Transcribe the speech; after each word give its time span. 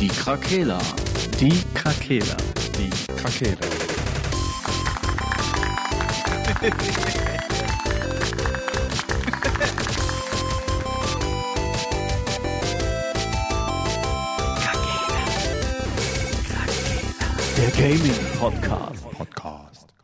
Die 0.00 0.08
Krakela. 0.08 0.80
Die 1.38 1.62
Krakela. 1.72 2.36
Die 2.76 2.90
Krakela. 3.14 3.56
Der 17.56 17.70
Gaming 17.70 18.12
Podcast. 18.38 19.10
Podcast. 19.10 19.94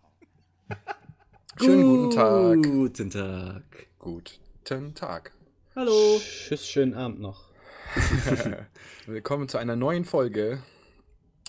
Schönen 1.58 1.82
guten 1.82 2.10
Tag. 2.10 2.62
Guten 2.62 3.10
Tag. 3.10 3.86
Guten 3.98 4.94
Tag. 4.94 5.32
Hallo. 5.74 6.20
Tschüss, 6.20 6.66
schönen 6.68 6.94
Abend 6.94 7.20
noch. 7.20 7.49
Willkommen 9.06 9.48
zu 9.48 9.58
einer 9.58 9.74
neuen 9.74 10.04
Folge. 10.04 10.62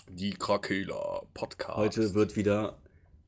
Die 0.08 0.30
Krakela 0.32 1.22
Podcast. 1.34 1.76
Heute 1.76 2.14
wird 2.14 2.34
wieder 2.36 2.78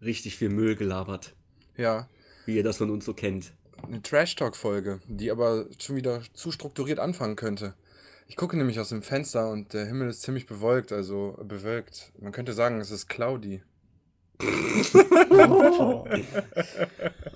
richtig 0.03 0.37
viel 0.37 0.49
Müll 0.49 0.75
gelabert, 0.75 1.35
Ja, 1.77 2.09
wie 2.47 2.57
ihr 2.57 2.65
das 2.65 2.79
von 2.79 2.91
uns 2.91 3.05
so 3.05 3.15
kennt. 3.15 3.53
eine 3.87 4.03
Trash-Talk-Folge, 4.03 5.01
die 5.07 5.31
aber 5.31 5.67
schon 5.79 5.95
wieder 5.97 6.23
zu 6.33 6.51
strukturiert 6.51 6.99
anfangen 6.99 7.37
könnte. 7.37 7.75
Ich 8.27 8.37
gucke 8.37 8.57
nämlich 8.57 8.81
aus 8.81 8.89
dem 8.89 9.03
Fenster 9.03 9.51
und 9.51 9.75
der 9.75 9.87
Himmel 9.87 10.09
ist 10.09 10.23
ziemlich 10.23 10.47
bewölkt, 10.47 10.91
also 10.91 11.39
bewölkt. 11.45 12.13
Man 12.19 12.33
könnte 12.33 12.53
sagen, 12.53 12.81
es 12.81 12.91
ist 12.91 13.07
cloudy. 13.09 13.63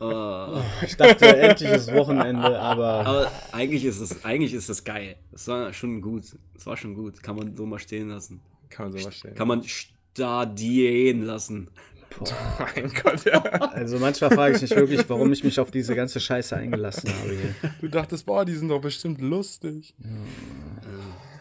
Ah. 0.01 0.63
Ich 0.83 0.97
dachte, 0.97 1.37
endlich 1.37 1.71
ist 1.71 1.93
Wochenende, 1.93 2.59
aber 2.59 3.07
Aber 3.07 3.33
eigentlich 3.53 3.85
ist 3.85 4.01
es, 4.01 4.25
eigentlich 4.25 4.55
ist 4.55 4.69
es 4.69 4.85
geil. 4.85 5.17
Es 5.33 5.49
war 5.49 5.73
schon 5.73 6.01
gut. 6.01 6.25
Es 6.57 6.67
war 6.67 6.77
schon 6.77 6.95
gut. 6.95 7.23
Kann 7.23 7.37
man 7.37 7.57
so 7.57 7.67
mal 7.67 7.79
stehen 7.79 8.09
lassen. 8.09 8.41
Kann 8.69 8.91
man 8.91 8.99
so 8.99 9.05
mal 9.05 9.13
stellen. 9.13 9.35
Kann 9.35 9.49
man 9.49 9.63
stadieren 9.65 11.23
lassen. 11.23 11.71
mein 12.75 12.91
Gott, 13.03 13.25
ja. 13.27 13.43
also 13.43 13.99
manchmal 13.99 14.31
frage 14.31 14.57
ich 14.57 14.63
mich 14.63 14.71
wirklich, 14.71 15.09
warum 15.09 15.33
ich 15.33 15.45
mich 15.45 15.61
auf 15.61 15.71
diese 15.71 15.95
ganze 15.95 16.21
Scheiße 16.21 16.57
eingelassen 16.57 17.11
habe 17.11 17.31
hier. 17.31 17.55
Du 17.81 17.89
dachtest, 17.89 18.27
boah, 18.27 18.45
die 18.45 18.55
sind 18.55 18.69
doch 18.69 18.81
bestimmt 18.81 19.21
lustig. 19.21 19.95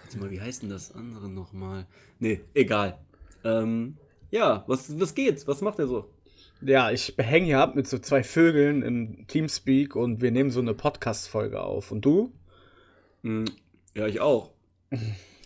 Warte 0.03 0.19
mal, 0.19 0.29
wie 0.29 0.41
heißt 0.41 0.63
denn 0.63 0.69
das 0.69 0.91
andere 0.93 1.29
nochmal? 1.29 1.87
Nee, 2.19 2.41
egal. 2.53 2.99
Ähm, 3.43 3.97
ja, 4.31 4.63
was, 4.67 4.99
was 4.99 5.15
geht? 5.15 5.47
Was 5.47 5.61
macht 5.61 5.79
er 5.79 5.87
so? 5.87 6.09
Ja, 6.61 6.91
ich 6.91 7.13
hänge 7.17 7.45
hier 7.45 7.59
ab 7.59 7.75
mit 7.75 7.87
so 7.87 7.99
zwei 7.99 8.23
Vögeln 8.23 8.81
im 8.81 9.27
Teamspeak 9.27 9.95
und 9.95 10.21
wir 10.21 10.31
nehmen 10.31 10.49
so 10.49 10.59
eine 10.59 10.73
Podcast-Folge 10.73 11.61
auf. 11.61 11.91
Und 11.91 12.03
du? 12.03 12.33
Hm, 13.23 13.45
ja, 13.95 14.07
ich 14.07 14.19
auch. 14.19 14.51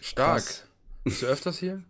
Stark. 0.02 0.38
Krass. 0.38 0.68
Bist 1.04 1.22
du 1.22 1.26
öfters 1.26 1.60
hier? 1.60 1.84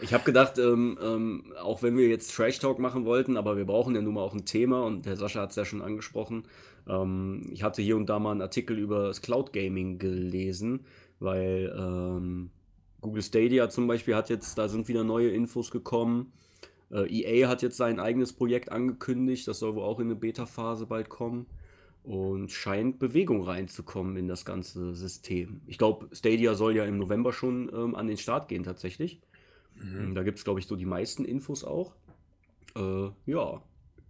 Ich 0.00 0.12
habe 0.14 0.24
gedacht, 0.24 0.58
ähm, 0.58 0.98
ähm, 1.02 1.52
auch 1.60 1.82
wenn 1.82 1.96
wir 1.96 2.08
jetzt 2.08 2.34
Trash 2.34 2.58
Talk 2.58 2.78
machen 2.78 3.04
wollten, 3.04 3.36
aber 3.36 3.56
wir 3.56 3.64
brauchen 3.64 3.94
ja 3.94 4.00
nun 4.00 4.14
mal 4.14 4.22
auch 4.22 4.34
ein 4.34 4.44
Thema 4.44 4.84
und 4.84 5.06
der 5.06 5.16
Sascha 5.16 5.42
hat 5.42 5.50
es 5.50 5.56
ja 5.56 5.64
schon 5.64 5.82
angesprochen. 5.82 6.44
Ähm, 6.88 7.48
ich 7.52 7.62
hatte 7.62 7.82
hier 7.82 7.96
und 7.96 8.06
da 8.06 8.18
mal 8.18 8.32
einen 8.32 8.42
Artikel 8.42 8.78
über 8.78 9.08
das 9.08 9.22
Cloud 9.22 9.52
Gaming 9.52 9.98
gelesen, 9.98 10.86
weil 11.18 11.74
ähm, 11.76 12.50
Google 13.02 13.22
Stadia 13.22 13.68
zum 13.68 13.86
Beispiel 13.86 14.14
hat 14.14 14.30
jetzt, 14.30 14.56
da 14.56 14.68
sind 14.68 14.88
wieder 14.88 15.04
neue 15.04 15.30
Infos 15.30 15.70
gekommen. 15.70 16.32
Äh, 16.90 17.06
EA 17.10 17.48
hat 17.48 17.60
jetzt 17.60 17.76
sein 17.76 18.00
eigenes 18.00 18.32
Projekt 18.32 18.72
angekündigt, 18.72 19.46
das 19.46 19.58
soll 19.58 19.74
wohl 19.74 19.84
auch 19.84 20.00
in 20.00 20.06
eine 20.06 20.16
Beta-Phase 20.16 20.86
bald 20.86 21.10
kommen 21.10 21.46
und 22.04 22.50
scheint 22.50 22.98
Bewegung 22.98 23.42
reinzukommen 23.42 24.16
in 24.16 24.26
das 24.26 24.44
ganze 24.44 24.94
System. 24.94 25.60
Ich 25.66 25.78
glaube, 25.78 26.08
Stadia 26.12 26.54
soll 26.54 26.74
ja 26.74 26.84
im 26.84 26.98
November 26.98 27.32
schon 27.32 27.70
ähm, 27.74 27.94
an 27.94 28.06
den 28.06 28.16
Start 28.16 28.48
gehen 28.48 28.64
tatsächlich. 28.64 29.20
Da 30.14 30.22
gibt 30.22 30.38
es, 30.38 30.44
glaube 30.44 30.60
ich, 30.60 30.66
so 30.66 30.76
die 30.76 30.86
meisten 30.86 31.24
Infos 31.24 31.64
auch. 31.64 31.94
Äh, 32.76 33.10
ja, 33.26 33.62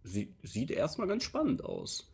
sie, 0.04 0.34
sieht 0.42 0.70
erstmal 0.70 1.06
ganz 1.06 1.22
spannend 1.24 1.64
aus. 1.64 2.11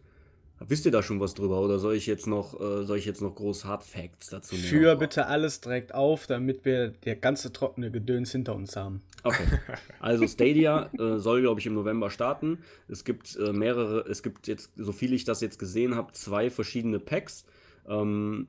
Wisst 0.66 0.86
ihr 0.86 0.92
da 0.92 1.02
schon 1.02 1.20
was 1.20 1.34
drüber 1.34 1.60
oder 1.60 1.78
soll 1.78 1.94
ich 1.94 2.06
jetzt 2.06 2.26
noch, 2.26 2.58
äh, 2.60 2.84
soll 2.84 2.98
ich 2.98 3.04
jetzt 3.04 3.22
noch 3.22 3.34
groß 3.34 3.64
Hard 3.64 3.84
Facts 3.84 4.30
dazu 4.30 4.56
nehmen? 4.56 4.66
Führ 4.66 4.96
bitte 4.96 5.26
alles 5.26 5.60
direkt 5.60 5.94
auf, 5.94 6.26
damit 6.26 6.64
wir 6.64 6.88
der 6.88 7.14
ganze 7.14 7.52
trockene 7.52 7.92
Gedöns 7.92 8.32
hinter 8.32 8.56
uns 8.56 8.74
haben. 8.76 9.02
Okay. 9.22 9.44
Also 10.00 10.26
Stadia 10.26 10.90
äh, 10.98 11.18
soll, 11.18 11.42
glaube 11.42 11.60
ich, 11.60 11.66
im 11.66 11.74
November 11.74 12.10
starten. 12.10 12.58
Es 12.88 13.04
gibt 13.04 13.36
äh, 13.36 13.52
mehrere, 13.52 14.00
es 14.08 14.22
gibt 14.22 14.46
jetzt, 14.46 14.70
so 14.76 14.92
viel 14.92 15.12
ich 15.12 15.24
das 15.24 15.40
jetzt 15.40 15.58
gesehen 15.58 15.94
habe, 15.94 16.12
zwei 16.12 16.50
verschiedene 16.50 16.98
Packs. 16.98 17.44
Ähm, 17.88 18.48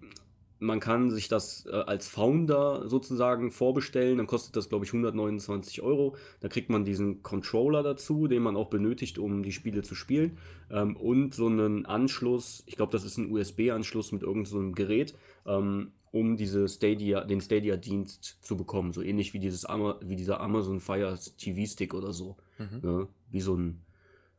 man 0.59 0.79
kann 0.79 1.09
sich 1.09 1.29
das 1.29 1.65
äh, 1.65 1.71
als 1.71 2.07
Founder 2.07 2.87
sozusagen 2.87 3.51
vorbestellen. 3.51 4.17
Dann 4.17 4.27
kostet 4.27 4.55
das, 4.55 4.69
glaube 4.69 4.85
ich, 4.85 4.91
129 4.91 5.81
Euro. 5.81 6.15
Da 6.41 6.49
kriegt 6.49 6.69
man 6.69 6.83
diesen 6.83 7.23
Controller 7.23 7.81
dazu, 7.81 8.27
den 8.27 8.43
man 8.43 8.57
auch 8.57 8.69
benötigt, 8.69 9.17
um 9.19 9.41
die 9.41 9.53
Spiele 9.53 9.81
zu 9.81 9.95
spielen. 9.95 10.37
Ähm, 10.69 10.97
und 10.97 11.33
so 11.33 11.47
einen 11.47 11.85
Anschluss, 11.85 12.63
ich 12.65 12.75
glaube, 12.75 12.91
das 12.91 13.05
ist 13.05 13.17
ein 13.17 13.31
USB-Anschluss 13.31 14.11
mit 14.11 14.21
irgendeinem 14.21 14.45
so 14.45 14.57
einem 14.59 14.75
Gerät, 14.75 15.15
ähm, 15.45 15.93
um 16.11 16.35
diese 16.35 16.67
Stadia, 16.67 17.23
den 17.23 17.39
Stadia-Dienst 17.39 18.39
zu 18.41 18.57
bekommen. 18.57 18.91
So 18.91 19.01
ähnlich 19.01 19.33
wie, 19.33 19.39
dieses 19.39 19.65
Ama 19.65 19.97
wie 20.01 20.17
dieser 20.17 20.41
Amazon 20.41 20.81
Fire 20.81 21.17
TV-Stick 21.37 21.93
oder 21.93 22.11
so. 22.11 22.35
Ne? 22.81 23.07
Wie, 23.29 23.41
so 23.41 23.55
ein, 23.55 23.81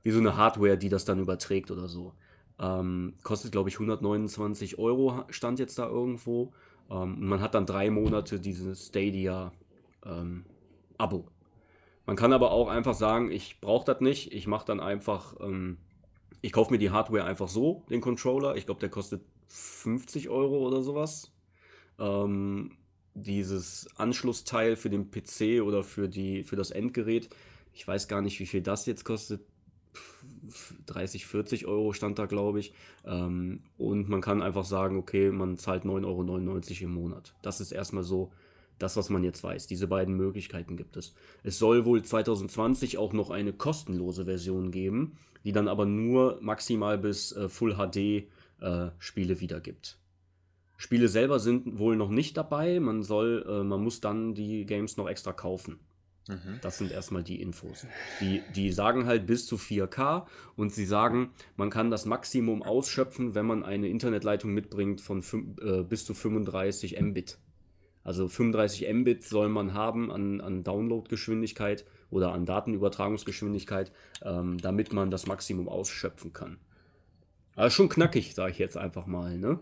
wie 0.02 0.10
so 0.10 0.18
eine 0.18 0.36
Hardware, 0.36 0.76
die 0.76 0.88
das 0.90 1.06
dann 1.06 1.20
überträgt 1.20 1.70
oder 1.70 1.88
so. 1.88 2.12
Ähm, 2.60 3.14
kostet, 3.22 3.52
glaube 3.52 3.70
ich, 3.70 3.76
129 3.76 4.78
Euro, 4.78 5.24
stand 5.30 5.58
jetzt 5.58 5.78
da 5.78 5.88
irgendwo. 5.88 6.52
Ähm, 6.90 7.14
und 7.14 7.26
man 7.26 7.40
hat 7.40 7.54
dann 7.54 7.64
drei 7.64 7.90
Monate 7.90 8.38
dieses 8.38 8.88
Stadia-Abo. 8.88 9.52
man 12.06 12.16
kann 12.16 12.32
aber 12.32 12.50
auch 12.50 12.68
einfach 12.68 12.94
sagen, 12.94 13.30
ich 13.30 13.60
brauche 13.60 13.86
das 13.86 14.00
nicht. 14.00 14.32
Ich 14.32 14.46
mache 14.46 14.66
dann 14.66 14.80
einfach, 14.80 15.36
ähm, 15.40 15.78
ich 16.42 16.52
kaufe 16.52 16.72
mir 16.72 16.78
die 16.78 16.90
Hardware 16.90 17.24
einfach 17.24 17.48
so, 17.48 17.84
den 17.88 18.02
Controller. 18.02 18.56
Ich 18.56 18.66
glaube, 18.66 18.80
der 18.80 18.90
kostet 18.90 19.22
50 19.48 20.28
Euro 20.28 20.58
oder 20.66 20.82
sowas. 20.82 21.32
Ähm, 21.98 22.76
dieses 23.14 23.88
Anschlussteil 23.96 24.76
für 24.76 24.90
den 24.90 25.10
PC 25.10 25.62
oder 25.62 25.82
für, 25.82 26.08
die, 26.08 26.44
für 26.44 26.56
das 26.56 26.70
Endgerät, 26.70 27.30
ich 27.72 27.86
weiß 27.86 28.08
gar 28.08 28.20
nicht, 28.20 28.38
wie 28.40 28.46
viel 28.46 28.62
das 28.62 28.86
jetzt 28.86 29.04
kostet. 29.04 29.40
30, 30.86 31.26
40 31.26 31.66
Euro 31.66 31.92
stand 31.92 32.18
da, 32.18 32.26
glaube 32.26 32.60
ich. 32.60 32.72
Ähm, 33.04 33.62
und 33.78 34.08
man 34.08 34.20
kann 34.20 34.42
einfach 34.42 34.64
sagen, 34.64 34.96
okay, 34.98 35.30
man 35.30 35.56
zahlt 35.56 35.84
9,99 35.84 36.04
Euro 36.04 36.84
im 36.84 36.94
Monat. 36.94 37.34
Das 37.42 37.60
ist 37.60 37.72
erstmal 37.72 38.04
so 38.04 38.32
das, 38.78 38.96
was 38.96 39.10
man 39.10 39.22
jetzt 39.22 39.42
weiß. 39.42 39.66
Diese 39.66 39.86
beiden 39.86 40.16
Möglichkeiten 40.16 40.76
gibt 40.76 40.96
es. 40.96 41.14
Es 41.42 41.58
soll 41.58 41.84
wohl 41.84 42.02
2020 42.02 42.98
auch 42.98 43.12
noch 43.12 43.30
eine 43.30 43.52
kostenlose 43.52 44.24
Version 44.24 44.70
geben, 44.70 45.18
die 45.44 45.52
dann 45.52 45.68
aber 45.68 45.86
nur 45.86 46.38
maximal 46.40 46.98
bis 46.98 47.32
äh, 47.32 47.48
Full 47.48 47.74
HD 47.74 48.28
äh, 48.60 48.90
Spiele 48.98 49.40
wiedergibt. 49.40 49.98
Spiele 50.76 51.08
selber 51.08 51.40
sind 51.40 51.78
wohl 51.78 51.94
noch 51.94 52.08
nicht 52.08 52.36
dabei. 52.36 52.80
Man 52.80 53.02
soll, 53.02 53.44
äh, 53.46 53.62
man 53.62 53.82
muss 53.82 54.00
dann 54.00 54.34
die 54.34 54.64
Games 54.64 54.96
noch 54.96 55.08
extra 55.08 55.32
kaufen. 55.32 55.78
Das 56.62 56.78
sind 56.78 56.92
erstmal 56.92 57.22
die 57.22 57.40
Infos. 57.40 57.86
Die, 58.20 58.42
die 58.54 58.72
sagen 58.72 59.06
halt 59.06 59.26
bis 59.26 59.46
zu 59.46 59.56
4K 59.56 60.26
und 60.56 60.72
sie 60.72 60.84
sagen, 60.84 61.30
man 61.56 61.70
kann 61.70 61.90
das 61.90 62.06
Maximum 62.06 62.62
ausschöpfen, 62.62 63.34
wenn 63.34 63.46
man 63.46 63.64
eine 63.64 63.88
Internetleitung 63.88 64.52
mitbringt 64.52 65.00
von 65.00 65.22
äh, 65.62 65.82
bis 65.82 66.04
zu 66.04 66.14
35 66.14 67.00
Mbit. 67.00 67.38
Also 68.02 68.28
35 68.28 68.92
Mbit 68.92 69.24
soll 69.24 69.48
man 69.48 69.74
haben 69.74 70.10
an, 70.10 70.40
an 70.40 70.64
Downloadgeschwindigkeit 70.64 71.84
oder 72.10 72.32
an 72.32 72.46
Datenübertragungsgeschwindigkeit, 72.46 73.92
ähm, 74.22 74.58
damit 74.58 74.92
man 74.92 75.10
das 75.10 75.26
Maximum 75.26 75.68
ausschöpfen 75.68 76.32
kann. 76.32 76.58
Also 77.56 77.74
schon 77.74 77.88
knackig, 77.88 78.34
sage 78.34 78.52
ich 78.52 78.58
jetzt 78.58 78.76
einfach 78.76 79.06
mal. 79.06 79.36
Ne? 79.36 79.60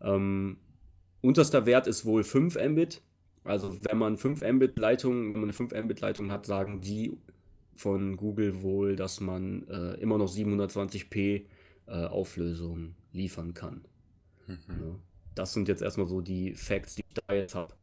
Ähm, 0.00 0.56
unterster 1.20 1.64
Wert 1.64 1.86
ist 1.86 2.04
wohl 2.04 2.24
5 2.24 2.56
Mbit. 2.56 3.02
Also 3.44 3.76
wenn 3.82 3.98
man 3.98 4.16
5 4.16 4.42
Mbit 4.42 4.78
Leitung, 4.78 5.34
wenn 5.34 5.40
man 5.40 5.44
eine 5.44 5.52
5 5.52 5.72
Mbit 5.72 6.00
Leitung 6.00 6.30
hat, 6.30 6.46
sagen 6.46 6.80
die 6.80 7.16
von 7.74 8.16
Google 8.16 8.62
wohl, 8.62 8.96
dass 8.96 9.20
man 9.20 9.66
äh, 9.68 9.94
immer 9.94 10.18
noch 10.18 10.30
720p 10.30 11.46
äh, 11.86 12.04
Auflösung 12.06 12.94
liefern 13.12 13.54
kann. 13.54 13.84
Ja. 14.46 14.56
Das 15.34 15.52
sind 15.52 15.68
jetzt 15.68 15.80
erstmal 15.80 16.06
so 16.06 16.20
die 16.20 16.54
Facts, 16.54 16.96
die 16.96 17.04
ich 17.08 17.14
da 17.26 17.34
jetzt 17.34 17.54
habe. 17.54 17.74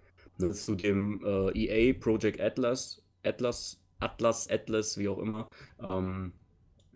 Zu 0.53 0.75
dem 0.75 1.21
äh, 1.25 1.51
EA 1.57 1.97
Project 1.99 2.39
Atlas, 2.39 3.01
Atlas, 3.23 3.81
Atlas, 3.99 4.47
Atlas, 4.49 4.97
wie 4.97 5.07
auch 5.07 5.17
immer, 5.17 5.49
ähm, 5.89 6.33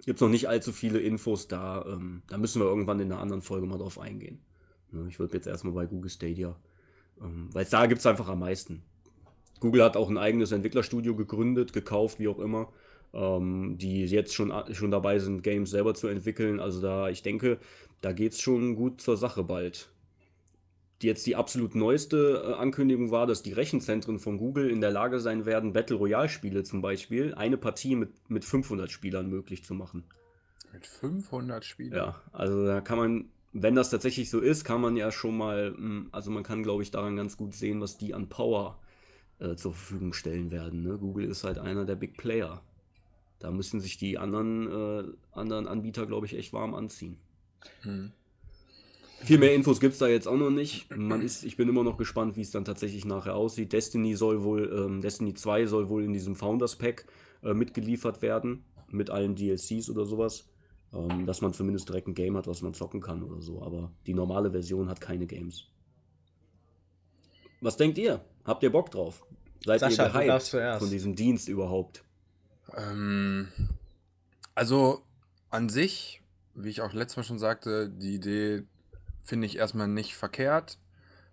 gibt 0.05 0.17
es 0.17 0.21
noch 0.21 0.29
nicht 0.29 0.47
allzu 0.47 0.71
viele 0.71 0.99
Infos 0.99 1.47
da. 1.47 1.83
Ähm, 1.87 2.21
da 2.27 2.37
müssen 2.37 2.61
wir 2.61 2.67
irgendwann 2.67 2.99
in 2.99 3.11
einer 3.11 3.21
anderen 3.21 3.41
Folge 3.41 3.65
mal 3.65 3.79
drauf 3.79 3.97
eingehen. 3.97 4.39
Ne, 4.91 5.07
ich 5.07 5.19
würde 5.19 5.33
jetzt 5.35 5.47
erstmal 5.47 5.73
bei 5.73 5.85
Google 5.85 6.09
Stadia, 6.09 6.55
weil 7.53 7.65
da 7.65 7.85
gibt 7.85 7.99
es 7.99 8.05
einfach 8.05 8.27
am 8.27 8.39
meisten. 8.39 8.83
Google 9.59 9.83
hat 9.83 9.95
auch 9.95 10.09
ein 10.09 10.17
eigenes 10.17 10.51
Entwicklerstudio 10.51 11.15
gegründet, 11.15 11.71
gekauft, 11.71 12.19
wie 12.19 12.27
auch 12.27 12.39
immer, 12.39 12.73
ähm, 13.13 13.77
die 13.77 14.05
jetzt 14.05 14.33
schon, 14.33 14.51
schon 14.73 14.91
dabei 14.91 15.19
sind, 15.19 15.43
Games 15.43 15.69
selber 15.69 15.93
zu 15.93 16.07
entwickeln. 16.07 16.59
Also 16.59 16.81
da, 16.81 17.09
ich 17.09 17.21
denke, 17.21 17.59
da 18.01 18.11
geht 18.11 18.33
es 18.33 18.41
schon 18.41 18.75
gut 18.75 19.01
zur 19.01 19.17
Sache 19.17 19.43
bald. 19.43 19.89
die 21.01 21.07
jetzt 21.07 21.25
die 21.25 21.35
absolut 21.35 21.75
neueste 21.75 22.43
äh, 22.45 22.53
Ankündigung 22.53 23.11
war, 23.11 23.27
dass 23.27 23.43
die 23.43 23.53
Rechenzentren 23.53 24.19
von 24.19 24.37
Google 24.37 24.69
in 24.69 24.81
der 24.81 24.91
Lage 24.91 25.19
sein 25.19 25.45
werden, 25.45 25.73
Battle 25.73 25.97
Royale-Spiele 25.97 26.63
zum 26.63 26.81
Beispiel, 26.81 27.33
eine 27.35 27.57
Partie 27.57 27.95
mit, 27.95 28.29
mit 28.29 28.45
500 28.45 28.89
Spielern 28.89 29.29
möglich 29.29 29.63
zu 29.63 29.73
machen. 29.73 30.03
Mit 30.73 30.85
500 30.85 31.65
Spielern? 31.65 31.97
Ja, 31.97 32.21
also 32.31 32.65
da 32.65 32.81
kann 32.81 32.97
man, 32.97 33.29
wenn 33.53 33.75
das 33.75 33.89
tatsächlich 33.89 34.29
so 34.29 34.39
ist, 34.39 34.63
kann 34.63 34.81
man 34.81 34.95
ja 34.95 35.11
schon 35.11 35.37
mal, 35.37 35.73
hm, 35.75 36.09
also 36.11 36.31
man 36.31 36.43
kann, 36.43 36.63
glaube 36.63 36.83
ich, 36.83 36.91
daran 36.91 37.15
ganz 37.15 37.37
gut 37.37 37.53
sehen, 37.53 37.81
was 37.81 37.97
die 37.97 38.13
an 38.13 38.29
Power 38.29 38.79
äh, 39.39 39.55
zur 39.55 39.73
Verfügung 39.73 40.13
stellen 40.13 40.51
werden. 40.51 40.83
Ne? 40.83 40.97
Google 40.97 41.25
ist 41.25 41.43
halt 41.43 41.57
einer 41.57 41.85
der 41.85 41.95
Big 41.95 42.17
Player. 42.17 42.61
Da 43.39 43.51
müssen 43.51 43.81
sich 43.81 43.97
die 43.97 44.17
anderen, 44.17 44.67
äh, 44.71 45.03
anderen 45.31 45.67
Anbieter, 45.67 46.05
glaube 46.05 46.27
ich, 46.27 46.37
echt 46.37 46.53
warm 46.53 46.75
anziehen. 46.75 47.17
Hm. 47.81 48.11
Viel 49.23 49.37
mehr 49.37 49.53
Infos 49.53 49.79
gibt 49.79 49.93
es 49.93 49.99
da 49.99 50.07
jetzt 50.07 50.27
auch 50.27 50.37
noch 50.37 50.49
nicht. 50.49 50.95
Man 50.95 51.21
ist, 51.21 51.43
ich 51.43 51.55
bin 51.55 51.69
immer 51.69 51.83
noch 51.83 51.97
gespannt, 51.97 52.37
wie 52.37 52.41
es 52.41 52.49
dann 52.49 52.65
tatsächlich 52.65 53.05
nachher 53.05 53.35
aussieht. 53.35 53.71
Destiny 53.71 54.15
soll 54.15 54.43
wohl, 54.43 54.71
ähm, 54.73 55.01
Destiny 55.01 55.35
2 55.35 55.67
soll 55.67 55.89
wohl 55.89 56.03
in 56.03 56.13
diesem 56.13 56.35
Founders 56.35 56.75
Pack 56.75 57.05
äh, 57.43 57.53
mitgeliefert 57.53 58.23
werden, 58.23 58.63
mit 58.89 59.11
allen 59.11 59.35
DLCs 59.35 59.91
oder 59.91 60.05
sowas. 60.05 60.50
Ähm, 60.93 61.25
dass 61.25 61.41
man 61.41 61.53
zumindest 61.53 61.87
direkt 61.87 62.07
ein 62.07 62.13
Game 62.13 62.35
hat, 62.35 62.47
was 62.47 62.61
man 62.61 62.73
zocken 62.73 63.01
kann 63.01 63.23
oder 63.23 63.41
so. 63.41 63.61
Aber 63.61 63.91
die 64.05 64.13
normale 64.13 64.51
Version 64.51 64.89
hat 64.89 64.99
keine 64.99 65.25
Games. 65.25 65.67
Was 67.61 67.77
denkt 67.77 67.97
ihr? 67.97 68.21
Habt 68.43 68.63
ihr 68.63 68.71
Bock 68.71 68.91
drauf? 68.91 69.25
Seid 69.63 69.79
Sascha, 69.79 70.07
ihr 70.07 70.27
gehypt 70.27 70.79
von 70.79 70.89
diesem 70.89 71.15
Dienst 71.15 71.47
überhaupt? 71.47 72.03
Ähm, 72.75 73.49
also 74.55 75.03
an 75.49 75.69
sich, 75.69 76.21
wie 76.55 76.69
ich 76.69 76.81
auch 76.81 76.93
letztes 76.93 77.17
Mal 77.17 77.23
schon 77.23 77.39
sagte, 77.39 77.89
die 77.89 78.15
Idee 78.15 78.63
finde 79.23 79.45
ich 79.45 79.57
erstmal 79.57 79.87
nicht 79.87 80.15
verkehrt, 80.15 80.79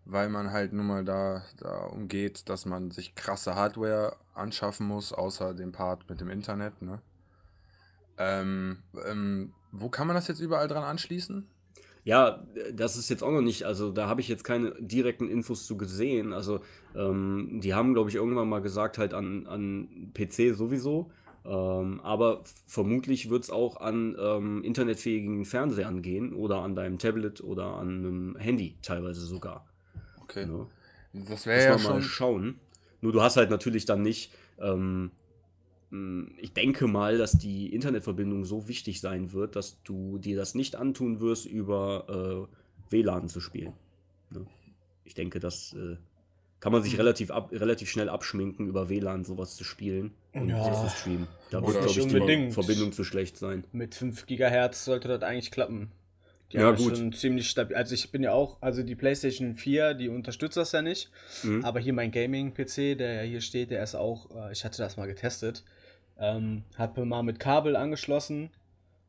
weil 0.05 0.29
man 0.29 0.53
halt 0.53 0.73
nun 0.73 0.87
mal 0.87 1.05
da, 1.05 1.43
da 1.59 1.85
umgeht, 1.87 2.49
dass 2.49 2.67
man 2.67 2.91
sich 2.91 3.15
krasse 3.15 3.55
Hardware 3.55 4.17
anschaffen 4.35 4.87
muss, 4.87 5.13
außer 5.13 5.55
dem 5.55 5.73
Part 5.73 6.09
mit 6.09 6.21
dem 6.21 6.29
Internet. 6.29 6.83
Ne? 6.83 7.01
Ähm, 8.19 8.79
ähm, 9.07 9.53
wo 9.73 9.89
kann 9.89 10.07
man 10.07 10.17
das 10.17 10.29
jetzt 10.29 10.41
überall 10.41 10.69
dran 10.69 10.85
anschließen? 10.85 11.47
Ja, 12.05 12.43
das 12.73 12.97
ist 12.97 13.11
jetzt 13.11 13.23
auch 13.23 13.31
noch 13.31 13.43
nicht, 13.43 13.65
also 13.65 13.93
da 13.93 14.09
habe 14.09 14.21
ich 14.21 14.29
jetzt 14.29 14.43
keine 14.43 14.75
direkten 14.81 15.29
Infos 15.29 15.67
zu 15.67 15.77
gesehen. 15.77 16.33
Also 16.33 16.61
ähm, 16.97 17.61
die 17.63 17.75
haben, 17.75 17.93
glaube 17.93 18.09
ich, 18.09 18.17
irgendwann 18.17 18.49
mal 18.49 18.63
gesagt, 18.63 18.99
halt 18.99 19.13
an, 19.13 19.47
an 19.47 20.13
PC 20.15 20.57
sowieso. 20.57 21.11
Ähm, 21.45 22.01
aber 22.03 22.43
vermutlich 22.67 23.31
wird 23.31 23.45
es 23.45 23.51
auch 23.51 23.81
an 23.81 24.17
ähm, 24.21 24.65
internetfähigen 24.65 25.45
Fernsehern 25.45 26.03
gehen 26.03 26.33
oder 26.33 26.63
an 26.63 26.75
deinem 26.75 26.99
Tablet 26.99 27.43
oder 27.43 27.77
an 27.77 27.89
einem 27.89 28.37
Handy 28.37 28.77
teilweise 28.83 29.21
sogar. 29.21 29.67
Okay. 30.23 30.47
Ja. 30.49 30.67
Das 31.29 31.47
wäre 31.47 31.65
ja 31.65 31.79
schon... 31.79 31.93
mal 31.93 32.03
schauen. 32.03 32.61
Nur 33.01 33.13
du 33.13 33.23
hast 33.23 33.37
halt 33.37 33.51
natürlich 33.51 33.85
dann 33.85 34.03
nicht, 34.03 34.33
ähm, 34.59 34.73
hm, 34.75 35.11
ich 35.91 36.53
denke 36.53 36.87
mal, 36.87 37.17
dass 37.17 37.33
die 37.33 37.75
Internetverbindung 37.75 38.45
so 38.45 38.69
wichtig 38.69 39.01
sein 39.01 39.33
wird, 39.33 39.57
dass 39.57 39.83
du 39.85 40.19
dir 40.19 40.37
das 40.37 40.55
nicht 40.55 40.77
antun 40.77 41.21
wirst, 41.21 41.47
über 41.47 42.49
äh, 42.91 42.93
WLAN 42.93 43.29
zu 43.29 43.41
spielen. 43.41 43.73
Ne? 44.31 44.47
Ich 45.05 45.15
denke, 45.15 45.41
das 45.41 45.73
äh, 45.73 45.97
kann 46.61 46.73
man 46.73 46.83
sich 46.83 46.93
mhm. 46.93 46.99
relativ, 46.99 47.31
ab, 47.31 47.51
relativ 47.53 47.89
schnell 47.89 48.11
abschminken, 48.11 48.67
über 48.67 48.91
WLAN 48.91 49.25
sowas 49.25 49.57
zu 49.57 49.65
spielen 49.65 50.13
und 50.35 50.51
ja. 50.51 50.73
zu 50.73 50.91
streamen. 50.91 51.27
Da 51.51 51.61
muss, 51.61 51.73
glaube 51.73 51.89
ich, 51.89 52.07
die 52.07 52.51
Verbindung 52.51 52.93
zu 52.93 53.05
schlecht 53.05 53.39
sein. 53.39 53.65
Mit 53.73 53.95
5 53.95 54.27
GHz 54.27 54.85
sollte 54.85 55.09
das 55.09 55.23
eigentlich 55.23 55.51
klappen. 55.51 55.91
Die 56.53 56.57
ja, 56.57 56.71
gut. 56.71 56.97
schon 56.97 57.13
ziemlich 57.13 57.51
stabil. 57.51 57.77
Also 57.77 57.95
ich 57.95 58.11
bin 58.11 58.23
ja 58.23 58.33
auch, 58.33 58.57
also 58.63 58.83
die 58.83 58.95
PlayStation 58.95 59.57
4, 59.57 59.93
die 59.95 60.09
unterstützt 60.09 60.57
das 60.57 60.73
ja 60.73 60.81
nicht. 60.81 61.11
Mhm. 61.43 61.63
Aber 61.65 61.79
hier 61.79 61.93
mein 61.93 62.11
Gaming-PC, 62.11 62.97
der 62.97 63.13
ja 63.15 63.23
hier 63.23 63.43
steht, 63.43 63.71
der 63.71 63.83
ist 63.83 63.95
auch, 63.95 64.31
äh, 64.35 64.53
ich 64.53 64.65
hatte 64.65 64.79
das 64.79 64.97
mal 64.97 65.07
getestet, 65.07 65.63
ähm, 66.19 66.65
habe 66.77 67.05
mal 67.05 67.23
mit 67.23 67.41
Kabel 67.41 67.77
angeschlossen 67.77 68.51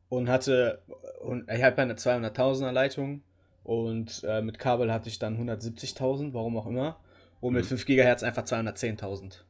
und 0.08 0.28
hatte, 0.28 0.82
und 1.20 1.50
ich 1.50 1.62
habe 1.62 1.80
eine 1.80 1.94
200.000er 1.94 2.72
Leitung 2.72 3.22
und 3.64 4.24
äh, 4.26 4.42
mit 4.42 4.58
Kabel 4.58 4.92
hatte 4.92 5.08
ich 5.08 5.18
dann 5.18 5.38
170.000, 5.38 6.32
warum 6.32 6.56
auch 6.56 6.66
immer. 6.66 6.96
Und 7.40 7.54
mit 7.54 7.64
5 7.64 7.88
mhm. 7.88 7.94
GHz 7.94 8.22
einfach 8.22 8.44
210.000. 8.44 9.40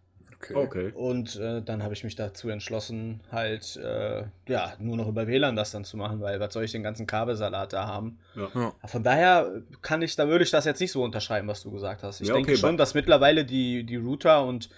Okay. 0.42 0.54
okay. 0.54 0.92
Und 0.94 1.36
äh, 1.36 1.60
dann 1.60 1.82
habe 1.82 1.92
ich 1.92 2.02
mich 2.02 2.16
dazu 2.16 2.48
entschlossen, 2.48 3.20
halt 3.30 3.76
äh, 3.76 4.24
ja 4.48 4.72
nur 4.78 4.96
noch 4.96 5.06
über 5.06 5.26
WLAN 5.26 5.54
das 5.54 5.70
dann 5.70 5.84
zu 5.84 5.98
machen, 5.98 6.20
weil 6.20 6.40
was 6.40 6.54
soll 6.54 6.64
ich 6.64 6.72
den 6.72 6.82
ganzen 6.82 7.06
Kabelsalat 7.06 7.74
da 7.74 7.86
haben? 7.86 8.18
Ja. 8.34 8.72
Von 8.86 9.02
daher 9.02 9.50
kann 9.82 10.00
ich, 10.00 10.16
da 10.16 10.28
würde 10.28 10.44
ich 10.44 10.50
das 10.50 10.64
jetzt 10.64 10.80
nicht 10.80 10.92
so 10.92 11.04
unterschreiben, 11.04 11.46
was 11.46 11.62
du 11.62 11.70
gesagt 11.70 12.02
hast. 12.02 12.22
Ich 12.22 12.28
ja, 12.28 12.34
denke 12.34 12.52
okay, 12.52 12.60
schon, 12.60 12.78
dass 12.78 12.94
mittlerweile 12.94 13.44
die, 13.44 13.84
die 13.84 13.96
Router 13.96 14.44
und 14.44 14.70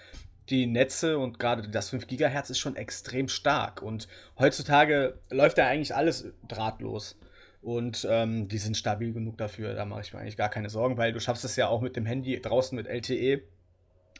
die 0.49 0.65
Netze 0.65 1.17
und 1.17 1.39
gerade 1.39 1.67
das 1.69 1.89
5 1.89 2.07
GHz 2.07 2.49
ist 2.49 2.59
schon 2.59 2.75
extrem 2.75 3.27
stark. 3.27 3.81
Und 3.81 4.07
heutzutage 4.37 5.19
läuft 5.29 5.57
ja 5.57 5.67
eigentlich 5.67 5.95
alles 5.95 6.25
drahtlos. 6.47 7.17
Und 7.61 8.05
ähm, 8.09 8.49
die 8.49 8.57
sind 8.57 8.75
stabil 8.75 9.13
genug 9.13 9.37
dafür, 9.37 9.73
da 9.73 9.85
mache 9.85 10.01
ich 10.01 10.13
mir 10.13 10.19
eigentlich 10.19 10.35
gar 10.35 10.49
keine 10.49 10.69
Sorgen, 10.69 10.97
weil 10.97 11.13
du 11.13 11.21
schaffst 11.21 11.45
es 11.45 11.55
ja 11.55 11.69
auch 11.69 11.79
mit 11.79 11.95
dem 11.95 12.05
Handy 12.05 12.41
draußen 12.41 12.75
mit 12.75 12.87
LTE 12.87 13.41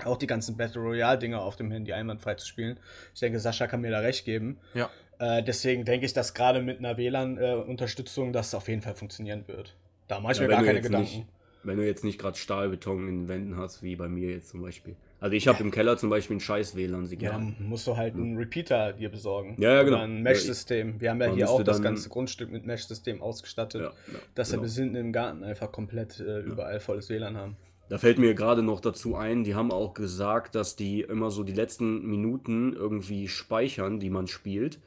auch 0.05 0.17
die 0.17 0.27
ganzen 0.27 0.57
Battle 0.57 0.81
Royale-Dinger 0.81 1.41
auf 1.41 1.55
dem 1.55 1.71
Handy 1.71 1.93
einwandfrei 1.93 2.35
zu 2.35 2.47
spielen. 2.47 2.79
Ich 3.13 3.19
denke, 3.19 3.39
Sascha 3.39 3.67
kann 3.67 3.81
mir 3.81 3.91
da 3.91 3.99
recht 3.99 4.25
geben. 4.25 4.57
Ja. 4.73 4.89
Äh, 5.19 5.43
deswegen 5.43 5.85
denke 5.85 6.05
ich, 6.05 6.13
dass 6.13 6.33
gerade 6.33 6.61
mit 6.61 6.79
einer 6.79 6.97
WLAN-Unterstützung 6.97 8.33
das 8.33 8.55
auf 8.55 8.67
jeden 8.67 8.81
Fall 8.81 8.95
funktionieren 8.95 9.47
wird. 9.47 9.75
Da 10.07 10.19
mache 10.19 10.33
ich 10.33 10.39
ja, 10.39 10.45
mir 10.45 10.49
gar 10.49 10.63
keine 10.63 10.81
Gedanken. 10.81 11.17
Nicht, 11.17 11.27
wenn 11.63 11.77
du 11.77 11.85
jetzt 11.85 12.03
nicht 12.03 12.19
gerade 12.19 12.37
Stahlbeton 12.37 13.07
in 13.07 13.21
den 13.21 13.27
Wänden 13.27 13.57
hast, 13.57 13.83
wie 13.83 13.95
bei 13.95 14.07
mir 14.07 14.31
jetzt 14.31 14.49
zum 14.49 14.61
Beispiel. 14.61 14.95
Also 15.23 15.37
ich 15.37 15.47
habe 15.47 15.63
im 15.63 15.71
Keller 15.71 15.95
zum 15.95 16.09
Beispiel 16.09 16.35
ein 16.35 16.41
scheiß 16.41 16.75
WLAN-Signal. 16.75 17.31
Ja, 17.31 17.53
musst 17.59 17.87
du 17.87 17.95
halt 17.95 18.13
einen 18.13 18.35
Repeater 18.35 18.91
dir 18.91 19.07
besorgen. 19.07 19.55
Ja, 19.57 19.75
ja 19.75 19.83
genau. 19.83 19.95
Oder 19.95 20.03
ein 20.03 20.21
Mesh-System. 20.21 20.99
Wir 20.99 21.11
haben 21.11 21.21
ja 21.21 21.31
hier 21.31 21.49
auch 21.49 21.63
das 21.63 21.81
ganze 21.81 22.09
Grundstück 22.09 22.51
mit 22.51 22.65
Mesh-System 22.65 23.21
ausgestattet, 23.21 23.83
ja, 23.83 23.87
ja, 23.87 24.19
dass 24.35 24.49
genau. 24.49 24.61
wir 24.61 24.65
bis 24.65 24.75
hinten 24.75 24.97
im 24.97 25.13
Garten 25.13 25.45
einfach 25.45 25.71
komplett 25.71 26.19
äh, 26.19 26.39
überall 26.39 26.81
volles 26.81 27.09
WLAN 27.09 27.37
haben. 27.37 27.55
Da 27.87 27.99
fällt 27.99 28.19
mir 28.19 28.33
gerade 28.33 28.63
noch 28.63 28.81
dazu 28.81 29.15
ein, 29.15 29.45
die 29.45 29.55
haben 29.55 29.71
auch 29.71 29.93
gesagt, 29.93 30.55
dass 30.55 30.75
die 30.75 30.99
immer 30.99 31.31
so 31.31 31.43
die 31.45 31.53
letzten 31.53 32.05
Minuten 32.05 32.73
irgendwie 32.73 33.29
speichern, 33.29 34.01
die 34.01 34.09
man 34.09 34.27
spielt, 34.27 34.81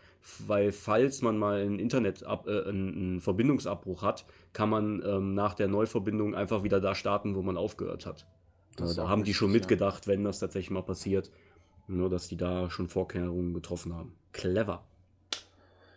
weil 0.46 0.70
falls 0.70 1.22
man 1.22 1.38
mal 1.38 1.62
einen 1.62 1.78
Internet 1.78 2.20
äh, 2.20 2.68
einen 2.68 3.22
Verbindungsabbruch 3.22 4.02
hat, 4.02 4.26
kann 4.52 4.68
man 4.68 5.02
ähm, 5.02 5.32
nach 5.32 5.54
der 5.54 5.68
Neuverbindung 5.68 6.34
einfach 6.34 6.62
wieder 6.62 6.82
da 6.82 6.94
starten, 6.94 7.34
wo 7.36 7.40
man 7.40 7.56
aufgehört 7.56 8.04
hat. 8.04 8.26
Das 8.76 8.96
da 8.96 9.08
haben 9.08 9.24
die 9.24 9.34
schon 9.34 9.52
mitgedacht, 9.52 10.06
wenn 10.06 10.24
das 10.24 10.38
tatsächlich 10.38 10.70
mal 10.70 10.82
passiert, 10.82 11.30
nur 11.88 12.10
dass 12.10 12.28
die 12.28 12.36
da 12.36 12.70
schon 12.70 12.88
Vorkehrungen 12.88 13.54
getroffen 13.54 13.94
haben. 13.94 14.14
Clever. 14.32 14.84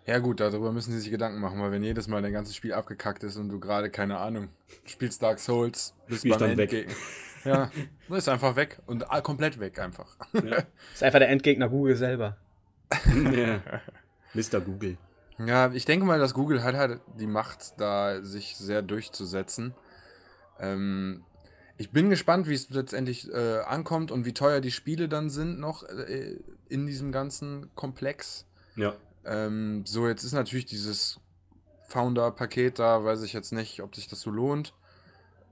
Ja 0.06 0.18
gut, 0.20 0.40
darüber 0.40 0.72
müssen 0.72 0.92
sie 0.92 1.00
sich 1.00 1.12
Gedanken 1.12 1.40
machen, 1.40 1.62
weil 1.62 1.72
wenn 1.72 1.84
jedes 1.84 2.08
Mal 2.08 2.22
dein 2.22 2.34
ganzes 2.34 2.56
Spiel 2.56 2.74
abgekackt 2.74 3.24
ist 3.24 3.36
und 3.38 3.50
du 3.50 3.60
gerade, 3.60 3.92
keine 3.92 4.18
Ahnung, 4.18 4.48
spielst 4.86 5.22
Dark 5.22 5.40
Souls, 5.40 5.94
bist 6.08 6.22
Spielst 6.22 6.40
beim 6.40 6.58
Endgegner. 6.58 6.96
Ja, 7.46 7.72
ist 8.10 8.28
einfach 8.28 8.56
weg 8.56 8.80
und 8.88 9.06
komplett 9.24 9.60
weg 9.60 9.78
einfach. 9.80 10.18
Ja. 10.34 10.64
Ist 10.94 11.04
einfach 11.04 11.20
der 11.20 11.30
Endgegner 11.30 11.70
Google 11.70 11.96
selber. 11.96 12.38
ja. 13.32 13.62
Mr. 14.34 14.60
Google. 14.60 14.98
Ja, 15.38 15.72
ich 15.72 15.86
denke 15.86 16.06
mal, 16.06 16.20
dass 16.20 16.34
Google 16.34 16.64
hat 16.64 16.76
halt 16.76 17.02
die 17.18 17.28
Macht, 17.28 17.80
da 17.80 18.22
sich 18.24 18.58
sehr 18.58 18.82
durchzusetzen. 18.82 19.74
Ähm, 20.60 21.24
ich 21.80 21.92
bin 21.92 22.10
gespannt, 22.10 22.48
wie 22.50 22.54
es 22.54 22.70
letztendlich 22.70 23.32
äh, 23.32 23.60
ankommt 23.60 24.12
und 24.12 24.26
wie 24.26 24.34
teuer 24.34 24.60
die 24.60 24.70
Spiele 24.70 25.08
dann 25.08 25.30
sind 25.30 25.60
noch 25.60 25.84
äh, 25.84 26.38
in 26.68 26.86
diesem 26.86 27.14
ganzen 27.14 27.74
Komplex. 27.74 28.46
Ja. 28.76 28.96
Ähm, 29.24 29.86
so, 29.86 30.06
jetzt 30.06 30.26
ist 30.26 30.34
natürlich 30.34 30.66
dieses 30.66 31.22
Founder-Paket 31.88 32.80
da, 32.80 33.06
weiß 33.06 33.24
ich 33.24 33.32
jetzt 33.32 33.54
nicht, 33.54 33.82
ob 33.82 33.96
sich 33.96 34.08
das 34.08 34.20
so 34.20 34.30
lohnt. 34.30 34.74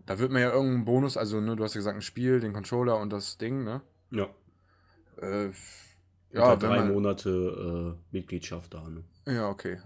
Da 0.06 0.20
wird 0.20 0.34
man 0.34 0.42
ja 0.42 0.52
irgendeinen 0.52 0.84
Bonus, 0.84 1.16
also 1.16 1.40
ne, 1.40 1.56
du 1.56 1.64
hast 1.64 1.76
ja 1.76 1.80
gesagt, 1.80 1.96
ein 1.96 2.02
Spiel, 2.02 2.42
den 2.42 2.52
Controller 2.52 3.00
und 3.00 3.10
das 3.12 3.38
Ding, 3.38 3.64
ne? 3.64 3.82
Ja. 4.12 4.28
Äh, 5.22 5.52
ja, 6.34 6.58
drei 6.58 6.80
man, 6.80 6.94
Monate 6.94 7.96
äh, 7.96 8.00
Mitgliedschaft 8.12 8.74
da, 8.74 8.88
ne? 8.90 9.04
Ja, 9.26 9.48
okay. 9.48 9.80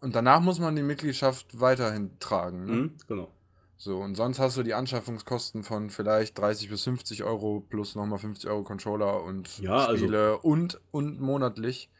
Und 0.00 0.16
danach 0.16 0.40
muss 0.40 0.58
man 0.58 0.74
die 0.74 0.82
Mitgliedschaft 0.82 1.60
weiterhin 1.60 2.18
tragen, 2.18 2.66
ne? 2.66 2.72
Mhm, 2.72 2.92
genau. 3.06 3.30
So, 3.78 3.98
und 3.98 4.14
sonst 4.14 4.38
hast 4.38 4.56
du 4.56 4.62
die 4.62 4.74
Anschaffungskosten 4.74 5.62
von 5.62 5.90
vielleicht 5.90 6.38
30 6.38 6.70
bis 6.70 6.84
50 6.84 7.24
Euro 7.24 7.62
plus 7.68 7.94
nochmal 7.94 8.18
50 8.18 8.48
Euro 8.48 8.62
Controller 8.62 9.22
und 9.22 9.58
ja, 9.58 9.86
also 9.86 9.98
Spiele 9.98 10.18
also, 10.18 10.40
und, 10.42 10.80
und 10.92 11.20
monatlich. 11.20 11.90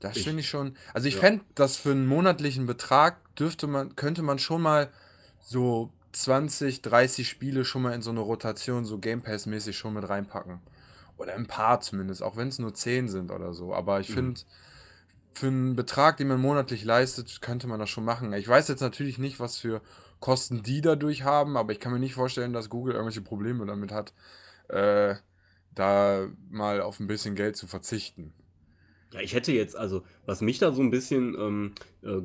Das 0.00 0.16
finde 0.18 0.40
ich 0.40 0.48
schon. 0.48 0.76
Also 0.94 1.08
ich 1.08 1.14
ja. 1.14 1.20
fände, 1.20 1.44
dass 1.54 1.76
für 1.76 1.90
einen 1.90 2.06
monatlichen 2.06 2.66
Betrag 2.66 3.18
dürfte 3.36 3.66
man, 3.66 3.94
könnte 3.96 4.22
man 4.22 4.38
schon 4.38 4.62
mal 4.62 4.90
so 5.40 5.92
20, 6.12 6.82
30 6.82 7.28
Spiele 7.28 7.64
schon 7.64 7.82
mal 7.82 7.92
in 7.92 8.02
so 8.02 8.10
eine 8.10 8.20
Rotation, 8.20 8.84
so 8.84 8.98
Game 8.98 9.22
Pass-mäßig 9.22 9.76
schon 9.76 9.94
mit 9.94 10.08
reinpacken. 10.08 10.60
Oder 11.18 11.34
ein 11.34 11.46
paar 11.46 11.80
zumindest, 11.80 12.22
auch 12.22 12.36
wenn 12.36 12.48
es 12.48 12.58
nur 12.58 12.74
10 12.74 13.08
sind 13.08 13.30
oder 13.30 13.52
so. 13.52 13.74
Aber 13.74 14.00
ich 14.00 14.08
mhm. 14.08 14.14
finde, 14.14 14.40
für 15.32 15.46
einen 15.46 15.76
Betrag, 15.76 16.16
den 16.16 16.28
man 16.28 16.40
monatlich 16.40 16.82
leistet, 16.82 17.40
könnte 17.42 17.66
man 17.66 17.78
das 17.78 17.90
schon 17.90 18.04
machen. 18.04 18.32
Ich 18.32 18.48
weiß 18.48 18.68
jetzt 18.68 18.80
natürlich 18.80 19.18
nicht, 19.18 19.38
was 19.38 19.58
für 19.58 19.82
Kosten 20.20 20.62
die 20.62 20.80
dadurch 20.80 21.24
haben, 21.24 21.56
aber 21.56 21.72
ich 21.72 21.80
kann 21.80 21.92
mir 21.92 21.98
nicht 21.98 22.14
vorstellen, 22.14 22.52
dass 22.52 22.68
Google 22.70 22.94
irgendwelche 22.94 23.22
Probleme 23.22 23.66
damit 23.66 23.90
hat, 23.90 24.12
äh, 24.68 25.14
da 25.74 26.28
mal 26.50 26.82
auf 26.82 27.00
ein 27.00 27.06
bisschen 27.06 27.34
Geld 27.34 27.56
zu 27.56 27.66
verzichten. 27.66 28.32
Ja, 29.12 29.20
ich 29.20 29.34
hätte 29.34 29.52
jetzt, 29.52 29.76
also, 29.76 30.04
was 30.26 30.40
mich 30.40 30.58
da 30.58 30.72
so 30.72 30.82
ein 30.82 30.90
bisschen 30.90 31.34
ähm, 31.34 31.74
äh, 32.02 32.20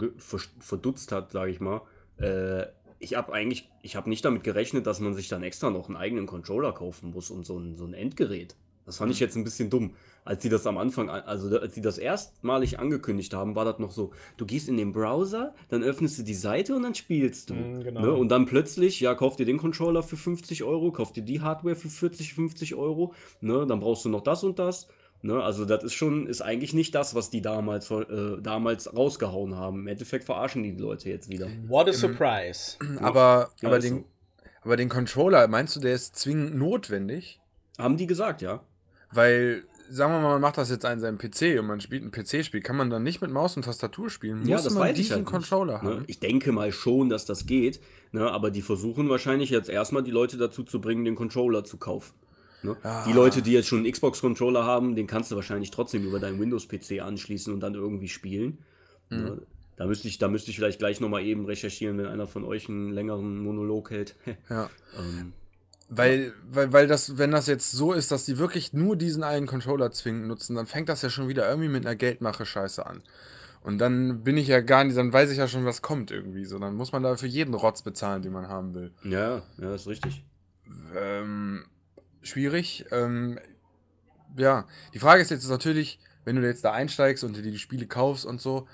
verdutzt 0.59 1.11
hat, 1.11 1.31
sage 1.31 1.51
ich 1.51 1.59
mal, 1.59 1.81
äh, 2.17 2.67
ich 2.99 3.15
habe 3.15 3.33
eigentlich, 3.33 3.69
ich 3.81 3.95
habe 3.95 4.09
nicht 4.09 4.23
damit 4.23 4.43
gerechnet, 4.43 4.87
dass 4.87 4.99
man 4.99 5.13
sich 5.13 5.27
dann 5.27 5.43
extra 5.43 5.69
noch 5.69 5.87
einen 5.87 5.97
eigenen 5.97 6.27
Controller 6.27 6.73
kaufen 6.73 7.11
muss 7.11 7.29
und 7.29 7.45
so 7.45 7.57
ein, 7.57 7.75
so 7.75 7.85
ein 7.85 7.93
Endgerät. 7.93 8.55
Das 8.85 8.97
fand 8.97 9.11
ich 9.11 9.19
mhm. 9.19 9.25
jetzt 9.25 9.35
ein 9.35 9.43
bisschen 9.43 9.69
dumm. 9.69 9.95
Als 10.23 10.41
sie 10.41 10.49
das 10.49 10.65
am 10.65 10.77
Anfang, 10.77 11.09
also 11.09 11.59
als 11.59 11.75
sie 11.75 11.81
das 11.81 11.97
erstmalig 11.97 12.79
angekündigt 12.79 13.33
haben, 13.33 13.55
war 13.55 13.65
das 13.65 13.77
noch 13.77 13.91
so, 13.91 14.11
du 14.37 14.45
gehst 14.45 14.67
in 14.67 14.77
den 14.77 14.91
Browser, 14.91 15.53
dann 15.69 15.83
öffnest 15.83 16.17
du 16.17 16.23
die 16.23 16.33
Seite 16.33 16.75
und 16.75 16.83
dann 16.83 16.95
spielst 16.95 17.51
du. 17.51 17.53
Mm, 17.53 17.83
genau. 17.83 18.01
ne? 18.01 18.13
Und 18.13 18.29
dann 18.29 18.45
plötzlich, 18.45 18.99
ja, 18.99 19.13
kauf 19.13 19.35
dir 19.35 19.45
den 19.45 19.57
Controller 19.57 20.01
für 20.01 20.17
50 20.17 20.63
Euro, 20.63 20.91
kauf 20.91 21.11
dir 21.11 21.21
die 21.21 21.41
Hardware 21.41 21.75
für 21.75 21.89
40, 21.89 22.33
50 22.33 22.73
Euro, 22.73 23.13
ne? 23.41 23.65
dann 23.67 23.79
brauchst 23.79 24.03
du 24.05 24.09
noch 24.09 24.21
das 24.21 24.43
und 24.43 24.57
das. 24.57 24.87
Ne? 25.21 25.41
Also 25.41 25.65
das 25.65 25.83
ist 25.83 25.93
schon, 25.93 26.27
ist 26.27 26.41
eigentlich 26.41 26.73
nicht 26.73 26.93
das, 26.93 27.15
was 27.15 27.29
die 27.29 27.41
damals, 27.41 27.89
äh, 27.89 28.41
damals 28.41 28.95
rausgehauen 28.95 29.55
haben. 29.55 29.81
Im 29.81 29.87
Endeffekt 29.87 30.25
verarschen 30.25 30.63
die 30.63 30.71
Leute 30.71 31.09
jetzt 31.09 31.29
wieder. 31.29 31.47
What 31.67 31.87
a 31.87 31.93
surprise. 31.93 32.77
Aber, 32.99 33.49
ja, 33.61 33.69
aber, 33.69 33.79
den, 33.79 33.99
so. 33.99 34.05
aber 34.61 34.75
den 34.75 34.89
Controller, 34.89 35.47
meinst 35.47 35.75
du, 35.75 35.79
der 35.79 35.93
ist 35.93 36.15
zwingend 36.15 36.55
notwendig? 36.55 37.39
Haben 37.77 37.97
die 37.97 38.07
gesagt, 38.07 38.41
ja. 38.41 38.63
Weil, 39.15 39.63
sagen 39.89 40.13
wir 40.13 40.19
mal, 40.19 40.33
man 40.33 40.41
macht 40.41 40.57
das 40.57 40.69
jetzt 40.69 40.85
an 40.85 40.99
seinem 40.99 41.17
PC 41.17 41.59
und 41.59 41.67
man 41.67 41.79
spielt 41.79 42.03
ein 42.03 42.11
PC-Spiel, 42.11 42.61
kann 42.61 42.75
man 42.75 42.89
dann 42.89 43.03
nicht 43.03 43.21
mit 43.21 43.31
Maus 43.31 43.55
und 43.55 43.63
Tastatur 43.63 44.09
spielen? 44.09 44.39
Muss 44.39 44.47
ja, 44.47 44.57
das 44.57 44.73
man 44.73 44.93
diesen 44.93 45.17
halt 45.17 45.25
Controller 45.25 45.81
ne? 45.81 45.89
haben? 45.89 46.03
Ich 46.07 46.19
denke 46.19 46.51
mal 46.51 46.71
schon, 46.71 47.09
dass 47.09 47.25
das 47.25 47.45
geht, 47.45 47.79
ne? 48.11 48.29
aber 48.29 48.51
die 48.51 48.61
versuchen 48.61 49.09
wahrscheinlich 49.09 49.49
jetzt 49.49 49.69
erstmal 49.69 50.03
die 50.03 50.11
Leute 50.11 50.37
dazu 50.37 50.63
zu 50.63 50.81
bringen, 50.81 51.05
den 51.05 51.15
Controller 51.15 51.63
zu 51.63 51.77
kaufen. 51.77 52.13
Ne? 52.63 52.75
Ah. 52.83 53.05
Die 53.07 53.13
Leute, 53.13 53.41
die 53.41 53.51
jetzt 53.51 53.67
schon 53.67 53.79
einen 53.79 53.91
Xbox-Controller 53.91 54.65
haben, 54.65 54.95
den 54.95 55.07
kannst 55.07 55.31
du 55.31 55.35
wahrscheinlich 55.35 55.71
trotzdem 55.71 56.03
über 56.05 56.19
deinen 56.19 56.39
Windows-PC 56.39 57.01
anschließen 57.01 57.53
und 57.53 57.59
dann 57.61 57.75
irgendwie 57.75 58.09
spielen. 58.09 58.59
Mhm. 59.09 59.17
Ne? 59.17 59.41
Da 59.77 59.85
müsste 59.85 60.07
ich, 60.07 60.17
da 60.17 60.27
müsste 60.27 60.51
ich 60.51 60.57
vielleicht 60.57 60.79
gleich 60.79 60.99
nochmal 60.99 61.23
eben 61.23 61.45
recherchieren, 61.45 61.97
wenn 61.97 62.05
einer 62.05 62.27
von 62.27 62.43
euch 62.43 62.69
einen 62.69 62.91
längeren 62.91 63.39
Monolog 63.39 63.91
hält. 63.91 64.15
ja. 64.49 64.69
ähm, 64.97 65.33
weil, 65.87 66.33
weil, 66.49 66.73
weil 66.73 66.87
das, 66.87 67.17
wenn 67.17 67.31
das 67.31 67.47
jetzt 67.47 67.71
so 67.71 67.93
ist, 67.93 68.11
dass 68.11 68.25
die 68.25 68.37
wirklich 68.37 68.73
nur 68.73 68.95
diesen 68.95 69.23
einen 69.23 69.45
Controller 69.45 69.91
zwingend 69.91 70.27
nutzen, 70.27 70.55
dann 70.55 70.65
fängt 70.65 70.89
das 70.89 71.01
ja 71.01 71.09
schon 71.09 71.27
wieder 71.27 71.47
irgendwie 71.47 71.69
mit 71.69 71.85
einer 71.85 71.95
Geldmache-Scheiße 71.95 72.85
an. 72.85 73.03
Und 73.61 73.79
dann 73.79 74.23
bin 74.23 74.37
ich 74.37 74.47
ja 74.47 74.61
gar 74.61 74.83
nicht, 74.83 74.97
dann 74.97 75.11
weiß 75.11 75.31
ich 75.31 75.37
ja 75.37 75.47
schon, 75.47 75.65
was 75.65 75.81
kommt 75.81 76.11
irgendwie. 76.11 76.45
So, 76.45 76.59
dann 76.59 76.75
muss 76.75 76.91
man 76.91 77.03
da 77.03 77.15
für 77.15 77.27
jeden 77.27 77.53
Rotz 77.53 77.81
bezahlen, 77.81 78.21
den 78.21 78.31
man 78.31 78.47
haben 78.47 78.73
will. 78.73 78.93
Ja, 79.03 79.43
ja, 79.57 79.73
ist 79.73 79.87
richtig. 79.87 80.23
Ähm, 80.95 81.65
schwierig. 82.21 82.85
Ähm, 82.91 83.39
ja, 84.37 84.67
die 84.93 84.99
Frage 84.99 85.21
ist 85.21 85.31
jetzt 85.31 85.49
natürlich, 85.49 85.99
wenn 86.25 86.35
du 86.35 86.45
jetzt 86.45 86.65
da 86.65 86.73
einsteigst 86.73 87.23
und 87.23 87.35
dir 87.35 87.41
die 87.41 87.57
Spiele 87.57 87.87
kaufst 87.87 88.25
und 88.25 88.41
so, 88.41 88.67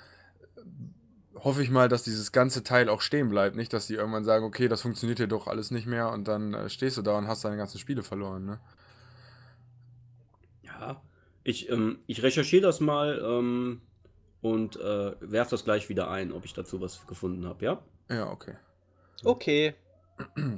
hoffe 1.42 1.62
ich 1.62 1.70
mal, 1.70 1.88
dass 1.88 2.04
dieses 2.04 2.32
ganze 2.32 2.62
Teil 2.62 2.88
auch 2.88 3.00
stehen 3.00 3.28
bleibt. 3.28 3.56
Nicht, 3.56 3.72
dass 3.72 3.86
die 3.86 3.94
irgendwann 3.94 4.24
sagen, 4.24 4.44
okay, 4.44 4.68
das 4.68 4.82
funktioniert 4.82 5.18
hier 5.18 5.26
doch 5.26 5.46
alles 5.48 5.70
nicht 5.70 5.86
mehr 5.86 6.10
und 6.10 6.28
dann 6.28 6.54
äh, 6.54 6.68
stehst 6.68 6.96
du 6.96 7.02
da 7.02 7.18
und 7.18 7.26
hast 7.26 7.44
deine 7.44 7.56
ganzen 7.56 7.78
Spiele 7.78 8.02
verloren. 8.02 8.44
Ne? 8.44 8.60
Ja, 10.62 11.02
ich, 11.42 11.68
ähm, 11.68 11.98
ich 12.06 12.22
recherchiere 12.22 12.62
das 12.62 12.80
mal 12.80 13.20
ähm, 13.24 13.82
und 14.40 14.76
äh, 14.76 15.14
werfe 15.20 15.50
das 15.50 15.64
gleich 15.64 15.88
wieder 15.88 16.10
ein, 16.10 16.32
ob 16.32 16.44
ich 16.44 16.54
dazu 16.54 16.80
was 16.80 17.06
gefunden 17.06 17.46
habe, 17.46 17.64
ja? 17.64 17.82
Ja, 18.08 18.30
okay. 18.30 18.54
Okay. 19.24 19.74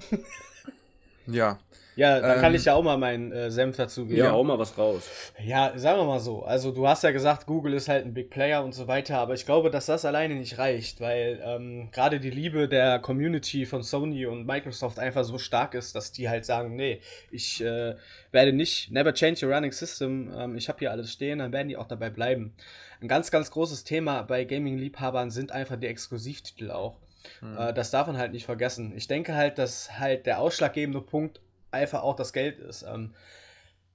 ja. 1.26 1.58
Ja, 1.96 2.20
da 2.20 2.34
ähm, 2.34 2.40
kann 2.40 2.54
ich 2.54 2.64
ja 2.64 2.74
auch 2.74 2.82
mal 2.82 2.96
meinen 2.96 3.30
äh, 3.30 3.50
Senf 3.50 3.76
dazu 3.76 4.06
geben. 4.06 4.18
Ja, 4.18 4.32
auch 4.32 4.42
mal 4.42 4.58
was 4.58 4.76
raus. 4.76 5.08
Ja, 5.42 5.72
sagen 5.76 5.98
wir 6.00 6.04
mal 6.04 6.18
so. 6.18 6.42
Also 6.42 6.72
du 6.72 6.88
hast 6.88 7.04
ja 7.04 7.12
gesagt, 7.12 7.46
Google 7.46 7.74
ist 7.74 7.88
halt 7.88 8.04
ein 8.04 8.14
Big 8.14 8.30
Player 8.30 8.64
und 8.64 8.72
so 8.72 8.88
weiter, 8.88 9.18
aber 9.18 9.34
ich 9.34 9.46
glaube, 9.46 9.70
dass 9.70 9.86
das 9.86 10.04
alleine 10.04 10.34
nicht 10.34 10.58
reicht, 10.58 11.00
weil 11.00 11.40
ähm, 11.44 11.88
gerade 11.92 12.18
die 12.18 12.30
Liebe 12.30 12.68
der 12.68 12.98
Community 12.98 13.64
von 13.64 13.82
Sony 13.82 14.26
und 14.26 14.46
Microsoft 14.46 14.98
einfach 14.98 15.24
so 15.24 15.38
stark 15.38 15.74
ist, 15.74 15.94
dass 15.94 16.10
die 16.10 16.28
halt 16.28 16.44
sagen, 16.44 16.74
nee, 16.74 17.00
ich 17.30 17.62
äh, 17.62 17.94
werde 18.32 18.52
nicht, 18.52 18.90
never 18.90 19.14
change 19.14 19.46
your 19.46 19.54
running 19.54 19.72
system, 19.72 20.32
ähm, 20.36 20.56
ich 20.56 20.68
habe 20.68 20.80
hier 20.80 20.90
alles 20.90 21.12
stehen, 21.12 21.38
dann 21.38 21.52
werden 21.52 21.68
die 21.68 21.76
auch 21.76 21.86
dabei 21.86 22.10
bleiben. 22.10 22.54
Ein 23.00 23.08
ganz, 23.08 23.30
ganz 23.30 23.50
großes 23.50 23.84
Thema 23.84 24.22
bei 24.22 24.44
Gaming-Liebhabern 24.44 25.30
sind 25.30 25.52
einfach 25.52 25.76
die 25.76 25.86
Exklusivtitel 25.86 26.70
auch. 26.70 26.96
Hm. 27.40 27.56
Äh, 27.56 27.74
das 27.74 27.90
darf 27.90 28.06
man 28.06 28.18
halt 28.18 28.32
nicht 28.32 28.44
vergessen. 28.44 28.92
Ich 28.96 29.08
denke 29.08 29.34
halt, 29.34 29.58
dass 29.58 29.98
halt 29.98 30.26
der 30.26 30.40
ausschlaggebende 30.40 31.00
Punkt 31.00 31.40
einfach 31.70 32.02
auch 32.02 32.16
das 32.16 32.32
Geld 32.32 32.58
ist. 32.58 32.82
Ähm, 32.82 33.14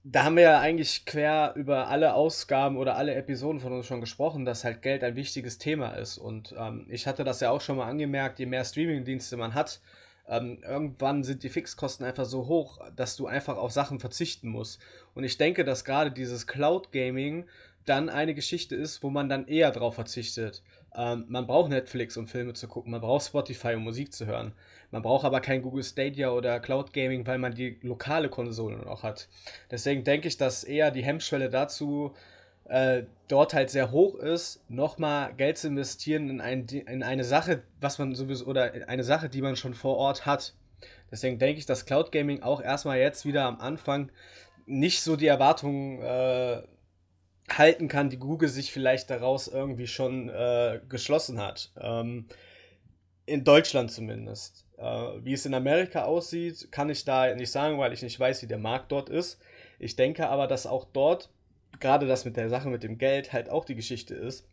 da 0.03 0.23
haben 0.23 0.37
wir 0.37 0.43
ja 0.43 0.59
eigentlich 0.59 1.05
quer 1.05 1.53
über 1.55 1.87
alle 1.87 2.13
Ausgaben 2.13 2.77
oder 2.77 2.95
alle 2.95 3.15
Episoden 3.15 3.59
von 3.59 3.73
uns 3.73 3.85
schon 3.85 3.99
gesprochen, 3.99 4.45
dass 4.45 4.63
halt 4.63 4.81
Geld 4.81 5.03
ein 5.03 5.15
wichtiges 5.15 5.57
Thema 5.57 5.89
ist. 5.89 6.17
Und 6.17 6.55
ähm, 6.57 6.85
ich 6.89 7.05
hatte 7.05 7.23
das 7.23 7.41
ja 7.41 7.51
auch 7.51 7.61
schon 7.61 7.77
mal 7.77 7.87
angemerkt, 7.87 8.39
je 8.39 8.45
mehr 8.45 8.63
Streamingdienste 8.63 9.35
man 9.35 9.53
hat, 9.53 9.81
ähm, 10.29 10.59
irgendwann 10.63 11.23
sind 11.23 11.43
die 11.43 11.49
Fixkosten 11.49 12.05
einfach 12.05 12.25
so 12.25 12.47
hoch, 12.47 12.79
dass 12.95 13.17
du 13.17 13.25
einfach 13.27 13.57
auf 13.57 13.71
Sachen 13.71 13.99
verzichten 13.99 14.49
musst. 14.49 14.79
Und 15.15 15.23
ich 15.23 15.37
denke, 15.37 15.65
dass 15.65 15.85
gerade 15.85 16.11
dieses 16.11 16.47
Cloud 16.47 16.91
Gaming 16.91 17.45
dann 17.85 18.09
eine 18.09 18.35
Geschichte 18.35 18.75
ist, 18.75 19.01
wo 19.01 19.09
man 19.09 19.27
dann 19.27 19.47
eher 19.47 19.71
drauf 19.71 19.95
verzichtet. 19.95 20.61
Ähm, 20.95 21.25
man 21.27 21.45
braucht 21.45 21.69
Netflix, 21.69 22.17
um 22.17 22.27
Filme 22.27 22.53
zu 22.53 22.67
gucken, 22.67 22.91
man 22.91 23.01
braucht 23.01 23.25
Spotify, 23.25 23.75
um 23.75 23.83
Musik 23.83 24.13
zu 24.13 24.25
hören. 24.25 24.53
Man 24.91 25.01
braucht 25.01 25.25
aber 25.25 25.39
kein 25.39 25.61
Google 25.61 25.83
Stadia 25.83 26.31
oder 26.31 26.59
Cloud 26.59 26.93
Gaming, 26.93 27.25
weil 27.27 27.37
man 27.37 27.53
die 27.53 27.77
lokale 27.81 28.29
Konsole 28.29 28.77
noch 28.77 29.03
hat. 29.03 29.27
Deswegen 29.69 30.03
denke 30.03 30.27
ich, 30.27 30.37
dass 30.37 30.63
eher 30.63 30.91
die 30.91 31.03
Hemmschwelle 31.03 31.49
dazu 31.49 32.13
äh, 32.65 33.03
dort 33.27 33.53
halt 33.53 33.69
sehr 33.69 33.91
hoch 33.91 34.15
ist, 34.15 34.63
nochmal 34.69 35.33
Geld 35.35 35.57
zu 35.57 35.67
investieren 35.67 36.29
in, 36.29 36.41
ein, 36.41 36.65
in 36.67 37.03
eine 37.03 37.23
Sache, 37.23 37.63
was 37.79 37.99
man 37.99 38.15
sowieso, 38.15 38.45
oder 38.45 38.71
eine 38.87 39.03
Sache, 39.03 39.29
die 39.29 39.41
man 39.41 39.55
schon 39.55 39.73
vor 39.73 39.97
Ort 39.97 40.25
hat. 40.25 40.53
Deswegen 41.11 41.39
denke 41.39 41.59
ich, 41.59 41.65
dass 41.65 41.85
Cloud 41.85 42.11
Gaming 42.11 42.43
auch 42.43 42.61
erstmal 42.61 42.99
jetzt 42.99 43.25
wieder 43.25 43.45
am 43.45 43.59
Anfang 43.59 44.11
nicht 44.65 45.01
so 45.01 45.15
die 45.15 45.27
Erwartungen 45.27 46.01
äh, 46.01 46.61
halten 47.57 47.87
kann, 47.87 48.09
die 48.09 48.19
Google 48.19 48.49
sich 48.49 48.71
vielleicht 48.71 49.09
daraus 49.09 49.47
irgendwie 49.47 49.87
schon 49.87 50.29
äh, 50.29 50.79
geschlossen 50.89 51.39
hat. 51.39 51.71
Ähm, 51.79 52.25
in 53.25 53.43
Deutschland 53.43 53.91
zumindest. 53.91 54.65
Äh, 54.77 54.83
wie 55.23 55.33
es 55.33 55.45
in 55.45 55.53
Amerika 55.53 56.03
aussieht, 56.03 56.71
kann 56.71 56.89
ich 56.89 57.05
da 57.05 57.33
nicht 57.35 57.51
sagen, 57.51 57.77
weil 57.77 57.93
ich 57.93 58.01
nicht 58.01 58.19
weiß, 58.19 58.41
wie 58.41 58.47
der 58.47 58.57
Markt 58.57 58.91
dort 58.91 59.09
ist. 59.09 59.39
Ich 59.77 59.95
denke 59.95 60.27
aber, 60.29 60.47
dass 60.47 60.65
auch 60.65 60.85
dort, 60.91 61.29
gerade 61.79 62.07
das 62.07 62.25
mit 62.25 62.37
der 62.37 62.49
Sache 62.49 62.69
mit 62.69 62.83
dem 62.83 62.97
Geld, 62.97 63.31
halt 63.31 63.49
auch 63.49 63.65
die 63.65 63.75
Geschichte 63.75 64.15
ist. 64.15 64.47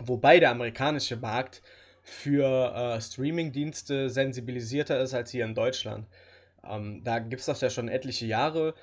Wobei 0.00 0.38
der 0.38 0.50
amerikanische 0.50 1.16
Markt 1.16 1.62
für 2.02 2.72
äh, 2.74 3.00
Streaming-Dienste 3.00 4.08
sensibilisierter 4.08 5.00
ist 5.00 5.12
als 5.12 5.30
hier 5.30 5.44
in 5.44 5.54
Deutschland. 5.54 6.06
Ähm, 6.64 7.02
da 7.04 7.18
gibt 7.18 7.40
es 7.40 7.46
das 7.46 7.60
ja 7.60 7.70
schon 7.70 7.88
etliche 7.88 8.26
Jahre 8.26 8.74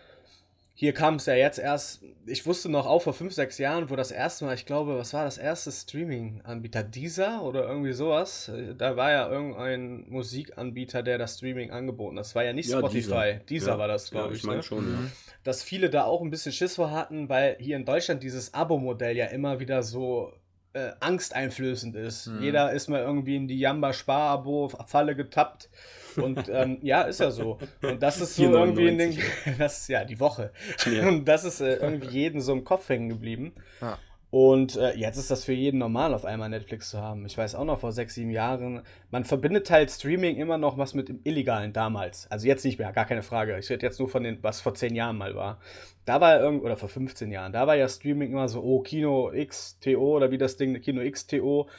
hier 0.77 0.94
kam 0.94 1.15
es 1.15 1.25
ja 1.25 1.36
jetzt 1.36 1.58
erst, 1.58 2.03
ich 2.25 2.46
wusste 2.46 2.67
noch 2.67 2.86
auch 2.86 3.01
vor 3.01 3.13
fünf, 3.13 3.34
sechs 3.34 3.58
Jahren, 3.58 3.89
wo 3.89 3.96
das 3.96 4.12
erste 4.12 4.44
Mal, 4.44 4.55
ich 4.55 4.65
glaube, 4.65 4.98
was 4.98 5.13
war 5.13 5.24
das 5.24 5.38
erste 5.38 5.72
Streaming-Anbieter? 5.72 6.84
Dieser 6.84 7.44
oder 7.44 7.65
irgendwie 7.65 7.94
sowas? 7.94 8.51
Da 8.77 8.98
war 8.98 9.10
ja 9.10 9.29
irgendein 9.29 10.03
Musikanbieter, 10.10 11.01
der 11.01 11.17
das 11.17 11.38
Streaming 11.38 11.72
angeboten 11.72 12.17
hat. 12.17 12.25
Das 12.25 12.36
war 12.36 12.44
ja 12.44 12.51
nicht 12.51 12.70
ja, 12.70 12.79
Spotify. 12.79 13.00
Dieser, 13.00 13.34
dieser 13.48 13.72
ja. 13.72 13.77
war 13.77 13.88
das, 13.88 14.12
glaube 14.12 14.27
ja, 14.27 14.34
ich. 14.34 14.39
Ich 14.39 14.44
meine 14.44 14.58
ne? 14.58 14.63
schon, 14.63 14.91
ja. 14.91 15.12
Dass 15.46 15.63
viele 15.63 15.89
da 15.89 16.03
auch 16.03 16.22
ein 16.22 16.29
bisschen 16.29 16.51
Schiss 16.51 16.75
vor 16.75 16.91
hatten, 16.91 17.29
weil 17.29 17.55
hier 17.58 17.77
in 17.77 17.86
Deutschland 17.86 18.22
dieses 18.22 18.53
Abo-Modell 18.53 19.15
ja 19.15 19.27
immer 19.27 19.62
wieder 19.62 19.82
so 19.82 20.34
äh, 20.74 20.91
angsteinflößend 21.00 21.96
ist. 21.96 22.27
Mhm. 22.27 22.44
Jeder 22.44 22.74
ist 22.74 22.89
mal 22.89 23.00
irgendwie 23.00 23.38
in 23.38 23.48
die 23.48 23.60
Jamba-Spar-Abo-Falle 23.60 25.15
getappt 25.15 25.70
und 26.17 26.50
ähm, 26.50 26.77
ja, 26.81 27.03
ist 27.03 27.19
ja 27.19 27.31
so. 27.31 27.57
Und 27.81 28.01
das 28.01 28.22
ist 28.22 28.36
so 28.36 28.43
irgendwie 28.43 28.88
in 28.88 28.98
den, 28.98 29.17
das 29.57 29.88
ja 29.88 30.03
die 30.03 30.19
Woche. 30.19 30.51
Ja. 30.91 31.07
Und 31.07 31.25
das 31.25 31.43
ist 31.43 31.62
äh, 31.62 31.75
irgendwie 31.75 32.07
jeden 32.07 32.41
so 32.41 32.53
im 32.53 32.63
Kopf 32.63 32.89
hängen 32.89 33.10
geblieben. 33.10 33.53
Ja. 33.81 33.98
Und 34.36 34.75
äh, 34.75 34.93
jetzt 34.98 35.15
ist 35.15 35.31
das 35.31 35.45
für 35.45 35.53
jeden 35.53 35.77
normal, 35.77 36.13
auf 36.13 36.25
einmal 36.25 36.50
Netflix 36.50 36.89
zu 36.89 37.00
haben. 37.00 37.25
Ich 37.25 37.38
weiß 37.38 37.55
auch 37.55 37.63
noch 37.63 37.79
vor 37.79 37.93
sechs, 37.93 38.15
sieben 38.15 38.31
Jahren, 38.31 38.81
man 39.10 39.24
verbindet 39.24 39.72
halt 39.72 39.89
Streaming 39.89 40.36
immer 40.36 40.57
noch 40.57 40.77
was 40.77 40.93
mit 40.93 41.07
dem 41.07 41.22
Illegalen 41.24 41.72
damals. 41.72 42.29
Also 42.29 42.45
jetzt 42.45 42.65
nicht 42.65 42.77
mehr, 42.77 42.91
gar 42.91 43.05
keine 43.05 43.24
Frage. 43.24 43.57
Ich 43.57 43.69
rede 43.69 43.86
jetzt 43.86 43.98
nur 43.98 44.10
von 44.10 44.24
dem, 44.24 44.39
was 44.41 44.60
vor 44.60 44.74
zehn 44.74 44.93
Jahren 44.93 45.17
mal 45.17 45.36
war. 45.36 45.62
Da 46.03 46.19
war 46.19 46.36
ja 46.36 46.41
irgend, 46.41 46.63
oder 46.63 46.75
vor 46.75 46.89
15 46.89 47.31
Jahren, 47.31 47.53
da 47.53 47.65
war 47.65 47.75
ja 47.75 47.88
Streaming 47.88 48.31
immer 48.34 48.50
so, 48.50 48.62
oh, 48.62 48.81
Kino 48.81 49.31
XTO 49.34 50.17
oder 50.17 50.31
wie 50.31 50.38
das 50.38 50.57
Ding, 50.57 50.81
Kino 50.81 51.10
XTO. 51.10 51.69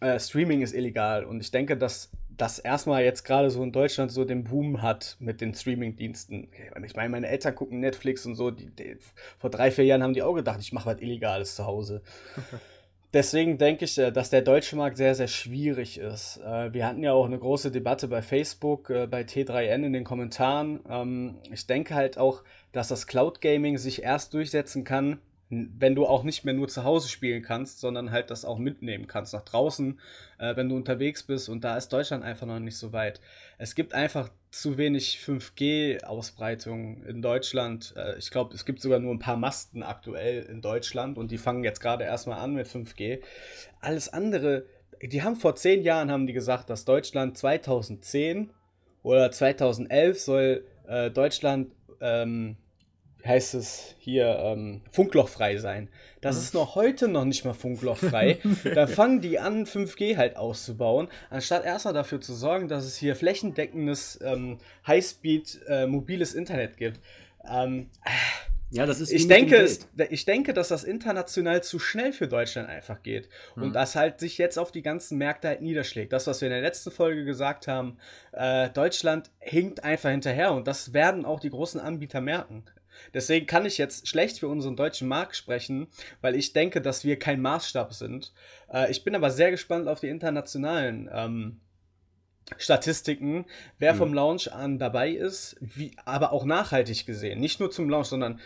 Äh, 0.00 0.18
Streaming 0.18 0.62
ist 0.62 0.72
illegal. 0.72 1.24
Und 1.24 1.40
ich 1.40 1.50
denke, 1.50 1.76
dass 1.76 2.10
das 2.40 2.58
erstmal 2.58 3.04
jetzt 3.04 3.24
gerade 3.24 3.50
so 3.50 3.62
in 3.62 3.72
Deutschland 3.72 4.10
so 4.10 4.24
den 4.24 4.44
Boom 4.44 4.80
hat 4.82 5.16
mit 5.20 5.40
den 5.40 5.54
Streaming-Diensten. 5.54 6.48
Ich 6.84 6.96
meine, 6.96 7.10
meine 7.10 7.28
Eltern 7.28 7.54
gucken 7.54 7.80
Netflix 7.80 8.24
und 8.24 8.34
so. 8.34 8.50
Die, 8.50 8.70
die, 8.70 8.96
vor 9.38 9.50
drei, 9.50 9.70
vier 9.70 9.84
Jahren 9.84 10.02
haben 10.02 10.14
die 10.14 10.22
auch 10.22 10.34
gedacht, 10.34 10.58
ich 10.60 10.72
mache 10.72 10.86
was 10.86 11.00
Illegales 11.00 11.54
zu 11.54 11.66
Hause. 11.66 12.02
deswegen 13.12 13.58
denke 13.58 13.84
ich, 13.84 13.98
äh, 13.98 14.10
dass 14.10 14.30
der 14.30 14.42
deutsche 14.42 14.76
Markt 14.76 14.96
sehr, 14.96 15.14
sehr 15.14 15.28
schwierig 15.28 15.98
ist. 15.98 16.38
Äh, 16.38 16.72
wir 16.72 16.86
hatten 16.86 17.02
ja 17.02 17.12
auch 17.12 17.26
eine 17.26 17.38
große 17.38 17.70
Debatte 17.70 18.08
bei 18.08 18.22
Facebook, 18.22 18.88
äh, 18.88 19.06
bei 19.06 19.22
T3N 19.22 19.84
in 19.84 19.92
den 19.92 20.04
Kommentaren. 20.04 20.80
Ähm, 20.88 21.38
ich 21.52 21.66
denke 21.66 21.94
halt 21.94 22.16
auch, 22.16 22.42
dass 22.72 22.88
das 22.88 23.06
Cloud 23.06 23.40
Gaming 23.40 23.76
sich 23.76 24.02
erst 24.02 24.32
durchsetzen 24.32 24.84
kann, 24.84 25.18
wenn 25.50 25.96
du 25.96 26.06
auch 26.06 26.22
nicht 26.22 26.44
mehr 26.44 26.54
nur 26.54 26.68
zu 26.68 26.84
Hause 26.84 27.08
spielen 27.08 27.42
kannst, 27.42 27.80
sondern 27.80 28.12
halt 28.12 28.30
das 28.30 28.44
auch 28.44 28.58
mitnehmen 28.58 29.08
kannst 29.08 29.34
nach 29.34 29.42
draußen, 29.42 29.98
äh, 30.38 30.54
wenn 30.54 30.68
du 30.68 30.76
unterwegs 30.76 31.24
bist. 31.24 31.48
Und 31.48 31.64
da 31.64 31.76
ist 31.76 31.88
Deutschland 31.92 32.24
einfach 32.24 32.46
noch 32.46 32.60
nicht 32.60 32.78
so 32.78 32.92
weit. 32.92 33.20
Es 33.58 33.74
gibt 33.74 33.92
einfach 33.92 34.30
zu 34.52 34.78
wenig 34.78 35.18
5G-Ausbreitung 35.24 37.02
in 37.04 37.20
Deutschland. 37.20 37.94
Äh, 37.96 38.16
ich 38.18 38.30
glaube, 38.30 38.54
es 38.54 38.64
gibt 38.64 38.80
sogar 38.80 39.00
nur 39.00 39.12
ein 39.12 39.18
paar 39.18 39.36
Masten 39.36 39.82
aktuell 39.82 40.44
in 40.44 40.62
Deutschland 40.62 41.18
und 41.18 41.32
die 41.32 41.38
fangen 41.38 41.64
jetzt 41.64 41.80
gerade 41.80 42.04
erstmal 42.04 42.38
an 42.38 42.54
mit 42.54 42.68
5G. 42.68 43.20
Alles 43.80 44.08
andere, 44.08 44.66
die 45.02 45.22
haben 45.22 45.34
vor 45.34 45.56
zehn 45.56 45.82
Jahren 45.82 46.12
haben 46.12 46.28
die 46.28 46.32
gesagt, 46.32 46.70
dass 46.70 46.84
Deutschland 46.84 47.36
2010 47.36 48.50
oder 49.02 49.32
2011 49.32 50.20
soll 50.20 50.64
äh, 50.86 51.10
Deutschland 51.10 51.72
ähm, 52.00 52.56
heißt 53.24 53.54
es 53.54 53.94
hier, 53.98 54.38
ähm, 54.40 54.82
funklochfrei 54.90 55.58
sein. 55.58 55.88
Das 56.20 56.36
ist 56.36 56.54
noch 56.54 56.74
heute 56.74 57.08
noch 57.08 57.24
nicht 57.24 57.44
mal 57.44 57.54
funklochfrei. 57.54 58.38
da 58.74 58.86
fangen 58.86 59.20
die 59.20 59.38
an, 59.38 59.66
5G 59.66 60.16
halt 60.16 60.36
auszubauen, 60.36 61.08
anstatt 61.30 61.64
erstmal 61.64 61.94
dafür 61.94 62.20
zu 62.20 62.34
sorgen, 62.34 62.68
dass 62.68 62.84
es 62.84 62.96
hier 62.96 63.16
flächendeckendes 63.16 64.18
ähm, 64.22 64.58
Highspeed 64.86 65.60
äh, 65.68 65.86
mobiles 65.86 66.34
Internet 66.34 66.76
gibt. 66.76 67.00
Ähm, 67.50 67.88
ja, 68.72 68.86
das 68.86 69.00
ist. 69.00 69.10
Ich 69.12 69.26
denke, 69.26 69.68
ich 70.10 70.24
denke, 70.24 70.54
dass 70.54 70.68
das 70.68 70.84
international 70.84 71.62
zu 71.62 71.80
schnell 71.80 72.12
für 72.12 72.28
Deutschland 72.28 72.68
einfach 72.68 73.02
geht. 73.02 73.28
Und 73.56 73.64
hm. 73.64 73.72
das 73.72 73.96
halt 73.96 74.20
sich 74.20 74.38
jetzt 74.38 74.58
auf 74.58 74.70
die 74.70 74.82
ganzen 74.82 75.18
Märkte 75.18 75.48
halt 75.48 75.60
niederschlägt. 75.60 76.12
Das, 76.12 76.28
was 76.28 76.40
wir 76.40 76.48
in 76.48 76.52
der 76.52 76.62
letzten 76.62 76.92
Folge 76.92 77.24
gesagt 77.24 77.66
haben, 77.66 77.96
äh, 78.32 78.70
Deutschland 78.70 79.30
hinkt 79.40 79.82
einfach 79.82 80.10
hinterher 80.10 80.52
und 80.52 80.68
das 80.68 80.92
werden 80.92 81.24
auch 81.24 81.40
die 81.40 81.50
großen 81.50 81.80
Anbieter 81.80 82.20
merken. 82.20 82.64
Deswegen 83.14 83.46
kann 83.46 83.66
ich 83.66 83.78
jetzt 83.78 84.08
schlecht 84.08 84.38
für 84.38 84.48
unseren 84.48 84.76
deutschen 84.76 85.08
Markt 85.08 85.36
sprechen, 85.36 85.88
weil 86.20 86.34
ich 86.34 86.52
denke, 86.52 86.80
dass 86.80 87.04
wir 87.04 87.18
kein 87.18 87.40
Maßstab 87.40 87.92
sind. 87.94 88.32
Äh, 88.72 88.90
ich 88.90 89.04
bin 89.04 89.14
aber 89.14 89.30
sehr 89.30 89.50
gespannt 89.50 89.88
auf 89.88 90.00
die 90.00 90.08
internationalen 90.08 91.08
ähm, 91.12 91.60
Statistiken, 92.58 93.46
wer 93.78 93.94
mhm. 93.94 93.98
vom 93.98 94.14
Launch 94.14 94.52
an 94.52 94.78
dabei 94.78 95.10
ist, 95.10 95.56
wie, 95.60 95.92
aber 96.04 96.32
auch 96.32 96.44
nachhaltig 96.44 97.06
gesehen. 97.06 97.40
Nicht 97.40 97.60
nur 97.60 97.70
zum 97.70 97.88
Launch, 97.88 98.08
sondern 98.08 98.40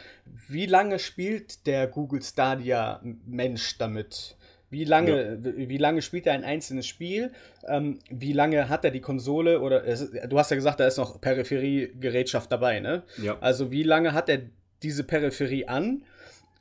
wie 0.48 0.66
lange 0.66 0.98
spielt 0.98 1.66
der 1.66 1.86
Google 1.86 2.22
Stadia 2.22 3.00
Mensch 3.02 3.78
damit? 3.78 4.36
Wie 4.74 4.82
lange, 4.82 5.38
ja. 5.40 5.68
wie 5.68 5.78
lange 5.78 6.02
spielt 6.02 6.26
er 6.26 6.32
ein 6.32 6.42
einzelnes 6.42 6.88
Spiel? 6.88 7.30
Ähm, 7.64 8.00
wie 8.10 8.32
lange 8.32 8.68
hat 8.68 8.84
er 8.84 8.90
die 8.90 9.00
Konsole? 9.00 9.60
Oder 9.60 9.86
es, 9.86 10.10
du 10.10 10.36
hast 10.36 10.50
ja 10.50 10.56
gesagt, 10.56 10.80
da 10.80 10.86
ist 10.88 10.96
noch 10.96 11.20
Peripheriegerätschaft 11.20 12.50
dabei, 12.50 12.80
ne? 12.80 13.04
Ja. 13.22 13.38
Also 13.40 13.70
wie 13.70 13.84
lange 13.84 14.14
hat 14.14 14.28
er 14.28 14.40
diese 14.82 15.04
Peripherie 15.04 15.68
an? 15.68 16.02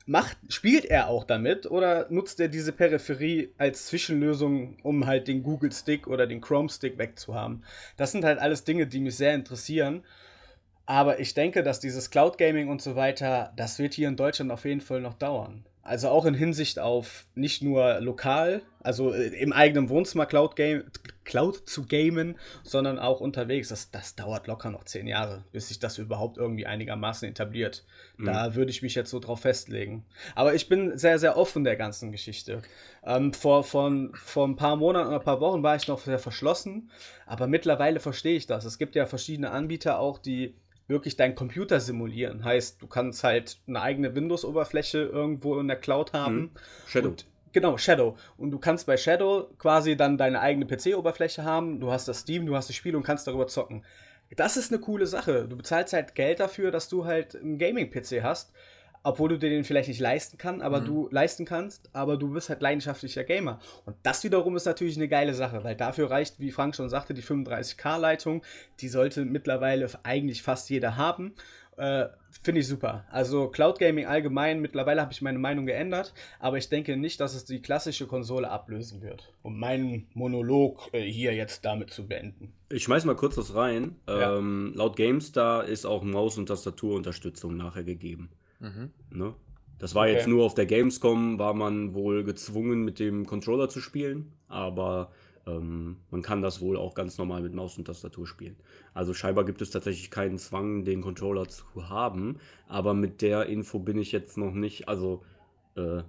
Macht, 0.06 0.36
spielt 0.48 0.84
er 0.84 1.08
auch 1.08 1.24
damit 1.24 1.68
oder 1.68 2.06
nutzt 2.08 2.38
er 2.38 2.46
diese 2.46 2.70
Peripherie 2.70 3.50
als 3.58 3.86
Zwischenlösung, 3.86 4.76
um 4.84 5.06
halt 5.06 5.26
den 5.26 5.42
Google 5.42 5.72
Stick 5.72 6.06
oder 6.06 6.28
den 6.28 6.40
Chrome 6.40 6.68
Stick 6.68 6.98
wegzuhaben? 6.98 7.64
Das 7.96 8.12
sind 8.12 8.24
halt 8.24 8.38
alles 8.38 8.62
Dinge, 8.62 8.86
die 8.86 9.00
mich 9.00 9.16
sehr 9.16 9.34
interessieren. 9.34 10.04
Aber 10.86 11.18
ich 11.18 11.34
denke, 11.34 11.64
dass 11.64 11.80
dieses 11.80 12.10
Cloud 12.10 12.38
Gaming 12.38 12.68
und 12.68 12.80
so 12.80 12.94
weiter, 12.94 13.52
das 13.56 13.80
wird 13.80 13.94
hier 13.94 14.06
in 14.06 14.16
Deutschland 14.16 14.52
auf 14.52 14.64
jeden 14.66 14.82
Fall 14.82 15.00
noch 15.00 15.14
dauern. 15.14 15.64
Also 15.86 16.08
auch 16.08 16.24
in 16.24 16.32
Hinsicht 16.32 16.78
auf 16.78 17.26
nicht 17.34 17.62
nur 17.62 18.00
lokal, 18.00 18.62
also 18.82 19.12
äh, 19.12 19.26
im 19.26 19.52
eigenen 19.52 19.90
Wohnzimmer 19.90 20.24
Cloud, 20.24 20.56
Game, 20.56 20.84
Cloud 21.24 21.68
zu 21.68 21.84
gamen, 21.86 22.36
sondern 22.62 22.98
auch 22.98 23.20
unterwegs. 23.20 23.68
Das, 23.68 23.90
das 23.90 24.16
dauert 24.16 24.46
locker 24.46 24.70
noch 24.70 24.84
zehn 24.84 25.06
Jahre, 25.06 25.44
bis 25.52 25.68
sich 25.68 25.78
das 25.80 25.98
überhaupt 25.98 26.38
irgendwie 26.38 26.64
einigermaßen 26.64 27.28
etabliert. 27.28 27.84
Mhm. 28.16 28.24
Da 28.24 28.54
würde 28.54 28.70
ich 28.70 28.80
mich 28.80 28.94
jetzt 28.94 29.10
so 29.10 29.20
drauf 29.20 29.40
festlegen. 29.40 30.06
Aber 30.34 30.54
ich 30.54 30.70
bin 30.70 30.96
sehr, 30.96 31.18
sehr 31.18 31.36
offen 31.36 31.64
der 31.64 31.76
ganzen 31.76 32.12
Geschichte. 32.12 32.62
Ähm, 33.04 33.34
vor, 33.34 33.62
von, 33.62 34.10
vor 34.14 34.48
ein 34.48 34.56
paar 34.56 34.76
Monaten 34.76 35.08
oder 35.08 35.18
ein 35.18 35.24
paar 35.24 35.40
Wochen 35.40 35.62
war 35.62 35.76
ich 35.76 35.86
noch 35.86 36.00
sehr 36.00 36.18
verschlossen, 36.18 36.90
aber 37.26 37.46
mittlerweile 37.46 38.00
verstehe 38.00 38.36
ich 38.36 38.46
das. 38.46 38.64
Es 38.64 38.78
gibt 38.78 38.94
ja 38.94 39.04
verschiedene 39.04 39.50
Anbieter 39.50 39.98
auch, 39.98 40.16
die 40.16 40.54
wirklich 40.86 41.16
deinen 41.16 41.34
Computer 41.34 41.80
simulieren. 41.80 42.44
Heißt, 42.44 42.80
du 42.82 42.86
kannst 42.86 43.24
halt 43.24 43.58
eine 43.66 43.80
eigene 43.80 44.14
Windows-Oberfläche 44.14 44.98
irgendwo 44.98 45.58
in 45.58 45.68
der 45.68 45.76
Cloud 45.76 46.12
haben. 46.12 46.36
Mhm. 46.36 46.50
Shadow. 46.86 47.08
Und, 47.08 47.26
genau, 47.52 47.78
Shadow. 47.78 48.16
Und 48.36 48.50
du 48.50 48.58
kannst 48.58 48.86
bei 48.86 48.96
Shadow 48.96 49.48
quasi 49.58 49.96
dann 49.96 50.18
deine 50.18 50.40
eigene 50.40 50.66
PC-Oberfläche 50.66 51.44
haben. 51.44 51.80
Du 51.80 51.90
hast 51.90 52.08
das 52.08 52.20
Steam, 52.20 52.46
du 52.46 52.56
hast 52.56 52.68
das 52.68 52.76
Spiel 52.76 52.96
und 52.96 53.02
kannst 53.02 53.26
darüber 53.26 53.46
zocken. 53.46 53.84
Das 54.36 54.56
ist 54.56 54.72
eine 54.72 54.80
coole 54.80 55.06
Sache. 55.06 55.46
Du 55.48 55.56
bezahlst 55.56 55.92
halt 55.92 56.14
Geld 56.14 56.40
dafür, 56.40 56.70
dass 56.70 56.88
du 56.88 57.04
halt 57.04 57.36
einen 57.36 57.58
Gaming-PC 57.58 58.22
hast 58.22 58.52
obwohl 59.04 59.28
du 59.28 59.38
dir 59.38 59.50
den 59.50 59.64
vielleicht 59.64 59.88
nicht 59.88 60.00
leisten 60.00 60.38
kann, 60.38 60.62
aber 60.62 60.80
mhm. 60.80 60.86
du 60.86 61.08
leisten 61.12 61.44
kannst, 61.44 61.90
aber 61.92 62.16
du 62.16 62.32
bist 62.32 62.48
halt 62.48 62.62
leidenschaftlicher 62.62 63.22
Gamer. 63.22 63.60
Und 63.84 63.96
das 64.02 64.24
wiederum 64.24 64.56
ist 64.56 64.64
natürlich 64.64 64.96
eine 64.96 65.08
geile 65.08 65.34
Sache, 65.34 65.62
weil 65.62 65.76
dafür 65.76 66.10
reicht, 66.10 66.40
wie 66.40 66.50
Frank 66.50 66.74
schon 66.74 66.88
sagte, 66.88 67.14
die 67.14 67.22
35K-Leitung. 67.22 68.42
Die 68.80 68.88
sollte 68.88 69.24
mittlerweile 69.24 69.88
eigentlich 70.02 70.42
fast 70.42 70.70
jeder 70.70 70.96
haben. 70.96 71.34
Äh, 71.76 72.06
Finde 72.42 72.60
ich 72.60 72.68
super. 72.68 73.04
Also 73.10 73.48
Cloud 73.48 73.78
Gaming 73.78 74.06
allgemein, 74.06 74.60
mittlerweile 74.60 75.00
habe 75.00 75.12
ich 75.12 75.22
meine 75.22 75.38
Meinung 75.38 75.66
geändert, 75.66 76.14
aber 76.40 76.58
ich 76.58 76.68
denke 76.68 76.96
nicht, 76.96 77.20
dass 77.20 77.34
es 77.34 77.44
die 77.44 77.60
klassische 77.62 78.06
Konsole 78.06 78.50
ablösen 78.50 79.02
wird. 79.02 79.32
Um 79.42 79.58
meinen 79.58 80.06
Monolog 80.14 80.88
äh, 80.92 81.00
hier 81.00 81.34
jetzt 81.34 81.64
damit 81.64 81.90
zu 81.90 82.06
beenden. 82.06 82.52
Ich 82.70 82.84
schmeiß 82.84 83.04
mal 83.04 83.16
kurz 83.16 83.36
was 83.36 83.54
rein. 83.54 83.96
Ja. 84.08 84.38
Ähm, 84.38 84.72
laut 84.74 84.96
GameStar 84.96 85.64
ist 85.64 85.84
auch 85.84 86.02
Maus- 86.02 86.38
und 86.38 86.46
Tastaturunterstützung 86.46 87.56
nachher 87.56 87.84
gegeben. 87.84 88.30
Mhm. 88.60 88.90
Ne? 89.10 89.34
Das 89.78 89.94
war 89.94 90.04
okay. 90.04 90.14
jetzt 90.14 90.28
nur 90.28 90.44
auf 90.44 90.54
der 90.54 90.66
Gamescom, 90.66 91.38
war 91.38 91.54
man 91.54 91.94
wohl 91.94 92.24
gezwungen, 92.24 92.84
mit 92.84 92.98
dem 92.98 93.26
Controller 93.26 93.68
zu 93.68 93.80
spielen, 93.80 94.32
aber 94.48 95.10
ähm, 95.46 95.96
man 96.10 96.22
kann 96.22 96.42
das 96.42 96.60
wohl 96.60 96.76
auch 96.76 96.94
ganz 96.94 97.18
normal 97.18 97.42
mit 97.42 97.54
Maus 97.54 97.76
und 97.76 97.84
Tastatur 97.84 98.26
spielen. 98.26 98.56
Also 98.94 99.14
scheinbar 99.14 99.44
gibt 99.44 99.60
es 99.62 99.70
tatsächlich 99.70 100.10
keinen 100.10 100.38
Zwang, 100.38 100.84
den 100.84 101.02
Controller 101.02 101.48
zu 101.48 101.64
haben, 101.88 102.38
aber 102.68 102.94
mit 102.94 103.20
der 103.20 103.46
Info 103.46 103.78
bin 103.78 103.98
ich 103.98 104.12
jetzt 104.12 104.38
noch 104.38 104.52
nicht, 104.52 104.88
also 104.88 105.22
äh, 105.76 106.02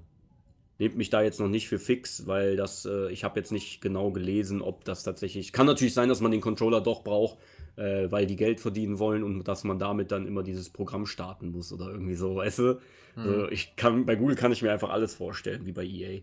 nehmt 0.77 0.97
mich 0.97 1.09
da 1.09 1.21
jetzt 1.21 1.39
noch 1.39 1.47
nicht 1.47 1.67
für 1.67 1.79
fix, 1.79 2.27
weil 2.27 2.55
das, 2.55 2.85
äh, 2.85 3.11
ich 3.11 3.23
habe 3.23 3.39
jetzt 3.39 3.51
nicht 3.51 3.81
genau 3.81 4.11
gelesen, 4.11 4.61
ob 4.61 4.85
das 4.85 5.03
tatsächlich, 5.03 5.51
kann 5.53 5.65
natürlich 5.65 5.93
sein, 5.93 6.09
dass 6.09 6.21
man 6.21 6.31
den 6.31 6.41
Controller 6.41 6.81
doch 6.81 7.03
braucht, 7.03 7.37
äh, 7.77 8.11
weil 8.11 8.25
die 8.25 8.35
Geld 8.35 8.59
verdienen 8.59 8.99
wollen 8.99 9.23
und 9.23 9.47
dass 9.47 9.63
man 9.63 9.79
damit 9.79 10.11
dann 10.11 10.27
immer 10.27 10.43
dieses 10.43 10.69
Programm 10.69 11.05
starten 11.05 11.51
muss 11.51 11.73
oder 11.73 11.87
irgendwie 11.87 12.15
so, 12.15 12.35
weißt 12.35 12.59
du? 12.59 12.79
Mhm. 13.15 13.23
Also 13.23 13.49
ich 13.49 13.75
kann, 13.75 14.05
bei 14.05 14.15
Google 14.15 14.35
kann 14.35 14.51
ich 14.51 14.61
mir 14.61 14.71
einfach 14.71 14.89
alles 14.89 15.13
vorstellen, 15.13 15.65
wie 15.65 15.71
bei 15.71 15.83
EA. 15.83 16.21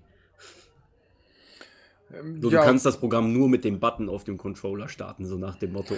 Ähm, 2.12 2.40
so, 2.42 2.50
ja. 2.50 2.60
Du 2.60 2.66
kannst 2.66 2.84
das 2.86 2.98
Programm 2.98 3.32
nur 3.32 3.48
mit 3.48 3.64
dem 3.64 3.80
Button 3.80 4.08
auf 4.08 4.24
dem 4.24 4.38
Controller 4.38 4.88
starten, 4.88 5.26
so 5.26 5.38
nach 5.38 5.56
dem 5.56 5.72
Motto. 5.72 5.94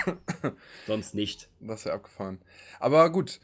Sonst 0.86 1.14
nicht. 1.14 1.48
Das 1.60 1.84
wäre 1.84 1.94
abgefahren. 1.94 2.38
Aber 2.80 3.10
gut, 3.10 3.40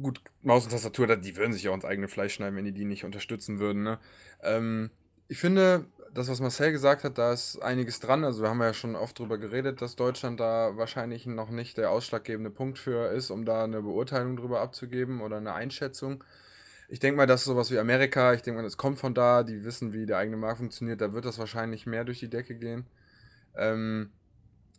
gut, 0.00 0.20
Maus 0.42 0.64
und 0.64 0.70
Tastatur, 0.70 1.16
die 1.16 1.36
würden 1.36 1.52
sich 1.52 1.64
ja 1.64 1.70
auch 1.70 1.74
ins 1.74 1.84
eigene 1.84 2.08
Fleisch 2.08 2.34
schneiden, 2.34 2.56
wenn 2.56 2.64
die 2.64 2.72
die 2.72 2.84
nicht 2.84 3.04
unterstützen 3.04 3.58
würden. 3.58 3.82
Ne? 3.82 3.98
Ähm, 4.42 4.90
ich 5.28 5.38
finde, 5.38 5.86
das, 6.14 6.28
was 6.28 6.40
Marcel 6.40 6.70
gesagt 6.70 7.02
hat, 7.02 7.18
da 7.18 7.32
ist 7.32 7.60
einiges 7.60 7.98
dran. 7.98 8.24
Also 8.24 8.42
wir 8.42 8.48
haben 8.48 8.60
ja 8.62 8.72
schon 8.72 8.94
oft 8.94 9.18
darüber 9.18 9.36
geredet, 9.36 9.82
dass 9.82 9.96
Deutschland 9.96 10.38
da 10.38 10.76
wahrscheinlich 10.76 11.26
noch 11.26 11.50
nicht 11.50 11.76
der 11.76 11.90
ausschlaggebende 11.90 12.50
Punkt 12.50 12.78
für 12.78 13.08
ist, 13.08 13.30
um 13.30 13.44
da 13.44 13.64
eine 13.64 13.82
Beurteilung 13.82 14.36
drüber 14.36 14.60
abzugeben 14.60 15.20
oder 15.20 15.38
eine 15.38 15.54
Einschätzung. 15.54 16.22
Ich 16.88 17.00
denke 17.00 17.16
mal, 17.16 17.26
dass 17.26 17.44
sowas 17.44 17.70
wie 17.72 17.78
Amerika, 17.78 18.32
ich 18.32 18.42
denke 18.42 18.58
mal, 18.58 18.64
das 18.64 18.76
kommt 18.76 18.98
von 18.98 19.12
da, 19.14 19.42
die 19.42 19.64
wissen, 19.64 19.92
wie 19.92 20.06
der 20.06 20.18
eigene 20.18 20.36
Markt 20.36 20.58
funktioniert, 20.58 21.00
da 21.00 21.12
wird 21.12 21.24
das 21.24 21.38
wahrscheinlich 21.38 21.86
mehr 21.86 22.04
durch 22.04 22.20
die 22.20 22.30
Decke 22.30 22.54
gehen. 22.54 22.86
Ähm, 23.56 24.12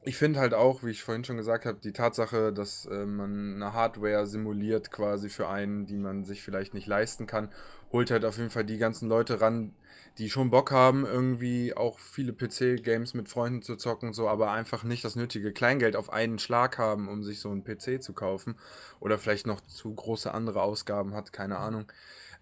ich 0.06 0.18
finde 0.18 0.40
halt 0.40 0.54
auch, 0.54 0.84
wie 0.84 0.92
ich 0.92 1.04
vorhin 1.04 1.24
schon 1.24 1.38
gesagt 1.38 1.66
habe, 1.66 1.80
die 1.84 1.92
Tatsache, 1.92 2.54
dass 2.54 2.86
äh, 2.86 3.06
man 3.06 3.56
eine 3.56 3.74
Hardware 3.74 4.28
simuliert 4.28 4.92
quasi 4.92 5.30
für 5.30 5.50
einen, 5.50 5.86
die 5.86 5.98
man 5.98 6.24
sich 6.24 6.44
vielleicht 6.44 6.74
nicht 6.74 6.88
leisten 6.88 7.26
kann, 7.26 7.50
holt 7.92 8.12
halt 8.12 8.24
auf 8.24 8.38
jeden 8.38 8.52
Fall 8.52 8.66
die 8.66 8.78
ganzen 8.78 9.10
Leute 9.10 9.42
ran, 9.42 9.74
die 10.18 10.30
schon 10.30 10.52
Bock 10.52 10.72
haben, 10.72 11.06
irgendwie 11.06 11.76
auch 11.76 12.00
viele 12.00 12.34
PC-Games 12.34 13.16
mit 13.16 13.30
Freunden 13.30 13.64
zu 13.64 13.76
zocken, 13.76 14.14
so, 14.14 14.30
aber 14.30 14.52
einfach 14.52 14.84
nicht 14.84 15.04
das 15.04 15.16
nötige 15.16 15.52
Kleingeld 15.52 15.96
auf 15.96 16.14
einen 16.14 16.40
Schlag 16.40 16.78
haben, 16.78 17.10
um 17.10 17.24
sich 17.24 17.40
so 17.40 17.50
einen 17.50 17.64
PC 17.64 18.02
zu 18.02 18.14
kaufen. 18.14 18.56
Oder 19.00 19.18
vielleicht 19.18 19.48
noch 19.48 19.62
zu 19.62 19.94
große 19.94 20.34
andere 20.34 20.62
Ausgaben 20.62 21.14
hat, 21.16 21.34
keine 21.34 21.58
Ahnung. 21.58 21.92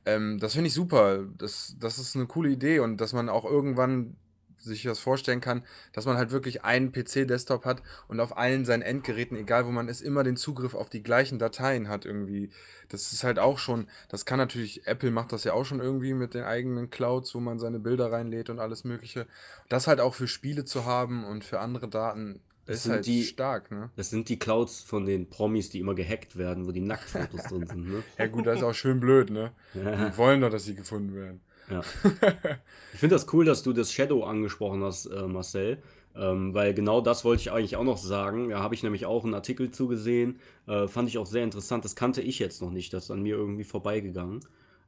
Ähm, 0.05 0.37
das 0.39 0.53
finde 0.53 0.67
ich 0.67 0.73
super. 0.73 1.25
Das, 1.37 1.75
das 1.79 1.97
ist 1.97 2.15
eine 2.15 2.27
coole 2.27 2.49
Idee 2.49 2.79
und 2.79 2.97
dass 2.97 3.13
man 3.13 3.29
auch 3.29 3.45
irgendwann 3.45 4.17
sich 4.63 4.83
das 4.83 4.99
vorstellen 4.99 5.41
kann, 5.41 5.63
dass 5.91 6.05
man 6.05 6.17
halt 6.17 6.31
wirklich 6.31 6.63
einen 6.63 6.91
PC-Desktop 6.91 7.65
hat 7.65 7.81
und 8.07 8.19
auf 8.19 8.37
allen 8.37 8.65
seinen 8.65 8.81
Endgeräten, 8.81 9.37
egal 9.37 9.65
wo 9.65 9.71
man 9.71 9.87
ist, 9.87 10.01
immer 10.01 10.23
den 10.23 10.37
Zugriff 10.37 10.73
auf 10.73 10.89
die 10.89 11.03
gleichen 11.03 11.39
Dateien 11.39 11.89
hat 11.89 12.05
irgendwie. 12.05 12.49
Das 12.89 13.11
ist 13.11 13.23
halt 13.23 13.39
auch 13.39 13.59
schon, 13.59 13.87
das 14.09 14.25
kann 14.25 14.37
natürlich, 14.37 14.87
Apple 14.87 15.11
macht 15.11 15.31
das 15.31 15.43
ja 15.43 15.53
auch 15.53 15.65
schon 15.65 15.79
irgendwie 15.79 16.13
mit 16.13 16.33
den 16.33 16.43
eigenen 16.43 16.89
Clouds, 16.89 17.33
wo 17.35 17.39
man 17.39 17.59
seine 17.59 17.79
Bilder 17.79 18.11
reinlädt 18.11 18.49
und 18.49 18.59
alles 18.59 18.83
mögliche. 18.83 19.27
Das 19.69 19.87
halt 19.87 19.99
auch 19.99 20.13
für 20.13 20.27
Spiele 20.27 20.65
zu 20.65 20.85
haben 20.85 21.23
und 21.23 21.43
für 21.43 21.59
andere 21.59 21.87
Daten, 21.87 22.39
das 22.65 22.85
ist 22.85 22.91
halt 22.91 23.05
die, 23.05 23.23
stark, 23.23 23.71
ne? 23.71 23.89
Das 23.97 24.09
sind 24.09 24.29
die 24.29 24.39
Clouds 24.39 24.81
von 24.81 25.05
den 25.05 25.29
Promis, 25.29 25.69
die 25.69 25.79
immer 25.79 25.95
gehackt 25.95 26.37
werden, 26.37 26.65
wo 26.65 26.71
die 26.71 26.79
Nacktfotos 26.79 27.43
drin 27.43 27.67
sind, 27.67 27.89
ne? 27.89 28.03
Ja 28.17 28.27
gut, 28.27 28.47
das 28.47 28.59
ist 28.59 28.63
auch 28.63 28.73
schön 28.73 29.01
blöd, 29.01 29.29
ne? 29.29 29.51
Die 29.73 30.17
wollen 30.17 30.39
doch, 30.39 30.49
dass 30.49 30.63
sie 30.63 30.75
gefunden 30.75 31.13
werden. 31.13 31.41
Ja. 31.69 31.81
ich 32.93 32.99
finde 32.99 33.15
das 33.15 33.31
cool, 33.33 33.45
dass 33.45 33.63
du 33.63 33.73
das 33.73 33.91
Shadow 33.91 34.23
angesprochen 34.23 34.83
hast, 34.83 35.05
äh, 35.07 35.27
Marcel. 35.27 35.81
Ähm, 36.15 36.53
weil 36.53 36.73
genau 36.73 37.01
das 37.01 37.25
wollte 37.25 37.41
ich 37.41 37.51
eigentlich 37.51 37.75
auch 37.75 37.83
noch 37.83 37.97
sagen. 37.97 38.49
Da 38.49 38.59
habe 38.59 38.75
ich 38.75 38.83
nämlich 38.83 39.05
auch 39.05 39.23
einen 39.23 39.33
Artikel 39.33 39.71
zugesehen. 39.71 40.39
Äh, 40.67 40.87
fand 40.87 41.09
ich 41.09 41.17
auch 41.17 41.25
sehr 41.25 41.43
interessant. 41.43 41.85
Das 41.85 41.95
kannte 41.95 42.21
ich 42.21 42.39
jetzt 42.39 42.61
noch 42.61 42.69
nicht. 42.69 42.93
Das 42.93 43.05
ist 43.05 43.11
an 43.11 43.23
mir 43.23 43.35
irgendwie 43.35 43.63
vorbeigegangen. 43.63 44.41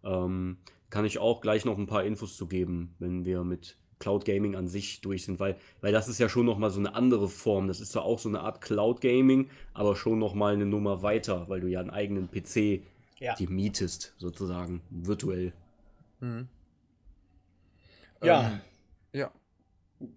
Ähm, 0.03 0.57
kann 0.89 1.05
ich 1.05 1.17
auch 1.17 1.41
gleich 1.41 1.65
noch 1.65 1.77
ein 1.77 1.88
paar 1.88 2.03
Infos 2.03 2.38
zu 2.38 2.47
geben, 2.47 2.93
wenn 2.99 3.25
wir 3.25 3.43
mit 3.43 3.77
Cloud 3.99 4.25
Gaming 4.25 4.55
an 4.55 4.67
sich 4.67 5.01
durch 5.01 5.23
sind, 5.25 5.39
weil, 5.39 5.57
weil 5.81 5.91
das 5.91 6.07
ist 6.07 6.19
ja 6.19 6.29
schon 6.29 6.45
nochmal 6.45 6.69
so 6.69 6.79
eine 6.79 6.95
andere 6.95 7.29
Form. 7.29 7.67
Das 7.67 7.79
ist 7.79 7.93
zwar 7.93 8.03
auch 8.03 8.19
so 8.19 8.29
eine 8.29 8.41
Art 8.41 8.61
Cloud 8.61 9.01
Gaming, 9.01 9.49
aber 9.73 9.95
schon 9.95 10.19
nochmal 10.19 10.53
eine 10.53 10.65
Nummer 10.65 11.01
weiter, 11.01 11.49
weil 11.49 11.61
du 11.61 11.67
ja 11.67 11.79
einen 11.79 11.89
eigenen 11.89 12.29
PC 12.29 12.83
ja. 13.19 13.35
dir 13.35 13.49
mietest, 13.49 14.13
sozusagen, 14.17 14.81
virtuell. 14.89 15.53
Mhm. 16.19 16.49
Ja. 18.25 18.47
Ähm, 18.47 18.61
ja. 19.13 19.31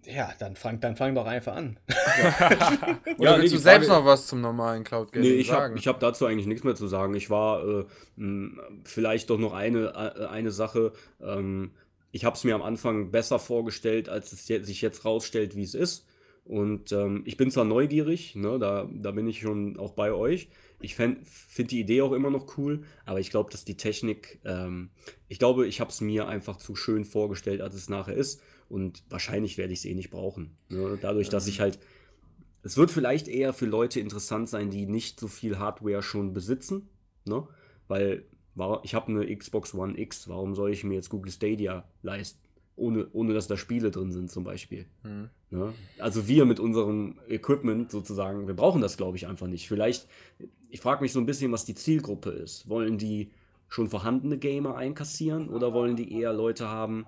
Ja, 0.05 0.33
dann 0.39 0.55
fang, 0.55 0.79
dann 0.81 0.97
fang 0.97 1.15
doch 1.15 1.25
einfach 1.25 1.55
an. 1.55 1.79
Ja. 1.87 2.99
Oder 3.17 3.31
ja, 3.31 3.37
willst 3.37 3.53
nee, 3.53 3.57
du 3.57 3.63
selbst 3.63 3.87
noch 3.87 4.05
was 4.05 4.27
zum 4.27 4.41
normalen 4.41 4.83
Cloud 4.83 5.11
Gaming 5.11 5.29
nee, 5.29 5.35
ich 5.35 5.47
sagen? 5.47 5.73
Hab, 5.73 5.79
ich 5.79 5.87
habe 5.87 5.99
dazu 5.99 6.25
eigentlich 6.25 6.47
nichts 6.47 6.63
mehr 6.63 6.75
zu 6.75 6.87
sagen. 6.87 7.13
Ich 7.13 7.29
war 7.29 7.63
äh, 7.63 7.85
mh, 8.17 8.61
vielleicht 8.83 9.29
doch 9.29 9.37
noch 9.37 9.53
eine, 9.53 9.87
äh, 10.17 10.25
eine 10.25 10.51
Sache. 10.51 10.91
Ähm, 11.21 11.71
ich 12.11 12.25
habe 12.25 12.35
es 12.35 12.43
mir 12.43 12.55
am 12.55 12.61
Anfang 12.61 13.11
besser 13.11 13.39
vorgestellt, 13.39 14.09
als 14.09 14.33
es 14.33 14.45
sich 14.47 14.81
jetzt 14.81 15.05
rausstellt, 15.05 15.55
wie 15.55 15.63
es 15.63 15.75
ist. 15.75 16.05
Und 16.43 16.91
ähm, 16.91 17.21
ich 17.25 17.37
bin 17.37 17.51
zwar 17.51 17.65
neugierig, 17.65 18.35
ne, 18.35 18.57
da, 18.59 18.89
da 18.91 19.11
bin 19.11 19.27
ich 19.27 19.39
schon 19.39 19.77
auch 19.77 19.93
bei 19.93 20.11
euch. 20.11 20.49
Ich 20.81 20.95
finde 20.95 21.23
die 21.57 21.79
Idee 21.79 22.01
auch 22.01 22.13
immer 22.13 22.29
noch 22.29 22.57
cool, 22.57 22.83
aber 23.05 23.19
ich 23.19 23.31
glaube, 23.31 23.51
dass 23.51 23.65
die 23.65 23.75
Technik, 23.75 24.39
ähm, 24.45 24.91
ich 25.27 25.39
glaube, 25.39 25.67
ich 25.67 25.81
habe 25.81 25.89
es 25.89 25.99
mir 25.99 26.27
einfach 26.27 26.57
zu 26.57 26.75
schön 26.75 27.03
vorgestellt, 27.03 27.61
als 27.61 27.75
es 27.75 27.89
nachher 27.89 28.15
ist. 28.15 28.41
Und 28.69 29.03
wahrscheinlich 29.09 29.57
werde 29.57 29.73
ich 29.73 29.79
es 29.79 29.85
eh 29.85 29.95
nicht 29.95 30.11
brauchen. 30.11 30.57
Ne? 30.69 30.97
Dadurch, 31.01 31.29
dass 31.29 31.47
ich 31.47 31.59
halt, 31.59 31.79
es 32.63 32.77
wird 32.77 32.91
vielleicht 32.91 33.27
eher 33.27 33.51
für 33.51 33.65
Leute 33.65 33.99
interessant 33.99 34.47
sein, 34.47 34.69
die 34.69 34.85
nicht 34.85 35.19
so 35.19 35.27
viel 35.27 35.57
Hardware 35.57 36.03
schon 36.03 36.33
besitzen. 36.33 36.87
Ne? 37.25 37.47
Weil 37.87 38.25
ich 38.83 38.93
habe 38.93 39.07
eine 39.07 39.35
Xbox 39.35 39.73
One 39.73 39.99
X, 39.99 40.27
warum 40.29 40.53
soll 40.55 40.71
ich 40.71 40.83
mir 40.83 40.95
jetzt 40.95 41.09
Google 41.09 41.31
Stadia 41.31 41.89
leisten? 42.03 42.47
Ohne, 42.75 43.09
ohne 43.11 43.33
dass 43.33 43.47
da 43.47 43.57
Spiele 43.57 43.91
drin 43.91 44.11
sind, 44.11 44.31
zum 44.31 44.43
Beispiel. 44.43 44.85
Mhm. 45.03 45.29
Ne? 45.51 45.73
Also 45.97 46.27
wir 46.27 46.45
mit 46.45 46.59
unserem 46.59 47.15
Equipment 47.27 47.89
sozusagen, 47.91 48.47
wir 48.47 48.55
brauchen 48.55 48.81
das, 48.81 48.97
glaube 48.97 49.17
ich, 49.17 49.27
einfach 49.27 49.47
nicht. 49.47 49.67
Vielleicht, 49.67 50.07
ich 50.69 50.79
frage 50.79 51.01
mich 51.01 51.11
so 51.11 51.19
ein 51.19 51.25
bisschen, 51.25 51.51
was 51.51 51.65
die 51.65 51.75
Zielgruppe 51.75 52.29
ist. 52.29 52.69
Wollen 52.69 52.97
die 52.97 53.31
schon 53.67 53.89
vorhandene 53.89 54.37
Gamer 54.37 54.75
einkassieren 54.75 55.49
oder 55.49 55.73
wollen 55.73 55.95
die 55.95 56.13
eher 56.13 56.33
Leute 56.33 56.69
haben, 56.69 57.05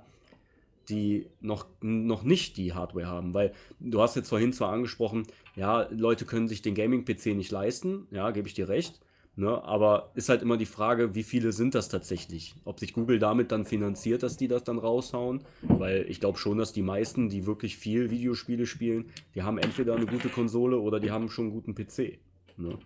die 0.90 1.28
noch, 1.40 1.66
noch 1.82 2.24
nicht 2.24 2.58
die 2.58 2.74
Hardware 2.74 3.08
haben? 3.08 3.34
Weil 3.34 3.54
du 3.80 4.02
hast 4.02 4.16
jetzt 4.16 4.30
vorhin 4.30 4.54
zwar 4.54 4.72
angesprochen, 4.72 5.28
ja, 5.56 5.88
Leute 5.92 6.26
können 6.26 6.48
sich 6.48 6.62
den 6.62 6.76
Gaming-PC 6.76 7.28
nicht 7.36 7.52
leisten, 7.52 8.08
ja, 8.12 8.32
gebe 8.32 8.48
ich 8.48 8.54
dir 8.54 8.70
recht. 8.70 9.00
Ne? 9.36 9.64
Aber 9.64 10.12
ist 10.16 10.30
halt 10.30 10.42
immer 10.42 10.58
die 10.58 10.66
Frage, 10.66 11.16
wie 11.16 11.24
viele 11.24 11.54
sind 11.54 11.74
das 11.74 11.88
tatsächlich? 11.88 12.54
Ob 12.66 12.80
sich 12.80 12.94
Google 12.94 13.18
damit 13.18 13.52
dann 13.52 13.66
finanziert, 13.66 14.24
dass 14.24 14.36
die 14.36 14.48
das 14.48 14.64
dann 14.64 14.78
raushauen? 14.78 15.44
Weil 15.62 16.06
ich 16.10 16.20
glaube 16.20 16.38
schon, 16.38 16.58
dass 16.58 16.74
die 16.74 16.82
meisten, 16.82 17.30
die 17.30 17.46
wirklich 17.46 17.78
viel 17.78 18.10
Videospiele 18.10 18.66
spielen, 18.66 19.06
die 19.34 19.44
haben 19.44 19.58
entweder 19.58 19.96
eine 19.96 20.06
gute 20.06 20.30
Konsole 20.30 20.80
oder 20.80 21.00
die 21.00 21.12
haben 21.12 21.30
schon 21.30 21.46
einen 21.46 21.54
guten 21.54 21.76
PC. 21.76 22.20
Ne? 22.58 22.78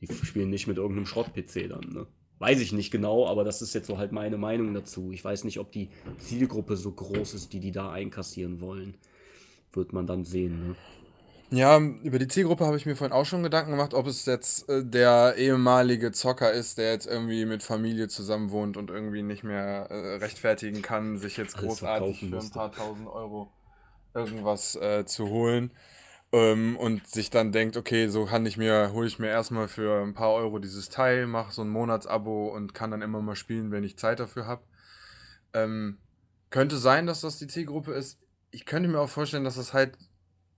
Die 0.00 0.06
spielen 0.06 0.50
nicht 0.50 0.66
mit 0.66 0.76
irgendeinem 0.76 1.06
Schrott-PC 1.06 1.68
dann. 1.68 1.92
Ne? 1.92 2.06
Weiß 2.38 2.60
ich 2.60 2.72
nicht 2.72 2.90
genau, 2.90 3.26
aber 3.26 3.42
das 3.42 3.62
ist 3.62 3.74
jetzt 3.74 3.86
so 3.86 3.98
halt 3.98 4.12
meine 4.12 4.36
Meinung 4.36 4.74
dazu. 4.74 5.10
Ich 5.12 5.24
weiß 5.24 5.44
nicht, 5.44 5.58
ob 5.58 5.72
die 5.72 5.88
Zielgruppe 6.18 6.76
so 6.76 6.92
groß 6.92 7.34
ist, 7.34 7.52
die 7.52 7.60
die 7.60 7.72
da 7.72 7.90
einkassieren 7.90 8.60
wollen. 8.60 8.94
Wird 9.72 9.92
man 9.92 10.06
dann 10.06 10.24
sehen. 10.24 10.68
Ne? 10.68 10.76
Ja, 11.50 11.78
über 11.78 12.18
die 12.18 12.28
Zielgruppe 12.28 12.66
habe 12.66 12.76
ich 12.76 12.84
mir 12.84 12.94
vorhin 12.94 13.12
auch 13.12 13.24
schon 13.24 13.42
Gedanken 13.42 13.70
gemacht, 13.70 13.94
ob 13.94 14.06
es 14.06 14.26
jetzt 14.26 14.68
äh, 14.68 14.84
der 14.84 15.36
ehemalige 15.38 16.12
Zocker 16.12 16.52
ist, 16.52 16.76
der 16.76 16.92
jetzt 16.92 17.06
irgendwie 17.06 17.46
mit 17.46 17.62
Familie 17.62 18.08
zusammen 18.08 18.50
wohnt 18.50 18.76
und 18.76 18.90
irgendwie 18.90 19.22
nicht 19.22 19.44
mehr 19.44 19.86
äh, 19.90 20.16
rechtfertigen 20.16 20.82
kann, 20.82 21.16
sich 21.16 21.38
jetzt 21.38 21.56
großartig 21.56 22.28
für 22.28 22.38
ein 22.38 22.50
paar 22.50 22.70
tausend 22.70 23.08
Euro 23.08 23.50
irgendwas 24.14 24.76
äh, 24.76 25.06
zu 25.06 25.30
holen. 25.30 25.70
Ähm, 26.32 26.76
und 26.76 27.06
sich 27.06 27.30
dann 27.30 27.52
denkt, 27.52 27.78
okay, 27.78 28.08
so 28.08 28.26
kann 28.26 28.44
ich 28.44 28.58
mir, 28.58 28.92
hole 28.92 29.06
ich 29.06 29.18
mir 29.18 29.28
erstmal 29.28 29.68
für 29.68 30.02
ein 30.02 30.12
paar 30.12 30.34
Euro 30.34 30.58
dieses 30.58 30.90
Teil, 30.90 31.26
mache 31.26 31.52
so 31.52 31.62
ein 31.62 31.70
Monatsabo 31.70 32.48
und 32.54 32.74
kann 32.74 32.90
dann 32.90 33.00
immer 33.00 33.22
mal 33.22 33.36
spielen, 33.36 33.70
wenn 33.70 33.84
ich 33.84 33.96
Zeit 33.96 34.20
dafür 34.20 34.46
habe. 34.46 34.62
Ähm, 35.54 35.96
könnte 36.50 36.76
sein, 36.76 37.06
dass 37.06 37.22
das 37.22 37.38
die 37.38 37.46
Zielgruppe 37.46 37.92
ist. 37.92 38.18
Ich 38.50 38.66
könnte 38.66 38.90
mir 38.90 39.00
auch 39.00 39.08
vorstellen, 39.08 39.44
dass 39.44 39.56
das 39.56 39.72
halt 39.72 39.96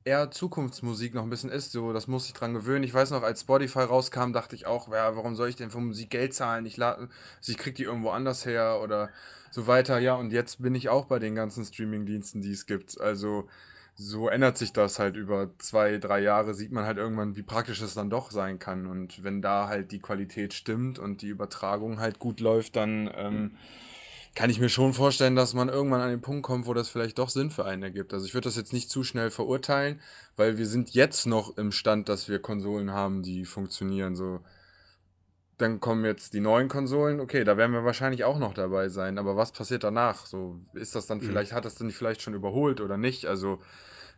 eher 0.04 0.30
Zukunftsmusik 0.30 1.14
noch 1.14 1.22
ein 1.22 1.30
bisschen 1.30 1.50
ist. 1.50 1.72
So, 1.72 1.92
das 1.92 2.06
muss 2.06 2.26
ich 2.26 2.32
dran 2.32 2.54
gewöhnen. 2.54 2.84
Ich 2.84 2.94
weiß 2.94 3.10
noch, 3.10 3.22
als 3.22 3.42
Spotify 3.42 3.80
rauskam, 3.80 4.32
dachte 4.32 4.56
ich 4.56 4.66
auch, 4.66 4.88
ja, 4.92 5.16
warum 5.16 5.36
soll 5.36 5.48
ich 5.48 5.56
denn 5.56 5.70
für 5.70 5.80
Musik 5.80 6.10
Geld 6.10 6.34
zahlen? 6.34 6.66
Ich, 6.66 6.82
also 6.82 7.08
ich 7.46 7.58
krieg 7.58 7.74
die 7.74 7.84
irgendwo 7.84 8.10
anders 8.10 8.46
her 8.46 8.80
oder 8.82 9.10
so 9.50 9.66
weiter. 9.66 9.98
Ja, 9.98 10.14
und 10.14 10.32
jetzt 10.32 10.62
bin 10.62 10.74
ich 10.74 10.88
auch 10.88 11.06
bei 11.06 11.18
den 11.18 11.34
ganzen 11.34 11.64
Streaming-Diensten, 11.64 12.40
die 12.40 12.52
es 12.52 12.66
gibt. 12.66 13.00
Also 13.00 13.48
so 13.94 14.28
ändert 14.28 14.56
sich 14.56 14.72
das 14.72 14.98
halt 14.98 15.16
über 15.16 15.50
zwei, 15.58 15.98
drei 15.98 16.20
Jahre, 16.20 16.54
sieht 16.54 16.72
man 16.72 16.86
halt 16.86 16.96
irgendwann, 16.96 17.36
wie 17.36 17.42
praktisch 17.42 17.82
es 17.82 17.94
dann 17.94 18.08
doch 18.08 18.30
sein 18.30 18.58
kann. 18.58 18.86
Und 18.86 19.22
wenn 19.22 19.42
da 19.42 19.68
halt 19.68 19.92
die 19.92 20.00
Qualität 20.00 20.54
stimmt 20.54 20.98
und 20.98 21.20
die 21.20 21.28
Übertragung 21.28 22.00
halt 22.00 22.18
gut 22.18 22.40
läuft, 22.40 22.76
dann 22.76 23.10
ähm, 23.14 23.56
kann 24.34 24.50
ich 24.50 24.60
mir 24.60 24.68
schon 24.68 24.94
vorstellen, 24.94 25.34
dass 25.34 25.54
man 25.54 25.68
irgendwann 25.68 26.00
an 26.00 26.10
den 26.10 26.20
Punkt 26.20 26.44
kommt, 26.44 26.66
wo 26.66 26.74
das 26.74 26.88
vielleicht 26.88 27.18
doch 27.18 27.30
Sinn 27.30 27.50
für 27.50 27.64
einen 27.64 27.82
ergibt. 27.82 28.12
Also 28.14 28.26
ich 28.26 28.34
würde 28.34 28.46
das 28.48 28.56
jetzt 28.56 28.72
nicht 28.72 28.90
zu 28.90 29.02
schnell 29.02 29.30
verurteilen, 29.30 30.00
weil 30.36 30.56
wir 30.56 30.66
sind 30.66 30.90
jetzt 30.90 31.26
noch 31.26 31.56
im 31.56 31.72
Stand, 31.72 32.08
dass 32.08 32.28
wir 32.28 32.38
Konsolen 32.38 32.92
haben, 32.92 33.22
die 33.22 33.44
funktionieren. 33.44 34.14
So, 34.14 34.40
dann 35.58 35.80
kommen 35.80 36.04
jetzt 36.04 36.32
die 36.32 36.40
neuen 36.40 36.68
Konsolen. 36.68 37.20
Okay, 37.20 37.44
da 37.44 37.56
werden 37.56 37.72
wir 37.72 37.84
wahrscheinlich 37.84 38.24
auch 38.24 38.38
noch 38.38 38.54
dabei 38.54 38.88
sein. 38.88 39.18
Aber 39.18 39.36
was 39.36 39.52
passiert 39.52 39.82
danach? 39.82 40.26
So 40.26 40.60
ist 40.74 40.94
das 40.94 41.06
dann 41.06 41.18
mhm. 41.18 41.22
vielleicht, 41.22 41.52
hat 41.52 41.64
das 41.64 41.74
dann 41.74 41.90
vielleicht 41.90 42.22
schon 42.22 42.34
überholt 42.34 42.80
oder 42.80 42.96
nicht? 42.96 43.26
Also 43.26 43.60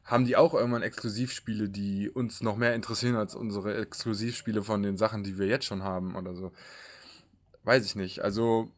haben 0.04 0.26
die 0.26 0.36
auch 0.36 0.52
irgendwann 0.52 0.82
Exklusivspiele, 0.82 1.68
die 1.68 2.10
uns 2.10 2.42
noch 2.42 2.56
mehr 2.56 2.74
interessieren 2.74 3.16
als 3.16 3.34
unsere 3.34 3.76
Exklusivspiele 3.76 4.62
von 4.62 4.82
den 4.82 4.96
Sachen, 4.96 5.22
die 5.24 5.38
wir 5.38 5.46
jetzt 5.46 5.64
schon 5.64 5.82
haben 5.82 6.16
oder 6.16 6.34
so? 6.34 6.52
Weiß 7.64 7.86
ich 7.86 7.94
nicht. 7.94 8.20
Also 8.20 8.70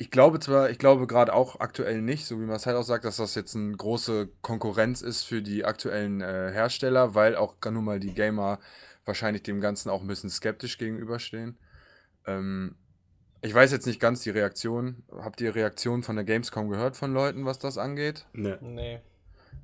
ich 0.00 0.10
glaube 0.10 0.40
zwar, 0.40 0.70
ich 0.70 0.78
glaube 0.78 1.06
gerade 1.06 1.34
auch 1.34 1.60
aktuell 1.60 2.00
nicht, 2.00 2.24
so 2.24 2.40
wie 2.40 2.46
Marcel 2.46 2.74
auch 2.74 2.84
sagt, 2.84 3.04
dass 3.04 3.18
das 3.18 3.34
jetzt 3.34 3.54
eine 3.54 3.76
große 3.76 4.30
Konkurrenz 4.40 5.02
ist 5.02 5.24
für 5.24 5.42
die 5.42 5.66
aktuellen 5.66 6.22
äh, 6.22 6.50
Hersteller, 6.50 7.14
weil 7.14 7.36
auch 7.36 7.56
nun 7.70 7.84
mal 7.84 8.00
die 8.00 8.14
Gamer 8.14 8.60
wahrscheinlich 9.04 9.42
dem 9.42 9.60
Ganzen 9.60 9.90
auch 9.90 10.00
ein 10.00 10.06
bisschen 10.06 10.30
skeptisch 10.30 10.78
gegenüberstehen. 10.78 11.58
Ähm, 12.26 12.76
ich 13.42 13.52
weiß 13.52 13.72
jetzt 13.72 13.86
nicht 13.86 14.00
ganz 14.00 14.22
die 14.22 14.30
Reaktion. 14.30 15.02
Habt 15.12 15.42
ihr 15.42 15.54
Reaktionen 15.54 16.02
von 16.02 16.16
der 16.16 16.24
Gamescom 16.24 16.70
gehört 16.70 16.96
von 16.96 17.12
Leuten, 17.12 17.44
was 17.44 17.58
das 17.58 17.76
angeht? 17.76 18.24
Nee. 18.32 18.56
nee. 18.62 19.00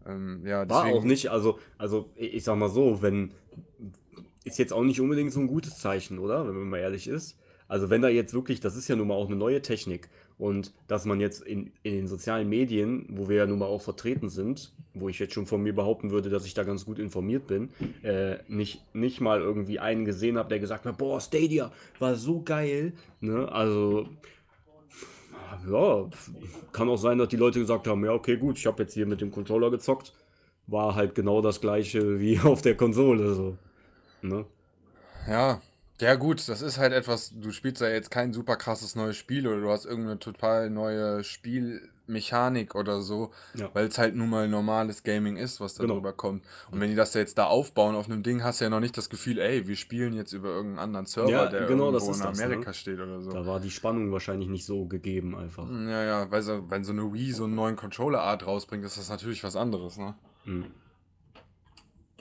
Ähm, 0.07 0.43
ja, 0.45 0.69
War 0.69 0.85
auch 0.85 1.05
nicht, 1.05 1.31
also, 1.31 1.59
also 1.79 2.11
ich 2.15 2.45
sag 2.45 2.59
mal 2.59 2.69
so, 2.69 3.01
wenn 3.01 3.33
ist 4.45 4.59
jetzt 4.59 4.75
auch 4.75 4.85
nicht 4.85 5.01
unbedingt 5.01 5.33
so 5.33 5.41
ein 5.41 5.47
gutes 5.47 5.79
Zeichen, 5.79 6.19
oder? 6.19 6.47
Wenn 6.47 6.57
man 6.57 6.69
mal 6.69 6.79
ehrlich 6.79 7.09
ist. 7.09 7.39
Also 7.69 7.91
wenn 7.91 8.03
da 8.03 8.09
jetzt 8.09 8.33
wirklich, 8.35 8.61
das 8.61 8.77
ist 8.77 8.89
ja 8.89 8.97
nun 8.97 9.09
mal 9.09 9.15
auch 9.15 9.27
eine 9.27 9.37
neue 9.37 9.63
Technik 9.63 10.09
und 10.39 10.73
dass 10.87 11.07
man 11.07 11.21
jetzt 11.21 11.43
in, 11.43 11.73
in 11.83 11.95
den 11.95 12.07
sozialen 12.07 12.49
Medien, 12.49 13.07
wo 13.09 13.29
wir 13.29 13.37
ja 13.37 13.47
nun 13.47 13.59
mal 13.59 13.67
auch 13.67 13.81
vertreten 13.81 14.29
sind, 14.29 14.73
wo 14.93 15.09
ich 15.09 15.19
jetzt 15.19 15.33
schon 15.33 15.47
von 15.47 15.63
mir 15.63 15.75
behaupten 15.75 16.11
würde, 16.11 16.29
dass 16.29 16.45
ich 16.45 16.55
da 16.55 16.63
ganz 16.63 16.85
gut 16.85 16.99
informiert 16.99 17.47
bin, 17.47 17.71
äh, 18.03 18.37
nicht, 18.49 18.83
nicht 18.95 19.21
mal 19.21 19.41
irgendwie 19.41 19.79
einen 19.79 20.05
gesehen 20.05 20.37
habe, 20.37 20.51
der 20.51 20.59
gesagt 20.59 20.85
hat, 20.85 20.99
boah, 20.99 21.21
Stadia 21.21 21.73
war 21.99 22.17
so 22.17 22.43
geil. 22.43 22.93
Ne? 23.21 23.51
Also, 23.51 24.09
ja, 25.71 26.09
kann 26.73 26.89
auch 26.89 26.99
sein, 26.99 27.19
dass 27.19 27.29
die 27.29 27.37
Leute 27.37 27.61
gesagt 27.61 27.87
haben, 27.87 28.05
ja, 28.05 28.13
okay, 28.13 28.37
gut, 28.37 28.59
ich 28.59 28.67
habe 28.67 28.83
jetzt 28.83 28.93
hier 28.93 29.07
mit 29.07 29.21
dem 29.23 29.31
Controller 29.31 29.71
gezockt. 29.71 30.13
War 30.67 30.95
halt 30.95 31.15
genau 31.15 31.41
das 31.41 31.61
gleiche 31.61 32.21
wie 32.21 32.39
auf 32.45 32.61
der 32.61 32.77
Konsole. 32.77 33.35
So. 33.35 33.57
Ne? 34.21 34.45
Ja, 35.29 35.61
ja, 36.01 36.15
gut, 36.15 36.47
das 36.49 36.63
ist 36.63 36.79
halt 36.79 36.93
etwas, 36.93 37.33
du 37.35 37.51
spielst 37.51 37.81
ja 37.81 37.89
jetzt 37.89 38.11
kein 38.11 38.33
super 38.33 38.57
krasses 38.57 38.97
neues 38.97 39.17
Spiel 39.17 39.47
oder 39.47 39.61
du 39.61 39.71
hast 39.71 39.87
irgendeine 39.87 40.19
total 40.19 40.71
neue 40.71 41.25
Spiel, 41.25 41.89
Mechanik 42.07 42.75
oder 42.75 43.01
so, 43.01 43.33
ja. 43.55 43.71
weil 43.73 43.87
es 43.87 43.99
halt 43.99 44.15
nun 44.15 44.31
mal 44.31 44.49
normales 44.49 45.03
Gaming 45.03 45.37
ist, 45.37 45.61
was 45.61 45.75
da 45.75 45.83
genau. 45.83 45.95
drüber 45.95 46.13
kommt. 46.13 46.45
Und 46.71 46.81
wenn 46.81 46.91
die 46.91 46.97
das 46.97 47.15
jetzt 47.15 47.39
da 47.39 47.47
aufbauen 47.47 47.95
auf 47.95 48.07
einem 48.07 48.23
Ding, 48.23 48.43
hast 48.43 48.61
du 48.61 48.65
ja 48.65 48.71
noch 48.71 48.81
nicht 48.81 48.97
das 48.97 49.11
Gefühl, 49.11 49.39
ey, 49.39 49.67
wir 49.67 49.77
spielen 49.77 50.15
jetzt 50.15 50.33
über 50.33 50.49
irgendeinen 50.49 50.79
anderen 50.79 51.07
Server, 51.07 51.31
ja, 51.31 51.47
der 51.47 51.67
genau, 51.67 51.93
irgendwo 51.93 52.13
in 52.13 52.23
Amerika 52.23 52.57
das, 52.57 52.67
ne? 52.67 52.75
steht 52.75 53.01
oder 53.01 53.21
so. 53.21 53.31
Da 53.31 53.47
war 53.47 53.61
die 53.61 53.71
Spannung 53.71 54.13
wahrscheinlich 54.13 54.49
nicht 54.49 54.65
so 54.65 54.87
gegeben 54.87 55.37
einfach. 55.37 55.69
Ja, 55.69 56.05
ja, 56.05 56.31
weil 56.31 56.43
so, 56.43 56.71
wenn 56.71 56.85
so 56.85 56.93
eine 56.93 57.13
Wii 57.13 57.33
so 57.33 57.45
einen 57.45 57.55
neuen 57.55 57.77
Controller-Art 57.77 58.47
rausbringt, 58.47 58.85
ist 58.85 58.99
das 58.99 59.09
natürlich 59.09 59.43
was 59.43 59.57
anderes, 59.57 59.99
ne? 59.99 60.15
Mhm. 60.45 60.67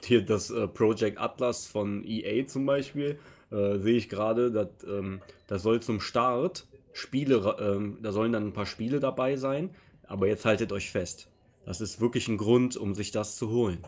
Hier 0.02 0.24
das 0.24 0.50
äh, 0.50 0.68
Project 0.68 1.18
Atlas 1.18 1.66
von 1.66 2.04
EA 2.04 2.46
zum 2.46 2.66
Beispiel, 2.66 3.18
äh, 3.50 3.78
sehe 3.78 3.96
ich 3.96 4.08
gerade, 4.08 4.50
das 4.50 4.68
ähm, 4.88 5.20
soll 5.48 5.80
zum 5.80 6.00
Start 6.00 6.66
Spiele, 6.92 7.56
ähm, 7.60 7.98
da 8.02 8.12
sollen 8.12 8.32
dann 8.32 8.48
ein 8.48 8.52
paar 8.52 8.66
Spiele 8.66 9.00
dabei 9.00 9.36
sein, 9.36 9.70
aber 10.06 10.26
jetzt 10.28 10.44
haltet 10.44 10.72
euch 10.72 10.90
fest. 10.90 11.28
Das 11.64 11.80
ist 11.80 12.00
wirklich 12.00 12.28
ein 12.28 12.38
Grund, 12.38 12.76
um 12.76 12.94
sich 12.94 13.10
das 13.10 13.36
zu 13.36 13.50
holen. 13.50 13.78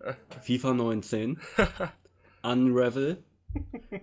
FIFA 0.42 0.74
19, 0.74 1.40
Unravel, 2.42 3.22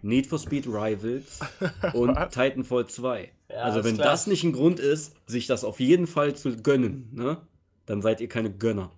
Need 0.02 0.28
for 0.28 0.40
Speed 0.40 0.68
Rivals 0.68 1.40
und 1.94 2.16
Titanfall 2.32 2.88
2. 2.88 3.32
Ja, 3.50 3.56
also 3.58 3.84
wenn 3.84 3.96
klar. 3.96 4.12
das 4.12 4.28
nicht 4.28 4.44
ein 4.44 4.54
Grund 4.54 4.80
ist, 4.80 5.16
sich 5.28 5.48
das 5.48 5.64
auf 5.64 5.80
jeden 5.80 6.08
Fall 6.08 6.36
zu 6.36 6.58
gönnen, 6.58 7.10
ne, 7.14 7.38
dann 7.86 8.02
seid 8.02 8.20
ihr 8.22 8.28
keine 8.28 8.52
Gönner. 8.52 8.92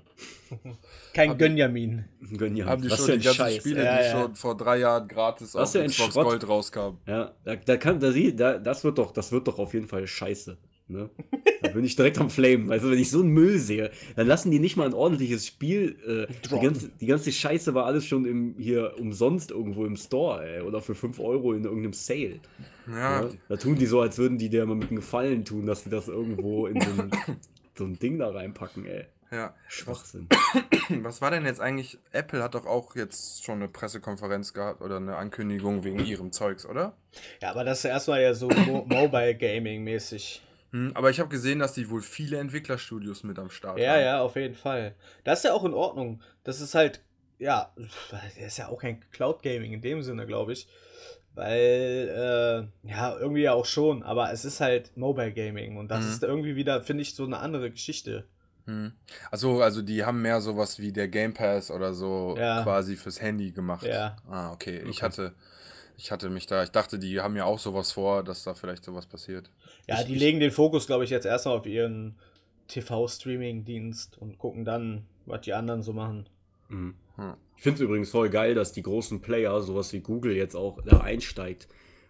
Kein 1.13 1.31
Hab 1.31 1.39
Gönjamin. 1.39 2.05
Gönjamin. 2.37 2.65
Haben 2.65 2.81
die 2.81 2.89
Was 2.91 3.05
schon 3.05 3.19
die 3.19 3.25
ganzen 3.25 3.37
Scheiß. 3.37 3.55
Spiele, 3.57 3.83
ja, 3.83 3.97
die 3.97 4.03
ja. 4.05 4.11
schon 4.11 4.35
vor 4.35 4.57
drei 4.57 4.79
Jahren 4.79 5.07
gratis 5.07 5.53
Was 5.53 5.75
auf 5.75 5.85
Xbox 5.85 6.13
Schrott. 6.13 6.25
Gold 6.25 6.47
rauskamen. 6.47 6.97
Ja, 7.05 7.33
da, 7.43 7.55
da 7.55 7.77
kann, 7.77 7.99
da, 7.99 8.11
da, 8.11 8.57
das 8.57 8.83
wird 8.83 8.97
doch, 8.97 9.11
das 9.11 9.31
wird 9.31 9.47
doch 9.47 9.59
auf 9.59 9.73
jeden 9.73 9.87
Fall 9.87 10.07
scheiße. 10.07 10.57
Ne? 10.87 11.09
Da 11.59 11.69
bin 11.69 11.83
ich 11.83 11.95
direkt 11.95 12.19
am 12.19 12.29
Flamen. 12.29 12.71
Also 12.71 12.91
wenn 12.91 12.99
ich 12.99 13.09
so 13.09 13.19
einen 13.19 13.29
Müll 13.29 13.57
sehe, 13.57 13.89
dann 14.15 14.27
lassen 14.27 14.51
die 14.51 14.59
nicht 14.59 14.77
mal 14.77 14.85
ein 14.85 14.93
ordentliches 14.93 15.47
Spiel. 15.47 15.97
Äh, 16.05 16.33
die, 16.47 16.59
ganze, 16.61 16.89
die 17.01 17.07
ganze 17.07 17.31
Scheiße 17.31 17.73
war 17.73 17.85
alles 17.85 18.05
schon 18.05 18.25
im, 18.25 18.55
hier 18.59 18.93
umsonst 18.99 19.49
irgendwo 19.49 19.85
im 19.85 19.97
Store, 19.97 20.47
ey, 20.47 20.61
oder 20.61 20.81
für 20.81 20.93
5 20.93 21.19
Euro 21.19 21.53
in 21.53 21.63
irgendeinem 21.63 21.93
Sale. 21.93 22.39
Ja. 22.87 23.23
ja. 23.23 23.29
Da 23.49 23.55
tun 23.57 23.75
die 23.75 23.87
so, 23.87 24.01
als 24.01 24.19
würden 24.19 24.37
die 24.37 24.49
dir 24.49 24.65
mal 24.67 24.75
mit 24.75 24.89
einem 24.89 24.97
Gefallen 24.97 25.45
tun, 25.45 25.65
dass 25.65 25.83
sie 25.83 25.89
das 25.89 26.07
irgendwo 26.07 26.67
in 26.67 26.79
so 26.79 27.01
ein, 27.01 27.11
so 27.75 27.83
ein 27.83 27.97
Ding 27.97 28.19
da 28.19 28.29
reinpacken, 28.29 28.85
ey. 28.85 29.05
Ja. 29.31 29.53
Schwachsinn. 29.67 30.29
Was 31.01 31.21
war 31.21 31.31
denn 31.31 31.45
jetzt 31.45 31.59
eigentlich? 31.59 31.97
Apple 32.11 32.41
hat 32.41 32.55
doch 32.55 32.65
auch 32.65 32.95
jetzt 32.95 33.43
schon 33.43 33.55
eine 33.55 33.67
Pressekonferenz 33.67 34.53
gehabt 34.53 34.81
oder 34.81 34.97
eine 34.97 35.17
Ankündigung 35.17 35.83
wegen 35.83 35.99
ihrem 35.99 36.31
Zeugs, 36.31 36.65
oder? 36.65 36.93
Ja, 37.41 37.51
aber 37.51 37.63
das 37.63 37.79
ist 37.79 37.85
erstmal 37.85 38.21
ja 38.21 38.33
so 38.33 38.47
Mo 38.47 38.85
Mobile 38.89 39.35
Gaming 39.35 39.83
mäßig. 39.83 40.41
Hm, 40.71 40.91
aber 40.95 41.09
ich 41.09 41.19
habe 41.19 41.29
gesehen, 41.29 41.59
dass 41.59 41.73
die 41.73 41.89
wohl 41.89 42.01
viele 42.01 42.37
Entwicklerstudios 42.37 43.23
mit 43.23 43.39
am 43.39 43.49
Start 43.49 43.79
ja, 43.79 43.91
haben. 43.91 43.99
Ja, 43.99 44.05
ja, 44.05 44.21
auf 44.21 44.35
jeden 44.35 44.55
Fall. 44.55 44.95
Das 45.23 45.39
ist 45.39 45.43
ja 45.43 45.53
auch 45.53 45.65
in 45.65 45.73
Ordnung. 45.73 46.21
Das 46.43 46.61
ist 46.61 46.75
halt, 46.75 47.01
ja, 47.37 47.73
das 48.11 48.37
ist 48.37 48.57
ja 48.57 48.69
auch 48.69 48.81
kein 48.81 49.03
Cloud 49.11 49.43
Gaming 49.43 49.73
in 49.73 49.81
dem 49.81 50.03
Sinne, 50.03 50.25
glaube 50.25 50.53
ich. 50.53 50.67
Weil, 51.33 52.71
äh, 52.83 52.89
ja, 52.89 53.15
irgendwie 53.17 53.43
ja 53.43 53.53
auch 53.53 53.65
schon, 53.65 54.01
aber 54.01 54.31
es 54.31 54.43
ist 54.43 54.59
halt 54.59 54.97
Mobile 54.97 55.33
Gaming 55.33 55.77
und 55.77 55.89
das 55.89 56.03
mhm. 56.03 56.11
ist 56.11 56.23
irgendwie 56.23 56.55
wieder, 56.55 56.81
finde 56.81 57.03
ich, 57.03 57.13
so 57.13 57.25
eine 57.25 57.37
andere 57.37 57.69
Geschichte. 57.69 58.25
Hm. 58.67 58.91
Also, 59.31 59.61
also 59.61 59.81
die 59.81 60.03
haben 60.03 60.21
mehr 60.21 60.41
sowas 60.41 60.77
wie 60.77 60.91
der 60.91 61.07
Game 61.07 61.33
Pass 61.33 61.71
oder 61.71 61.93
so 61.93 62.35
ja. 62.37 62.63
quasi 62.63 62.97
fürs 62.97 63.21
Handy 63.21 63.51
gemacht. 63.51 63.85
Ja. 63.85 64.17
Ah, 64.29 64.51
okay. 64.51 64.81
okay. 64.81 64.89
Ich 64.89 65.01
hatte, 65.01 65.33
ich 65.95 66.11
hatte 66.11 66.29
mich 66.29 66.47
da, 66.47 66.63
ich 66.63 66.71
dachte, 66.71 66.99
die 66.99 67.21
haben 67.21 67.37
ja 67.37 67.45
auch 67.45 67.59
sowas 67.59 67.93
vor, 67.93 68.23
dass 68.23 68.43
da 68.43 68.53
vielleicht 68.53 68.83
sowas 68.83 69.05
passiert. 69.05 69.49
Ja, 69.87 70.01
ich, 70.01 70.07
die 70.07 70.15
legen 70.15 70.41
den 70.41 70.51
Fokus, 70.51 70.85
glaube 70.85 71.05
ich, 71.05 71.09
jetzt 71.09 71.25
erstmal 71.25 71.57
auf 71.57 71.65
ihren 71.65 72.17
TV-Streaming-Dienst 72.67 74.17
und 74.17 74.37
gucken 74.37 74.65
dann, 74.65 75.05
was 75.25 75.41
die 75.41 75.53
anderen 75.53 75.81
so 75.81 75.93
machen. 75.93 76.27
Mhm. 76.67 76.95
Hm. 77.15 77.33
Ich 77.55 77.63
finde 77.63 77.75
es 77.77 77.81
übrigens 77.81 78.11
voll 78.11 78.29
geil, 78.29 78.53
dass 78.53 78.73
die 78.73 78.83
großen 78.83 79.21
Player, 79.21 79.61
sowas 79.61 79.93
wie 79.93 80.01
Google, 80.01 80.35
jetzt 80.35 80.55
auch 80.55 80.79
da 80.83 80.99
einsteigt. 80.99 81.69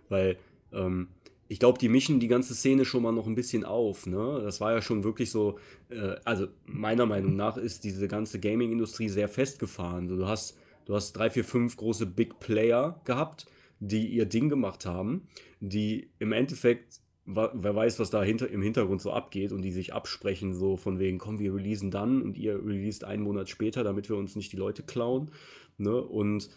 Weil 0.09 0.37
ähm, 0.73 1.09
ich 1.47 1.59
glaube, 1.59 1.79
die 1.79 1.89
mischen 1.89 2.19
die 2.19 2.27
ganze 2.27 2.53
Szene 2.53 2.85
schon 2.85 3.03
mal 3.03 3.11
noch 3.11 3.27
ein 3.27 3.35
bisschen 3.35 3.63
auf. 3.63 4.05
Ne? 4.05 4.41
Das 4.43 4.59
war 4.59 4.73
ja 4.73 4.81
schon 4.81 5.03
wirklich 5.03 5.31
so, 5.31 5.57
äh, 5.89 6.15
also 6.25 6.47
meiner 6.65 7.05
Meinung 7.05 7.35
nach 7.35 7.57
ist 7.57 7.83
diese 7.83 8.07
ganze 8.07 8.39
Gaming-Industrie 8.39 9.09
sehr 9.09 9.29
festgefahren. 9.29 10.07
Du, 10.07 10.27
hast, 10.27 10.57
du 10.85 10.95
hast 10.95 11.13
drei, 11.13 11.29
vier, 11.29 11.45
fünf 11.45 11.77
große 11.77 12.05
Big 12.05 12.39
Player 12.39 12.99
gehabt, 13.05 13.45
die 13.79 14.07
ihr 14.07 14.25
Ding 14.25 14.49
gemacht 14.49 14.85
haben, 14.85 15.27
die 15.59 16.09
im 16.19 16.31
Endeffekt, 16.31 16.99
wer 17.25 17.75
weiß, 17.75 17.99
was 17.99 18.09
da 18.09 18.23
hinter, 18.23 18.49
im 18.49 18.61
Hintergrund 18.61 19.01
so 19.01 19.11
abgeht 19.11 19.51
und 19.51 19.61
die 19.61 19.71
sich 19.71 19.93
absprechen, 19.93 20.53
so 20.53 20.75
von 20.75 20.99
wegen, 20.99 21.17
komm, 21.17 21.39
wir 21.39 21.53
releasen 21.53 21.91
dann 21.91 22.21
und 22.21 22.37
ihr 22.37 22.55
released 22.55 23.03
einen 23.03 23.23
Monat 23.23 23.49
später, 23.49 23.83
damit 23.83 24.09
wir 24.09 24.17
uns 24.17 24.35
nicht 24.35 24.51
die 24.51 24.57
Leute 24.57 24.83
klauen. 24.83 25.31
Ne? 25.77 25.95
Und 25.95 26.49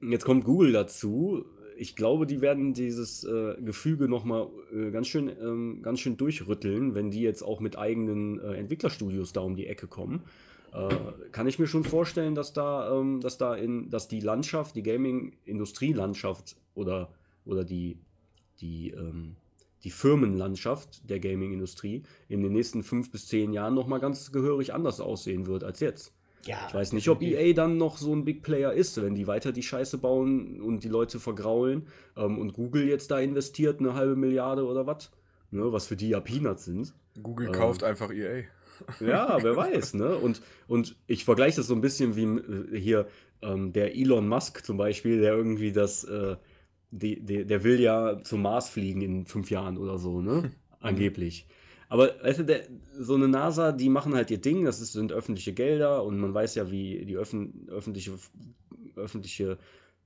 jetzt 0.00 0.24
kommt 0.24 0.44
Google 0.44 0.72
dazu, 0.72 1.46
ich 1.76 1.96
glaube, 1.96 2.26
die 2.26 2.40
werden 2.40 2.72
dieses 2.72 3.24
äh, 3.24 3.54
Gefüge 3.60 4.08
nochmal 4.08 4.48
äh, 4.72 4.90
ganz, 4.90 5.08
schön, 5.08 5.28
ähm, 5.28 5.82
ganz 5.82 6.00
schön 6.00 6.16
durchrütteln, 6.16 6.94
wenn 6.94 7.10
die 7.10 7.20
jetzt 7.20 7.42
auch 7.42 7.60
mit 7.60 7.78
eigenen 7.78 8.40
äh, 8.40 8.54
Entwicklerstudios 8.54 9.32
da 9.32 9.40
um 9.42 9.56
die 9.56 9.66
Ecke 9.66 9.86
kommen. 9.86 10.22
Äh, 10.72 10.88
kann 11.32 11.46
ich 11.46 11.58
mir 11.58 11.66
schon 11.66 11.84
vorstellen, 11.84 12.34
dass 12.34 12.52
da, 12.52 12.98
ähm, 12.98 13.20
dass 13.20 13.38
da 13.38 13.54
in, 13.54 13.90
dass 13.90 14.08
die 14.08 14.20
Landschaft, 14.20 14.76
die 14.76 14.82
Gaming-Industrielandschaft 14.82 16.56
oder, 16.74 17.10
oder 17.44 17.64
die, 17.64 17.98
die, 18.60 18.90
ähm, 18.90 19.36
die 19.84 19.90
Firmenlandschaft 19.90 21.08
der 21.08 21.20
Gaming-Industrie 21.20 22.02
in 22.28 22.42
den 22.42 22.52
nächsten 22.52 22.82
fünf 22.82 23.10
bis 23.10 23.26
zehn 23.26 23.52
Jahren 23.52 23.74
nochmal 23.74 24.00
ganz 24.00 24.32
gehörig 24.32 24.74
anders 24.74 25.00
aussehen 25.00 25.46
wird 25.46 25.62
als 25.62 25.80
jetzt. 25.80 26.12
Ja, 26.46 26.58
ich 26.68 26.74
weiß 26.74 26.92
nicht, 26.92 27.08
ob 27.08 27.22
EA 27.22 27.52
dann 27.52 27.76
noch 27.76 27.98
so 27.98 28.14
ein 28.14 28.24
Big 28.24 28.42
Player 28.42 28.72
ist, 28.72 29.00
wenn 29.02 29.14
die 29.14 29.26
weiter 29.26 29.52
die 29.52 29.62
Scheiße 29.62 29.98
bauen 29.98 30.60
und 30.60 30.84
die 30.84 30.88
Leute 30.88 31.20
vergraulen 31.20 31.88
ähm, 32.16 32.38
und 32.38 32.52
Google 32.52 32.88
jetzt 32.88 33.10
da 33.10 33.18
investiert 33.18 33.80
eine 33.80 33.94
halbe 33.94 34.16
Milliarde 34.16 34.64
oder 34.64 34.86
was, 34.86 35.10
ne, 35.50 35.72
was 35.72 35.86
für 35.86 35.96
die 35.96 36.10
ja 36.10 36.20
Peanuts 36.20 36.64
sind. 36.64 36.94
Google 37.22 37.48
ähm, 37.48 37.52
kauft 37.52 37.82
einfach 37.82 38.12
EA. 38.12 38.44
Ja, 39.00 39.38
wer 39.42 39.56
weiß, 39.56 39.94
ne? 39.94 40.16
Und, 40.16 40.42
und 40.68 40.96
ich 41.06 41.24
vergleiche 41.24 41.56
das 41.56 41.66
so 41.66 41.74
ein 41.74 41.80
bisschen 41.80 42.14
wie 42.14 42.24
äh, 42.24 42.78
hier 42.78 43.06
ähm, 43.40 43.72
der 43.72 43.96
Elon 43.96 44.28
Musk 44.28 44.66
zum 44.66 44.76
Beispiel, 44.76 45.20
der 45.20 45.32
irgendwie 45.34 45.72
das, 45.72 46.04
äh, 46.04 46.36
die, 46.90 47.20
die, 47.20 47.46
der 47.46 47.64
will 47.64 47.80
ja 47.80 48.22
zum 48.22 48.42
Mars 48.42 48.68
fliegen 48.68 49.00
in 49.00 49.24
fünf 49.24 49.50
Jahren 49.50 49.78
oder 49.78 49.98
so, 49.98 50.20
ne? 50.20 50.52
Angeblich. 50.80 51.46
Aber 51.88 52.10
weißt 52.22 52.40
du, 52.40 52.44
der, 52.44 52.62
so 52.98 53.14
eine 53.14 53.28
NASA, 53.28 53.72
die 53.72 53.88
machen 53.88 54.14
halt 54.14 54.30
ihr 54.30 54.40
Ding, 54.40 54.64
das 54.64 54.80
ist, 54.80 54.92
sind 54.92 55.12
öffentliche 55.12 55.52
Gelder 55.52 56.02
und 56.04 56.18
man 56.18 56.34
weiß 56.34 56.56
ja, 56.56 56.70
wie 56.70 57.04
die 57.04 57.16
öffn, 57.16 57.68
öffentliche, 57.70 58.12
öffentliche 58.96 59.58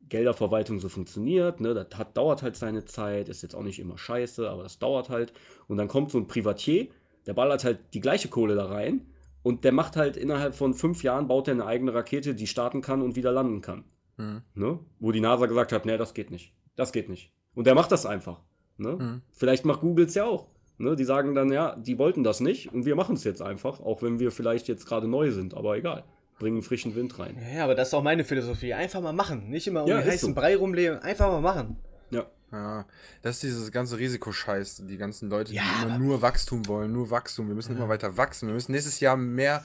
Gelderverwaltung 0.08 0.80
so 0.80 0.88
funktioniert. 0.88 1.60
Ne? 1.60 1.72
Das 1.72 1.98
hat, 1.98 2.16
dauert 2.16 2.42
halt 2.42 2.56
seine 2.56 2.84
Zeit, 2.84 3.28
ist 3.28 3.42
jetzt 3.42 3.54
auch 3.54 3.62
nicht 3.62 3.78
immer 3.78 3.96
scheiße, 3.96 4.48
aber 4.48 4.62
das 4.62 4.78
dauert 4.78 5.08
halt. 5.08 5.32
Und 5.68 5.78
dann 5.78 5.88
kommt 5.88 6.10
so 6.10 6.18
ein 6.18 6.26
Privatier, 6.26 6.88
der 7.26 7.34
ballert 7.34 7.64
halt 7.64 7.78
die 7.94 8.00
gleiche 8.00 8.28
Kohle 8.28 8.54
da 8.54 8.66
rein 8.66 9.06
und 9.42 9.64
der 9.64 9.72
macht 9.72 9.96
halt 9.96 10.16
innerhalb 10.16 10.54
von 10.54 10.74
fünf 10.74 11.02
Jahren, 11.02 11.28
baut 11.28 11.48
er 11.48 11.54
eine 11.54 11.66
eigene 11.66 11.94
Rakete, 11.94 12.34
die 12.34 12.46
starten 12.46 12.82
kann 12.82 13.02
und 13.02 13.16
wieder 13.16 13.32
landen 13.32 13.62
kann. 13.62 13.84
Mhm. 14.16 14.42
Ne? 14.54 14.78
Wo 14.98 15.12
die 15.12 15.20
NASA 15.20 15.46
gesagt 15.46 15.72
hat, 15.72 15.86
nee, 15.86 15.96
das 15.96 16.12
geht 16.12 16.30
nicht. 16.30 16.52
Das 16.76 16.92
geht 16.92 17.08
nicht. 17.08 17.32
Und 17.54 17.66
der 17.66 17.74
macht 17.74 17.92
das 17.92 18.04
einfach. 18.04 18.40
Ne? 18.76 18.96
Mhm. 18.96 19.22
Vielleicht 19.32 19.64
macht 19.64 19.80
Google 19.80 20.06
es 20.06 20.14
ja 20.14 20.24
auch. 20.24 20.46
Ne, 20.80 20.96
die 20.96 21.04
sagen 21.04 21.34
dann, 21.34 21.52
ja, 21.52 21.76
die 21.76 21.98
wollten 21.98 22.24
das 22.24 22.40
nicht 22.40 22.72
und 22.72 22.86
wir 22.86 22.96
machen 22.96 23.14
es 23.14 23.22
jetzt 23.22 23.42
einfach, 23.42 23.80
auch 23.80 24.02
wenn 24.02 24.18
wir 24.18 24.32
vielleicht 24.32 24.66
jetzt 24.66 24.86
gerade 24.86 25.06
neu 25.06 25.30
sind, 25.30 25.52
aber 25.52 25.76
egal. 25.76 26.04
Bringen 26.38 26.62
frischen 26.62 26.94
Wind 26.94 27.18
rein. 27.18 27.36
Ja, 27.54 27.64
aber 27.64 27.74
das 27.74 27.88
ist 27.88 27.94
auch 27.94 28.02
meine 28.02 28.24
Philosophie. 28.24 28.72
Einfach 28.72 29.02
mal 29.02 29.12
machen. 29.12 29.50
Nicht 29.50 29.66
immer 29.66 29.82
um 29.82 29.90
ja, 29.90 29.98
den 30.00 30.10
heißen 30.10 30.30
so. 30.30 30.34
Brei 30.34 30.56
rumleben. 30.56 30.98
Einfach 31.00 31.28
mal 31.28 31.42
machen. 31.42 31.76
Ja. 32.08 32.24
Ja, 32.50 32.86
das 33.20 33.36
ist 33.36 33.42
dieses 33.42 33.70
ganze 33.70 33.98
Risikoscheiß. 33.98 34.86
Die 34.86 34.96
ganzen 34.96 35.28
Leute, 35.28 35.52
ja, 35.52 35.62
die 35.62 35.86
immer 35.86 35.98
nur 35.98 36.22
Wachstum 36.22 36.66
wollen, 36.66 36.92
nur 36.92 37.10
Wachstum. 37.10 37.46
Wir 37.48 37.54
müssen 37.54 37.72
ja. 37.72 37.78
immer 37.78 37.90
weiter 37.90 38.16
wachsen. 38.16 38.48
Wir 38.48 38.54
müssen 38.54 38.72
nächstes 38.72 39.00
Jahr 39.00 39.18
mehr 39.18 39.62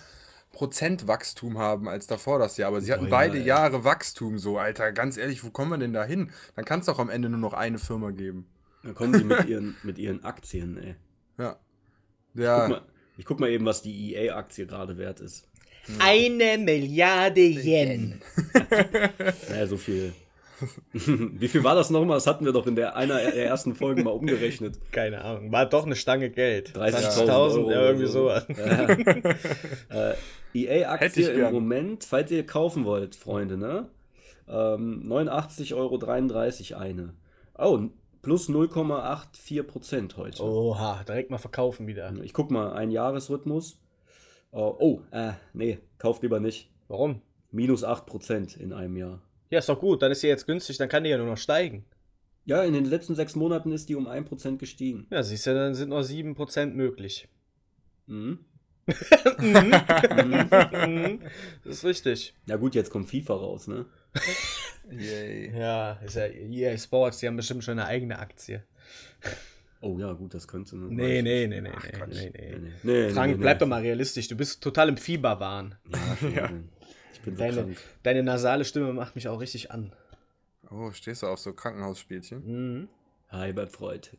Prozent 0.52 1.08
Wachstum 1.08 1.58
haben 1.58 1.88
als 1.88 2.08
davor 2.08 2.40
das 2.40 2.58
Jahr. 2.58 2.68
Aber 2.68 2.82
sie 2.82 2.92
hatten 2.92 3.06
oh, 3.06 3.10
beide 3.10 3.38
ja, 3.38 3.46
Jahre 3.46 3.86
Wachstum 3.86 4.38
so, 4.38 4.58
Alter. 4.58 4.92
Ganz 4.92 5.16
ehrlich, 5.16 5.46
wo 5.46 5.50
kommen 5.50 5.72
wir 5.72 5.78
denn 5.78 5.94
da 5.94 6.04
hin? 6.04 6.32
Dann 6.58 6.66
kann 6.66 6.82
es 6.82 6.88
doch 6.88 7.00
am 7.00 7.10
Ende 7.10 7.30
nur 7.30 7.40
noch 7.40 7.54
eine 7.54 7.80
Firma 7.80 8.12
geben. 8.12 8.48
Da 8.84 8.92
kommen 8.92 9.14
die 9.14 9.24
mit 9.24 9.46
ihren, 9.48 9.76
mit 9.84 9.98
ihren 9.98 10.26
Aktien, 10.26 10.78
ey. 10.78 10.96
Ja. 11.38 11.58
ja. 12.34 12.66
Ich, 12.66 12.70
guck 12.70 12.70
mal, 12.70 12.82
ich 13.18 13.26
guck 13.26 13.40
mal 13.40 13.50
eben, 13.50 13.66
was 13.66 13.82
die 13.82 14.16
EA-Aktie 14.16 14.66
gerade 14.66 14.98
wert 14.98 15.20
ist. 15.20 15.48
Eine 16.00 16.58
Milliarde 16.58 17.42
Yen. 17.42 18.22
naja, 19.50 19.68
so 19.68 19.78
viel. 19.78 20.14
Wie 20.94 21.48
viel 21.48 21.64
war 21.64 21.76
das 21.76 21.90
nochmal? 21.90 22.18
Das 22.18 22.28
hatten 22.28 22.46
wir 22.46 22.54
doch 22.54 22.66
in 22.66 22.76
der 22.76 22.96
einer 22.96 23.18
der 23.18 23.46
ersten 23.46 23.76
Folgen 23.76 24.04
mal 24.04 24.12
umgerechnet. 24.12 24.80
Keine 24.92 25.22
Ahnung. 25.24 25.52
War 25.52 25.66
doch 25.66 25.86
eine 25.86 25.96
Stange 25.96 26.30
Geld. 26.30 26.72
30.000 26.76 27.72
ja, 27.72 27.82
irgendwie 27.82 28.08
sowas. 28.08 28.46
Ja. 28.58 30.12
äh, 30.12 30.16
EA-Aktie 30.54 31.28
im 31.28 31.52
Moment, 31.52 32.06
falls 32.06 32.32
ihr 32.32 32.46
kaufen 32.46 32.86
wollt, 32.86 33.16
Freunde, 33.16 33.58
ne? 33.58 33.90
Ähm, 34.48 35.04
89,33 35.06 36.74
Euro 36.74 36.80
eine. 36.80 37.14
Oh, 37.58 37.90
plus 38.26 38.50
0,84% 38.50 40.18
heute. 40.18 40.44
Oha, 40.44 41.04
direkt 41.04 41.30
mal 41.30 41.38
verkaufen 41.38 41.86
wieder. 41.86 42.12
Ich 42.24 42.34
guck 42.34 42.50
mal, 42.50 42.74
ein 42.74 42.90
Jahresrhythmus. 42.90 43.80
Oh, 44.52 44.76
oh 44.80 45.02
äh, 45.12 45.34
nee, 45.54 45.78
kauft 46.00 46.24
lieber 46.24 46.40
nicht. 46.40 46.72
Warum? 46.88 47.22
Minus 47.52 47.86
8% 47.86 48.58
in 48.58 48.74
einem 48.74 48.98
Jahr. 48.98 49.22
Ja, 49.52 49.60
ist 49.60 49.70
doch 49.70 49.80
gut, 49.80 50.02
dann 50.02 50.12
ist 50.12 50.22
sie 50.22 50.28
jetzt 50.28 50.48
günstig, 50.48 50.78
dann 50.78 50.90
kann 50.90 51.04
die 51.04 51.12
ja 51.12 51.18
nur 51.18 51.28
noch 51.28 51.38
steigen. 51.38 51.86
Ja, 52.46 52.64
in 52.64 52.74
den 52.74 52.86
letzten 52.86 53.14
sechs 53.14 53.36
Monaten 53.36 53.72
ist 53.72 53.90
die 53.90 53.96
um 53.96 54.08
1% 54.08 54.58
gestiegen. 54.58 55.06
Ja, 55.12 55.22
siehst 55.22 55.46
du, 55.46 55.54
dann 55.54 55.76
sind 55.76 55.90
noch 55.90 56.02
7% 56.02 56.74
möglich. 56.74 57.28
Mhm. 58.08 58.40
mhm. 59.38 61.20
das 61.64 61.76
ist 61.76 61.86
richtig. 61.86 62.34
Ja 62.48 62.56
gut, 62.56 62.74
jetzt 62.74 62.90
kommt 62.90 63.08
FIFA 63.08 63.36
raus, 63.36 63.68
ne? 63.68 63.86
Yay. 64.92 65.52
Ja, 65.58 65.94
ist 66.06 66.16
ja 66.16 66.26
EA 66.28 66.78
Sports, 66.78 67.20
die 67.20 67.28
haben 67.28 67.36
bestimmt 67.36 67.64
schon 67.64 67.80
eine 67.80 67.88
eigene 67.88 68.20
Aktie. 68.20 68.64
Oh 69.82 69.98
ja, 70.00 70.14
gut, 70.14 70.34
das 70.34 70.48
könnte. 70.48 70.76
Ne? 70.78 70.88
Nee, 70.90 71.22
nee, 71.22 71.48
nee, 71.48 71.62
nee, 71.62 71.70
Ach, 71.76 72.08
nee, 72.08 72.32
nee, 72.34 72.58
nee, 72.58 72.72
nee. 72.84 73.10
Frank, 73.10 73.34
nee, 73.34 73.42
bleib 73.42 73.58
nee. 73.58 73.60
doch 73.60 73.68
mal 73.68 73.82
realistisch. 73.82 74.28
Du 74.28 74.36
bist 74.36 74.62
total 74.62 74.90
im 74.90 74.98
Fieberwahn. 74.98 75.76
Ja, 76.22 76.30
ja. 76.30 76.52
Ich 77.14 77.22
bin 77.22 77.36
so 77.36 77.44
deine, 77.44 77.56
krank. 77.64 77.78
deine 78.04 78.24
nasale 78.24 78.66
Stimme 78.66 78.94
macht 78.94 79.16
mich 79.16 79.28
auch 79.28 79.40
richtig 79.40 79.72
an. 79.72 79.92
Oh, 80.70 80.92
stehst 80.92 81.24
du 81.24 81.28
auf 81.28 81.40
so 81.40 81.54
Krankenhausspielchen? 81.54 82.80
Mhm. 82.80 82.90
Hi, 83.30 83.54
mein 83.54 83.68
Freund. 83.68 84.16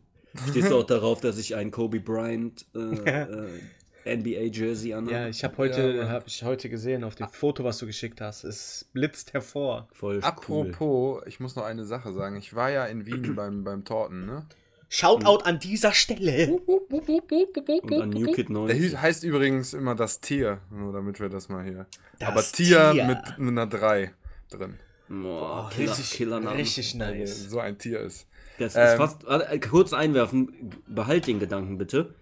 Stehst 0.50 0.70
du 0.70 0.76
auch 0.76 0.86
darauf, 0.86 1.20
dass 1.20 1.38
ich 1.38 1.54
einen 1.54 1.70
Kobe 1.70 2.00
Bryant 2.00 2.66
äh, 2.74 2.78
äh, 2.78 3.60
NBA-Jersey 4.06 4.94
anhabe? 4.94 5.12
Ja, 5.12 5.28
ich 5.28 5.44
habe 5.44 5.56
heute, 5.58 5.96
ja, 5.96 6.08
hab 6.08 6.26
ich 6.26 6.42
heute 6.42 6.68
gesehen 6.68 7.04
auf 7.04 7.14
dem 7.14 7.28
Foto, 7.28 7.64
was 7.64 7.78
du 7.78 7.86
geschickt 7.86 8.20
hast. 8.20 8.44
Es 8.44 8.88
blitzt 8.92 9.32
hervor. 9.32 9.88
Voll 9.92 10.20
Apropos, 10.22 10.76
cool. 10.80 11.22
ich 11.26 11.40
muss 11.40 11.56
noch 11.56 11.64
eine 11.64 11.84
Sache 11.84 12.12
sagen. 12.12 12.36
Ich 12.36 12.54
war 12.54 12.70
ja 12.70 12.86
in 12.86 13.06
Wien 13.06 13.34
beim, 13.36 13.64
beim 13.64 13.84
Torten, 13.84 14.26
ne? 14.26 14.46
Shoutout 14.88 15.44
an 15.44 15.58
dieser 15.58 15.92
Stelle. 15.92 16.48
Und 16.48 17.02
an 17.02 18.10
New 18.10 18.32
Kid 18.32 18.50
90. 18.50 18.90
Der 18.92 19.02
heißt 19.02 19.24
übrigens 19.24 19.74
immer 19.74 19.96
das 19.96 20.20
Tier, 20.20 20.60
nur 20.70 20.92
damit 20.92 21.18
wir 21.18 21.28
das 21.28 21.48
mal 21.48 21.64
hier. 21.64 21.86
Das 22.20 22.28
Aber 22.28 22.42
Tier, 22.42 22.92
Tier. 22.92 23.04
Mit, 23.04 23.38
mit 23.38 23.48
einer 23.50 23.66
3 23.66 24.12
drin. 24.48 24.74
Boah, 25.08 25.70
Killer, 25.72 25.90
richtig, 25.90 26.10
Killernamen. 26.12 26.56
Richtig 26.56 26.94
nice. 26.94 27.50
So 27.50 27.58
ein 27.58 27.78
Tier 27.78 28.00
ist. 28.00 28.26
Das 28.58 28.74
ist 28.74 28.80
ähm, 28.80 28.96
fast, 28.96 29.24
äh, 29.28 29.58
kurz 29.58 29.92
einwerfen, 29.92 30.72
behalt 30.86 31.26
den 31.26 31.38
Gedanken 31.40 31.78
bitte. 31.78 32.14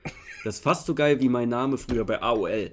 Das 0.45 0.57
ist 0.57 0.63
fast 0.63 0.87
so 0.87 0.95
geil 0.95 1.21
wie 1.21 1.31
mein 1.31 1.49
Name 1.49 1.79
früher 1.79 2.05
bei 2.05 2.21
AOL. 2.21 2.71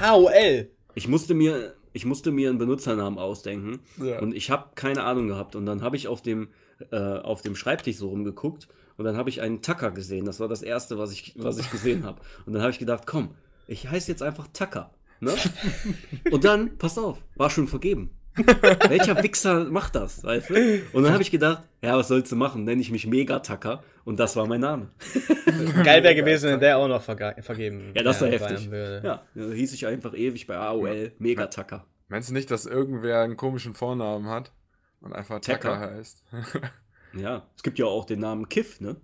AOL? 0.00 0.68
Ich 0.94 1.08
musste 1.08 1.34
mir, 1.34 1.74
ich 1.94 2.04
musste 2.04 2.30
mir 2.30 2.50
einen 2.50 2.58
Benutzernamen 2.58 3.18
ausdenken 3.18 3.80
ja. 3.96 4.20
und 4.20 4.34
ich 4.34 4.50
habe 4.50 4.70
keine 4.74 5.04
Ahnung 5.04 5.28
gehabt. 5.28 5.56
Und 5.56 5.64
dann 5.64 5.82
habe 5.82 5.96
ich 5.96 6.06
auf 6.06 6.20
dem, 6.20 6.48
äh, 6.90 6.96
auf 6.96 7.40
dem 7.40 7.56
Schreibtisch 7.56 7.96
so 7.96 8.10
rumgeguckt 8.10 8.68
und 8.98 9.06
dann 9.06 9.16
habe 9.16 9.30
ich 9.30 9.40
einen 9.40 9.62
Tucker 9.62 9.90
gesehen. 9.90 10.26
Das 10.26 10.38
war 10.38 10.48
das 10.48 10.62
Erste, 10.62 10.98
was 10.98 11.10
ich, 11.10 11.34
was 11.38 11.58
ich 11.58 11.70
gesehen 11.70 12.04
habe. 12.04 12.20
Und 12.44 12.52
dann 12.52 12.60
habe 12.60 12.72
ich 12.72 12.78
gedacht, 12.78 13.06
komm, 13.06 13.34
ich 13.66 13.88
heiße 13.88 14.10
jetzt 14.10 14.22
einfach 14.22 14.46
Tucker. 14.52 14.90
Ne? 15.20 15.34
Und 16.30 16.44
dann, 16.44 16.76
pass 16.78 16.98
auf, 16.98 17.18
war 17.36 17.50
schon 17.50 17.68
vergeben. 17.68 18.10
Welcher 18.88 19.22
Wichser 19.22 19.64
macht 19.64 19.94
das, 19.94 20.22
weißt 20.22 20.50
du? 20.50 20.82
Und 20.92 21.02
dann 21.02 21.12
habe 21.12 21.22
ich 21.22 21.30
gedacht, 21.30 21.62
ja, 21.82 21.96
was 21.96 22.08
sollst 22.08 22.30
du 22.32 22.36
machen? 22.36 22.64
Nenne 22.64 22.80
ich 22.80 22.90
mich 22.90 23.06
Megatacker 23.06 23.82
und 24.04 24.18
das 24.18 24.36
war 24.36 24.46
mein 24.46 24.60
Name. 24.60 24.90
Geil 25.84 26.02
wäre 26.02 26.14
gewesen, 26.14 26.50
wenn 26.50 26.60
der 26.60 26.78
auch 26.78 26.88
noch 26.88 27.02
verge 27.02 27.34
vergeben 27.42 27.92
Ja, 27.94 28.02
das 28.02 28.20
war 28.20 28.28
heftig. 28.28 28.68
Ja, 28.70 29.22
da 29.34 29.42
hieß 29.52 29.72
ich 29.74 29.86
einfach 29.86 30.14
ewig 30.14 30.46
bei 30.46 30.56
AOL 30.56 31.12
Megatacker. 31.18 31.86
Meinst 32.08 32.30
du 32.30 32.34
nicht, 32.34 32.50
dass 32.50 32.64
irgendwer 32.64 33.20
einen 33.22 33.36
komischen 33.36 33.74
Vornamen 33.74 34.28
hat 34.28 34.52
und 35.00 35.12
einfach 35.12 35.40
Tacker 35.40 35.78
heißt? 35.78 36.24
ja, 37.14 37.46
es 37.56 37.62
gibt 37.62 37.78
ja 37.78 37.86
auch 37.86 38.06
den 38.06 38.20
Namen 38.20 38.48
Kiff, 38.48 38.80
ne? 38.80 38.96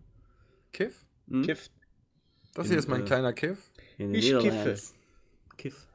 Kiff? 0.73 1.05
Hm? 1.29 1.43
Kiff. 1.43 1.71
Das 2.55 2.67
hier 2.67 2.75
In, 2.75 2.79
ist 2.79 2.89
mein 2.89 3.03
äh, 3.03 3.05
kleiner 3.05 3.33
Kiff. 3.33 3.71
ich 3.99 4.31
kiffe. 4.39 4.77
Kiff. 5.57 5.87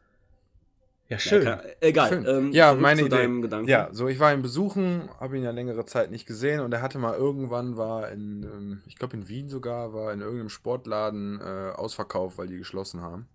Ja, 1.09 1.17
schön. 1.17 1.43
Ja, 1.43 1.59
egal. 1.81 2.09
Schön. 2.09 2.25
Ähm, 2.27 2.51
ja, 2.51 2.75
meine 2.75 3.01
Idee. 3.01 3.27
Ja, 3.65 3.89
so 3.91 4.07
ich 4.07 4.19
war 4.19 4.31
ihn 4.31 4.43
besuchen, 4.43 5.09
habe 5.19 5.37
ihn 5.37 5.43
ja 5.43 5.49
längere 5.49 5.85
Zeit 5.85 6.11
nicht 6.11 6.27
gesehen 6.27 6.59
und 6.59 6.71
er 6.71 6.83
hatte 6.83 6.99
mal 6.99 7.15
irgendwann 7.15 7.77
war 7.77 8.09
in, 8.09 8.43
ähm, 8.43 8.83
ich 8.85 8.95
glaube 8.95 9.17
in 9.17 9.27
Wien 9.27 9.49
sogar, 9.49 9.91
war 9.91 10.13
in 10.13 10.21
irgendeinem 10.21 10.49
Sportladen 10.49 11.41
äh, 11.41 11.71
ausverkauft, 11.71 12.37
weil 12.37 12.45
die 12.45 12.59
geschlossen 12.59 13.01
haben. 13.01 13.27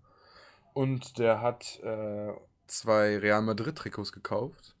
Und 0.73 1.19
der 1.19 1.41
hat 1.41 1.81
äh, 1.83 2.31
zwei 2.65 3.17
Real 3.17 3.41
Madrid 3.41 3.75
Trikots 3.75 4.13
gekauft 4.13 4.73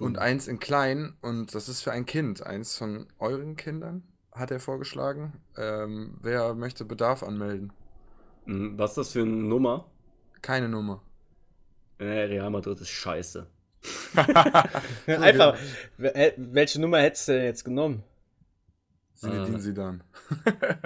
und 0.00 0.14
mhm. 0.14 0.18
eins 0.18 0.48
in 0.48 0.58
klein 0.58 1.16
und 1.20 1.54
das 1.54 1.68
ist 1.68 1.82
für 1.82 1.92
ein 1.92 2.04
Kind, 2.04 2.44
eins 2.44 2.76
von 2.76 3.06
euren 3.20 3.54
Kindern 3.54 4.02
hat 4.32 4.50
er 4.50 4.58
vorgeschlagen. 4.58 5.34
Ähm, 5.56 6.18
wer 6.20 6.54
möchte 6.54 6.84
Bedarf 6.84 7.22
anmelden? 7.22 7.72
Mhm, 8.44 8.76
was 8.76 8.90
ist 8.92 8.98
das 8.98 9.12
für 9.12 9.20
eine 9.20 9.30
Nummer? 9.30 9.86
Keine 10.42 10.68
Nummer. 10.68 11.02
Nee, 11.98 12.24
Real 12.24 12.50
Madrid 12.50 12.80
ist 12.80 12.90
scheiße. 12.90 13.46
Einfach, 15.06 15.56
welche 15.96 16.80
Nummer 16.80 17.00
hättest 17.00 17.28
du 17.28 17.32
denn 17.32 17.44
jetzt 17.44 17.64
genommen? 17.64 18.02
Zinedine 19.14 19.56
äh, 19.56 19.60
Sidan. 19.60 20.04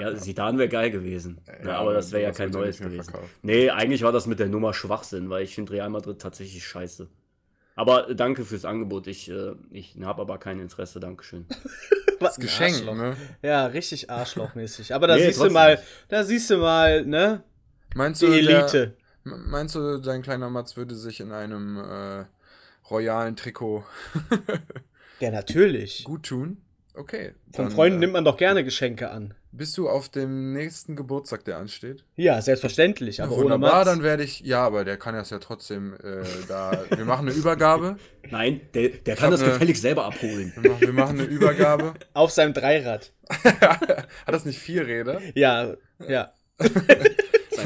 ja, 0.01 0.17
Sidan 0.17 0.59
wäre 0.59 0.69
geil 0.69 0.91
gewesen. 0.91 1.41
Ja, 1.47 1.69
ja, 1.69 1.79
aber 1.79 1.93
das 1.93 2.13
wäre 2.13 2.23
ja 2.23 2.33
kein 2.33 2.51
neues 2.51 2.79
gewesen. 2.79 3.11
Verkauft. 3.11 3.31
Nee, 3.43 3.69
eigentlich 3.69 4.03
war 4.03 4.13
das 4.13 4.27
mit 4.27 4.39
der 4.39 4.49
Nummer 4.49 4.73
Schwachsinn, 4.73 5.29
weil 5.29 5.43
ich 5.43 5.55
finde 5.55 5.73
Real 5.73 5.91
Madrid 5.91 6.21
tatsächlich 6.21 6.67
scheiße. 6.67 7.09
Aber 7.75 8.15
danke 8.15 8.45
fürs 8.45 8.65
Angebot. 8.65 9.07
Ich, 9.07 9.31
äh, 9.31 9.53
ich 9.71 9.97
habe 10.03 10.23
aber 10.23 10.39
kein 10.39 10.61
Interesse. 10.61 10.99
Dankeschön. 11.01 11.47
Was 12.21 12.37
Geschenk, 12.37 12.85
ne? 12.85 13.17
Ja, 13.43 13.67
richtig 13.67 14.09
arschlochmäßig. 14.09 14.95
Aber 14.95 15.09
da 15.09 15.17
nee, 15.17 15.27
siehst 15.27 15.43
du 15.43 15.51
mal, 15.51 15.83
da 16.09 16.25
siehst 16.25 16.51
du 16.51 16.59
mal, 16.59 17.05
ne? 17.05 17.43
Meinst 17.95 18.23
du, 18.23 18.29
Die 18.29 18.39
Elite. 18.39 18.89
Der, 18.89 19.02
Meinst 19.25 19.75
du, 19.75 19.99
dein 19.99 20.23
kleiner 20.23 20.51
Mats 20.51 20.77
würde 20.77 20.95
sich 20.95 21.21
in 21.21 21.33
einem 21.33 21.79
äh, 21.79 22.25
royalen 22.91 23.37
Trikot 23.37 23.85
Ja, 25.21 25.31
natürlich. 25.31 26.05
gut 26.05 26.25
tun? 26.25 26.59
Okay. 26.95 27.33
Von 27.55 27.71
Freunden 27.71 27.99
äh, 27.99 28.01
nimmt 28.01 28.13
man 28.13 28.25
doch 28.25 28.37
gerne 28.37 28.65
Geschenke 28.65 29.11
an. 29.11 29.35
Bist 29.51 29.77
du 29.79 29.89
auf 29.89 30.09
dem 30.09 30.53
nächsten 30.53 30.97
Geburtstag, 30.97 31.45
der 31.45 31.59
ansteht? 31.59 32.05
Ja, 32.17 32.41
selbstverständlich. 32.43 33.23
Aber 33.23 33.33
ja, 33.33 33.39
wunderbar, 33.39 33.77
ohne 33.77 33.85
dann 33.85 34.03
werde 34.03 34.25
ich. 34.25 34.41
Ja, 34.41 34.65
aber 34.65 34.85
der 34.85 34.97
kann 34.97 35.15
das 35.15 35.31
ja 35.31 35.39
trotzdem 35.39 35.95
äh, 35.95 36.25
da. 36.49 36.85
Wir 36.91 37.05
machen 37.05 37.29
eine 37.29 37.37
Übergabe. 37.37 37.97
Nein, 38.31 38.63
der, 38.75 38.89
der 38.89 39.17
kann 39.17 39.31
das 39.31 39.43
eine, 39.43 39.53
gefällig 39.53 39.81
selber 39.81 40.07
abholen. 40.07 40.53
Wir 40.57 40.71
machen, 40.71 40.81
wir 40.81 40.93
machen 40.93 41.21
eine 41.21 41.29
Übergabe. 41.29 41.95
auf 42.15 42.31
seinem 42.31 42.55
Dreirad. 42.55 43.13
Hat 43.29 44.09
das 44.27 44.45
nicht 44.45 44.59
vier 44.59 44.87
Räder? 44.87 45.21
Ja, 45.35 45.75
ja. 46.09 46.33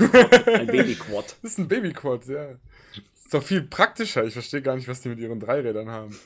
Ein, 0.00 0.10
Quad, 0.10 0.48
ein 0.48 0.66
Babyquad. 0.66 1.36
Das 1.42 1.52
ist 1.52 1.58
ein 1.58 1.68
Babyquad, 1.68 2.26
ja. 2.26 2.46
Das 2.46 3.24
ist 3.24 3.34
doch 3.34 3.42
viel 3.42 3.62
praktischer. 3.62 4.24
Ich 4.24 4.34
verstehe 4.34 4.62
gar 4.62 4.76
nicht, 4.76 4.88
was 4.88 5.00
die 5.00 5.08
mit 5.08 5.18
ihren 5.18 5.40
Dreirädern 5.40 5.90
haben. 5.90 6.16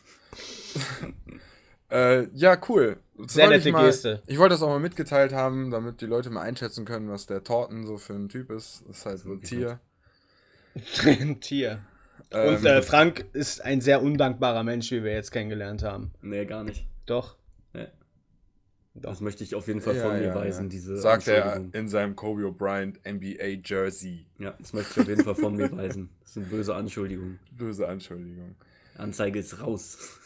äh, 1.90 2.26
ja, 2.34 2.60
cool. 2.68 2.98
Das 3.16 3.34
Sehr 3.34 3.48
nette 3.48 3.68
ich 3.68 3.72
mal, 3.72 3.86
Geste. 3.86 4.22
Ich 4.26 4.38
wollte 4.38 4.54
das 4.54 4.62
auch 4.62 4.68
mal 4.68 4.80
mitgeteilt 4.80 5.32
haben, 5.32 5.70
damit 5.70 6.00
die 6.00 6.06
Leute 6.06 6.30
mal 6.30 6.42
einschätzen 6.42 6.84
können, 6.84 7.10
was 7.10 7.26
der 7.26 7.44
Torten 7.44 7.86
so 7.86 7.98
für 7.98 8.14
ein 8.14 8.28
Typ 8.28 8.50
ist. 8.50 8.84
Das 8.88 8.98
ist 8.98 9.06
halt 9.06 9.18
so 9.18 9.32
ein 9.32 9.42
Tier. 9.42 9.80
ein 11.04 11.40
Tier. 11.40 11.80
Ähm, 12.30 12.56
Und 12.56 12.64
äh, 12.64 12.82
Frank 12.82 13.26
ist 13.32 13.64
ein 13.64 13.80
sehr 13.80 14.02
undankbarer 14.02 14.62
Mensch, 14.62 14.90
wie 14.90 15.02
wir 15.02 15.12
jetzt 15.12 15.32
kennengelernt 15.32 15.82
haben. 15.82 16.12
Nee, 16.22 16.44
gar 16.46 16.64
nicht. 16.64 16.86
Doch. 17.06 17.36
Das 18.94 19.20
möchte 19.20 19.44
ich 19.44 19.54
auf 19.54 19.68
jeden 19.68 19.80
Fall 19.80 19.96
ja, 19.96 20.02
von 20.02 20.18
mir 20.18 20.26
ja, 20.26 20.34
weisen, 20.34 20.64
ja. 20.64 20.68
diese 20.68 20.96
Sagt 20.96 21.28
er 21.28 21.64
in 21.72 21.88
seinem 21.88 22.16
Kobe 22.16 22.50
Bryant 22.50 23.00
NBA 23.06 23.60
Jersey. 23.64 24.26
Ja, 24.38 24.54
das 24.58 24.72
möchte 24.72 24.94
ich 24.94 25.00
auf 25.00 25.08
jeden 25.08 25.24
Fall 25.24 25.34
von 25.36 25.56
mir 25.56 25.70
weisen. 25.70 26.10
Das 26.20 26.30
ist 26.30 26.36
eine 26.36 26.46
böse 26.46 26.74
Anschuldigung. 26.76 27.38
Böse 27.50 27.88
Anschuldigung. 27.88 28.54
Anzeige 28.96 29.40
ist 29.40 29.60
raus. 29.60 30.20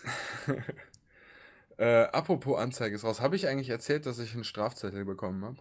äh, 1.79 2.05
apropos 2.05 2.59
Anzeige 2.59 2.97
ist 2.97 3.05
raus. 3.05 3.21
Habe 3.21 3.37
ich 3.37 3.49
eigentlich 3.49 3.71
erzählt, 3.71 4.05
dass 4.05 4.19
ich 4.19 4.35
einen 4.35 4.45
Strafzettel 4.45 5.05
bekommen 5.05 5.45
habe? 5.45 5.57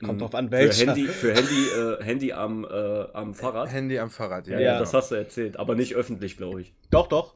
Kommt 0.00 0.20
drauf 0.20 0.34
an, 0.34 0.50
welcher. 0.50 0.84
Für 0.84 0.86
Handy, 0.86 1.08
für 1.08 1.34
Handy, 1.34 1.68
äh, 1.68 2.04
Handy 2.04 2.32
am, 2.32 2.64
äh, 2.64 2.68
am 3.12 3.34
Fahrrad. 3.34 3.70
Handy 3.70 3.98
am 3.98 4.10
Fahrrad, 4.10 4.46
ja. 4.46 4.58
Ja, 4.58 4.60
ja, 4.60 4.78
das 4.78 4.94
hast 4.94 5.10
du 5.10 5.16
erzählt, 5.16 5.56
aber 5.58 5.74
nicht 5.74 5.94
öffentlich, 5.94 6.36
glaube 6.36 6.62
ich. 6.62 6.74
Doch, 6.90 7.08
doch. 7.08 7.34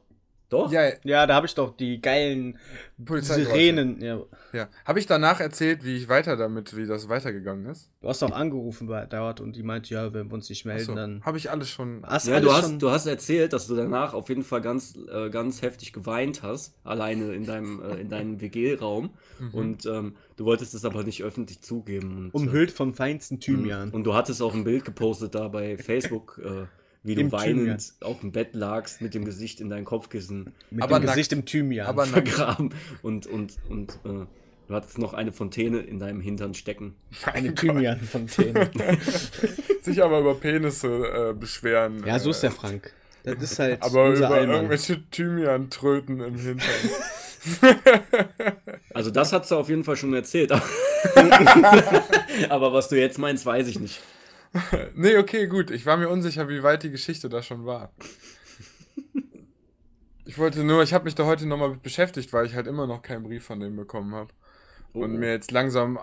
Doch? 0.49 0.71
Ja, 0.71 0.89
ja 1.03 1.27
da 1.27 1.35
habe 1.35 1.45
ich 1.45 1.55
doch 1.55 1.75
die 1.75 2.01
geilen 2.01 2.57
Sirenen. 2.97 4.01
Ja. 4.01 4.21
ja. 4.53 4.69
Habe 4.85 4.99
ich 4.99 5.05
danach 5.05 5.41
erzählt, 5.41 5.83
wie 5.83 5.97
ich 5.97 6.07
weiter 6.07 6.37
damit, 6.37 6.75
wie 6.77 6.85
das 6.85 7.09
weitergegangen 7.09 7.65
ist? 7.65 7.89
Du 8.01 8.07
hast 8.07 8.21
doch 8.21 8.31
angerufen 8.31 8.87
bei 8.87 9.05
dort 9.05 9.41
und 9.41 9.57
die 9.57 9.63
meinte, 9.63 9.93
ja, 9.93 10.13
wenn 10.13 10.27
wir 10.27 10.33
uns 10.35 10.49
nicht 10.49 10.65
melden, 10.65 10.85
so. 10.85 10.95
dann. 10.95 11.21
Habe 11.25 11.37
ich 11.37 11.51
alles 11.51 11.69
schon. 11.69 12.01
Hast 12.05 12.27
ja, 12.27 12.39
du, 12.39 12.53
hast, 12.53 12.69
schon... 12.69 12.79
du 12.79 12.89
hast 12.91 13.05
erzählt, 13.07 13.51
dass 13.51 13.67
du 13.67 13.75
danach 13.75 14.13
auf 14.13 14.29
jeden 14.29 14.43
Fall 14.43 14.61
ganz, 14.61 14.97
äh, 15.11 15.29
ganz 15.29 15.61
heftig 15.61 15.91
geweint 15.91 16.43
hast, 16.43 16.73
alleine 16.85 17.33
in 17.33 17.45
deinem, 17.45 17.81
äh, 17.81 17.95
in 17.95 18.09
deinem 18.09 18.39
WG-Raum. 18.41 19.09
Mhm. 19.39 19.53
Und 19.53 19.85
ähm, 19.85 20.15
du 20.37 20.45
wolltest 20.45 20.73
es 20.73 20.85
aber 20.85 21.03
nicht 21.03 21.23
öffentlich 21.23 21.61
zugeben. 21.61 22.17
Und, 22.17 22.33
Umhüllt 22.33 22.71
vom 22.71 22.93
feinsten 22.93 23.41
Thymian. 23.41 23.89
Und 23.89 24.05
du 24.05 24.13
hattest 24.13 24.41
auch 24.41 24.53
ein 24.53 24.63
Bild 24.63 24.85
gepostet 24.85 25.35
da 25.35 25.49
bei 25.49 25.77
Facebook. 25.77 26.39
Äh, 26.43 26.67
wie 27.07 27.15
du 27.15 27.21
Im 27.21 27.31
weinend 27.31 27.57
Thymian. 27.59 27.79
auf 28.01 28.19
dem 28.19 28.31
Bett 28.31 28.53
lagst 28.53 29.01
mit 29.01 29.13
dem 29.13 29.23
Gesicht 29.25 29.61
in 29.61 29.69
dein 29.69 29.85
Kopfkissen. 29.85 30.53
Mit 30.69 30.83
aber 30.83 30.99
dem 30.99 31.05
nackt. 31.05 31.15
Gesicht 31.15 31.31
im 31.33 31.45
Thymian. 31.45 31.87
Aber 31.87 32.05
vergraben. 32.07 32.73
Und, 33.01 33.25
und, 33.27 33.53
und, 33.69 33.99
äh, 34.05 34.25
Du 34.67 34.75
hattest 34.75 34.97
noch 34.97 35.13
eine 35.13 35.31
Fontäne 35.31 35.79
in 35.79 35.97
deinem 35.97 36.19
Hintern 36.19 36.53
stecken. 36.53 36.93
Eine 37.23 37.55
Thymian-Fontäne. 37.55 38.69
Sich 39.81 40.03
aber 40.03 40.19
über 40.19 40.35
Penisse 40.35 41.29
äh, 41.29 41.33
beschweren. 41.33 42.05
Ja, 42.05 42.19
so 42.19 42.31
ist 42.31 42.43
der 42.43 42.51
Frank. 42.51 42.91
Das 43.23 43.41
ist 43.41 43.59
halt. 43.59 43.81
Aber 43.81 44.09
über 44.09 44.29
Allmann. 44.29 44.55
irgendwelche 44.55 45.09
Thymian-Tröten 45.09 46.19
im 46.19 46.35
Hintern. 46.35 46.67
Also 48.93 49.11
das 49.11 49.31
hat 49.31 49.47
sie 49.47 49.55
auf 49.55 49.69
jeden 49.69 49.83
Fall 49.85 49.95
schon 49.95 50.13
erzählt. 50.13 50.51
Aber 52.49 52.73
was 52.73 52.89
du 52.89 52.99
jetzt 52.99 53.19
meinst, 53.19 53.45
weiß 53.45 53.67
ich 53.67 53.79
nicht. 53.79 54.01
Nee, 54.95 55.17
okay, 55.17 55.47
gut. 55.47 55.71
Ich 55.71 55.85
war 55.85 55.97
mir 55.97 56.09
unsicher, 56.09 56.49
wie 56.49 56.63
weit 56.63 56.83
die 56.83 56.91
Geschichte 56.91 57.29
da 57.29 57.41
schon 57.41 57.65
war. 57.65 57.91
Ich 60.25 60.37
wollte 60.37 60.63
nur, 60.63 60.83
ich 60.83 60.93
habe 60.93 61.05
mich 61.05 61.15
da 61.15 61.25
heute 61.25 61.45
nochmal 61.45 61.77
beschäftigt, 61.77 62.33
weil 62.33 62.45
ich 62.45 62.53
halt 62.53 62.67
immer 62.67 62.85
noch 62.85 63.01
keinen 63.01 63.23
Brief 63.23 63.45
von 63.45 63.59
dem 63.59 63.75
bekommen 63.77 64.13
habe. 64.13 64.33
Oh. 64.93 65.03
Und 65.03 65.15
mir 65.17 65.31
jetzt 65.31 65.51
langsam, 65.51 65.99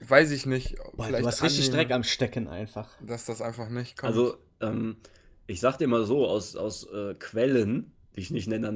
weiß 0.00 0.30
ich 0.30 0.46
nicht, 0.46 0.76
Boah, 0.94 1.08
du 1.08 1.26
hast 1.26 1.42
richtig 1.42 1.70
Dreck 1.70 1.90
am 1.90 2.02
Stecken 2.02 2.48
einfach. 2.48 2.96
Dass 3.02 3.26
das 3.26 3.42
einfach 3.42 3.68
nicht 3.68 3.98
kommt. 3.98 4.12
Also, 4.12 4.38
ähm, 4.60 4.96
ich 5.46 5.60
sag 5.60 5.76
dir 5.76 5.88
mal 5.88 6.04
so, 6.04 6.26
aus, 6.26 6.56
aus 6.56 6.90
äh, 6.90 7.14
Quellen, 7.14 7.92
die 8.16 8.22
ich 8.22 8.30
nicht 8.30 8.48
näher, 8.48 8.72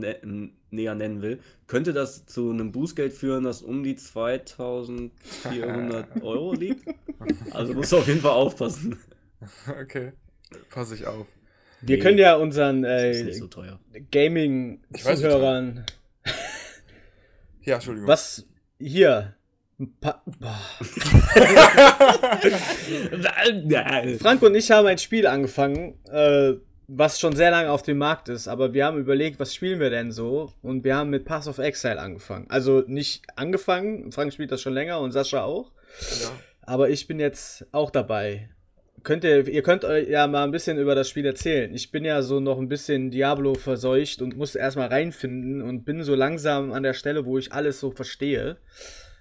näher 0.70 0.94
nennen 0.94 1.22
will, 1.22 1.40
könnte 1.66 1.92
das 1.92 2.26
zu 2.26 2.50
einem 2.50 2.70
Bußgeld 2.72 3.12
führen, 3.12 3.44
das 3.44 3.62
um 3.62 3.82
die 3.82 3.96
2400 3.96 6.22
Euro 6.22 6.54
liegt. 6.54 6.88
Also 7.50 7.74
musst 7.74 7.92
du 7.92 7.98
auf 7.98 8.06
jeden 8.06 8.22
Fall 8.22 8.32
aufpassen. 8.32 8.98
Okay, 9.68 10.12
passe 10.70 10.94
ich 10.94 11.06
auf. 11.06 11.26
Wir 11.82 11.98
nee, 11.98 12.02
können 12.02 12.16
ja 12.16 12.36
unseren 12.36 12.82
äh, 12.82 13.30
so 13.34 13.46
Gaming-Zuhörern. 14.10 15.84
ja, 17.62 17.74
Entschuldigung. 17.74 18.08
Was 18.08 18.46
hier? 18.78 19.34
Frank 24.18 24.42
und 24.42 24.54
ich 24.54 24.70
haben 24.70 24.86
ein 24.86 24.98
Spiel 24.98 25.26
angefangen, 25.26 25.98
äh, 26.10 26.54
was 26.92 27.20
schon 27.20 27.36
sehr 27.36 27.52
lange 27.52 27.70
auf 27.70 27.82
dem 27.82 27.98
Markt 27.98 28.28
ist, 28.28 28.48
aber 28.48 28.74
wir 28.74 28.84
haben 28.84 28.98
überlegt, 28.98 29.38
was 29.38 29.54
spielen 29.54 29.78
wir 29.78 29.90
denn 29.90 30.10
so? 30.10 30.52
Und 30.60 30.82
wir 30.82 30.96
haben 30.96 31.10
mit 31.10 31.24
Pass 31.24 31.46
of 31.46 31.58
Exile 31.58 32.00
angefangen. 32.00 32.46
Also 32.48 32.82
nicht 32.86 33.22
angefangen, 33.36 34.10
Frank 34.10 34.32
spielt 34.32 34.50
das 34.50 34.60
schon 34.60 34.74
länger 34.74 34.98
und 35.00 35.12
Sascha 35.12 35.44
auch. 35.44 35.70
Ja. 36.20 36.30
Aber 36.62 36.90
ich 36.90 37.06
bin 37.06 37.20
jetzt 37.20 37.64
auch 37.70 37.90
dabei. 37.90 38.50
Könnt 39.04 39.22
ihr, 39.22 39.46
ihr 39.46 39.62
könnt 39.62 39.84
euch 39.84 40.08
ja 40.08 40.26
mal 40.26 40.42
ein 40.42 40.50
bisschen 40.50 40.78
über 40.78 40.96
das 40.96 41.08
Spiel 41.08 41.24
erzählen. 41.24 41.72
Ich 41.74 41.92
bin 41.92 42.04
ja 42.04 42.22
so 42.22 42.40
noch 42.40 42.58
ein 42.58 42.68
bisschen 42.68 43.10
Diablo 43.10 43.54
verseucht 43.54 44.20
und 44.20 44.36
muss 44.36 44.56
erstmal 44.56 44.88
reinfinden 44.88 45.62
und 45.62 45.84
bin 45.84 46.02
so 46.02 46.16
langsam 46.16 46.72
an 46.72 46.82
der 46.82 46.94
Stelle, 46.94 47.24
wo 47.24 47.38
ich 47.38 47.52
alles 47.52 47.78
so 47.78 47.92
verstehe. 47.92 48.56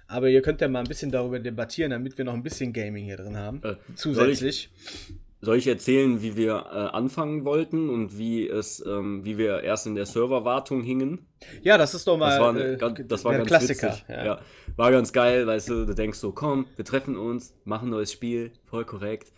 Aber 0.07 0.27
ihr 0.27 0.41
könnt 0.41 0.59
ja 0.59 0.67
mal 0.67 0.79
ein 0.79 0.87
bisschen 0.87 1.11
darüber 1.11 1.39
debattieren, 1.39 1.91
damit 1.91 2.17
wir 2.17 2.25
noch 2.25 2.33
ein 2.33 2.43
bisschen 2.43 2.73
Gaming 2.73 3.05
hier 3.05 3.17
drin 3.17 3.37
haben. 3.37 3.61
Äh, 3.63 3.75
zusätzlich. 3.95 4.69
Soll 4.73 5.15
ich, 5.15 5.28
soll 5.41 5.57
ich, 5.57 5.67
erzählen, 5.67 6.21
wie 6.21 6.35
wir 6.35 6.65
äh, 6.71 6.95
anfangen 6.95 7.45
wollten 7.45 7.89
und 7.89 8.17
wie 8.17 8.47
es, 8.47 8.83
ähm, 8.85 9.23
wie 9.23 9.37
wir 9.37 9.63
erst 9.63 9.87
in 9.87 9.95
der 9.95 10.05
Serverwartung 10.05 10.83
hingen? 10.83 11.27
Ja, 11.61 11.77
das 11.77 11.93
ist 11.93 12.07
doch 12.07 12.17
mal 12.17 12.29
das 12.29 12.39
war, 12.39 12.49
eine, 12.49 12.99
äh, 12.99 13.05
das 13.05 13.23
war 13.23 13.33
ganz 13.33 13.47
Klassiker. 13.47 13.97
Ja. 14.09 14.25
ja. 14.25 14.41
war 14.75 14.91
ganz 14.91 15.13
geil, 15.13 15.47
weißt 15.47 15.69
du, 15.69 15.85
du 15.85 15.95
denkst 15.95 16.19
so, 16.19 16.33
komm, 16.33 16.67
wir 16.75 16.83
treffen 16.83 17.15
uns, 17.15 17.55
machen 17.63 17.87
ein 17.87 17.91
neues 17.91 18.11
Spiel, 18.11 18.51
voll 18.65 18.83
korrekt. 18.83 19.31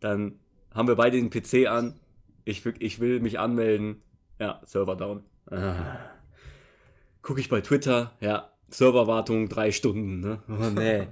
Dann 0.00 0.40
haben 0.74 0.88
wir 0.88 0.96
beide 0.96 1.16
den 1.16 1.30
PC 1.30 1.68
an. 1.68 1.94
Ich, 2.44 2.66
ich 2.80 3.00
will 3.00 3.20
mich 3.20 3.38
anmelden. 3.38 4.02
Ja, 4.38 4.60
Server 4.64 4.96
down. 4.96 5.22
Ah. 5.50 5.98
Gucke 7.22 7.40
ich 7.40 7.48
bei 7.48 7.60
Twitter, 7.60 8.12
ja, 8.20 8.50
Serverwartung 8.68 9.48
drei 9.48 9.72
Stunden, 9.72 10.20
ne? 10.20 10.42
Oh 10.48 10.70
nee. 10.74 11.06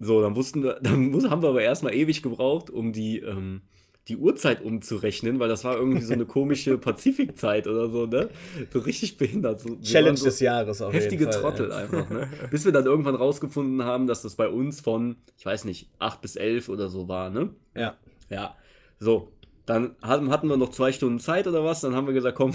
So, 0.00 0.22
dann 0.22 0.34
wussten 0.34 0.62
wir, 0.62 0.74
dann 0.82 1.30
haben 1.30 1.42
wir 1.42 1.50
aber 1.50 1.62
erstmal 1.62 1.94
ewig 1.94 2.22
gebraucht, 2.22 2.70
um 2.70 2.92
die, 2.92 3.18
ähm, 3.18 3.60
die 4.08 4.16
Uhrzeit 4.16 4.62
umzurechnen, 4.62 5.38
weil 5.38 5.48
das 5.48 5.62
war 5.62 5.76
irgendwie 5.76 6.02
so 6.02 6.14
eine 6.14 6.24
komische 6.26 6.78
Pazifikzeit 6.78 7.66
oder 7.68 7.90
so, 7.90 8.06
ne? 8.06 8.30
So 8.72 8.80
richtig 8.80 9.18
behindert. 9.18 9.60
So, 9.60 9.76
Challenge 9.76 10.16
so 10.16 10.24
des 10.24 10.40
Jahres 10.40 10.82
auf 10.82 10.92
Heftige 10.92 11.24
jeden 11.24 11.32
Fall, 11.32 11.42
Trottel 11.42 11.68
ja. 11.68 11.76
einfach, 11.76 12.10
ne? 12.10 12.28
Bis 12.50 12.64
wir 12.64 12.72
dann 12.72 12.86
irgendwann 12.86 13.14
rausgefunden 13.14 13.84
haben, 13.84 14.06
dass 14.06 14.22
das 14.22 14.34
bei 14.34 14.48
uns 14.48 14.80
von, 14.80 15.16
ich 15.38 15.46
weiß 15.46 15.66
nicht, 15.66 15.90
8 15.98 16.20
bis 16.20 16.36
11 16.36 16.70
oder 16.70 16.88
so 16.88 17.06
war, 17.06 17.30
ne? 17.30 17.50
Ja. 17.76 17.96
Ja. 18.30 18.56
So, 18.98 19.32
dann 19.66 19.94
hatten 20.02 20.48
wir 20.48 20.56
noch 20.56 20.70
zwei 20.70 20.92
Stunden 20.92 21.20
Zeit 21.20 21.46
oder 21.46 21.62
was, 21.62 21.82
dann 21.82 21.94
haben 21.94 22.06
wir 22.06 22.14
gesagt, 22.14 22.36
komm, 22.36 22.54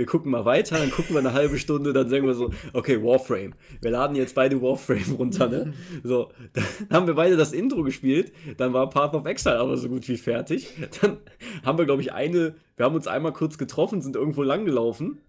wir 0.00 0.06
gucken 0.06 0.32
mal 0.32 0.46
weiter, 0.46 0.78
dann 0.78 0.90
gucken 0.90 1.14
wir 1.14 1.18
eine 1.18 1.34
halbe 1.34 1.58
Stunde, 1.58 1.92
dann 1.92 2.08
sagen 2.08 2.26
wir 2.26 2.32
so, 2.32 2.50
okay, 2.72 3.02
Warframe. 3.02 3.52
Wir 3.82 3.90
laden 3.90 4.16
jetzt 4.16 4.34
beide 4.34 4.62
Warframe 4.62 5.16
runter, 5.18 5.46
ne? 5.46 5.74
So, 6.02 6.32
dann 6.54 6.64
haben 6.90 7.06
wir 7.06 7.14
beide 7.14 7.36
das 7.36 7.52
Intro 7.52 7.82
gespielt, 7.82 8.32
dann 8.56 8.72
war 8.72 8.88
Path 8.88 9.12
of 9.12 9.26
Exile 9.26 9.58
aber 9.58 9.76
so 9.76 9.90
gut 9.90 10.08
wie 10.08 10.16
fertig. 10.16 10.68
Dann 11.02 11.18
haben 11.66 11.76
wir, 11.76 11.84
glaube 11.84 12.00
ich, 12.00 12.14
eine, 12.14 12.54
wir 12.78 12.86
haben 12.86 12.94
uns 12.94 13.06
einmal 13.06 13.34
kurz 13.34 13.58
getroffen, 13.58 14.00
sind 14.00 14.16
irgendwo 14.16 14.42
langgelaufen, 14.42 15.20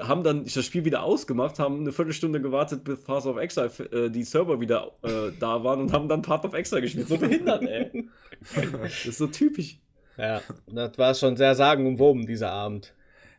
haben 0.00 0.24
dann 0.24 0.44
das 0.44 0.66
Spiel 0.66 0.84
wieder 0.84 1.04
ausgemacht, 1.04 1.60
haben 1.60 1.78
eine 1.78 1.92
Viertelstunde 1.92 2.40
gewartet, 2.40 2.82
bis 2.82 3.04
Path 3.04 3.26
of 3.26 3.36
Exile 3.36 3.70
äh, 3.92 4.10
die 4.10 4.24
Server 4.24 4.60
wieder 4.60 4.90
äh, 5.02 5.30
da 5.38 5.62
waren 5.62 5.82
und 5.82 5.92
haben 5.92 6.08
dann 6.08 6.22
Path 6.22 6.44
of 6.44 6.54
Exile 6.54 6.80
gespielt. 6.80 7.06
So 7.06 7.16
behindert, 7.16 7.62
ey. 7.62 8.08
Das 8.82 9.06
ist 9.06 9.18
so 9.18 9.28
typisch. 9.28 9.78
Ja, 10.18 10.40
das 10.66 10.98
war 10.98 11.14
schon 11.14 11.36
sehr 11.36 11.54
sagenumwoben, 11.54 12.26
dieser 12.26 12.50
Abend. 12.50 12.92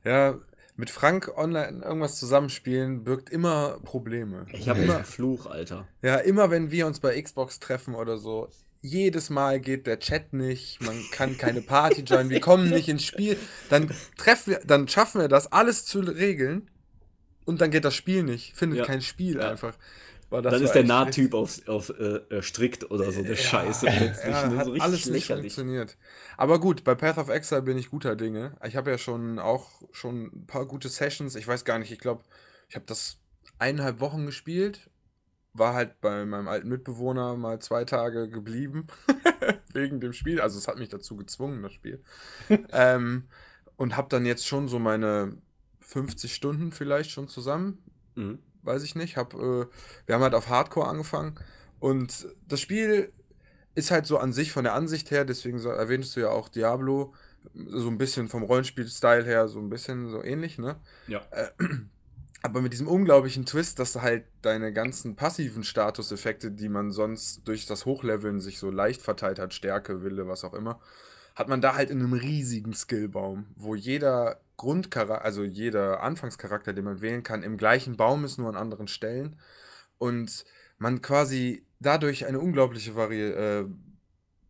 Ja, 0.05 0.39
mit 0.81 0.89
Frank 0.89 1.31
online 1.37 1.83
irgendwas 1.85 2.17
zusammenspielen 2.17 3.03
birgt 3.03 3.29
immer 3.29 3.77
Probleme. 3.83 4.47
Ich 4.51 4.67
habe 4.67 4.81
immer 4.81 5.03
Fluch, 5.03 5.45
Alter. 5.45 5.87
Ja, 6.01 6.15
immer 6.15 6.49
wenn 6.49 6.71
wir 6.71 6.87
uns 6.87 6.99
bei 6.99 7.21
Xbox 7.21 7.59
treffen 7.59 7.93
oder 7.93 8.17
so, 8.17 8.49
jedes 8.81 9.29
Mal 9.29 9.59
geht 9.59 9.85
der 9.85 9.99
Chat 9.99 10.33
nicht, 10.33 10.81
man 10.81 10.99
kann 11.11 11.37
keine 11.37 11.61
Party 11.61 12.01
joinen, 12.01 12.31
wir 12.31 12.39
kommen 12.39 12.71
nicht 12.71 12.89
ins 12.89 13.03
Spiel, 13.03 13.37
dann 13.69 13.91
treffen 14.17 14.53
wir, 14.53 14.61
dann 14.65 14.87
schaffen 14.87 15.21
wir 15.21 15.27
das 15.27 15.51
alles 15.51 15.85
zu 15.85 15.99
regeln 15.99 16.67
und 17.45 17.61
dann 17.61 17.69
geht 17.69 17.85
das 17.85 17.93
Spiel 17.93 18.23
nicht, 18.23 18.57
findet 18.57 18.79
ja. 18.79 18.85
kein 18.85 19.03
Spiel 19.03 19.35
ja. 19.35 19.51
einfach. 19.51 19.75
Boah, 20.31 20.41
dann 20.41 20.63
ist 20.63 20.71
der 20.71 20.85
Nahtyp 20.85 21.33
auf, 21.33 21.67
auf 21.67 21.89
äh, 21.89 22.41
strikt 22.41 22.89
oder 22.89 23.11
so 23.11 23.19
eine 23.19 23.31
ja, 23.31 23.35
Scheiße. 23.35 23.85
Ja, 23.85 24.47
ne? 24.47 24.57
hat 24.57 24.65
so 24.65 24.73
alles 24.75 25.05
nicht 25.07 25.27
funktioniert. 25.27 25.97
Aber 26.37 26.61
gut, 26.61 26.85
bei 26.85 26.95
Path 26.95 27.17
of 27.17 27.27
Exile 27.27 27.61
bin 27.61 27.77
ich 27.77 27.89
guter 27.89 28.15
Dinge. 28.15 28.55
Ich 28.65 28.77
habe 28.77 28.89
ja 28.89 28.97
schon 28.97 29.39
auch 29.39 29.69
schon 29.91 30.27
ein 30.27 30.47
paar 30.47 30.65
gute 30.65 30.87
Sessions. 30.87 31.35
Ich 31.35 31.45
weiß 31.45 31.65
gar 31.65 31.79
nicht, 31.79 31.91
ich 31.91 31.99
glaube, 31.99 32.23
ich 32.69 32.75
habe 32.75 32.85
das 32.85 33.17
eineinhalb 33.59 33.99
Wochen 33.99 34.25
gespielt. 34.25 34.89
War 35.51 35.73
halt 35.73 35.99
bei 35.99 36.23
meinem 36.23 36.47
alten 36.47 36.69
Mitbewohner 36.69 37.35
mal 37.35 37.59
zwei 37.59 37.83
Tage 37.83 38.29
geblieben. 38.29 38.87
wegen 39.73 39.99
dem 39.99 40.13
Spiel. 40.13 40.39
Also 40.39 40.57
es 40.57 40.69
hat 40.69 40.79
mich 40.79 40.87
dazu 40.87 41.17
gezwungen, 41.17 41.61
das 41.61 41.73
Spiel. 41.73 42.01
ähm, 42.71 43.27
und 43.75 43.97
habe 43.97 44.07
dann 44.07 44.25
jetzt 44.25 44.47
schon 44.47 44.69
so 44.69 44.79
meine 44.79 45.35
50 45.81 46.33
Stunden 46.33 46.71
vielleicht 46.71 47.11
schon 47.11 47.27
zusammen. 47.27 47.83
Mhm 48.15 48.39
weiß 48.63 48.83
ich 48.83 48.95
nicht. 48.95 49.17
Hab, 49.17 49.33
äh, 49.33 49.65
wir 50.05 50.15
haben 50.15 50.21
halt 50.21 50.35
auf 50.35 50.49
Hardcore 50.49 50.87
angefangen 50.87 51.35
und 51.79 52.27
das 52.47 52.59
Spiel 52.59 53.11
ist 53.75 53.91
halt 53.91 54.05
so 54.05 54.17
an 54.17 54.33
sich 54.33 54.51
von 54.51 54.63
der 54.63 54.73
Ansicht 54.73 55.11
her, 55.11 55.25
deswegen 55.25 55.59
so, 55.59 55.69
erwähntest 55.69 56.15
du 56.15 56.21
ja 56.21 56.29
auch 56.29 56.49
Diablo, 56.49 57.13
so 57.53 57.87
ein 57.87 57.97
bisschen 57.97 58.27
vom 58.27 58.43
Rollenspiel-Style 58.43 59.23
her, 59.23 59.47
so 59.47 59.59
ein 59.59 59.69
bisschen 59.69 60.09
so 60.09 60.23
ähnlich, 60.23 60.57
ne? 60.57 60.75
Ja. 61.07 61.21
Äh, 61.31 61.47
aber 62.43 62.61
mit 62.61 62.73
diesem 62.73 62.87
unglaublichen 62.87 63.45
Twist, 63.45 63.79
dass 63.79 63.95
halt 63.95 64.25
deine 64.41 64.73
ganzen 64.73 65.15
passiven 65.15 65.63
Statuseffekte, 65.63 66.51
die 66.51 66.69
man 66.69 66.91
sonst 66.91 67.47
durch 67.47 67.65
das 67.65 67.85
Hochleveln 67.85 68.39
sich 68.39 68.57
so 68.59 68.71
leicht 68.71 69.01
verteilt 69.01 69.39
hat, 69.39 69.53
Stärke, 69.53 70.03
Wille, 70.03 70.27
was 70.27 70.43
auch 70.43 70.53
immer, 70.53 70.79
hat 71.35 71.47
man 71.47 71.61
da 71.61 71.75
halt 71.75 71.89
in 71.89 71.99
einem 71.99 72.13
riesigen 72.13 72.73
Skillbaum, 72.73 73.45
wo 73.55 73.75
jeder 73.75 74.41
Grundcharakter, 74.61 75.25
also 75.25 75.43
jeder 75.43 76.03
Anfangscharakter, 76.03 76.71
den 76.71 76.85
man 76.85 77.01
wählen 77.01 77.23
kann, 77.23 77.41
im 77.41 77.57
gleichen 77.57 77.97
Baum 77.97 78.23
ist, 78.25 78.37
nur 78.37 78.47
an 78.47 78.55
anderen 78.55 78.87
Stellen. 78.87 79.39
Und 79.97 80.45
man 80.77 81.01
quasi 81.01 81.65
dadurch 81.79 82.27
eine 82.27 82.39
unglaubliche 82.39 82.95
Vari 82.95 83.23
äh, 83.23 83.65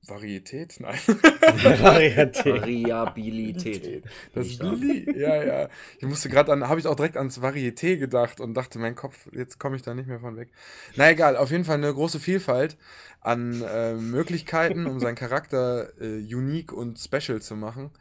Varietät? 0.06 0.80
Nein. 0.80 0.98
Varietät. 1.08 2.46
Variabilität. 2.46 4.04
Das 4.34 4.60
Li 4.60 5.06
ja, 5.16 5.44
ja. 5.44 5.70
Ich 6.00 6.06
musste 6.06 6.28
gerade 6.28 6.52
an, 6.52 6.68
habe 6.68 6.80
ich 6.80 6.88
auch 6.88 6.96
direkt 6.96 7.16
ans 7.16 7.40
Varieté 7.40 7.96
gedacht 7.98 8.42
und 8.42 8.56
dachte, 8.56 8.80
mein 8.80 8.96
Kopf, 8.96 9.30
jetzt 9.32 9.60
komme 9.60 9.78
ich 9.78 9.84
da 9.84 9.94
nicht 9.94 10.08
mehr 10.08 10.20
von 10.20 10.36
weg. 10.36 10.50
Na 10.96 11.10
egal, 11.10 11.38
auf 11.38 11.52
jeden 11.52 11.64
Fall 11.64 11.78
eine 11.78 11.94
große 11.94 12.20
Vielfalt 12.20 12.78
an 13.22 13.62
äh, 13.62 13.94
Möglichkeiten, 13.94 14.88
um 14.88 15.00
seinen 15.00 15.16
Charakter 15.16 15.94
äh, 16.02 16.18
unique 16.36 16.74
und 16.74 17.00
special 17.00 17.42
zu 17.42 17.56
machen. 17.56 17.92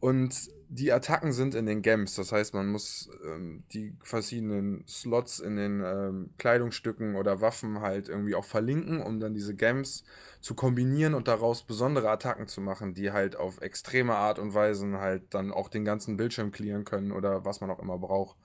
Und 0.00 0.50
die 0.74 0.90
Attacken 0.90 1.32
sind 1.32 1.54
in 1.54 1.66
den 1.66 1.82
Gems, 1.82 2.14
das 2.14 2.32
heißt, 2.32 2.54
man 2.54 2.66
muss 2.66 3.10
ähm, 3.26 3.64
die 3.74 3.94
verschiedenen 4.02 4.84
Slots 4.88 5.38
in 5.38 5.56
den 5.56 5.82
ähm, 5.84 6.30
Kleidungsstücken 6.38 7.14
oder 7.16 7.42
Waffen 7.42 7.80
halt 7.80 8.08
irgendwie 8.08 8.34
auch 8.34 8.46
verlinken, 8.46 9.02
um 9.02 9.20
dann 9.20 9.34
diese 9.34 9.54
Gems 9.54 10.02
zu 10.40 10.54
kombinieren 10.54 11.12
und 11.12 11.28
daraus 11.28 11.64
besondere 11.64 12.08
Attacken 12.08 12.48
zu 12.48 12.62
machen, 12.62 12.94
die 12.94 13.12
halt 13.12 13.36
auf 13.36 13.60
extreme 13.60 14.14
Art 14.16 14.38
und 14.38 14.54
Weise 14.54 14.98
halt 14.98 15.34
dann 15.34 15.52
auch 15.52 15.68
den 15.68 15.84
ganzen 15.84 16.16
Bildschirm 16.16 16.52
clearen 16.52 16.84
können 16.84 17.12
oder 17.12 17.44
was 17.44 17.60
man 17.60 17.70
auch 17.70 17.78
immer 17.78 17.98
braucht. 17.98 18.38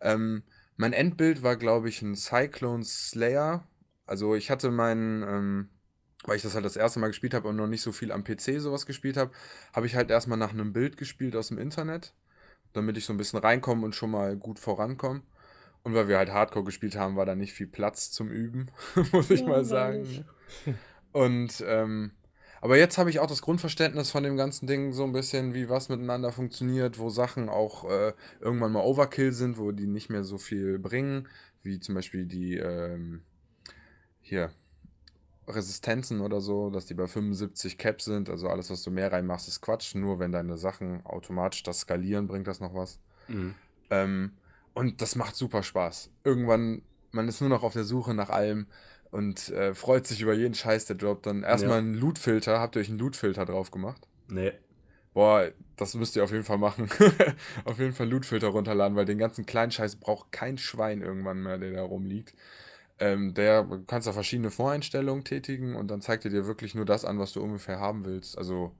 Ähm, 0.00 0.44
mein 0.76 0.92
Endbild 0.92 1.42
war, 1.42 1.56
glaube 1.56 1.88
ich, 1.88 2.00
ein 2.02 2.14
Cyclone 2.14 2.84
Slayer 2.84 3.66
Also 4.06 4.34
ich 4.36 4.50
hatte 4.50 4.70
meinen, 4.70 5.22
ähm, 5.22 5.68
weil 6.26 6.36
ich 6.36 6.42
das 6.42 6.54
halt 6.54 6.64
das 6.64 6.76
erste 6.76 6.98
Mal 6.98 7.08
gespielt 7.08 7.34
habe 7.34 7.48
und 7.48 7.56
noch 7.56 7.66
nicht 7.66 7.82
so 7.82 7.92
viel 7.92 8.12
am 8.12 8.24
PC 8.24 8.60
sowas 8.60 8.86
gespielt 8.86 9.16
habe, 9.16 9.30
habe 9.72 9.86
ich 9.86 9.94
halt 9.94 10.10
erstmal 10.10 10.38
nach 10.38 10.52
einem 10.52 10.72
Bild 10.72 10.96
gespielt 10.96 11.36
aus 11.36 11.48
dem 11.48 11.58
Internet, 11.58 12.12
damit 12.72 12.96
ich 12.96 13.04
so 13.04 13.12
ein 13.12 13.16
bisschen 13.16 13.38
reinkomme 13.38 13.84
und 13.84 13.94
schon 13.94 14.10
mal 14.10 14.36
gut 14.36 14.58
vorankomme. 14.58 15.22
Und 15.82 15.94
weil 15.94 16.08
wir 16.08 16.18
halt 16.18 16.32
Hardcore 16.32 16.64
gespielt 16.64 16.96
haben, 16.96 17.16
war 17.16 17.26
da 17.26 17.36
nicht 17.36 17.52
viel 17.52 17.68
Platz 17.68 18.10
zum 18.10 18.28
Üben, 18.28 18.70
muss 19.12 19.30
ich 19.30 19.40
ja, 19.40 19.48
mal 19.48 19.64
sagen. 19.64 20.24
Und 21.12 21.64
ähm, 21.66 22.10
aber 22.60 22.78
jetzt 22.78 22.98
habe 22.98 23.10
ich 23.10 23.20
auch 23.20 23.28
das 23.28 23.42
Grundverständnis 23.42 24.10
von 24.10 24.24
dem 24.24 24.36
ganzen 24.36 24.66
Ding 24.66 24.92
so 24.92 25.04
ein 25.04 25.12
bisschen, 25.12 25.54
wie 25.54 25.68
was 25.68 25.88
miteinander 25.88 26.32
funktioniert, 26.32 26.98
wo 26.98 27.10
Sachen 27.10 27.48
auch 27.48 27.88
äh, 27.88 28.12
irgendwann 28.40 28.72
mal 28.72 28.82
Overkill 28.84 29.32
sind, 29.32 29.58
wo 29.58 29.70
die 29.70 29.86
nicht 29.86 30.10
mehr 30.10 30.24
so 30.24 30.38
viel 30.38 30.78
bringen, 30.78 31.28
wie 31.62 31.78
zum 31.78 31.94
Beispiel 31.94 32.24
die 32.24 32.56
ähm, 32.56 33.22
hier 34.20 34.50
Resistenzen 35.48 36.20
oder 36.20 36.40
so, 36.40 36.70
dass 36.70 36.86
die 36.86 36.94
bei 36.94 37.06
75 37.06 37.78
Cap 37.78 38.02
sind. 38.02 38.28
Also 38.28 38.48
alles, 38.48 38.70
was 38.70 38.82
du 38.82 38.90
mehr 38.90 39.12
reinmachst, 39.12 39.48
ist 39.48 39.60
Quatsch. 39.60 39.94
Nur 39.94 40.18
wenn 40.18 40.32
deine 40.32 40.56
Sachen 40.56 41.04
automatisch 41.04 41.62
das 41.62 41.80
skalieren, 41.80 42.26
bringt 42.26 42.46
das 42.46 42.60
noch 42.60 42.74
was. 42.74 42.98
Mhm. 43.28 43.54
Ähm, 43.90 44.32
und 44.74 45.00
das 45.00 45.16
macht 45.16 45.36
super 45.36 45.62
Spaß. 45.62 46.10
Irgendwann, 46.24 46.82
man 47.12 47.28
ist 47.28 47.40
nur 47.40 47.50
noch 47.50 47.62
auf 47.62 47.72
der 47.72 47.84
Suche 47.84 48.14
nach 48.14 48.30
allem 48.30 48.66
und 49.10 49.48
äh, 49.50 49.74
freut 49.74 50.06
sich 50.06 50.20
über 50.20 50.34
jeden 50.34 50.54
Scheiß, 50.54 50.86
der 50.86 50.96
droppt. 50.96 51.26
Dann 51.26 51.42
erstmal 51.42 51.76
ja. 51.76 51.78
einen 51.78 51.94
Loot-Filter. 51.94 52.60
Habt 52.60 52.76
ihr 52.76 52.80
euch 52.80 52.88
einen 52.88 52.98
Loot-Filter 52.98 53.46
drauf 53.46 53.70
gemacht? 53.70 54.06
Nee. 54.28 54.52
Boah, 55.14 55.50
das 55.76 55.94
müsst 55.94 56.16
ihr 56.16 56.24
auf 56.24 56.32
jeden 56.32 56.44
Fall 56.44 56.58
machen. 56.58 56.90
auf 57.64 57.78
jeden 57.78 57.94
Fall 57.94 58.08
Loot-Filter 58.08 58.48
runterladen, 58.48 58.96
weil 58.96 59.06
den 59.06 59.16
ganzen 59.16 59.46
kleinen 59.46 59.72
Scheiß 59.72 59.96
braucht 59.96 60.30
kein 60.32 60.58
Schwein 60.58 61.00
irgendwann 61.00 61.42
mehr, 61.42 61.56
der 61.56 61.72
da 61.72 61.82
rumliegt. 61.82 62.34
Ähm, 62.98 63.34
der 63.34 63.64
du 63.64 63.84
kannst 63.86 64.08
da 64.08 64.12
verschiedene 64.12 64.50
Voreinstellungen 64.50 65.22
tätigen 65.22 65.76
und 65.76 65.88
dann 65.88 66.00
zeigt 66.00 66.24
er 66.24 66.30
dir 66.30 66.46
wirklich 66.46 66.74
nur 66.74 66.86
das 66.86 67.04
an, 67.04 67.18
was 67.18 67.32
du 67.32 67.42
ungefähr 67.42 67.78
haben 67.78 68.04
willst. 68.04 68.38
Also. 68.38 68.72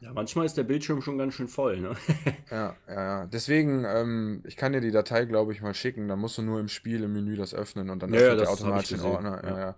Ja, 0.00 0.12
manchmal 0.12 0.44
ist 0.44 0.58
der 0.58 0.64
Bildschirm 0.64 1.00
schon 1.00 1.16
ganz 1.16 1.32
schön 1.32 1.48
voll, 1.48 1.80
ne? 1.80 1.96
ja, 2.50 2.76
ja, 2.86 2.94
ja. 2.94 3.26
Deswegen, 3.26 3.86
ähm, 3.86 4.42
ich 4.44 4.58
kann 4.58 4.74
dir 4.74 4.82
die 4.82 4.90
Datei, 4.90 5.24
glaube 5.24 5.54
ich, 5.54 5.62
mal 5.62 5.72
schicken. 5.72 6.06
Dann 6.06 6.18
musst 6.18 6.36
du 6.36 6.42
nur 6.42 6.60
im 6.60 6.68
Spiel 6.68 7.02
im 7.02 7.14
Menü 7.14 7.34
das 7.34 7.54
öffnen 7.54 7.88
und 7.88 8.02
dann 8.02 8.12
ja, 8.12 8.20
öffnet 8.20 8.38
ja, 8.40 8.44
der 8.44 8.50
automatisch 8.50 8.88
den 8.90 9.00
Ordner. 9.00 9.42
Ja. 9.42 9.58
ja. 9.58 9.74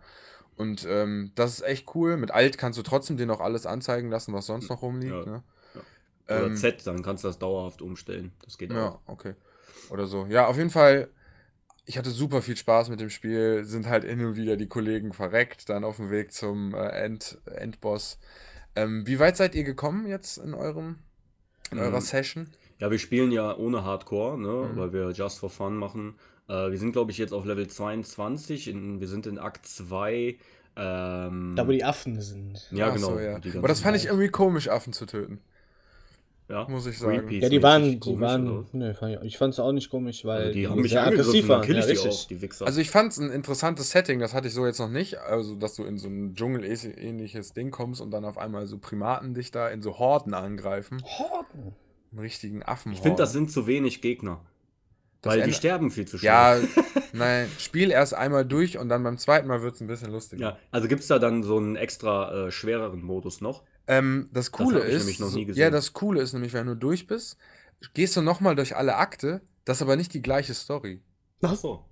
Und 0.56 0.84
ähm, 0.90 1.30
das 1.36 1.52
ist 1.52 1.62
echt 1.62 1.94
cool. 1.94 2.16
Mit 2.16 2.32
Alt 2.32 2.58
kannst 2.58 2.76
du 2.80 2.82
trotzdem 2.82 3.16
dir 3.16 3.26
noch 3.26 3.40
alles 3.40 3.64
anzeigen 3.64 4.10
lassen, 4.10 4.32
was 4.32 4.46
sonst 4.46 4.68
noch 4.68 4.82
rumliegt. 4.82 5.24
Ne? 5.24 5.44
Oder 6.28 6.46
ähm, 6.46 6.56
Z, 6.56 6.84
dann 6.84 7.02
kannst 7.02 7.22
du 7.22 7.28
das 7.28 7.38
dauerhaft 7.38 7.80
umstellen. 7.80 8.32
Das 8.44 8.58
geht 8.58 8.72
ja, 8.72 8.88
auch. 8.88 8.92
Ja, 8.94 9.00
okay. 9.06 9.34
Oder 9.90 10.06
so. 10.06 10.26
Ja, 10.26 10.46
auf 10.46 10.56
jeden 10.56 10.70
Fall 10.70 11.08
ich 11.88 11.96
hatte 11.96 12.10
super 12.10 12.42
viel 12.42 12.56
Spaß 12.56 12.90
mit 12.90 13.00
dem 13.00 13.08
Spiel, 13.08 13.64
sind 13.64 13.88
halt 13.88 14.04
hin 14.04 14.22
und 14.22 14.36
wieder 14.36 14.58
die 14.58 14.68
Kollegen 14.68 15.14
verreckt, 15.14 15.70
dann 15.70 15.84
auf 15.84 15.96
dem 15.96 16.10
Weg 16.10 16.32
zum 16.32 16.74
äh, 16.74 16.86
End, 16.88 17.38
Endboss. 17.46 18.18
Ähm, 18.76 19.06
wie 19.06 19.18
weit 19.18 19.38
seid 19.38 19.54
ihr 19.54 19.64
gekommen 19.64 20.06
jetzt 20.06 20.36
in 20.36 20.52
eurem 20.52 20.96
in 21.70 21.78
eurer 21.78 21.94
ähm, 21.94 22.00
Session? 22.02 22.48
Ja, 22.78 22.90
wir 22.90 22.98
spielen 22.98 23.32
ja 23.32 23.56
ohne 23.56 23.84
Hardcore, 23.84 24.38
ne, 24.38 24.70
mhm. 24.70 24.76
weil 24.76 24.92
wir 24.92 25.10
Just 25.12 25.38
for 25.38 25.48
Fun 25.48 25.76
machen. 25.76 26.16
Äh, 26.46 26.70
wir 26.70 26.78
sind, 26.78 26.92
glaube 26.92 27.10
ich, 27.10 27.16
jetzt 27.16 27.32
auf 27.32 27.46
Level 27.46 27.66
22, 27.66 28.68
in, 28.68 29.00
wir 29.00 29.08
sind 29.08 29.26
in 29.26 29.38
Akt 29.38 29.64
2. 29.64 30.36
Ähm, 30.76 31.54
da, 31.56 31.66
wo 31.66 31.72
die 31.72 31.84
Affen 31.84 32.20
sind. 32.20 32.68
Ja, 32.70 32.88
Ach 32.88 32.94
genau. 32.94 33.14
So, 33.14 33.18
ja. 33.18 33.40
Aber 33.56 33.68
das 33.68 33.80
fand 33.80 33.96
ich 33.96 34.06
irgendwie 34.06 34.28
komisch, 34.28 34.68
Affen 34.68 34.92
zu 34.92 35.06
töten. 35.06 35.40
Ja, 36.48 36.66
muss 36.66 36.86
ich 36.86 36.98
sagen. 36.98 37.18
Greenpeace 37.18 37.42
ja, 37.42 37.48
die 37.50 37.62
waren, 37.62 38.00
die 38.00 38.20
waren, 38.20 38.66
ne, 38.72 39.20
ich 39.22 39.36
fand 39.36 39.52
es 39.52 39.60
auch 39.60 39.72
nicht 39.72 39.90
komisch, 39.90 40.24
weil 40.24 40.38
also 40.38 40.52
die, 40.52 40.60
die 40.60 40.68
haben 40.68 40.80
mich 40.80 40.92
sehr 40.92 41.06
aggressiv 41.06 41.46
waren. 41.48 41.70
Ja, 41.70 41.80
richtig. 41.82 42.10
Auch, 42.10 42.26
die 42.26 42.40
Wichser. 42.40 42.66
Also 42.66 42.80
ich 42.80 42.90
fand 42.90 43.12
es 43.12 43.18
ein 43.18 43.30
interessantes 43.30 43.90
Setting, 43.90 44.18
das 44.18 44.32
hatte 44.32 44.48
ich 44.48 44.54
so 44.54 44.64
jetzt 44.64 44.78
noch 44.78 44.88
nicht, 44.88 45.18
also 45.18 45.56
dass 45.56 45.74
du 45.74 45.84
in 45.84 45.98
so 45.98 46.08
ein 46.08 46.34
Dschungel-ähnliches 46.34 47.52
Ding 47.52 47.70
kommst 47.70 48.00
und 48.00 48.10
dann 48.12 48.24
auf 48.24 48.38
einmal 48.38 48.66
so 48.66 48.78
Primaten 48.78 49.34
dich 49.34 49.50
da 49.50 49.68
in 49.68 49.82
so 49.82 49.98
Horden 49.98 50.32
angreifen. 50.32 51.02
Horden? 51.04 51.74
Einen 52.12 52.20
richtigen 52.20 52.62
Affen. 52.62 52.92
Ich 52.92 53.00
finde, 53.00 53.18
das 53.18 53.32
sind 53.32 53.50
zu 53.50 53.66
wenig 53.66 54.00
Gegner. 54.00 54.40
Das 55.20 55.32
weil 55.32 55.42
die 55.42 55.52
sterben 55.52 55.90
viel 55.90 56.06
zu 56.06 56.18
schnell. 56.18 56.30
Ja, 56.30 56.58
nein, 57.12 57.50
spiel 57.58 57.90
erst 57.90 58.14
einmal 58.14 58.44
durch 58.44 58.78
und 58.78 58.88
dann 58.88 59.02
beim 59.02 59.18
zweiten 59.18 59.48
Mal 59.48 59.62
wird 59.62 59.74
es 59.74 59.80
ein 59.80 59.88
bisschen 59.88 60.12
lustiger. 60.12 60.40
Ja, 60.40 60.58
also 60.70 60.86
gibt 60.86 61.02
es 61.02 61.08
da 61.08 61.18
dann 61.18 61.42
so 61.42 61.56
einen 61.56 61.74
extra 61.74 62.46
äh, 62.46 62.50
schwereren 62.52 63.02
Modus 63.02 63.40
noch? 63.40 63.64
Ähm, 63.88 64.28
das 64.32 64.52
Coole 64.52 64.80
das 64.80 65.06
ist, 65.06 65.18
so, 65.18 65.38
ja, 65.38 65.70
das 65.70 65.92
Coole 65.92 66.20
ist 66.20 66.34
nämlich, 66.34 66.52
wenn 66.52 66.66
du 66.66 66.76
durch 66.76 67.06
bist, 67.06 67.36
gehst 67.94 68.16
du 68.16 68.22
nochmal 68.22 68.54
durch 68.54 68.76
alle 68.76 68.96
Akte, 68.96 69.40
das 69.64 69.78
ist 69.78 69.82
aber 69.82 69.96
nicht 69.96 70.14
die 70.14 70.22
gleiche 70.22 70.54
Story. 70.54 71.00
Ach 71.42 71.56
so. 71.56 71.84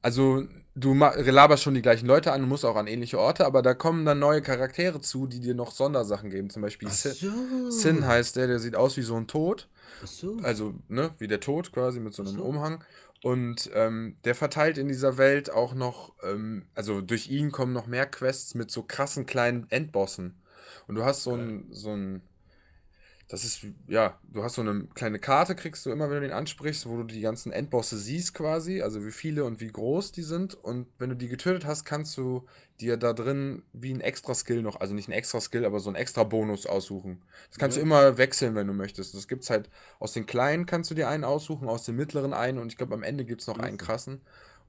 Also, 0.00 0.44
du 0.74 0.94
laberst 0.94 1.64
schon 1.64 1.74
die 1.74 1.82
gleichen 1.82 2.06
Leute 2.06 2.32
an, 2.32 2.40
du 2.40 2.46
musst 2.46 2.64
auch 2.64 2.76
an 2.76 2.86
ähnliche 2.86 3.18
Orte, 3.18 3.44
aber 3.46 3.62
da 3.62 3.74
kommen 3.74 4.04
dann 4.04 4.20
neue 4.20 4.42
Charaktere 4.42 5.00
zu, 5.00 5.26
die 5.26 5.40
dir 5.40 5.54
noch 5.54 5.72
Sondersachen 5.72 6.30
geben. 6.30 6.50
Zum 6.50 6.62
Beispiel 6.62 6.88
so. 6.88 7.10
Sin, 7.10 7.70
Sin 7.70 8.06
heißt 8.06 8.36
der, 8.36 8.46
der 8.46 8.58
sieht 8.60 8.76
aus 8.76 8.96
wie 8.96 9.02
so 9.02 9.16
ein 9.16 9.26
Tod. 9.26 9.68
So. 10.04 10.36
Also, 10.42 10.74
ne, 10.88 11.14
wie 11.18 11.28
der 11.28 11.40
Tod 11.40 11.72
quasi 11.72 12.00
mit 12.00 12.14
so 12.14 12.22
einem 12.22 12.36
so. 12.36 12.42
Umhang. 12.42 12.84
Und 13.22 13.70
ähm, 13.74 14.16
der 14.24 14.34
verteilt 14.34 14.78
in 14.78 14.88
dieser 14.88 15.18
Welt 15.18 15.50
auch 15.50 15.74
noch, 15.74 16.14
ähm, 16.22 16.66
also 16.74 17.00
durch 17.00 17.28
ihn 17.28 17.50
kommen 17.50 17.72
noch 17.72 17.86
mehr 17.86 18.06
Quests 18.06 18.54
mit 18.54 18.70
so 18.70 18.82
krassen 18.82 19.26
kleinen 19.26 19.66
Endbossen. 19.70 20.40
Und 20.86 20.94
du 20.94 21.04
hast 21.04 21.24
so 21.24 21.34
ein, 21.34 21.66
so 21.70 21.90
ein, 21.90 22.22
das 23.28 23.44
ist, 23.44 23.60
ja, 23.86 24.18
du 24.22 24.42
hast 24.42 24.54
so 24.54 24.62
eine 24.62 24.86
kleine 24.94 25.18
Karte, 25.18 25.54
kriegst 25.54 25.84
du 25.84 25.90
immer, 25.90 26.08
wenn 26.08 26.16
du 26.16 26.22
den 26.22 26.32
ansprichst, 26.32 26.88
wo 26.88 26.96
du 26.96 27.04
die 27.04 27.20
ganzen 27.20 27.52
Endbosse 27.52 27.98
siehst 27.98 28.32
quasi, 28.32 28.80
also 28.80 29.04
wie 29.04 29.10
viele 29.10 29.44
und 29.44 29.60
wie 29.60 29.68
groß 29.68 30.12
die 30.12 30.22
sind. 30.22 30.54
Und 30.54 30.86
wenn 30.98 31.10
du 31.10 31.16
die 31.16 31.28
getötet 31.28 31.66
hast, 31.66 31.84
kannst 31.84 32.16
du 32.16 32.46
dir 32.80 32.96
da 32.96 33.12
drin 33.12 33.64
wie 33.74 33.92
ein 33.92 34.00
extra 34.00 34.34
Skill 34.34 34.62
noch, 34.62 34.80
also 34.80 34.94
nicht 34.94 35.08
ein 35.08 35.12
extra 35.12 35.42
Skill, 35.42 35.66
aber 35.66 35.78
so 35.78 35.90
ein 35.90 35.94
extra 35.94 36.24
Bonus 36.24 36.64
aussuchen. 36.64 37.22
Das 37.50 37.58
kannst 37.58 37.76
ja. 37.76 37.82
du 37.82 37.86
immer 37.86 38.16
wechseln, 38.16 38.54
wenn 38.54 38.66
du 38.66 38.72
möchtest. 38.72 39.14
Das 39.14 39.28
gibt's 39.28 39.50
halt, 39.50 39.68
aus 39.98 40.14
den 40.14 40.24
kleinen 40.24 40.64
kannst 40.64 40.90
du 40.90 40.94
dir 40.94 41.08
einen 41.08 41.24
aussuchen, 41.24 41.68
aus 41.68 41.84
den 41.84 41.96
mittleren 41.96 42.32
einen 42.32 42.56
und 42.56 42.72
ich 42.72 42.78
glaube 42.78 42.94
am 42.94 43.02
Ende 43.02 43.26
gibt 43.26 43.42
es 43.42 43.46
noch 43.46 43.58
einen 43.58 43.76
krassen. 43.76 44.22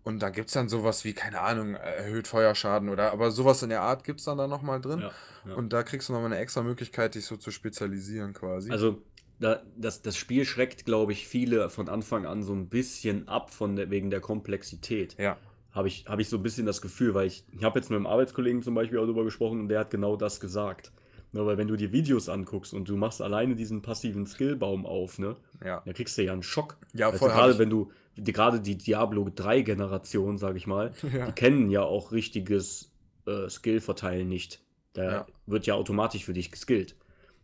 Und 0.09 0.19
da 0.19 0.31
gibt 0.31 0.47
es 0.47 0.53
dann 0.55 0.69
sowas 0.69 1.05
wie, 1.05 1.13
keine 1.13 1.39
Ahnung, 1.39 1.75
erhöht 1.75 2.27
Feuerschaden 2.27 2.89
oder, 2.89 3.11
aber 3.13 3.29
sowas 3.29 3.61
in 3.61 3.69
der 3.69 3.81
Art 3.81 4.03
gibt 4.03 4.19
es 4.19 4.25
dann 4.25 4.39
da 4.39 4.47
nochmal 4.47 4.81
drin. 4.81 5.01
Ja, 5.01 5.11
ja. 5.47 5.53
Und 5.53 5.71
da 5.71 5.83
kriegst 5.83 6.09
du 6.09 6.13
nochmal 6.13 6.31
eine 6.31 6.41
extra 6.41 6.63
Möglichkeit, 6.63 7.13
dich 7.13 7.25
so 7.25 7.37
zu 7.37 7.51
spezialisieren 7.51 8.33
quasi. 8.33 8.71
Also, 8.71 9.03
da, 9.39 9.61
das, 9.77 10.01
das 10.01 10.17
Spiel 10.17 10.45
schreckt, 10.45 10.83
glaube 10.85 11.11
ich, 11.11 11.27
viele 11.27 11.69
von 11.69 11.87
Anfang 11.87 12.25
an 12.25 12.41
so 12.43 12.53
ein 12.53 12.69
bisschen 12.69 13.27
ab 13.27 13.51
von 13.51 13.75
der, 13.75 13.91
wegen 13.91 14.09
der 14.09 14.19
Komplexität. 14.19 15.15
Ja. 15.17 15.37
Habe 15.71 15.87
ich, 15.87 16.05
hab 16.07 16.19
ich 16.19 16.27
so 16.27 16.37
ein 16.37 16.43
bisschen 16.43 16.65
das 16.65 16.81
Gefühl, 16.81 17.13
weil 17.13 17.27
ich, 17.27 17.45
ich 17.51 17.63
habe 17.63 17.77
jetzt 17.77 17.91
mit 17.91 17.97
einem 17.97 18.07
Arbeitskollegen 18.07 18.63
zum 18.63 18.73
Beispiel 18.73 18.97
auch 18.97 19.03
darüber 19.03 19.23
gesprochen 19.23 19.59
und 19.59 19.69
der 19.69 19.79
hat 19.79 19.91
genau 19.91 20.15
das 20.15 20.39
gesagt. 20.39 20.91
Ne, 21.31 21.45
weil 21.45 21.59
wenn 21.59 21.67
du 21.67 21.75
dir 21.75 21.91
Videos 21.91 22.27
anguckst 22.27 22.73
und 22.73 22.89
du 22.89 22.97
machst 22.97 23.21
alleine 23.21 23.55
diesen 23.55 23.83
passiven 23.83 24.25
Skillbaum 24.25 24.87
auf, 24.87 25.19
ne, 25.19 25.35
ja. 25.63 25.83
dann 25.85 25.93
kriegst 25.93 26.17
du 26.17 26.23
ja 26.23 26.33
einen 26.33 26.41
Schock. 26.41 26.77
Ja, 26.93 27.11
voll. 27.11 27.29
Also 27.29 27.39
gerade 27.39 27.59
wenn 27.59 27.69
du, 27.69 27.91
die, 28.19 28.31
gerade 28.31 28.59
die 28.61 28.77
Diablo 28.77 29.29
3 29.33 29.61
Generation, 29.61 30.37
sage 30.37 30.57
ich 30.57 30.67
mal, 30.67 30.91
ja. 31.13 31.27
die 31.27 31.31
kennen 31.33 31.69
ja 31.69 31.83
auch 31.83 32.11
richtiges 32.11 32.91
äh, 33.25 33.49
Skill-Verteilen 33.49 34.27
nicht. 34.27 34.61
Da 34.93 35.11
ja. 35.11 35.27
wird 35.45 35.65
ja 35.65 35.75
automatisch 35.75 36.25
für 36.25 36.33
dich 36.33 36.51
geskillt. 36.51 36.95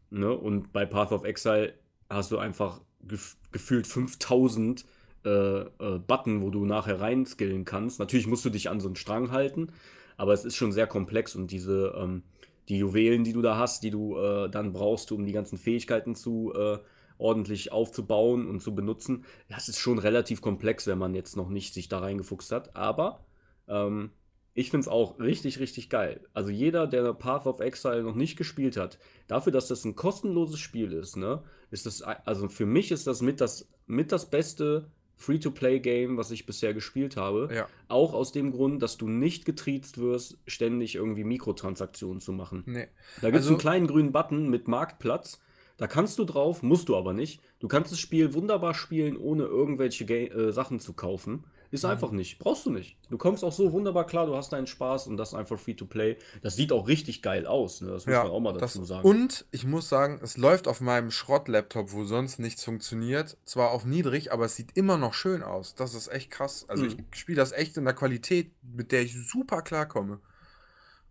Ne? 0.10 0.32
Und 0.32 0.74
bei 0.74 0.86
Path 0.86 1.12
of 1.12 1.24
Exile 1.24 1.74
hast 2.10 2.32
du 2.32 2.38
einfach 2.38 2.82
gef 3.08 3.38
gefühlt 3.52 3.88
5000 3.88 4.86
äh, 5.26 5.30
äh, 5.30 5.68
Button, 6.06 6.42
wo 6.42 6.50
du 6.50 6.66
nachher 6.66 7.00
rein 7.00 7.26
skillen 7.26 7.66
kannst. 7.66 8.00
Natürlich 8.00 8.28
musst 8.28 8.46
du 8.46 8.50
dich 8.50 8.70
an 8.70 8.80
so 8.80 8.88
einen 8.88 8.96
Strang 8.96 9.32
halten, 9.32 9.70
aber 10.18 10.34
es 10.34 10.46
ist 10.46 10.56
schon 10.56 10.72
sehr 10.72 10.88
komplex 10.88 11.36
und 11.36 11.52
diese 11.52 11.96
ähm, 11.98 12.24
die 12.70 12.80
Juwelen, 12.80 13.24
die 13.24 13.34
du 13.34 13.42
da 13.42 13.58
hast, 13.58 13.84
die 13.84 13.92
du 13.92 14.18
äh, 14.18 14.50
dann 14.50 14.74
brauchst, 14.74 15.12
um 15.12 15.26
die 15.26 15.32
ganzen 15.32 15.58
Fähigkeiten 15.58 16.16
zu 16.16 16.54
äh, 16.56 16.80
ordentlich 17.18 17.72
aufzubauen 17.72 18.48
und 18.48 18.62
zu 18.62 18.76
benutzen. 18.76 19.26
Das 19.50 19.70
ist 19.70 19.80
schon 19.80 20.00
relativ 20.00 20.42
komplex, 20.42 20.88
wenn 20.88 20.98
man 20.98 21.16
jetzt 21.16 21.36
noch 21.38 21.50
nicht 21.50 21.74
sich 21.74 21.88
da 21.88 22.00
reingefuchst 22.00 22.52
hat. 22.52 22.76
Aber 22.76 23.26
ähm, 23.68 24.12
ich 24.54 24.72
finde 24.72 24.86
es 24.86 24.88
auch 24.88 25.20
richtig, 25.20 25.60
richtig 25.60 25.90
geil. 25.90 26.22
Also 26.34 26.50
jeder, 26.50 26.88
der 26.88 27.14
Path 27.14 27.46
of 27.46 27.60
Exile 27.60 28.04
noch 28.04 28.16
nicht 28.16 28.38
gespielt 28.38 28.78
hat, 28.78 28.98
dafür, 29.28 29.52
dass 29.52 29.68
das 29.68 29.84
ein 29.84 29.96
kostenloses 29.96 30.60
Spiel 30.60 30.94
ist, 30.94 31.18
ne, 31.18 31.44
ist 31.72 31.86
das, 31.86 32.02
also 32.02 32.48
für 32.48 32.66
mich 32.66 32.92
ist 32.92 33.06
das 33.06 33.22
mit 33.22 33.42
das, 33.42 33.68
mit 33.86 34.12
das 34.14 34.30
beste 34.30 34.90
Free-to-Play-Game, 35.18 36.18
was 36.18 36.32
ich 36.32 36.46
bisher 36.46 36.74
gespielt 36.74 37.18
habe. 37.18 37.50
Ja. 37.54 37.68
Auch 37.88 38.14
aus 38.14 38.32
dem 38.32 38.52
Grund, 38.52 38.82
dass 38.82 38.98
du 38.98 39.08
nicht 39.08 39.46
getriezt 39.46 39.98
wirst, 39.98 40.38
ständig 40.46 40.96
irgendwie 40.96 41.24
Mikrotransaktionen 41.24 42.22
zu 42.22 42.34
machen. 42.34 42.64
Nee. 42.66 42.88
Da 43.22 43.30
gibt 43.30 43.40
es 43.40 43.44
also, 43.44 43.52
einen 43.52 43.60
kleinen 43.60 43.88
grünen 43.88 44.12
Button 44.12 44.50
mit 44.50 44.68
Marktplatz 44.68 45.42
da 45.78 45.88
kannst 45.88 46.18
du 46.20 46.24
drauf, 46.24 46.64
musst 46.64 46.90
du 46.90 46.96
aber 46.96 47.14
nicht. 47.14 47.42
Du 47.60 47.68
kannst 47.68 47.92
das 47.92 48.00
Spiel 48.00 48.34
wunderbar 48.34 48.74
spielen, 48.74 49.18
ohne 49.18 49.44
irgendwelche 49.44 50.06
Ga 50.06 50.16
äh, 50.16 50.52
Sachen 50.52 50.80
zu 50.80 50.94
kaufen. 50.94 51.44
Ist 51.72 51.84
mhm. 51.84 51.90
einfach 51.90 52.12
nicht. 52.12 52.40
Brauchst 52.40 52.66
du 52.66 52.70
nicht. 52.70 52.98
Du 53.10 53.18
kommst 53.18 53.44
auch 53.44 53.52
so 53.52 53.74
wunderbar 53.74 54.06
klar, 54.06 54.26
du 54.26 54.36
hast 54.36 54.54
deinen 54.54 54.68
Spaß 54.68 55.08
und 55.08 55.18
das 55.18 55.34
einfach 55.34 55.60
free 55.60 55.74
to 55.74 55.86
play. 55.86 56.18
Das 56.42 56.56
sieht 56.56 56.72
auch 56.72 56.88
richtig 56.88 57.22
geil 57.22 57.46
aus, 57.46 57.82
ne? 57.82 57.90
Das 57.90 58.06
muss 58.06 58.14
ja, 58.14 58.24
man 58.24 58.32
auch 58.32 58.40
mal 58.40 58.54
dazu 58.54 58.80
das, 58.80 58.88
sagen. 58.88 59.08
Und 59.08 59.46
ich 59.52 59.66
muss 59.66 59.90
sagen, 59.90 60.20
es 60.24 60.38
läuft 60.38 60.68
auf 60.68 60.80
meinem 60.80 61.12
Schrott-Laptop, 61.12 61.92
wo 61.92 62.06
sonst 62.06 62.40
nichts 62.40 62.64
funktioniert. 62.64 63.38
Zwar 63.44 63.72
auf 63.72 63.84
niedrig, 63.84 64.32
aber 64.32 64.46
es 64.46 64.56
sieht 64.56 64.78
immer 64.78 64.98
noch 64.98 65.14
schön 65.14 65.44
aus. 65.44 65.76
Das 65.76 65.94
ist 65.94 66.08
echt 66.08 66.32
krass. 66.32 66.66
Also 66.70 66.86
mhm. 66.86 66.90
ich 67.12 67.20
spiele 67.20 67.38
das 67.38 67.52
echt 67.52 67.76
in 67.76 67.84
der 67.84 67.96
Qualität, 67.96 68.52
mit 68.62 68.94
der 68.94 69.02
ich 69.02 69.14
super 69.28 69.62
klarkomme. 69.62 70.20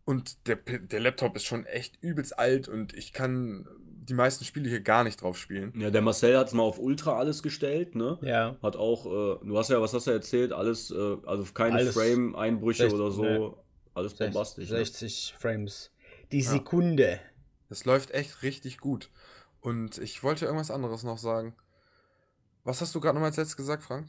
Und 0.06 0.46
der, 0.46 0.56
der 0.56 1.00
Laptop 1.00 1.34
ist 1.36 1.44
schon 1.44 1.64
echt 1.66 1.98
übelst 2.02 2.38
alt 2.38 2.68
und 2.68 2.92
ich 2.92 3.12
kann 3.12 3.66
die 4.08 4.14
meisten 4.14 4.44
Spiele 4.44 4.68
hier 4.68 4.80
gar 4.80 5.04
nicht 5.04 5.20
drauf 5.22 5.38
spielen. 5.38 5.72
Ja, 5.76 5.90
der 5.90 6.02
Marcel 6.02 6.36
hat 6.36 6.48
es 6.48 6.52
mal 6.52 6.62
auf 6.62 6.78
Ultra 6.78 7.18
alles 7.18 7.42
gestellt, 7.42 7.94
ne? 7.94 8.18
Ja. 8.22 8.56
Hat 8.62 8.76
auch, 8.76 9.06
äh, 9.06 9.46
du 9.46 9.58
hast 9.58 9.70
ja, 9.70 9.80
was 9.80 9.94
hast 9.94 10.06
du 10.06 10.10
erzählt? 10.10 10.52
Alles, 10.52 10.90
äh, 10.90 11.16
also 11.26 11.44
keine 11.52 11.92
Frame-Einbrüche 11.92 12.92
oder 12.92 13.10
so. 13.10 13.22
Ne. 13.22 13.54
Alles 13.94 14.14
bombastisch. 14.14 14.68
60 14.68 15.32
ne? 15.32 15.40
Frames. 15.40 15.90
Die 16.32 16.42
Sekunde. 16.42 17.20
Es 17.70 17.84
läuft 17.84 18.10
echt 18.12 18.42
richtig 18.42 18.78
gut. 18.78 19.10
Und 19.60 19.98
ich 19.98 20.22
wollte 20.22 20.44
irgendwas 20.44 20.70
anderes 20.70 21.02
noch 21.02 21.18
sagen. 21.18 21.54
Was 22.64 22.80
hast 22.80 22.94
du 22.94 23.00
gerade 23.00 23.14
nochmal 23.14 23.30
als 23.30 23.36
letztes 23.36 23.56
gesagt, 23.56 23.82
Frank? 23.82 24.08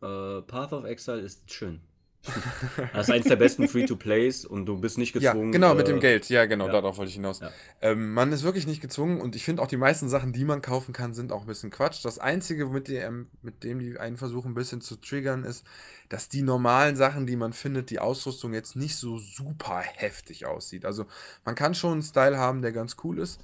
Äh, 0.00 0.42
Path 0.42 0.72
of 0.72 0.84
Exile 0.84 1.20
ist 1.20 1.50
schön. 1.50 1.80
Das 2.92 3.08
ist 3.08 3.14
eins 3.14 3.26
der 3.26 3.36
besten 3.36 3.68
Free-to-Plays 3.68 4.44
und 4.44 4.66
du 4.66 4.78
bist 4.78 4.98
nicht 4.98 5.12
gezwungen. 5.12 5.52
Ja, 5.52 5.58
genau, 5.58 5.72
äh, 5.72 5.76
mit 5.76 5.88
dem 5.88 6.00
Geld. 6.00 6.28
Ja, 6.28 6.46
genau, 6.46 6.66
ja. 6.66 6.72
darauf 6.72 6.98
wollte 6.98 7.08
ich 7.08 7.14
hinaus. 7.14 7.40
Ja. 7.40 7.50
Ähm, 7.80 8.12
man 8.12 8.32
ist 8.32 8.42
wirklich 8.42 8.66
nicht 8.66 8.80
gezwungen 8.80 9.20
und 9.20 9.36
ich 9.36 9.44
finde 9.44 9.62
auch 9.62 9.66
die 9.66 9.76
meisten 9.76 10.08
Sachen, 10.08 10.32
die 10.32 10.44
man 10.44 10.62
kaufen 10.62 10.92
kann, 10.92 11.14
sind 11.14 11.32
auch 11.32 11.42
ein 11.42 11.46
bisschen 11.46 11.70
Quatsch. 11.70 12.04
Das 12.04 12.18
Einzige, 12.18 12.66
mit 12.66 12.88
dem, 12.88 13.28
mit 13.42 13.64
dem 13.64 13.78
die 13.78 13.98
einen 13.98 14.16
versuchen, 14.16 14.52
ein 14.52 14.54
bisschen 14.54 14.80
zu 14.80 14.96
triggern, 14.96 15.44
ist, 15.44 15.64
dass 16.08 16.28
die 16.28 16.42
normalen 16.42 16.96
Sachen, 16.96 17.26
die 17.26 17.36
man 17.36 17.52
findet, 17.52 17.90
die 17.90 17.98
Ausrüstung 17.98 18.54
jetzt 18.54 18.76
nicht 18.76 18.96
so 18.96 19.18
super 19.18 19.80
heftig 19.80 20.46
aussieht. 20.46 20.84
Also 20.84 21.06
man 21.44 21.54
kann 21.54 21.74
schon 21.74 21.92
einen 21.92 22.02
Style 22.02 22.38
haben, 22.38 22.62
der 22.62 22.72
ganz 22.72 22.96
cool 23.04 23.18
ist. 23.18 23.40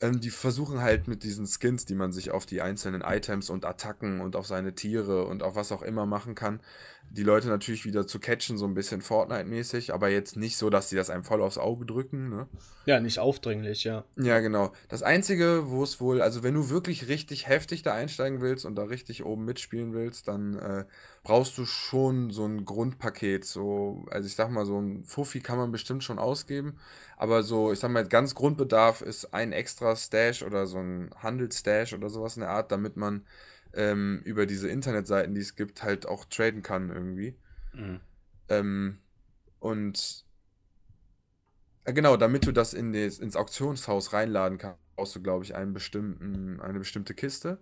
Ähm, 0.00 0.20
die 0.20 0.30
versuchen 0.30 0.80
halt 0.80 1.08
mit 1.08 1.22
diesen 1.22 1.46
Skins, 1.46 1.84
die 1.84 1.94
man 1.94 2.12
sich 2.12 2.30
auf 2.30 2.46
die 2.46 2.60
einzelnen 2.60 3.02
Items 3.02 3.50
und 3.50 3.64
Attacken 3.64 4.20
und 4.20 4.36
auf 4.36 4.46
seine 4.46 4.74
Tiere 4.74 5.26
und 5.26 5.42
auf 5.42 5.54
was 5.54 5.72
auch 5.72 5.82
immer 5.82 6.06
machen 6.06 6.34
kann, 6.34 6.60
die 7.10 7.22
Leute 7.22 7.48
natürlich 7.48 7.84
wieder 7.84 8.06
zu 8.06 8.18
catchen, 8.18 8.58
so 8.58 8.66
ein 8.66 8.74
bisschen 8.74 9.00
Fortnite-mäßig, 9.00 9.92
aber 9.92 10.08
jetzt 10.08 10.36
nicht 10.36 10.56
so, 10.56 10.68
dass 10.68 10.88
sie 10.88 10.96
das 10.96 11.10
einem 11.10 11.22
voll 11.22 11.42
aufs 11.42 11.58
Auge 11.58 11.86
drücken. 11.86 12.28
Ne? 12.28 12.48
Ja, 12.86 12.98
nicht 12.98 13.18
aufdringlich, 13.18 13.84
ja. 13.84 14.04
Ja, 14.16 14.40
genau. 14.40 14.72
Das 14.88 15.02
Einzige, 15.02 15.70
wo 15.70 15.82
es 15.84 16.00
wohl, 16.00 16.20
also 16.20 16.42
wenn 16.42 16.54
du 16.54 16.70
wirklich 16.70 17.08
richtig 17.08 17.46
heftig 17.46 17.82
da 17.82 17.94
einsteigen 17.94 18.40
willst 18.40 18.64
und 18.64 18.74
da 18.74 18.84
richtig 18.84 19.24
oben 19.24 19.44
mitspielen 19.44 19.92
willst, 19.92 20.26
dann 20.28 20.58
äh, 20.58 20.84
brauchst 21.24 21.58
du 21.58 21.64
schon 21.64 22.30
so 22.30 22.44
ein 22.44 22.64
Grundpaket. 22.64 23.44
So, 23.44 24.04
also 24.10 24.28
ich 24.28 24.36
sag 24.36 24.50
mal, 24.50 24.66
so 24.66 24.78
ein 24.78 25.04
Fuffi 25.04 25.40
kann 25.40 25.58
man 25.58 25.72
bestimmt 25.72 26.04
schon 26.04 26.18
ausgeben, 26.18 26.78
aber 27.16 27.42
so, 27.42 27.72
ich 27.72 27.80
sag 27.80 27.90
mal, 27.90 28.06
ganz 28.06 28.34
Grundbedarf 28.34 29.00
ist 29.00 29.34
ein 29.34 29.52
extra 29.52 29.96
Stash 29.96 30.42
oder 30.42 30.66
so 30.66 30.78
ein 30.78 31.10
Handelsstash 31.16 31.94
oder 31.94 32.10
sowas 32.10 32.36
in 32.36 32.42
der 32.42 32.50
Art, 32.50 32.70
damit 32.70 32.96
man 32.96 33.26
ähm, 33.72 34.20
über 34.24 34.46
diese 34.46 34.68
Internetseiten, 34.68 35.34
die 35.34 35.40
es 35.40 35.56
gibt, 35.56 35.82
halt 35.82 36.06
auch 36.06 36.26
traden 36.26 36.62
kann 36.62 36.90
irgendwie. 36.90 37.36
Mhm. 37.72 38.00
Ähm, 38.50 38.98
und 39.58 40.26
äh, 41.84 41.94
genau, 41.94 42.18
damit 42.18 42.46
du 42.46 42.52
das 42.52 42.74
in 42.74 42.92
des, 42.92 43.18
ins 43.18 43.34
Auktionshaus 43.34 44.12
reinladen 44.12 44.58
kannst, 44.58 44.78
brauchst 44.94 45.16
du, 45.16 45.22
glaube 45.22 45.44
ich, 45.44 45.54
einen 45.54 45.72
bestimmten, 45.72 46.60
eine 46.60 46.78
bestimmte 46.78 47.14
Kiste. 47.14 47.58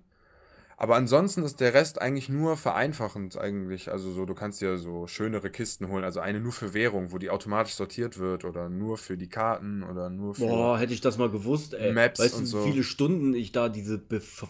Aber 0.82 0.96
ansonsten 0.96 1.44
ist 1.44 1.60
der 1.60 1.74
Rest 1.74 2.02
eigentlich 2.02 2.28
nur 2.28 2.56
vereinfachend 2.56 3.38
eigentlich. 3.38 3.92
Also 3.92 4.10
so, 4.10 4.26
du 4.26 4.34
kannst 4.34 4.60
dir 4.60 4.78
so 4.78 5.06
schönere 5.06 5.48
Kisten 5.48 5.86
holen, 5.86 6.02
also 6.02 6.18
eine 6.18 6.40
nur 6.40 6.50
für 6.50 6.74
Währung, 6.74 7.12
wo 7.12 7.18
die 7.18 7.30
automatisch 7.30 7.74
sortiert 7.74 8.18
wird 8.18 8.44
oder 8.44 8.68
nur 8.68 8.98
für 8.98 9.16
die 9.16 9.28
Karten 9.28 9.84
oder 9.84 10.10
nur 10.10 10.34
für 10.34 10.44
Boah, 10.44 10.80
hätte 10.80 10.92
ich 10.92 11.00
das 11.00 11.18
mal 11.18 11.30
gewusst, 11.30 11.74
ey. 11.74 11.92
Maps 11.92 12.18
weißt 12.18 12.34
und 12.34 12.42
du, 12.42 12.46
so. 12.46 12.64
wie 12.64 12.72
viele 12.72 12.82
Stunden 12.82 13.32
ich 13.32 13.52
da 13.52 13.68
diese 13.68 13.96
Bef 13.96 14.44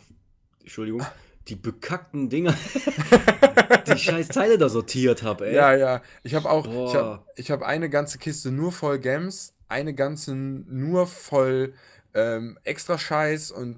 Entschuldigung, 0.60 1.02
die 1.48 1.54
bekackten 1.54 2.30
Dinger, 2.30 2.54
die 3.86 3.98
scheiß 3.98 4.28
Teile 4.28 4.56
da 4.56 4.70
sortiert 4.70 5.22
habe, 5.22 5.48
ey. 5.48 5.54
Ja, 5.54 5.74
ja. 5.76 6.02
Ich 6.22 6.34
habe 6.34 6.48
auch, 6.48 6.66
Boah. 6.66 6.88
ich 6.88 6.94
habe 6.94 7.24
ich 7.36 7.50
hab 7.50 7.60
eine 7.60 7.90
ganze 7.90 8.16
Kiste 8.16 8.50
nur 8.50 8.72
voll 8.72 9.00
Gems, 9.00 9.52
eine 9.68 9.92
ganze 9.92 10.34
nur 10.34 11.06
voll 11.06 11.74
ähm, 12.14 12.58
extra 12.64 12.96
Scheiß 12.96 13.50
und 13.50 13.76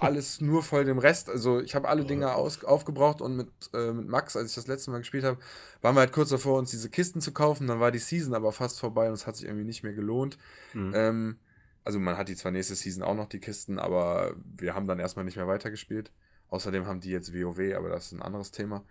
alles 0.00 0.40
nur 0.40 0.62
voll 0.62 0.84
dem 0.84 0.98
Rest. 0.98 1.28
Also 1.28 1.60
ich 1.60 1.74
habe 1.74 1.88
alle 1.88 2.04
Dinge 2.04 2.34
aus, 2.34 2.64
aufgebraucht 2.64 3.20
und 3.20 3.36
mit, 3.36 3.48
äh, 3.72 3.92
mit 3.92 4.08
Max, 4.08 4.36
als 4.36 4.50
ich 4.50 4.54
das 4.54 4.66
letzte 4.66 4.90
Mal 4.90 4.98
gespielt 4.98 5.24
habe, 5.24 5.38
waren 5.80 5.94
wir 5.94 6.00
halt 6.00 6.12
kurz 6.12 6.30
davor, 6.30 6.58
uns 6.58 6.70
diese 6.70 6.90
Kisten 6.90 7.20
zu 7.20 7.32
kaufen. 7.32 7.66
Dann 7.66 7.80
war 7.80 7.92
die 7.92 7.98
Season 7.98 8.34
aber 8.34 8.52
fast 8.52 8.80
vorbei 8.80 9.08
und 9.08 9.14
es 9.14 9.26
hat 9.26 9.36
sich 9.36 9.46
irgendwie 9.46 9.64
nicht 9.64 9.82
mehr 9.82 9.92
gelohnt. 9.92 10.38
Mhm. 10.74 10.92
Ähm, 10.94 11.36
also 11.84 12.00
man 12.00 12.16
hat 12.16 12.28
die 12.28 12.36
zwar 12.36 12.52
nächste 12.52 12.74
Season 12.74 13.02
auch 13.02 13.14
noch 13.14 13.28
die 13.28 13.38
Kisten, 13.38 13.78
aber 13.78 14.34
wir 14.56 14.74
haben 14.74 14.88
dann 14.88 14.98
erstmal 14.98 15.24
nicht 15.24 15.36
mehr 15.36 15.46
weitergespielt. 15.46 16.10
Außerdem 16.48 16.86
haben 16.86 17.00
die 17.00 17.10
jetzt 17.10 17.32
WoW, 17.32 17.74
aber 17.76 17.88
das 17.88 18.06
ist 18.06 18.12
ein 18.12 18.22
anderes 18.22 18.50
Thema. 18.50 18.84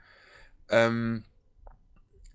Ähm, 0.69 1.23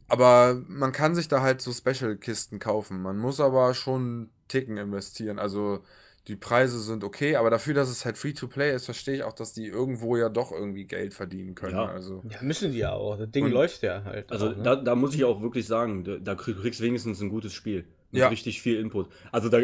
aber 0.06 0.60
man 0.66 0.92
kann 0.92 1.14
sich 1.14 1.28
da 1.28 1.40
halt 1.40 1.62
so 1.62 1.72
Special-Kisten 1.72 2.58
kaufen. 2.58 3.00
Man 3.00 3.16
muss 3.16 3.40
aber 3.40 3.74
schon 3.74 4.30
Ticken 4.48 4.76
investieren. 4.76 5.38
Also 5.38 5.84
die 6.28 6.36
Preise 6.36 6.78
sind 6.80 7.02
okay, 7.02 7.36
aber 7.36 7.50
dafür, 7.50 7.74
dass 7.74 7.88
es 7.88 8.04
halt 8.04 8.18
Free-to-Play 8.18 8.74
ist, 8.74 8.84
verstehe 8.84 9.16
ich 9.16 9.22
auch, 9.22 9.32
dass 9.32 9.52
die 9.52 9.66
irgendwo 9.66 10.16
ja 10.16 10.28
doch 10.28 10.52
irgendwie 10.52 10.84
Geld 10.84 11.14
verdienen 11.14 11.54
können. 11.54 11.76
Ja, 11.76 11.86
also. 11.86 12.22
ja 12.28 12.38
müssen 12.42 12.72
die 12.72 12.78
ja 12.78 12.92
auch. 12.92 13.16
Das 13.16 13.30
Ding 13.30 13.44
Und, 13.44 13.52
läuft 13.52 13.82
ja 13.82 14.04
halt. 14.04 14.30
Also 14.30 14.50
auch, 14.50 14.56
ne? 14.56 14.62
da, 14.62 14.76
da 14.76 14.94
muss 14.94 15.14
ich 15.14 15.24
auch 15.24 15.42
wirklich 15.42 15.66
sagen, 15.66 16.04
da, 16.04 16.16
da 16.18 16.34
kriegst 16.34 16.80
du 16.80 16.84
wenigstens 16.84 17.20
ein 17.20 17.30
gutes 17.30 17.54
Spiel. 17.54 17.86
Mit 18.12 18.20
ja. 18.20 18.28
richtig 18.28 18.60
viel 18.60 18.78
Input. 18.78 19.08
Also 19.32 19.48
da, 19.48 19.60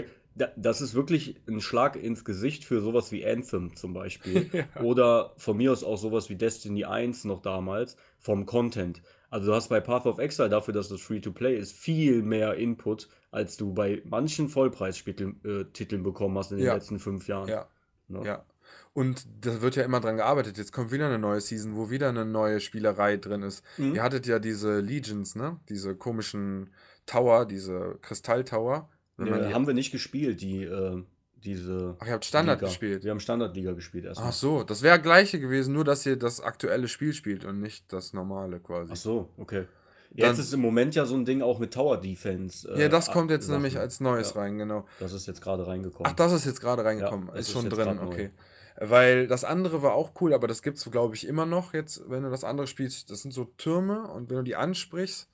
das 0.57 0.81
ist 0.81 0.95
wirklich 0.95 1.37
ein 1.49 1.61
Schlag 1.61 1.97
ins 1.97 2.25
Gesicht 2.25 2.65
für 2.65 2.81
sowas 2.81 3.11
wie 3.13 3.27
Anthem 3.27 3.75
zum 3.75 3.93
Beispiel. 3.93 4.49
ja. 4.53 4.83
Oder 4.83 5.33
von 5.37 5.57
mir 5.57 5.73
aus 5.73 5.83
auch 5.83 5.97
sowas 5.97 6.31
wie 6.31 6.37
Destiny 6.37 6.85
1 6.85 7.25
noch 7.25 7.43
damals, 7.43 7.97
vom 8.19 8.47
Content. 8.47 9.03
Also 9.31 9.49
du 9.49 9.55
hast 9.55 9.69
bei 9.69 9.81
Path 9.81 10.07
of 10.07 10.19
Exile 10.19 10.49
dafür, 10.49 10.75
dass 10.75 10.89
das 10.89 11.01
Free-to-Play 11.01 11.57
ist, 11.57 11.77
viel 11.77 12.23
mehr 12.23 12.55
Input, 12.55 13.09
als 13.37 13.57
du 13.57 13.73
bei 13.73 14.03
manchen 14.05 14.49
Vollpreistiteln 14.49 15.41
äh, 15.45 15.97
bekommen 15.99 16.37
hast 16.39 16.53
in 16.53 16.59
den 16.59 16.67
ja. 16.67 16.75
letzten 16.75 16.99
fünf 16.99 17.29
Jahren. 17.29 17.49
Ja. 17.49 17.69
Ne? 18.09 18.23
ja. 18.25 18.45
Und 18.93 19.27
da 19.43 19.61
wird 19.63 19.77
ja 19.77 19.85
immer 19.85 20.01
dran 20.01 20.17
gearbeitet. 20.17 20.59
Jetzt 20.59 20.73
kommt 20.73 20.91
wieder 20.91 21.07
eine 21.07 21.19
neue 21.19 21.41
Season, 21.41 21.77
wo 21.77 21.91
wieder 21.91 22.09
eine 22.09 22.25
neue 22.25 22.61
Spielerei 22.61 23.17
drin 23.17 23.43
ist. 23.43 23.65
Mhm. 23.77 23.95
Ihr 23.95 24.03
hattet 24.03 24.27
ja 24.27 24.39
diese 24.39 24.81
Legions, 24.81 25.37
ne? 25.37 25.61
Diese 25.69 25.95
komischen 25.95 26.71
Tower, 27.05 27.45
diese 27.45 27.99
Kristalltower 28.01 28.89
wenn 29.17 29.49
nee, 29.49 29.53
haben 29.53 29.67
wir 29.67 29.75
nicht 29.75 29.93
gespielt, 29.93 30.41
die, 30.43 30.65
äh, 30.65 31.03
diese. 31.37 31.97
Ach, 31.99 32.07
ihr 32.07 32.13
habt 32.13 32.25
Standard 32.25 32.61
Liga. 32.61 32.69
gespielt. 32.69 33.05
Wir 33.05 33.11
haben 33.11 33.21
Standardliga 33.21 33.73
gespielt 33.73 34.05
erstmal. 34.05 34.29
Ach 34.29 34.33
so, 34.33 34.63
das 34.63 34.83
wäre 34.83 35.01
gleiche 35.01 35.41
gewesen, 35.41 35.73
nur 35.73 35.85
dass 35.85 36.05
ihr 36.05 36.17
das 36.17 36.41
aktuelle 36.41 36.89
Spiel 36.89 37.15
spielt 37.15 37.45
und 37.45 37.61
nicht 37.61 37.93
das 37.93 38.13
normale 38.13 38.61
quasi. 38.61 38.93
Ach 38.93 38.97
so, 38.97 39.31
okay. 39.39 39.67
Dann, 40.11 40.31
jetzt 40.31 40.39
ist 40.39 40.53
im 40.53 40.61
Moment 40.61 40.95
ja 40.95 41.05
so 41.05 41.15
ein 41.15 41.25
Ding 41.25 41.43
auch 41.43 41.59
mit 41.59 41.75
Tower 41.75 42.01
Defense. 42.01 42.69
Äh, 42.71 42.83
ja, 42.83 42.89
das 42.89 43.11
kommt 43.11 43.31
jetzt 43.31 43.47
Sachen. 43.47 43.57
nämlich 43.57 43.79
als 43.79 44.01
Neues 44.01 44.35
ja. 44.35 44.41
rein, 44.41 44.59
genau. 44.59 44.87
Das 45.01 45.13
ist 45.13 45.27
jetzt 45.27 45.41
gerade 45.41 45.67
reingekommen. 45.67 46.11
Ach, 46.11 46.17
das 46.17 46.33
ist 46.33 46.47
jetzt 46.47 46.61
gerade 46.61 46.85
reingekommen. 46.85 47.29
Ja, 47.29 47.35
ist, 47.35 47.49
ist 47.49 47.53
schon 47.53 47.69
drin, 47.69 47.99
okay. 47.99 48.31
Weil 48.79 49.27
das 49.27 49.45
andere 49.45 49.83
war 49.83 49.95
auch 49.95 50.13
cool, 50.21 50.35
aber 50.35 50.49
das 50.49 50.63
gibt 50.63 50.79
es, 50.79 50.91
glaube 50.91 51.15
ich, 51.15 51.27
immer 51.27 51.47
noch 51.47 51.73
jetzt, 51.73 52.09
wenn 52.09 52.23
du 52.23 52.31
das 52.31 52.45
andere 52.45 52.67
spielst. 52.67 53.11
Das 53.11 53.23
sind 53.23 53.33
so 53.33 53.45
Türme 53.57 54.09
und 54.09 54.29
wenn 54.29 54.37
du 54.37 54.43
die 54.43 54.57
ansprichst, 54.57 55.31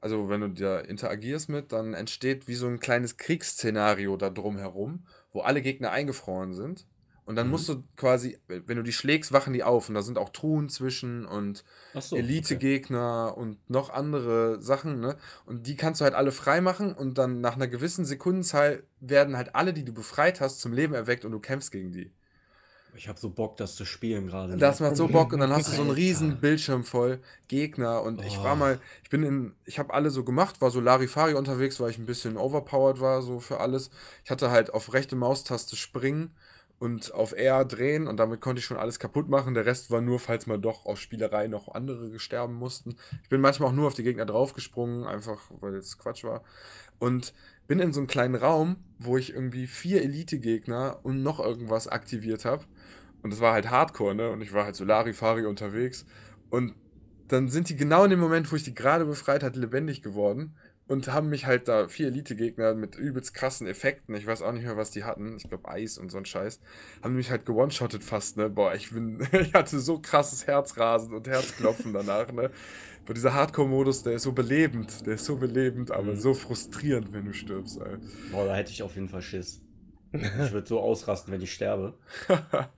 also 0.00 0.28
wenn 0.28 0.40
du 0.40 0.48
da 0.48 0.80
interagierst 0.80 1.48
mit, 1.48 1.72
dann 1.72 1.94
entsteht 1.94 2.48
wie 2.48 2.54
so 2.54 2.66
ein 2.66 2.80
kleines 2.80 3.16
Kriegsszenario 3.16 4.16
da 4.16 4.30
drumherum, 4.30 5.06
wo 5.32 5.40
alle 5.40 5.62
Gegner 5.62 5.90
eingefroren 5.90 6.52
sind. 6.52 6.86
Und 7.32 7.36
dann 7.36 7.46
mhm. 7.46 7.52
musst 7.52 7.68
du 7.70 7.82
quasi, 7.96 8.38
wenn 8.46 8.76
du 8.76 8.82
die 8.82 8.92
schlägst, 8.92 9.32
wachen 9.32 9.54
die 9.54 9.62
auf. 9.62 9.88
Und 9.88 9.94
da 9.94 10.02
sind 10.02 10.18
auch 10.18 10.28
Truhen 10.28 10.68
zwischen 10.68 11.24
und 11.24 11.64
so, 11.98 12.14
Elite-Gegner 12.14 13.30
okay. 13.30 13.40
und 13.40 13.70
noch 13.70 13.88
andere 13.88 14.60
Sachen, 14.60 15.00
ne? 15.00 15.16
Und 15.46 15.66
die 15.66 15.74
kannst 15.74 16.02
du 16.02 16.04
halt 16.04 16.12
alle 16.12 16.30
freimachen 16.30 16.92
und 16.92 17.16
dann 17.16 17.40
nach 17.40 17.56
einer 17.56 17.68
gewissen 17.68 18.04
Sekundenzahl 18.04 18.82
werden 19.00 19.38
halt 19.38 19.54
alle, 19.54 19.72
die 19.72 19.82
du 19.82 19.94
befreit 19.94 20.42
hast, 20.42 20.60
zum 20.60 20.74
Leben 20.74 20.92
erweckt 20.92 21.24
und 21.24 21.32
du 21.32 21.40
kämpfst 21.40 21.72
gegen 21.72 21.90
die. 21.90 22.12
Ich 22.94 23.08
habe 23.08 23.18
so 23.18 23.30
Bock, 23.30 23.56
das 23.56 23.76
zu 23.76 23.86
spielen 23.86 24.26
gerade. 24.26 24.58
Das 24.58 24.80
macht 24.80 24.96
so 24.96 25.08
Bock 25.08 25.32
und 25.32 25.40
dann 25.40 25.52
hast 25.52 25.68
du 25.68 25.72
so 25.72 25.80
einen 25.80 25.90
riesen 25.90 26.38
Bildschirm 26.38 26.84
voll 26.84 27.22
Gegner 27.48 28.02
und 28.02 28.18
oh. 28.18 28.22
ich 28.26 28.36
war 28.36 28.52
oh. 28.52 28.56
mal, 28.56 28.78
ich 29.02 29.08
bin 29.08 29.22
in, 29.22 29.54
ich 29.64 29.78
habe 29.78 29.94
alle 29.94 30.10
so 30.10 30.22
gemacht, 30.22 30.60
war 30.60 30.70
so 30.70 30.80
Larifari 30.80 31.32
unterwegs, 31.32 31.80
weil 31.80 31.88
ich 31.88 31.96
ein 31.96 32.04
bisschen 32.04 32.36
overpowered 32.36 33.00
war 33.00 33.22
so 33.22 33.40
für 33.40 33.60
alles. 33.60 33.88
Ich 34.22 34.30
hatte 34.30 34.50
halt 34.50 34.74
auf 34.74 34.92
rechte 34.92 35.16
Maustaste 35.16 35.76
springen 35.76 36.34
und 36.82 37.14
auf 37.14 37.30
R 37.30 37.64
drehen 37.64 38.08
und 38.08 38.16
damit 38.16 38.40
konnte 38.40 38.58
ich 38.58 38.64
schon 38.64 38.76
alles 38.76 38.98
kaputt 38.98 39.28
machen. 39.28 39.54
Der 39.54 39.66
Rest 39.66 39.92
war 39.92 40.00
nur, 40.00 40.18
falls 40.18 40.48
mal 40.48 40.58
doch 40.58 40.84
aus 40.84 40.98
Spielerei 40.98 41.46
noch 41.46 41.72
andere 41.72 42.18
sterben 42.18 42.54
mussten. 42.54 42.96
Ich 43.22 43.28
bin 43.28 43.40
manchmal 43.40 43.68
auch 43.68 43.72
nur 43.72 43.86
auf 43.86 43.94
die 43.94 44.02
Gegner 44.02 44.26
draufgesprungen, 44.26 45.06
einfach 45.06 45.38
weil 45.60 45.76
es 45.76 45.96
Quatsch 45.96 46.24
war. 46.24 46.42
Und 46.98 47.34
bin 47.68 47.78
in 47.78 47.92
so 47.92 48.00
einem 48.00 48.08
kleinen 48.08 48.34
Raum, 48.34 48.78
wo 48.98 49.16
ich 49.16 49.32
irgendwie 49.32 49.68
vier 49.68 50.02
Elite-Gegner 50.02 50.98
und 51.04 51.22
noch 51.22 51.38
irgendwas 51.38 51.86
aktiviert 51.86 52.44
habe. 52.44 52.64
Und 53.22 53.32
das 53.32 53.38
war 53.38 53.52
halt 53.52 53.70
Hardcore, 53.70 54.16
ne? 54.16 54.30
Und 54.30 54.40
ich 54.40 54.52
war 54.52 54.64
halt 54.64 54.74
so 54.74 54.84
Larifari 54.84 55.46
unterwegs. 55.46 56.04
Und 56.50 56.74
dann 57.28 57.48
sind 57.48 57.68
die 57.68 57.76
genau 57.76 58.02
in 58.02 58.10
dem 58.10 58.18
Moment, 58.18 58.50
wo 58.50 58.56
ich 58.56 58.64
die 58.64 58.74
gerade 58.74 59.04
befreit 59.04 59.44
hatte, 59.44 59.60
lebendig 59.60 60.02
geworden 60.02 60.56
und 60.92 61.08
haben 61.08 61.30
mich 61.30 61.46
halt 61.46 61.68
da 61.68 61.88
vier 61.88 62.08
Elite-Gegner 62.08 62.74
mit 62.74 62.96
übelst 62.96 63.32
krassen 63.32 63.66
Effekten, 63.66 64.14
ich 64.14 64.26
weiß 64.26 64.42
auch 64.42 64.52
nicht 64.52 64.64
mehr, 64.64 64.76
was 64.76 64.90
die 64.90 65.04
hatten, 65.04 65.38
ich 65.38 65.48
glaube 65.48 65.66
Eis 65.66 65.96
und 65.96 66.10
so 66.10 66.18
ein 66.18 66.26
Scheiß, 66.26 66.60
haben 67.02 67.16
mich 67.16 67.30
halt 67.30 67.46
gewone-shottet 67.46 68.04
fast, 68.04 68.36
ne? 68.36 68.50
Boah, 68.50 68.74
ich 68.74 68.90
bin, 68.90 69.26
ich 69.32 69.54
hatte 69.54 69.80
so 69.80 70.00
krasses 70.00 70.46
Herzrasen 70.46 71.14
und 71.14 71.26
Herzklopfen 71.26 71.92
danach, 71.94 72.30
ne? 72.30 72.50
Boah, 73.06 73.14
dieser 73.14 73.32
Hardcore-Modus, 73.32 74.02
der 74.02 74.12
ist 74.12 74.24
so 74.24 74.32
belebend, 74.32 75.06
der 75.06 75.14
ist 75.14 75.24
so 75.24 75.36
belebend, 75.36 75.90
aber 75.90 76.12
mhm. 76.12 76.20
so 76.20 76.34
frustrierend, 76.34 77.10
wenn 77.14 77.24
du 77.24 77.32
stirbst, 77.32 77.80
ey. 77.80 77.96
Boah, 78.30 78.44
da 78.44 78.54
hätte 78.54 78.70
ich 78.70 78.82
auf 78.82 78.94
jeden 78.94 79.08
Fall 79.08 79.22
Schiss. 79.22 79.62
Ich 80.12 80.52
würde 80.52 80.66
so 80.66 80.78
ausrasten, 80.78 81.32
wenn 81.32 81.40
ich 81.40 81.54
sterbe. 81.54 81.94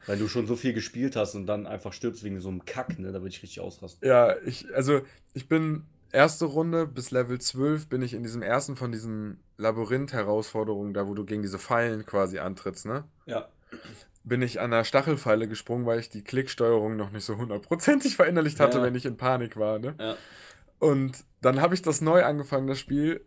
Weil 0.06 0.18
du 0.18 0.28
schon 0.28 0.46
so 0.46 0.54
viel 0.54 0.72
gespielt 0.72 1.16
hast 1.16 1.34
und 1.34 1.46
dann 1.46 1.66
einfach 1.66 1.92
stirbst 1.92 2.22
wegen 2.22 2.38
so 2.40 2.48
einem 2.48 2.64
Kack, 2.64 2.96
ne? 2.96 3.08
Da 3.08 3.14
würde 3.14 3.30
ich 3.30 3.42
richtig 3.42 3.58
ausrasten. 3.58 4.08
Ja, 4.08 4.36
ich, 4.46 4.72
also 4.72 5.00
ich 5.32 5.48
bin 5.48 5.82
erste 6.14 6.46
Runde 6.46 6.86
bis 6.86 7.10
Level 7.10 7.38
12 7.38 7.88
bin 7.88 8.00
ich 8.00 8.14
in 8.14 8.22
diesem 8.22 8.40
ersten 8.40 8.76
von 8.76 8.92
diesen 8.92 9.42
Labyrinth-Herausforderungen, 9.58 10.94
da 10.94 11.06
wo 11.06 11.14
du 11.14 11.24
gegen 11.24 11.42
diese 11.42 11.58
Fallen 11.58 12.06
quasi 12.06 12.38
antrittst, 12.38 12.86
ne? 12.86 13.04
Ja. 13.26 13.48
Bin 14.22 14.40
ich 14.40 14.60
an 14.60 14.70
der 14.70 14.84
Stachelpfeile 14.84 15.48
gesprungen, 15.48 15.84
weil 15.84 15.98
ich 15.98 16.08
die 16.08 16.24
Klicksteuerung 16.24 16.96
noch 16.96 17.10
nicht 17.10 17.24
so 17.24 17.36
hundertprozentig 17.36 18.16
verinnerlicht 18.16 18.60
hatte, 18.60 18.78
ja. 18.78 18.84
wenn 18.84 18.94
ich 18.94 19.04
in 19.04 19.16
Panik 19.16 19.56
war, 19.56 19.78
ne? 19.78 19.94
Ja. 19.98 20.16
Und 20.78 21.24
dann 21.40 21.60
habe 21.60 21.74
ich 21.74 21.82
das 21.82 22.00
neu 22.00 22.24
angefangen, 22.24 22.66
das 22.66 22.78
Spiel. 22.78 23.24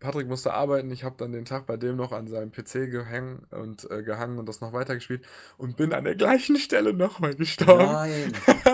Patrick 0.00 0.26
musste 0.26 0.52
arbeiten, 0.52 0.90
ich 0.90 1.04
habe 1.04 1.14
dann 1.16 1.30
den 1.30 1.44
Tag 1.44 1.66
bei 1.66 1.76
dem 1.76 1.94
noch 1.94 2.10
an 2.10 2.26
seinem 2.26 2.50
PC 2.50 2.90
gehängt 2.90 3.52
und 3.52 3.88
äh, 3.88 4.02
gehangen 4.02 4.38
und 4.38 4.48
das 4.48 4.60
noch 4.60 4.72
weitergespielt 4.72 5.24
und 5.58 5.76
bin 5.76 5.92
an 5.92 6.02
der 6.02 6.16
gleichen 6.16 6.56
Stelle 6.56 6.92
nochmal 6.92 7.36
gestorben. 7.36 7.92
Nein. 7.92 8.32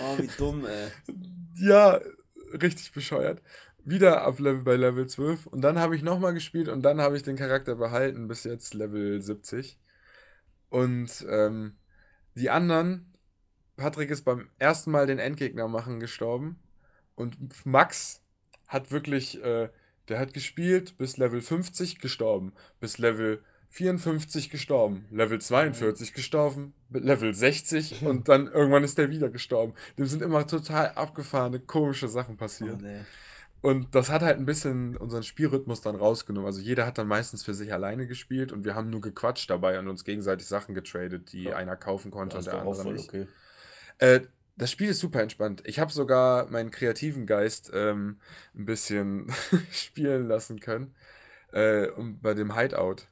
oh, 0.00 0.18
wie 0.18 0.30
dumm, 0.38 0.64
ey. 0.64 0.92
Ja, 1.56 1.98
richtig 2.52 2.92
bescheuert. 2.92 3.42
Wieder 3.84 4.26
auf 4.26 4.38
Level 4.38 4.62
bei 4.62 4.76
Level 4.76 5.06
12 5.06 5.46
und 5.46 5.62
dann 5.62 5.78
habe 5.78 5.96
ich 5.96 6.02
nochmal 6.02 6.34
gespielt 6.34 6.68
und 6.68 6.82
dann 6.82 7.00
habe 7.00 7.16
ich 7.16 7.22
den 7.22 7.36
Charakter 7.36 7.76
behalten 7.76 8.28
bis 8.28 8.44
jetzt 8.44 8.74
Level 8.74 9.20
70. 9.22 9.78
Und 10.68 11.26
ähm, 11.28 11.76
die 12.34 12.50
anderen, 12.50 13.14
Patrick 13.76 14.10
ist 14.10 14.22
beim 14.22 14.50
ersten 14.58 14.90
Mal 14.90 15.06
den 15.06 15.18
Endgegner 15.18 15.66
machen 15.68 15.98
gestorben 16.00 16.60
und 17.14 17.66
Max 17.66 18.22
hat 18.68 18.90
wirklich, 18.92 19.42
äh, 19.42 19.70
der 20.08 20.18
hat 20.18 20.34
gespielt 20.34 20.96
bis 20.98 21.16
Level 21.16 21.40
50 21.40 21.98
gestorben, 21.98 22.52
bis 22.78 22.98
Level 22.98 23.42
54 23.70 24.50
gestorben, 24.50 25.06
Level 25.10 25.40
42 25.40 26.12
gestorben, 26.12 26.74
Level 26.90 27.32
60 27.32 28.02
und 28.04 28.28
dann 28.28 28.48
irgendwann 28.48 28.84
ist 28.84 28.98
der 28.98 29.10
wieder 29.10 29.30
gestorben. 29.30 29.74
Dem 29.96 30.06
sind 30.06 30.22
immer 30.22 30.46
total 30.46 30.90
abgefahrene, 30.90 31.60
komische 31.60 32.08
Sachen 32.08 32.36
passiert. 32.36 32.78
Oh, 32.80 32.82
nee. 32.82 33.00
Und 33.62 33.94
das 33.94 34.08
hat 34.08 34.22
halt 34.22 34.38
ein 34.38 34.46
bisschen 34.46 34.96
unseren 34.96 35.22
Spielrhythmus 35.22 35.82
dann 35.82 35.94
rausgenommen. 35.94 36.46
Also 36.46 36.60
jeder 36.60 36.86
hat 36.86 36.96
dann 36.96 37.06
meistens 37.06 37.44
für 37.44 37.52
sich 37.52 37.72
alleine 37.72 38.06
gespielt 38.06 38.52
und 38.52 38.64
wir 38.64 38.74
haben 38.74 38.88
nur 38.88 39.02
gequatscht 39.02 39.50
dabei 39.50 39.78
und 39.78 39.86
uns 39.86 40.04
gegenseitig 40.04 40.46
Sachen 40.46 40.74
getradet, 40.74 41.32
die 41.32 41.44
ja. 41.44 41.56
einer 41.56 41.76
kaufen 41.76 42.10
konnte 42.10 42.38
und 42.38 42.46
der 42.46 42.54
andere 42.54 42.92
nicht. 42.92 43.08
Okay. 43.08 43.26
Äh, 43.98 44.20
das 44.56 44.70
Spiel 44.70 44.90
ist 44.90 45.00
super 45.00 45.22
entspannt. 45.22 45.62
Ich 45.64 45.78
habe 45.78 45.92
sogar 45.92 46.50
meinen 46.50 46.70
kreativen 46.70 47.26
Geist 47.26 47.70
ähm, 47.72 48.18
ein 48.54 48.64
bisschen 48.64 49.30
spielen 49.70 50.26
lassen 50.26 50.58
können 50.58 50.94
äh, 51.52 51.88
bei 51.96 52.34
dem 52.34 52.56
Hideout. 52.56 53.06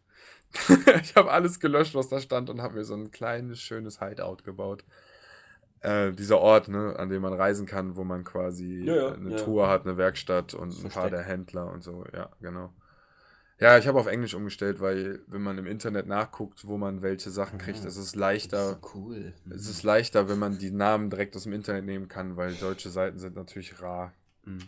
ich 1.03 1.15
habe 1.15 1.31
alles 1.31 1.61
gelöscht, 1.61 1.95
was 1.95 2.09
da 2.09 2.21
stand 2.21 2.51
und 2.51 2.63
habe 2.63 2.75
mir 2.75 2.85
so 2.85 2.95
ein 2.95 3.11
kleines, 3.11 3.61
schönes 3.61 4.01
Hideout 4.01 4.39
gebaut. 4.45 4.85
Äh, 5.81 6.13
dieser 6.13 6.39
Ort, 6.39 6.69
ne, 6.69 6.97
an 6.99 7.09
dem 7.09 7.23
man 7.23 7.33
reisen 7.33 7.67
kann, 7.67 7.97
wo 7.97 8.05
man 8.05 8.25
quasi 8.25 8.83
ja, 8.85 8.95
ja, 8.95 9.13
eine 9.13 9.31
ja. 9.31 9.37
Tour 9.37 9.69
hat, 9.69 9.87
eine 9.87 9.97
Werkstatt 9.97 10.55
und 10.55 10.73
ein 10.85 10.89
paar 10.91 11.11
der 11.11 11.23
Händler 11.23 11.71
und 11.71 11.85
so. 11.85 12.05
Ja, 12.13 12.31
genau. 12.41 12.73
Ja, 13.61 13.77
ich 13.77 13.89
habe 13.89 13.99
auf 13.99 14.07
Englisch 14.07 14.35
umgestellt, 14.35 14.81
weil 14.81 15.21
wenn 15.27 15.43
man 15.43 15.59
im 15.59 15.67
Internet 15.67 16.07
nachguckt, 16.07 16.67
wo 16.67 16.79
man 16.79 17.03
welche 17.03 17.31
Sachen 17.31 17.59
kriegt, 17.59 17.85
ist 17.85 17.97
es 17.97 18.15
leichter. 18.15 18.73
Ist 18.73 18.95
cool. 18.95 19.35
Mhm. 19.45 19.53
Es 19.53 19.69
ist 19.69 19.83
leichter, 19.83 20.29
wenn 20.29 20.39
man 20.39 20.59
die 20.59 20.71
Namen 20.71 21.11
direkt 21.11 21.35
aus 21.37 21.43
dem 21.43 21.53
Internet 21.53 21.85
nehmen 21.85 22.09
kann, 22.09 22.37
weil 22.37 22.55
deutsche 22.55 22.91
Seiten 22.91 23.19
sind 23.19 23.35
natürlich 23.35 23.81
rar. 23.83 24.13
Mhm. 24.45 24.61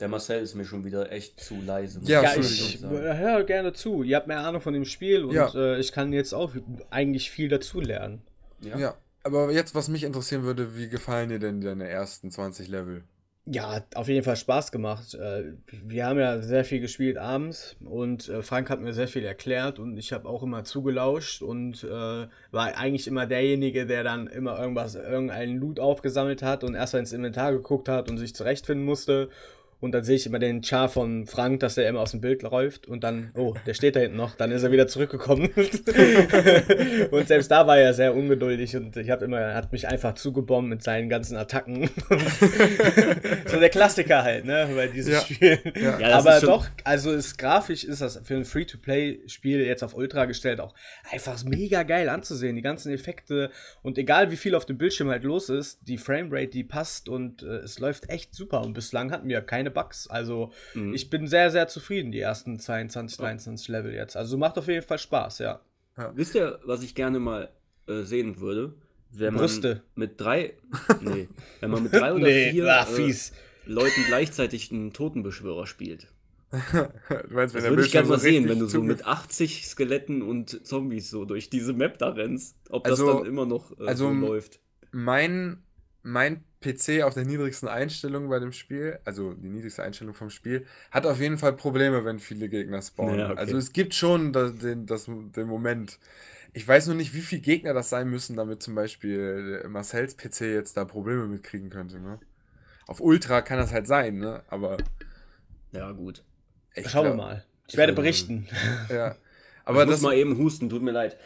Der 0.00 0.08
Marcel 0.08 0.42
ist 0.42 0.54
mir 0.54 0.64
schon 0.64 0.84
wieder 0.84 1.12
echt 1.12 1.40
zu 1.40 1.54
leise. 1.64 2.00
Ja, 2.02 2.22
ja 2.22 2.36
ich 2.36 2.82
höre 2.82 3.44
gerne 3.44 3.72
zu. 3.72 4.02
Ihr 4.02 4.16
habt 4.16 4.26
mehr 4.26 4.40
Ahnung 4.40 4.60
von 4.60 4.74
dem 4.74 4.84
Spiel 4.84 5.24
und 5.24 5.34
ja. 5.34 5.54
äh, 5.54 5.78
ich 5.78 5.92
kann 5.92 6.12
jetzt 6.12 6.32
auch 6.32 6.52
eigentlich 6.90 7.30
viel 7.30 7.48
dazu 7.48 7.80
lernen. 7.80 8.22
Ja. 8.60 8.76
ja, 8.76 8.94
aber 9.22 9.52
jetzt, 9.52 9.74
was 9.74 9.88
mich 9.88 10.02
interessieren 10.02 10.42
würde, 10.42 10.76
wie 10.76 10.88
gefallen 10.88 11.28
dir 11.28 11.38
denn 11.38 11.60
deine 11.60 11.88
ersten 11.88 12.30
20 12.30 12.68
Level? 12.68 13.04
Ja, 13.46 13.84
auf 13.94 14.08
jeden 14.08 14.24
Fall 14.24 14.36
Spaß 14.36 14.72
gemacht. 14.72 15.14
Äh, 15.14 15.52
wir 15.66 16.06
haben 16.06 16.18
ja 16.18 16.40
sehr 16.40 16.64
viel 16.64 16.80
gespielt 16.80 17.18
abends 17.18 17.76
und 17.84 18.28
äh, 18.30 18.42
Frank 18.42 18.70
hat 18.70 18.80
mir 18.80 18.94
sehr 18.94 19.06
viel 19.06 19.24
erklärt 19.24 19.78
und 19.78 19.98
ich 19.98 20.14
habe 20.14 20.26
auch 20.28 20.42
immer 20.42 20.64
zugelauscht 20.64 21.42
und 21.42 21.84
äh, 21.84 21.88
war 21.88 22.76
eigentlich 22.76 23.06
immer 23.06 23.26
derjenige, 23.26 23.84
der 23.84 24.02
dann 24.02 24.28
immer 24.28 24.58
irgendwas, 24.58 24.94
irgendeinen 24.94 25.58
Loot 25.58 25.78
aufgesammelt 25.78 26.42
hat 26.42 26.64
und 26.64 26.74
erst 26.74 26.94
mal 26.94 27.00
ins 27.00 27.12
Inventar 27.12 27.52
geguckt 27.52 27.88
hat 27.90 28.10
und 28.10 28.16
sich 28.16 28.34
zurechtfinden 28.34 28.86
musste 28.86 29.28
und 29.84 29.92
dann 29.92 30.02
sehe 30.02 30.16
ich 30.16 30.26
immer 30.26 30.38
den 30.38 30.62
Char 30.62 30.88
von 30.88 31.26
Frank, 31.26 31.60
dass 31.60 31.76
er 31.76 31.88
immer 31.88 32.00
aus 32.00 32.12
dem 32.12 32.22
Bild 32.22 32.42
läuft 32.42 32.88
und 32.88 33.04
dann, 33.04 33.30
oh, 33.34 33.54
der 33.66 33.74
steht 33.74 33.96
da 33.96 34.00
hinten 34.00 34.16
noch, 34.16 34.34
dann 34.34 34.50
ist 34.50 34.62
er 34.62 34.72
wieder 34.72 34.88
zurückgekommen. 34.88 35.50
und 37.10 37.28
selbst 37.28 37.50
da 37.50 37.66
war 37.66 37.76
er 37.76 37.92
sehr 37.92 38.14
ungeduldig 38.14 38.76
und 38.76 38.96
ich 38.96 39.10
habe 39.10 39.26
immer, 39.26 39.40
er 39.40 39.54
hat 39.54 39.72
mich 39.72 39.86
einfach 39.86 40.14
zugebombt 40.14 40.70
mit 40.70 40.82
seinen 40.82 41.10
ganzen 41.10 41.36
Attacken. 41.36 41.90
so 43.46 43.60
der 43.60 43.68
Klassiker 43.68 44.22
halt, 44.22 44.46
ne, 44.46 44.70
bei 44.74 44.86
diesem 44.86 45.12
ja. 45.12 45.20
Spiel. 45.20 45.58
Ja. 45.74 45.98
Ja, 45.98 46.18
Aber 46.18 46.40
doch, 46.40 46.66
also 46.82 47.12
ist 47.12 47.36
grafisch 47.36 47.84
ist 47.84 48.00
das 48.00 48.20
für 48.24 48.36
ein 48.36 48.46
Free-to-Play-Spiel 48.46 49.60
jetzt 49.60 49.84
auf 49.84 49.94
Ultra 49.94 50.24
gestellt 50.24 50.60
auch 50.60 50.74
einfach 51.10 51.42
mega 51.44 51.82
geil 51.82 52.08
anzusehen. 52.08 52.56
Die 52.56 52.62
ganzen 52.62 52.92
Effekte 52.92 53.50
und 53.82 53.98
egal 53.98 54.30
wie 54.30 54.36
viel 54.36 54.54
auf 54.54 54.64
dem 54.64 54.78
Bildschirm 54.78 55.10
halt 55.10 55.24
los 55.24 55.48
ist, 55.50 55.80
die 55.82 55.98
Framerate, 55.98 56.48
die 56.48 56.64
passt 56.64 57.08
und 57.08 57.42
äh, 57.42 57.58
es 57.58 57.78
läuft 57.78 58.08
echt 58.08 58.34
super. 58.34 58.62
Und 58.62 58.72
bislang 58.72 59.10
hatten 59.10 59.28
wir 59.28 59.40
keine 59.42 59.73
Bugs. 59.74 60.06
Also 60.06 60.52
mhm. 60.74 60.94
ich 60.94 61.10
bin 61.10 61.26
sehr, 61.26 61.50
sehr 61.50 61.68
zufrieden, 61.68 62.12
die 62.12 62.20
ersten 62.20 62.58
22, 62.58 63.18
23 63.18 63.68
Level 63.68 63.92
jetzt. 63.92 64.16
Also 64.16 64.38
macht 64.38 64.56
auf 64.56 64.68
jeden 64.68 64.86
Fall 64.86 64.98
Spaß, 64.98 65.40
ja. 65.40 65.60
ja. 65.98 66.12
Wisst 66.14 66.34
ihr, 66.34 66.60
was 66.64 66.82
ich 66.82 66.94
gerne 66.94 67.18
mal 67.18 67.50
äh, 67.86 68.02
sehen 68.02 68.40
würde? 68.40 68.74
Wenn 69.10 69.34
Brüste. 69.34 69.82
man 69.94 70.08
mit 70.08 70.20
drei, 70.20 70.54
nee, 71.00 71.28
wenn 71.60 71.70
man 71.70 71.82
mit 71.84 71.92
drei 71.92 72.12
oder 72.12 72.24
nee, 72.24 72.50
vier 72.50 72.66
ah, 72.66 72.86
äh, 72.96 73.14
Leuten 73.66 74.00
gleichzeitig 74.08 74.72
einen 74.72 74.92
Totenbeschwörer 74.92 75.66
spielt. 75.66 76.08
du 76.50 77.34
meinst, 77.34 77.54
wenn 77.54 77.62
das 77.62 77.70
würde 77.70 77.84
ich 77.84 77.92
gerne 77.92 78.08
mal 78.08 78.18
sehen, 78.18 78.48
wenn 78.48 78.58
du 78.58 78.66
so 78.66 78.82
mit 78.82 79.06
80 79.06 79.66
Skeletten 79.66 80.22
und 80.22 80.66
Zombies 80.66 81.10
so 81.10 81.24
durch 81.24 81.50
diese 81.50 81.72
Map 81.72 81.98
da 81.98 82.10
rennst, 82.10 82.56
ob 82.70 82.86
also, 82.86 83.06
das 83.06 83.16
dann 83.16 83.26
immer 83.26 83.46
noch 83.46 83.72
äh, 83.78 83.86
also 83.86 84.08
so 84.08 84.14
läuft. 84.14 84.60
Mein, 84.92 85.62
mein 86.04 86.44
PC 86.60 87.02
auf 87.02 87.14
der 87.14 87.24
niedrigsten 87.24 87.68
Einstellung 87.68 88.28
bei 88.28 88.38
dem 88.38 88.52
Spiel, 88.52 88.98
also 89.04 89.32
die 89.34 89.48
niedrigste 89.48 89.82
Einstellung 89.82 90.14
vom 90.14 90.30
Spiel, 90.30 90.66
hat 90.90 91.06
auf 91.06 91.18
jeden 91.18 91.38
Fall 91.38 91.54
Probleme, 91.54 92.04
wenn 92.04 92.20
viele 92.20 92.48
Gegner 92.48 92.80
spawnen. 92.82 93.18
Ja, 93.18 93.30
okay. 93.30 93.38
Also 93.38 93.56
es 93.56 93.72
gibt 93.72 93.94
schon 93.94 94.32
den, 94.32 94.86
das, 94.86 95.06
den 95.06 95.46
Moment. 95.46 95.98
Ich 96.52 96.68
weiß 96.68 96.86
nur 96.86 96.94
nicht, 96.94 97.14
wie 97.14 97.20
viele 97.20 97.40
Gegner 97.40 97.74
das 97.74 97.88
sein 97.88 98.08
müssen, 98.08 98.36
damit 98.36 98.62
zum 98.62 98.74
Beispiel 98.74 99.64
Marcells 99.66 100.16
PC 100.16 100.42
jetzt 100.42 100.76
da 100.76 100.84
Probleme 100.84 101.26
mitkriegen 101.26 101.70
könnte. 101.70 101.98
Ne? 101.98 102.20
Auf 102.86 103.00
Ultra 103.00 103.40
kann 103.40 103.58
das 103.58 103.72
halt 103.72 103.86
sein, 103.86 104.18
ne? 104.18 104.42
Aber. 104.48 104.76
Ja, 105.72 105.90
gut. 105.90 106.22
Schauen 106.86 107.06
wir 107.06 107.14
mal. 107.14 107.44
Ich 107.66 107.76
werde 107.76 107.94
berichten. 107.94 108.46
Ja. 108.88 109.16
Aber 109.64 109.80
ich 109.80 109.86
muss 109.86 109.94
das 109.96 110.02
mal 110.02 110.14
eben 110.14 110.36
husten, 110.36 110.68
tut 110.68 110.82
mir 110.82 110.90
leid. 110.90 111.16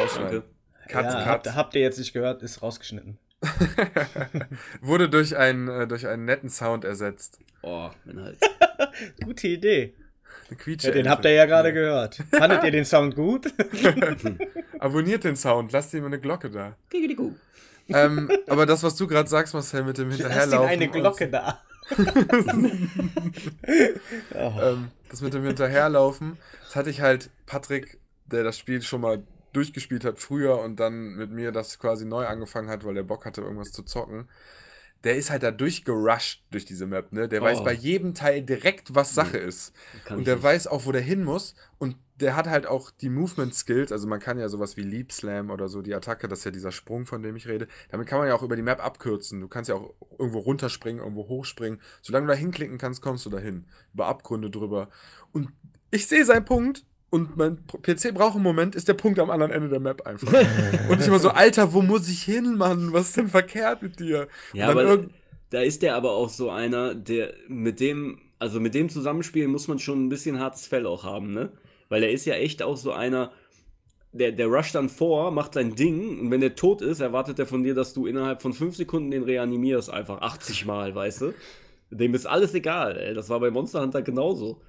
Rausschneiden. 0.00 0.42
Cut, 0.88 1.04
ja, 1.04 1.12
cut. 1.12 1.26
Habt, 1.26 1.54
habt 1.54 1.74
ihr 1.74 1.82
jetzt 1.82 1.98
nicht 1.98 2.12
gehört, 2.12 2.42
ist 2.42 2.62
rausgeschnitten. 2.62 3.18
Wurde 4.80 5.08
durch, 5.08 5.36
ein, 5.36 5.68
äh, 5.68 5.86
durch 5.86 6.06
einen 6.06 6.24
netten 6.24 6.48
Sound 6.50 6.84
ersetzt. 6.84 7.38
Oh, 7.62 7.90
bin 8.04 8.20
halt. 8.22 8.38
Gute 9.24 9.48
Idee. 9.48 9.94
Ja, 10.66 10.90
den 10.92 11.08
habt 11.08 11.24
ihr 11.24 11.32
ja 11.32 11.46
gerade 11.46 11.70
ja. 11.70 11.74
gehört. 11.74 12.22
Fandet 12.30 12.62
ihr 12.62 12.70
den 12.70 12.84
Sound 12.84 13.16
gut? 13.16 13.52
Abonniert 14.78 15.24
den 15.24 15.34
Sound, 15.34 15.72
lasst 15.72 15.92
ihm 15.94 16.04
eine 16.04 16.20
Glocke 16.20 16.50
da. 16.50 16.76
ähm, 17.88 18.30
aber 18.46 18.64
das, 18.64 18.84
was 18.84 18.94
du 18.94 19.08
gerade 19.08 19.28
sagst, 19.28 19.54
Marcel, 19.54 19.82
mit 19.82 19.98
dem 19.98 20.10
Hinterherlaufen. 20.10 20.66
Lass 20.66 20.72
ihm 20.72 20.82
eine 20.82 20.90
Glocke 20.90 21.28
da. 21.28 21.62
ähm, 24.34 24.90
das 25.08 25.20
mit 25.20 25.34
dem 25.34 25.44
Hinterherlaufen, 25.44 26.36
das 26.64 26.76
hatte 26.76 26.90
ich 26.90 27.00
halt 27.00 27.30
Patrick, 27.46 27.98
der 28.26 28.44
das 28.44 28.58
Spiel 28.58 28.82
schon 28.82 29.00
mal 29.00 29.22
durchgespielt 29.56 30.04
hat 30.04 30.18
früher 30.18 30.60
und 30.60 30.78
dann 30.78 31.14
mit 31.14 31.30
mir 31.30 31.52
das 31.52 31.78
quasi 31.78 32.04
neu 32.04 32.26
angefangen 32.26 32.68
hat, 32.68 32.84
weil 32.84 32.94
der 32.94 33.02
Bock 33.02 33.24
hatte, 33.24 33.40
irgendwas 33.40 33.72
zu 33.72 33.82
zocken. 33.82 34.28
der 35.04 35.16
ist 35.16 35.30
halt 35.30 35.42
da 35.42 35.50
durchgerusht 35.50 36.44
durch 36.50 36.64
diese 36.64 36.86
Map, 36.86 37.12
ne? 37.12 37.28
Der 37.28 37.40
oh. 37.40 37.44
weiß 37.44 37.62
bei 37.62 37.72
jedem 37.72 38.14
Teil 38.14 38.42
direkt, 38.42 38.94
was 38.94 39.14
Sache 39.14 39.38
ist. 39.38 39.72
Kann 40.04 40.18
und 40.18 40.26
der 40.26 40.42
weiß 40.42 40.66
auch, 40.66 40.86
wo 40.86 40.92
der 40.92 41.02
hin 41.02 41.22
muss. 41.22 41.54
Und 41.78 41.96
der 42.16 42.34
hat 42.34 42.46
halt 42.46 42.66
auch 42.66 42.90
die 42.90 43.10
Movement 43.10 43.54
Skills, 43.54 43.92
also 43.92 44.08
man 44.08 44.20
kann 44.20 44.38
ja 44.38 44.48
sowas 44.48 44.76
wie 44.76 44.82
Leap 44.82 45.12
Slam 45.12 45.50
oder 45.50 45.68
so, 45.68 45.82
die 45.82 45.94
Attacke, 45.94 46.28
das 46.28 46.40
ist 46.40 46.44
ja 46.46 46.50
dieser 46.50 46.72
Sprung, 46.72 47.04
von 47.04 47.22
dem 47.22 47.36
ich 47.36 47.46
rede. 47.46 47.68
Damit 47.90 48.08
kann 48.08 48.18
man 48.18 48.26
ja 48.26 48.34
auch 48.34 48.42
über 48.42 48.56
die 48.56 48.62
Map 48.62 48.84
abkürzen. 48.84 49.40
Du 49.40 49.48
kannst 49.48 49.68
ja 49.68 49.76
auch 49.76 49.94
irgendwo 50.18 50.38
runterspringen, 50.40 51.02
irgendwo 51.02 51.28
hochspringen. 51.28 51.80
Solange 52.02 52.26
du 52.26 52.32
da 52.32 52.38
hinklicken 52.38 52.78
kannst, 52.78 53.02
kommst 53.02 53.26
du 53.26 53.30
dahin. 53.30 53.66
Über 53.92 54.06
Abgründe 54.06 54.50
drüber. 54.50 54.88
Und 55.32 55.52
ich 55.90 56.06
sehe 56.06 56.24
seinen 56.24 56.44
Punkt 56.44 56.84
und 57.10 57.36
mein 57.36 57.58
PC 57.82 58.12
braucht 58.14 58.34
einen 58.34 58.42
Moment, 58.42 58.74
ist 58.74 58.88
der 58.88 58.94
Punkt 58.94 59.18
am 59.18 59.30
anderen 59.30 59.52
Ende 59.52 59.68
der 59.68 59.80
Map 59.80 60.06
einfach. 60.06 60.32
und 60.90 61.00
ich 61.00 61.06
immer 61.06 61.18
so, 61.18 61.30
Alter, 61.30 61.72
wo 61.72 61.82
muss 61.82 62.08
ich 62.08 62.22
hin, 62.22 62.56
Mann? 62.56 62.92
Was 62.92 63.08
ist 63.08 63.16
denn 63.16 63.28
verkehrt 63.28 63.82
mit 63.82 64.00
dir? 64.00 64.28
Ja, 64.52 64.68
aber 64.68 65.06
da 65.50 65.60
ist 65.60 65.82
der 65.82 65.94
aber 65.94 66.12
auch 66.12 66.28
so 66.28 66.50
einer, 66.50 66.94
der 66.94 67.34
mit 67.48 67.80
dem, 67.80 68.20
also 68.38 68.60
mit 68.60 68.74
dem 68.74 68.88
Zusammenspielen 68.88 69.50
muss 69.50 69.68
man 69.68 69.78
schon 69.78 70.04
ein 70.04 70.08
bisschen 70.08 70.40
hartes 70.40 70.66
Fell 70.66 70.86
auch 70.86 71.04
haben, 71.04 71.32
ne? 71.32 71.52
Weil 71.88 72.02
er 72.02 72.10
ist 72.10 72.24
ja 72.24 72.34
echt 72.34 72.62
auch 72.62 72.76
so 72.76 72.92
einer, 72.92 73.30
der, 74.12 74.32
der 74.32 74.48
rusht 74.48 74.74
dann 74.74 74.88
vor, 74.88 75.30
macht 75.30 75.54
sein 75.54 75.76
Ding 75.76 76.20
und 76.20 76.30
wenn 76.32 76.40
der 76.40 76.56
tot 76.56 76.82
ist, 76.82 77.00
erwartet 77.00 77.38
er 77.38 77.46
von 77.46 77.62
dir, 77.62 77.74
dass 77.74 77.94
du 77.94 78.06
innerhalb 78.06 78.42
von 78.42 78.52
5 78.52 78.76
Sekunden 78.76 79.12
den 79.12 79.22
reanimierst, 79.22 79.90
einfach 79.90 80.20
80 80.20 80.66
Mal, 80.66 80.94
weißt 80.94 81.20
du? 81.22 81.34
Dem 81.90 82.14
ist 82.14 82.26
alles 82.26 82.52
egal, 82.54 82.98
ey. 82.98 83.14
Das 83.14 83.28
war 83.28 83.38
bei 83.38 83.50
Monster 83.50 83.80
Hunter 83.80 84.02
genauso. 84.02 84.60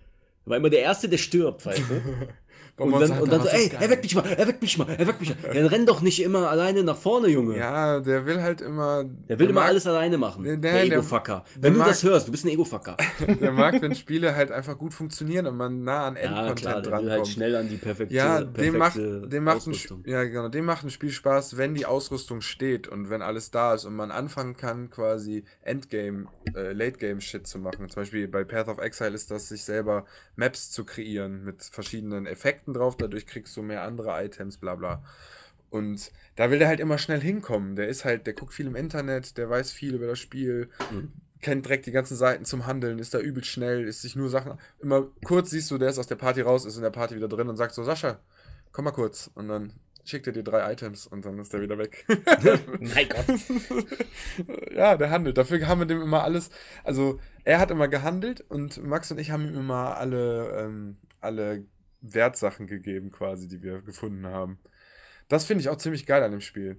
War 0.48 0.58
immer 0.58 0.70
der 0.70 0.80
Erste, 0.82 1.10
der 1.10 1.18
stirbt, 1.18 1.66
weißt 1.66 1.84
du? 1.90 2.02
Und 2.78 2.92
dann, 2.92 3.20
und 3.20 3.32
dann 3.32 3.42
so, 3.42 3.48
ey, 3.48 3.72
er 3.80 3.90
weckt 3.90 4.04
mich 4.04 4.14
mal, 4.14 4.24
er 4.24 4.48
weckt 4.48 4.62
mich 4.62 4.78
mal, 4.78 4.88
er 4.88 5.08
weckt 5.08 5.20
mich 5.20 5.30
mal. 5.30 5.52
Dann 5.52 5.66
renn 5.66 5.88
doch 5.88 6.02
nicht 6.02 6.22
immer 6.22 6.48
alleine 6.48 6.84
nach 6.84 6.96
vorne, 6.96 7.28
Junge. 7.28 7.58
Ja, 7.58 8.00
der 8.00 8.28
will 8.28 8.40
halt 8.44 8.62
immer. 8.62 9.04
Der 9.28 9.40
will 9.40 9.50
immer 9.50 9.62
mag, 9.62 9.70
alles 9.70 9.88
alleine 9.88 10.20
machen. 10.20 10.44
Der, 10.44 10.58
der, 10.58 10.74
der 10.74 10.84
Ego-Fucker. 10.84 11.44
Wenn 11.60 11.74
du 11.74 11.80
mag, 11.80 11.88
das 11.88 12.04
hörst, 12.04 12.28
du 12.28 12.32
bist 12.32 12.46
ein 12.46 12.50
Ego-Fucker. 12.50 12.96
der 13.42 13.52
mag, 13.52 13.82
wenn 13.82 13.96
Spiele 13.96 14.36
halt 14.36 14.52
einfach 14.52 14.78
gut 14.78 14.94
funktionieren 14.94 15.48
und 15.48 15.58
man 15.58 15.84
nah 15.84 16.06
an 16.06 16.18
Endcontent 16.18 16.62
ja, 16.62 16.72
klar, 16.72 16.82
der 16.84 17.02
will 17.02 17.12
halt 17.12 17.28
schnell 17.28 17.56
an 17.56 17.68
die 17.68 17.78
perfekte 17.78 18.14
Ja, 18.14 18.44
dem 18.44 18.78
macht, 18.78 18.98
dem 18.98 19.44
macht 19.44 19.66
ein, 19.66 20.04
ja, 20.06 20.24
genau, 20.24 20.50
dem 20.50 20.66
macht 20.66 20.84
ein 20.84 20.92
Spiel 20.92 21.10
Spaß, 21.10 21.58
wenn 21.58 21.74
die 21.74 21.88
Ausrüstung 21.88 22.42
steht 22.42 22.88
und 22.88 23.10
wenn 23.10 23.24
alles 23.24 23.50
da 23.50 23.74
ist 23.74 23.86
und 23.86 23.96
man 23.96 24.12
anfangen 24.12 24.56
kann, 24.56 24.92
quasi 24.92 25.46
Endgame, 25.64 26.28
äh, 26.56 26.74
Late-Game-Shit 26.74 27.48
zu 27.48 27.58
machen. 27.58 27.90
Zum 27.90 28.02
Beispiel 28.02 28.28
bei 28.28 28.44
Path 28.44 28.68
of 28.68 28.78
Exile 28.78 29.16
ist 29.16 29.32
das, 29.32 29.50
sich 29.50 29.64
selber 29.64 30.06
Maps 30.36 30.70
zu 30.70 30.86
kreieren 30.86 31.44
mit 31.44 31.64
verschiedenen 31.64 32.28
Effekten 32.28 32.67
drauf. 32.74 32.98
Dadurch 32.98 33.26
kriegst 33.26 33.56
du 33.58 33.62
mehr 33.62 33.84
andere 33.84 34.24
Items, 34.24 34.58
bla 34.58 34.76
bla. 34.76 35.04
Und 35.70 36.12
da 36.36 36.50
will 36.50 36.60
der 36.60 36.68
halt 36.68 36.80
immer 36.80 36.98
schnell 36.98 37.20
hinkommen. 37.20 37.76
Der 37.76 37.88
ist 37.88 38.06
halt, 38.06 38.26
der 38.26 38.34
guckt 38.34 38.54
viel 38.54 38.68
im 38.68 38.76
Internet, 38.76 39.38
der 39.38 39.50
weiß 39.50 39.72
viel 39.72 39.96
über 39.96 40.08
das 40.08 40.20
Spiel, 40.20 40.70
mhm. 40.92 41.12
kennt 41.42 41.66
direkt 41.66 41.86
die 41.86 41.92
ganzen 41.92 42.16
Seiten 42.16 42.46
zum 42.46 42.66
Handeln, 42.66 43.00
ist 43.00 43.14
da 43.14 43.20
übel 43.20 43.44
schnell, 43.44 43.86
ist 43.86 44.02
sich 44.02 44.16
nur 44.16 44.30
Sachen. 44.30 44.58
Immer 44.80 45.08
kurz 45.26 45.50
siehst 45.50 45.70
du, 45.72 45.78
der 45.78 45.90
ist 45.90 46.00
aus 46.00 46.08
der 46.08 46.16
Party 46.16 46.42
raus, 46.42 46.66
ist 46.66 46.78
in 46.78 46.84
der 46.84 46.90
Party 46.90 47.16
wieder 47.16 47.28
drin 47.28 47.50
und 47.50 47.58
sagt 47.58 47.74
so, 47.74 47.84
Sascha, 47.84 48.20
komm 48.72 48.86
mal 48.86 48.92
kurz. 48.92 49.30
Und 49.36 49.50
dann 49.50 49.74
schickt 50.06 50.26
er 50.26 50.34
dir 50.34 50.44
drei 50.44 50.72
Items 50.72 51.06
und 51.06 51.26
dann 51.26 51.38
ist 51.40 51.52
der 51.52 51.62
wieder 51.62 51.78
weg. 51.78 52.06
mein 52.80 53.10
Gott. 53.10 54.72
ja, 54.74 54.96
der 54.96 55.10
handelt. 55.10 55.38
Dafür 55.38 55.68
haben 55.68 55.80
wir 55.80 55.86
dem 55.86 56.02
immer 56.02 56.24
alles. 56.24 56.50
Also, 56.86 57.20
er 57.44 57.60
hat 57.60 57.72
immer 57.72 57.90
gehandelt 57.90 58.46
und 58.48 58.82
Max 58.84 59.12
und 59.12 59.20
ich 59.20 59.32
haben 59.32 59.46
ihm 59.46 59.58
immer 59.58 59.98
alle, 59.98 60.64
ähm, 60.64 60.98
alle 61.20 61.66
Wertsachen 62.02 62.68
gegeben, 62.68 63.12
quasi, 63.12 63.48
die 63.48 63.62
wir 63.62 63.82
gefunden 63.82 64.28
haben. 64.28 64.60
Das 65.28 65.46
finde 65.46 65.62
ich 65.62 65.70
auch 65.70 65.78
ziemlich 65.78 66.06
geil 66.06 66.24
an 66.24 66.32
dem 66.32 66.42
Spiel. 66.42 66.78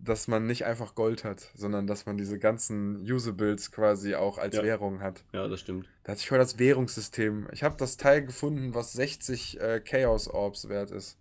Dass 0.00 0.28
man 0.28 0.46
nicht 0.46 0.64
einfach 0.66 0.94
Gold 0.94 1.24
hat, 1.24 1.50
sondern 1.54 1.86
dass 1.86 2.04
man 2.04 2.16
diese 2.16 2.38
ganzen 2.38 2.96
Usables 3.10 3.70
quasi 3.70 4.14
auch 4.14 4.38
als 4.38 4.56
ja. 4.56 4.62
Währung 4.62 5.00
hat. 5.00 5.24
Ja, 5.32 5.48
das 5.48 5.60
stimmt. 5.60 5.88
Da 6.02 6.12
hat 6.12 6.18
sich 6.18 6.28
voll 6.28 6.38
das 6.38 6.58
Währungssystem. 6.58 7.48
Ich 7.52 7.62
habe 7.62 7.76
das 7.78 7.96
Teil 7.96 8.24
gefunden, 8.24 8.74
was 8.74 8.92
60 8.92 9.60
äh, 9.60 9.80
Chaos 9.80 10.28
Orbs 10.28 10.68
wert 10.68 10.90
ist. 10.90 11.16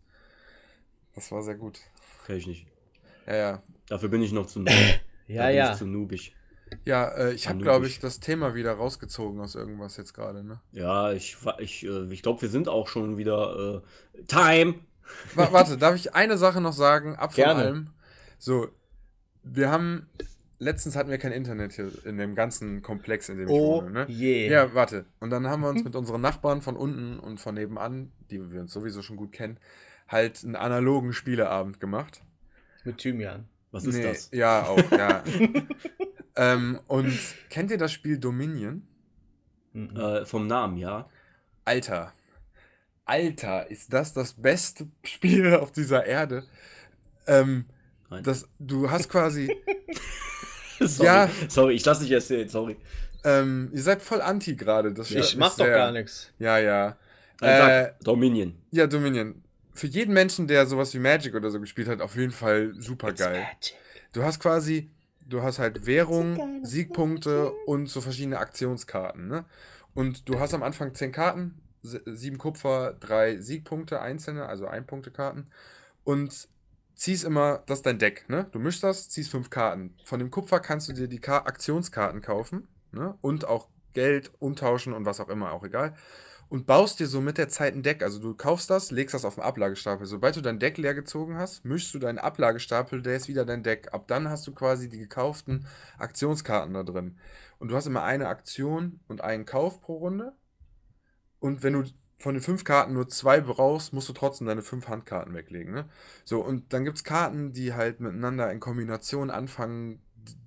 Das 1.16 1.32
war 1.32 1.44
sehr 1.44 1.56
gut. 1.56 1.80
Kenn 2.26 2.38
ich 2.38 2.48
nicht. 2.48 2.68
Ja, 3.28 3.36
ja. 3.36 3.64
Dafür 3.88 4.10
bin 4.10 4.22
ich 4.22 4.32
noch 4.32 4.48
zu 4.48 4.60
noob. 4.62 4.74
ja, 5.28 5.50
ja. 5.50 5.74
zu 5.76 5.86
noobig. 5.86 6.36
Ja, 6.86 7.08
äh, 7.10 7.34
ich 7.34 7.48
habe, 7.48 7.60
glaube 7.60 7.88
ich, 7.88 8.00
das 8.00 8.20
Thema 8.20 8.56
wieder 8.56 8.74
rausgezogen 8.74 9.40
aus 9.40 9.56
irgendwas 9.56 9.98
jetzt 9.98 10.14
gerade, 10.14 10.44
ne? 10.44 10.60
Ja, 10.72 11.12
ich, 11.12 11.38
ich, 11.60 11.86
äh, 11.86 12.12
ich 12.12 12.22
glaube, 12.22 12.42
wir 12.42 12.50
sind 12.50 12.68
auch 12.68 12.88
schon 12.88 13.18
wieder 13.18 13.84
äh, 14.16 14.24
Time. 14.28 14.76
W 15.36 15.48
warte, 15.52 15.78
darf 15.78 15.96
ich 15.96 16.16
eine 16.16 16.38
Sache 16.38 16.62
noch 16.62 16.74
sagen, 16.74 17.16
ab 17.16 17.34
von 17.34 17.44
Gerne. 17.44 17.62
allem? 17.62 17.88
So, 18.38 18.68
wir 19.44 19.70
haben, 19.70 20.08
letztens 20.60 20.96
hatten 20.96 21.10
wir 21.10 21.18
kein 21.18 21.32
Internet 21.32 21.74
hier 21.74 21.92
in 22.06 22.18
dem 22.18 22.36
ganzen 22.36 22.82
Komplex, 22.82 23.30
in 23.30 23.38
dem 23.38 23.48
ich 23.48 23.54
oh 23.54 23.82
wohne, 23.82 23.92
ne? 23.92 24.06
Je. 24.08 24.50
Ja, 24.50 24.74
warte. 24.74 25.06
Und 25.20 25.30
dann 25.30 25.48
haben 25.48 25.62
wir 25.62 25.70
uns 25.70 25.84
mit 25.86 25.96
unseren 25.96 26.22
Nachbarn 26.22 26.62
von 26.62 26.76
unten 26.76 27.20
und 27.20 27.40
von 27.40 27.56
nebenan, 27.56 28.12
die 28.32 28.52
wir 28.52 28.62
uns 28.62 28.74
sowieso 28.74 29.02
schon 29.02 29.18
gut 29.18 29.32
kennen, 29.32 29.58
halt 30.08 30.44
einen 30.44 30.56
analogen 30.56 31.14
Spieleabend 31.14 31.80
gemacht. 31.80 32.22
Mit 32.84 32.98
Thymian. 32.98 33.48
Was 33.72 33.86
ist 33.86 33.96
nee, 33.96 34.04
das? 34.04 34.30
Ja, 34.32 34.68
auch, 34.68 34.92
ja. 34.92 35.24
ähm, 36.36 36.80
und 36.88 37.18
kennt 37.50 37.72
ihr 37.72 37.78
das 37.78 37.92
Spiel 37.92 38.18
Dominion? 38.18 38.88
Mhm. 39.74 39.96
Äh, 39.96 40.26
vom 40.26 40.48
Namen, 40.48 40.78
ja. 40.78 41.10
Alter. 41.66 42.14
Alter, 43.06 43.70
ist 43.70 43.92
das 43.92 44.14
das 44.14 44.34
beste 44.34 44.88
Spiel 45.04 45.56
auf 45.56 45.72
dieser 45.72 46.06
Erde? 46.06 46.46
Ähm, 47.28 47.66
das, 48.24 48.48
du 48.60 48.90
hast 48.90 49.10
quasi. 49.10 49.54
sorry, 50.80 51.06
ja, 51.06 51.30
sorry, 51.48 51.74
ich 51.76 51.86
lasse 51.86 52.04
dich 52.04 52.12
erzählen, 52.12 52.48
sorry. 52.48 52.78
Ähm, 53.24 53.70
ihr 53.74 53.82
seid 53.82 54.02
voll 54.02 54.22
anti 54.22 54.56
gerade. 54.56 54.94
Ich 55.02 55.38
mach 55.38 55.56
doch 55.56 55.66
gar 55.66 55.92
nichts. 55.92 56.32
Ja, 56.40 56.58
ja. 56.60 56.98
Äh, 57.42 57.92
Dominion. 58.04 58.56
Ja, 58.72 58.88
Dominion 58.88 59.44
für 59.74 59.88
jeden 59.88 60.14
Menschen, 60.14 60.48
der 60.48 60.66
sowas 60.66 60.94
wie 60.94 61.00
Magic 61.00 61.34
oder 61.36 61.50
so 61.50 61.60
gespielt 61.60 61.88
hat, 61.88 62.02
auf 62.02 62.16
jeden 62.16 62.32
Fall 62.32 62.74
super 62.78 63.12
geil. 63.12 63.46
Du 64.14 64.24
hast 64.24 64.40
quasi, 64.40 64.92
du 65.28 65.44
hast 65.44 65.60
halt 65.60 65.86
Währung, 65.86 66.64
Siegpunkte 66.64 67.52
und 67.66 67.88
so 67.88 68.02
verschiedene 68.02 68.40
Aktionskarten, 68.40 69.28
ne? 69.28 69.46
Und 69.94 70.28
du 70.28 70.40
hast 70.40 70.54
am 70.54 70.64
Anfang 70.64 70.96
zehn 70.96 71.12
Karten, 71.12 71.62
sieben 71.82 72.38
Kupfer, 72.38 72.94
drei 73.00 73.38
Siegpunkte 73.40 74.02
einzelne, 74.02 74.48
also 74.48 74.68
Ein-Punkte-Karten. 74.68 75.48
Und 76.04 76.48
ziehst 76.96 77.24
immer, 77.24 77.64
das 77.66 77.80
ist 77.80 77.86
dein 77.86 78.00
Deck, 78.00 78.28
ne? 78.30 78.48
Du 78.52 78.60
mischst 78.60 78.84
das, 78.84 79.10
ziehst 79.10 79.32
fünf 79.32 79.50
Karten. 79.50 79.96
Von 80.04 80.20
dem 80.20 80.32
Kupfer 80.32 80.60
kannst 80.60 80.90
du 80.90 80.94
dir 80.94 81.08
die 81.08 81.20
Ka 81.20 81.40
Aktionskarten 81.40 82.22
kaufen, 82.22 82.68
ne? 82.92 83.16
Und 83.22 83.46
auch 83.46 83.68
Geld 83.94 84.32
umtauschen 84.40 84.94
und 84.94 85.06
was 85.06 85.20
auch 85.20 85.30
immer, 85.30 85.52
auch 85.52 85.64
egal 85.64 85.94
und 86.50 86.66
baust 86.66 87.00
dir 87.00 87.08
so 87.08 87.22
mit 87.22 87.38
der 87.38 87.50
Zeit 87.50 87.74
ein 87.74 87.84
Deck. 87.84 88.04
Also 88.04 88.20
du 88.20 88.36
kaufst 88.36 88.70
das, 88.70 88.92
legst 88.92 89.14
das 89.14 89.26
auf 89.26 89.36
den 89.36 89.44
Ablagestapel. 89.44 90.06
Sobald 90.06 90.36
du 90.36 90.42
dein 90.42 90.60
Deck 90.60 90.78
leer 90.78 90.94
gezogen 90.94 91.38
hast, 91.38 91.66
mischst 91.66 91.94
du 91.94 92.00
deinen 92.00 92.20
Ablagestapel, 92.20 93.02
der 93.02 93.16
ist 93.16 93.28
wieder 93.28 93.46
dein 93.46 93.64
Deck. 93.64 93.94
Ab 93.94 94.08
dann 94.08 94.30
hast 94.30 94.46
du 94.46 94.54
quasi 94.54 94.90
die 94.90 95.00
gekauften 95.00 95.66
Aktionskarten 95.98 96.74
da 96.74 96.84
drin. 96.84 97.18
Und 97.60 97.70
du 97.70 97.76
hast 97.76 97.88
immer 97.88 98.04
eine 98.04 98.28
Aktion 98.28 99.00
und 99.08 99.22
einen 99.22 99.46
Kauf 99.46 99.82
pro 99.82 99.98
Runde. 99.98 100.34
Und 101.40 101.64
wenn 101.64 101.74
du 101.74 101.84
von 102.20 102.36
den 102.36 102.44
fünf 102.44 102.64
Karten 102.64 102.94
nur 102.94 103.10
zwei 103.10 103.42
brauchst, 103.42 103.92
musst 103.92 104.08
du 104.08 104.14
trotzdem 104.14 104.48
deine 104.48 104.62
fünf 104.62 104.88
Handkarten 104.88 105.34
weglegen. 105.34 105.74
Ne? 105.74 105.90
So, 106.24 106.40
und 106.42 106.72
dann 106.72 106.86
gibt 106.86 106.98
es 106.98 107.04
Karten, 107.04 107.52
die 107.52 107.74
halt 107.74 108.00
miteinander 108.00 108.52
in 108.52 108.60
Kombination 108.60 109.30
anfangen, 109.30 110.02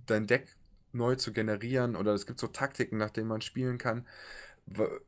dein 0.06 0.26
Deck 0.26 0.56
neu 0.92 1.16
zu 1.16 1.32
generieren. 1.32 1.96
Oder 1.96 2.14
es 2.14 2.26
gibt 2.26 2.38
so 2.38 2.46
Taktiken, 2.46 2.96
nach 2.96 3.10
denen 3.10 3.28
man 3.28 3.40
spielen 3.40 3.76
kann. 3.76 4.06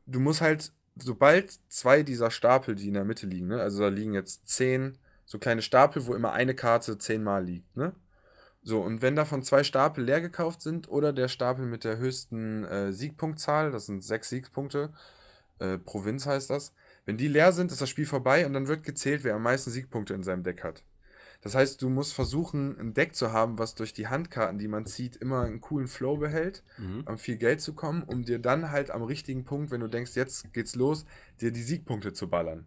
Du 0.05 0.19
musst 0.19 0.41
halt 0.41 0.71
sobald 1.03 1.59
zwei 1.69 2.03
dieser 2.03 2.31
Stapel, 2.31 2.75
die 2.75 2.87
in 2.87 2.93
der 2.93 3.05
Mitte 3.05 3.27
liegen, 3.27 3.47
ne, 3.47 3.61
also 3.61 3.81
da 3.81 3.87
liegen 3.89 4.13
jetzt 4.13 4.47
zehn 4.47 4.97
so 5.25 5.37
kleine 5.37 5.61
Stapel, 5.61 6.07
wo 6.07 6.15
immer 6.15 6.31
eine 6.33 6.55
Karte 6.55 6.97
zehnmal 6.97 7.45
liegt, 7.45 7.77
ne? 7.77 7.93
So, 8.61 8.81
und 8.81 9.01
wenn 9.01 9.15
davon 9.15 9.43
zwei 9.43 9.63
Stapel 9.63 10.03
leer 10.03 10.21
gekauft 10.21 10.61
sind 10.61 10.89
oder 10.89 11.13
der 11.13 11.29
Stapel 11.29 11.65
mit 11.65 11.83
der 11.85 11.97
höchsten 11.97 12.65
äh, 12.65 12.91
Siegpunktzahl, 12.91 13.71
das 13.71 13.85
sind 13.85 14.03
sechs 14.03 14.29
Siegpunkte, 14.29 14.91
äh, 15.59 15.77
Provinz 15.77 16.25
heißt 16.25 16.49
das, 16.49 16.73
wenn 17.05 17.17
die 17.17 17.27
leer 17.27 17.51
sind, 17.53 17.71
ist 17.71 17.81
das 17.81 17.89
Spiel 17.89 18.05
vorbei 18.05 18.45
und 18.45 18.53
dann 18.53 18.67
wird 18.67 18.83
gezählt, 18.83 19.23
wer 19.23 19.35
am 19.35 19.43
meisten 19.43 19.71
Siegpunkte 19.71 20.13
in 20.13 20.23
seinem 20.23 20.43
Deck 20.43 20.63
hat. 20.63 20.83
Das 21.41 21.55
heißt, 21.55 21.81
du 21.81 21.89
musst 21.89 22.13
versuchen, 22.13 22.77
ein 22.79 22.93
Deck 22.93 23.15
zu 23.15 23.31
haben, 23.31 23.57
was 23.57 23.73
durch 23.73 23.93
die 23.93 24.07
Handkarten, 24.07 24.57
die 24.57 24.67
man 24.67 24.85
zieht, 24.85 25.15
immer 25.15 25.43
einen 25.43 25.61
coolen 25.61 25.87
Flow 25.87 26.17
behält, 26.17 26.63
mhm. 26.77 27.03
an 27.05 27.17
viel 27.17 27.37
Geld 27.37 27.61
zu 27.61 27.73
kommen, 27.73 28.03
um 28.03 28.23
dir 28.23 28.39
dann 28.39 28.71
halt 28.71 28.91
am 28.91 29.03
richtigen 29.03 29.45
Punkt, 29.45 29.71
wenn 29.71 29.79
du 29.79 29.87
denkst, 29.87 30.15
jetzt 30.15 30.51
geht's 30.53 30.75
los, 30.75 31.05
dir 31.39 31.51
die 31.51 31.61
Siegpunkte 31.61 32.11
zu 32.11 32.29
ballern. 32.29 32.65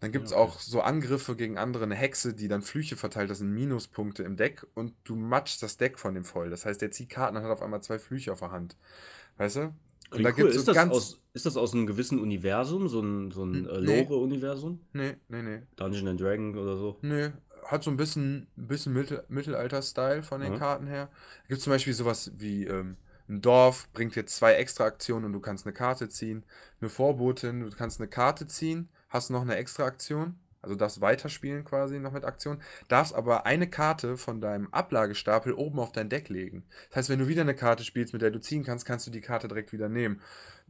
Dann 0.00 0.12
gibt 0.12 0.26
es 0.26 0.32
okay. 0.32 0.42
auch 0.42 0.60
so 0.60 0.82
Angriffe 0.82 1.34
gegen 1.34 1.56
andere, 1.56 1.84
eine 1.84 1.94
Hexe, 1.94 2.34
die 2.34 2.46
dann 2.46 2.60
Flüche 2.60 2.96
verteilt, 2.96 3.30
das 3.30 3.38
sind 3.38 3.54
Minuspunkte 3.54 4.22
im 4.22 4.36
Deck 4.36 4.66
und 4.74 4.92
du 5.04 5.16
matchst 5.16 5.62
das 5.62 5.78
Deck 5.78 5.98
von 5.98 6.14
dem 6.14 6.24
voll. 6.24 6.50
Das 6.50 6.66
heißt, 6.66 6.82
der 6.82 6.90
zieht 6.90 7.08
Karten 7.08 7.38
und 7.38 7.42
hat 7.42 7.50
auf 7.50 7.62
einmal 7.62 7.82
zwei 7.82 7.98
Flüche 7.98 8.32
auf 8.32 8.40
der 8.40 8.50
Hand. 8.50 8.76
Weißt 9.38 9.56
du? 9.56 9.74
Und 10.10 10.22
da 10.22 10.30
cool. 10.36 10.48
ist, 10.48 10.66
so 10.66 10.72
das 10.72 10.90
aus, 10.90 11.20
ist 11.32 11.46
das 11.46 11.56
aus 11.56 11.72
einem 11.72 11.86
gewissen 11.86 12.20
Universum, 12.20 12.88
so 12.88 13.00
ein, 13.00 13.30
so 13.30 13.44
ein 13.44 13.66
äh, 13.66 13.78
Lore-Universum? 13.78 14.80
Nee, 14.92 15.14
nee, 15.28 15.42
nee. 15.42 15.62
Dungeon 15.76 16.08
and 16.08 16.20
Dragon 16.20 16.56
oder 16.56 16.76
so? 16.76 16.98
Nee, 17.00 17.30
hat 17.66 17.82
so 17.82 17.90
ein 17.90 17.96
bisschen, 17.96 18.46
bisschen 18.56 18.92
Mittel, 18.92 19.24
Mittelalter-Style 19.28 20.22
von 20.22 20.40
den 20.40 20.54
mhm. 20.54 20.58
Karten 20.58 20.86
her. 20.86 21.08
Gibt 21.48 21.58
es 21.58 21.64
zum 21.64 21.72
Beispiel 21.72 21.94
sowas 21.94 22.32
wie 22.36 22.64
ähm, 22.66 22.96
ein 23.28 23.40
Dorf 23.40 23.88
bringt 23.92 24.16
dir 24.16 24.26
zwei 24.26 24.54
extra 24.54 24.84
Aktionen 24.84 25.26
und 25.26 25.32
du 25.32 25.40
kannst 25.40 25.66
eine 25.66 25.72
Karte 25.72 26.08
ziehen. 26.08 26.44
Eine 26.80 26.90
Vorbotin, 26.90 27.60
du 27.60 27.70
kannst 27.70 28.00
eine 28.00 28.08
Karte 28.08 28.46
ziehen, 28.46 28.88
hast 29.08 29.30
noch 29.30 29.42
eine 29.42 29.56
extra 29.56 29.84
Aktion. 29.84 30.38
Also 30.60 30.76
darfst 30.76 31.02
weiterspielen 31.02 31.64
quasi 31.64 32.00
noch 32.00 32.12
mit 32.12 32.24
Aktion. 32.24 32.60
Darfst 32.88 33.14
aber 33.14 33.44
eine 33.44 33.68
Karte 33.68 34.16
von 34.16 34.40
deinem 34.40 34.68
Ablagestapel 34.72 35.52
oben 35.52 35.78
auf 35.78 35.92
dein 35.92 36.08
Deck 36.08 36.30
legen. 36.30 36.64
Das 36.88 36.96
heißt, 36.96 37.08
wenn 37.10 37.18
du 37.18 37.28
wieder 37.28 37.42
eine 37.42 37.54
Karte 37.54 37.84
spielst, 37.84 38.14
mit 38.14 38.22
der 38.22 38.30
du 38.30 38.40
ziehen 38.40 38.64
kannst, 38.64 38.86
kannst 38.86 39.06
du 39.06 39.10
die 39.10 39.20
Karte 39.20 39.46
direkt 39.46 39.72
wieder 39.72 39.90
nehmen. 39.90 40.22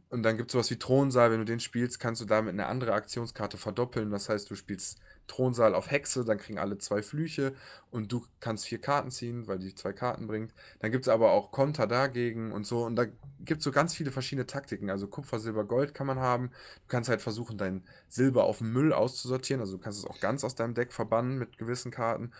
Und 0.09 0.23
dann 0.23 0.37
gibt 0.37 0.49
es 0.49 0.53
sowas 0.53 0.69
wie 0.69 0.77
Thronsaal. 0.77 1.31
Wenn 1.31 1.39
du 1.39 1.45
den 1.45 1.61
spielst, 1.61 1.99
kannst 1.99 2.21
du 2.21 2.25
damit 2.25 2.53
eine 2.53 2.67
andere 2.67 2.93
Aktionskarte 2.93 3.57
verdoppeln. 3.57 4.11
Das 4.11 4.27
heißt, 4.27 4.49
du 4.49 4.55
spielst 4.55 4.99
Thronsaal 5.27 5.73
auf 5.75 5.89
Hexe, 5.89 6.23
dann 6.23 6.37
kriegen 6.37 6.59
alle 6.59 6.77
zwei 6.77 7.01
Flüche 7.01 7.53
und 7.91 8.11
du 8.11 8.23
kannst 8.39 8.65
vier 8.65 8.79
Karten 8.79 9.11
ziehen, 9.11 9.47
weil 9.47 9.59
die 9.59 9.73
zwei 9.73 9.93
Karten 9.93 10.27
bringt. 10.27 10.53
Dann 10.79 10.91
gibt 10.91 11.05
es 11.05 11.09
aber 11.09 11.31
auch 11.31 11.51
Konter 11.51 11.87
dagegen 11.87 12.51
und 12.51 12.65
so. 12.65 12.85
Und 12.85 12.95
da 12.95 13.05
gibt 13.39 13.59
es 13.59 13.63
so 13.63 13.71
ganz 13.71 13.95
viele 13.95 14.11
verschiedene 14.11 14.45
Taktiken. 14.45 14.89
Also 14.89 15.07
Kupfer, 15.07 15.39
Silber, 15.39 15.65
Gold 15.65 15.93
kann 15.93 16.07
man 16.07 16.19
haben. 16.19 16.49
Du 16.49 16.87
kannst 16.87 17.09
halt 17.09 17.21
versuchen, 17.21 17.57
dein 17.57 17.83
Silber 18.07 18.43
auf 18.43 18.59
dem 18.59 18.71
Müll 18.73 18.93
auszusortieren. 18.93 19.61
Also 19.61 19.77
du 19.77 19.83
kannst 19.83 19.99
es 19.99 20.05
auch 20.05 20.19
ganz 20.19 20.43
aus 20.43 20.55
deinem 20.55 20.73
Deck 20.73 20.93
verbannen 20.93 21.37
mit 21.37 21.57
gewissen 21.57 21.91
Karten. 21.91 22.31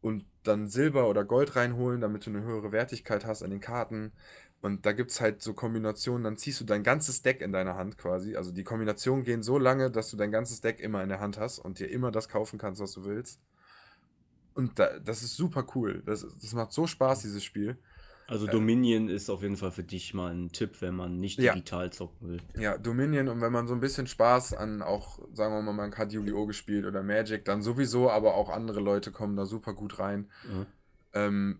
Und 0.00 0.24
dann 0.42 0.68
Silber 0.68 1.08
oder 1.08 1.24
Gold 1.24 1.54
reinholen, 1.54 2.00
damit 2.00 2.26
du 2.26 2.30
eine 2.30 2.42
höhere 2.42 2.72
Wertigkeit 2.72 3.24
hast 3.24 3.42
an 3.42 3.50
den 3.50 3.60
Karten. 3.60 4.12
Und 4.62 4.86
da 4.86 4.92
gibt 4.92 5.10
es 5.10 5.20
halt 5.20 5.42
so 5.42 5.54
Kombinationen, 5.54 6.22
dann 6.22 6.36
ziehst 6.36 6.60
du 6.60 6.64
dein 6.64 6.84
ganzes 6.84 7.22
Deck 7.22 7.40
in 7.40 7.52
deiner 7.52 7.76
Hand 7.76 7.98
quasi. 7.98 8.36
Also 8.36 8.52
die 8.52 8.62
Kombinationen 8.62 9.24
gehen 9.24 9.42
so 9.42 9.58
lange, 9.58 9.90
dass 9.90 10.10
du 10.10 10.16
dein 10.16 10.30
ganzes 10.30 10.60
Deck 10.60 10.78
immer 10.78 11.02
in 11.02 11.08
der 11.08 11.18
Hand 11.18 11.36
hast 11.36 11.58
und 11.58 11.80
dir 11.80 11.90
immer 11.90 12.12
das 12.12 12.28
kaufen 12.28 12.58
kannst, 12.58 12.80
was 12.80 12.92
du 12.92 13.04
willst. 13.04 13.40
Und 14.54 14.78
da, 14.78 15.00
das 15.00 15.22
ist 15.22 15.36
super 15.36 15.66
cool. 15.74 16.02
Das, 16.06 16.24
das 16.40 16.52
macht 16.52 16.72
so 16.72 16.86
Spaß, 16.86 17.22
dieses 17.22 17.42
Spiel. 17.42 17.76
Also 18.28 18.46
äh, 18.46 18.50
Dominion 18.50 19.08
äh, 19.08 19.14
ist 19.14 19.30
auf 19.30 19.42
jeden 19.42 19.56
Fall 19.56 19.72
für 19.72 19.82
dich 19.82 20.14
mal 20.14 20.32
ein 20.32 20.52
Tipp, 20.52 20.80
wenn 20.80 20.94
man 20.94 21.18
nicht 21.18 21.38
digital 21.38 21.86
ja. 21.86 21.90
zocken 21.90 22.28
will. 22.28 22.40
Ja, 22.56 22.78
Dominion 22.78 23.28
und 23.28 23.40
wenn 23.40 23.52
man 23.52 23.66
so 23.66 23.74
ein 23.74 23.80
bisschen 23.80 24.06
Spaß 24.06 24.54
an 24.54 24.80
auch, 24.80 25.18
sagen 25.32 25.54
wir 25.54 25.62
mal, 25.62 25.72
man 25.72 25.92
hat 25.92 26.12
Yu-Gi-Oh! 26.12 26.46
gespielt 26.46 26.84
oder 26.84 27.02
Magic, 27.02 27.44
dann 27.44 27.62
sowieso, 27.62 28.10
aber 28.10 28.34
auch 28.34 28.48
andere 28.48 28.80
Leute 28.80 29.10
kommen 29.10 29.34
da 29.36 29.44
super 29.44 29.74
gut 29.74 29.98
rein. 29.98 30.30
Mhm. 30.46 30.66
Ähm, 31.14 31.58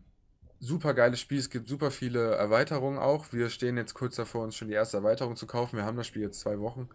super 0.62 0.94
geiles 0.94 1.20
Spiel. 1.20 1.38
Es 1.38 1.50
gibt 1.50 1.68
super 1.68 1.90
viele 1.90 2.34
Erweiterungen 2.36 2.98
auch. 2.98 3.32
Wir 3.32 3.50
stehen 3.50 3.76
jetzt 3.76 3.94
kurz 3.94 4.16
davor, 4.16 4.44
uns 4.44 4.56
schon 4.56 4.68
die 4.68 4.74
erste 4.74 4.96
Erweiterung 4.98 5.36
zu 5.36 5.46
kaufen. 5.46 5.76
Wir 5.76 5.84
haben 5.84 5.96
das 5.96 6.06
Spiel 6.06 6.22
jetzt 6.22 6.40
zwei 6.40 6.60
Wochen. 6.60 6.88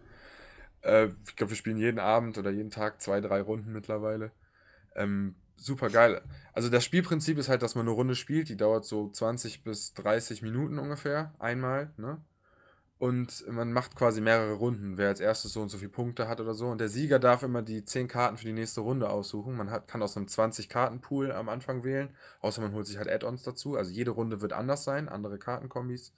Äh, 0.82 1.08
ich 1.26 1.36
glaube, 1.36 1.50
wir 1.50 1.56
spielen 1.56 1.76
jeden 1.76 1.98
Abend 1.98 2.38
oder 2.38 2.50
jeden 2.50 2.70
Tag 2.70 3.00
zwei, 3.02 3.20
drei 3.20 3.42
Runden 3.42 3.72
mittlerweile. 3.72 4.32
Ähm, 4.96 5.36
super 5.56 5.90
geil. 5.90 6.22
Also 6.54 6.70
das 6.70 6.82
Spielprinzip 6.84 7.36
ist 7.36 7.50
halt, 7.50 7.62
dass 7.62 7.74
man 7.74 7.86
eine 7.86 7.94
Runde 7.94 8.14
spielt. 8.14 8.48
Die 8.48 8.56
dauert 8.56 8.86
so 8.86 9.10
20 9.10 9.62
bis 9.64 9.92
30 9.94 10.40
Minuten 10.42 10.78
ungefähr. 10.78 11.34
Einmal. 11.38 11.92
Ne? 11.98 12.18
Und 12.98 13.46
man 13.48 13.72
macht 13.72 13.94
quasi 13.94 14.20
mehrere 14.20 14.54
Runden, 14.54 14.98
wer 14.98 15.08
als 15.08 15.20
erstes 15.20 15.52
so 15.52 15.60
und 15.60 15.68
so 15.68 15.78
viele 15.78 15.90
Punkte 15.90 16.26
hat 16.26 16.40
oder 16.40 16.54
so. 16.54 16.66
Und 16.66 16.80
der 16.80 16.88
Sieger 16.88 17.20
darf 17.20 17.44
immer 17.44 17.62
die 17.62 17.84
10 17.84 18.08
Karten 18.08 18.36
für 18.36 18.46
die 18.46 18.52
nächste 18.52 18.80
Runde 18.80 19.08
aussuchen. 19.08 19.56
Man 19.56 19.70
hat, 19.70 19.86
kann 19.86 20.02
aus 20.02 20.16
einem 20.16 20.26
20-Karten-Pool 20.26 21.30
am 21.30 21.48
Anfang 21.48 21.84
wählen, 21.84 22.10
außer 22.40 22.60
man 22.60 22.72
holt 22.72 22.86
sich 22.86 22.98
halt 22.98 23.08
Add-ons 23.08 23.44
dazu. 23.44 23.76
Also 23.76 23.92
jede 23.92 24.10
Runde 24.10 24.40
wird 24.40 24.52
anders 24.52 24.82
sein, 24.82 25.08
andere 25.08 25.38
Kartenkombis. 25.38 26.12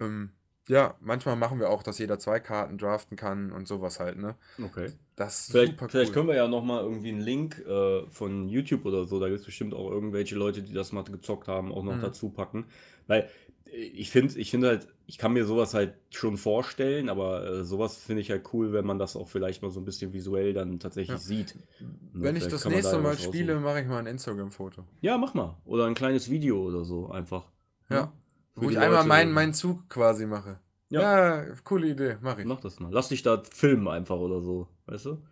Ähm, 0.00 0.32
ja, 0.68 0.96
manchmal 1.00 1.36
machen 1.36 1.60
wir 1.60 1.70
auch, 1.70 1.84
dass 1.84 1.98
jeder 1.98 2.18
zwei 2.18 2.40
Karten 2.40 2.78
draften 2.78 3.16
kann 3.16 3.52
und 3.52 3.68
sowas 3.68 4.00
halt, 4.00 4.18
ne? 4.18 4.34
Okay. 4.60 4.90
Das 5.14 5.46
vielleicht, 5.52 5.72
super 5.72 5.84
cool. 5.84 5.90
Vielleicht 5.90 6.12
können 6.12 6.26
wir 6.26 6.34
ja 6.34 6.48
nochmal 6.48 6.82
irgendwie 6.82 7.10
einen 7.10 7.20
Link 7.20 7.60
äh, 7.60 8.04
von 8.08 8.48
YouTube 8.48 8.84
oder 8.84 9.04
so, 9.04 9.20
da 9.20 9.28
gibt 9.28 9.38
es 9.38 9.46
bestimmt 9.46 9.72
auch 9.72 9.88
irgendwelche 9.88 10.34
Leute, 10.34 10.62
die 10.62 10.72
das 10.72 10.90
mal 10.90 11.04
gezockt 11.04 11.46
haben, 11.46 11.70
auch 11.70 11.84
noch 11.84 11.94
mhm. 11.94 12.02
dazu 12.02 12.30
packen. 12.30 12.66
Weil 13.06 13.30
ich 13.72 14.10
finde 14.10 14.38
ich 14.38 14.50
find 14.50 14.64
halt, 14.64 14.88
ich 15.06 15.18
kann 15.18 15.32
mir 15.32 15.44
sowas 15.44 15.74
halt 15.74 15.94
schon 16.10 16.36
vorstellen, 16.36 17.08
aber 17.08 17.46
äh, 17.46 17.64
sowas 17.64 17.96
finde 17.96 18.22
ich 18.22 18.30
halt 18.30 18.52
cool, 18.52 18.72
wenn 18.72 18.86
man 18.86 18.98
das 18.98 19.16
auch 19.16 19.28
vielleicht 19.28 19.62
mal 19.62 19.70
so 19.70 19.80
ein 19.80 19.84
bisschen 19.84 20.12
visuell 20.12 20.52
dann 20.52 20.78
tatsächlich 20.78 21.18
ja. 21.18 21.18
sieht. 21.18 21.56
Ne, 21.80 21.88
wenn 22.12 22.36
ich 22.36 22.46
das 22.46 22.64
nächste 22.64 22.96
da 22.96 23.02
Mal 23.02 23.18
spiele, 23.18 23.60
mache 23.60 23.80
ich 23.80 23.86
mal 23.86 23.98
ein 23.98 24.06
Instagram-Foto. 24.06 24.84
Ja, 25.00 25.18
mach 25.18 25.34
mal. 25.34 25.56
Oder 25.64 25.86
ein 25.86 25.94
kleines 25.94 26.30
Video 26.30 26.62
oder 26.62 26.84
so 26.84 27.10
einfach. 27.10 27.44
Ja. 27.88 28.02
Ne? 28.02 28.12
Wo 28.54 28.70
ich 28.70 28.78
einmal 28.78 29.04
meinen 29.04 29.32
mein 29.32 29.52
Zug 29.52 29.88
quasi 29.90 30.26
mache. 30.26 30.58
Ja. 30.88 31.44
ja, 31.44 31.54
coole 31.64 31.88
Idee, 31.88 32.16
mach 32.20 32.38
ich. 32.38 32.46
Mach 32.46 32.60
das 32.60 32.80
mal. 32.80 32.90
Lass 32.92 33.08
dich 33.08 33.22
da 33.22 33.42
filmen 33.42 33.88
einfach 33.88 34.16
oder 34.16 34.40
so, 34.40 34.68
weißt 34.86 35.06
du? 35.06 35.22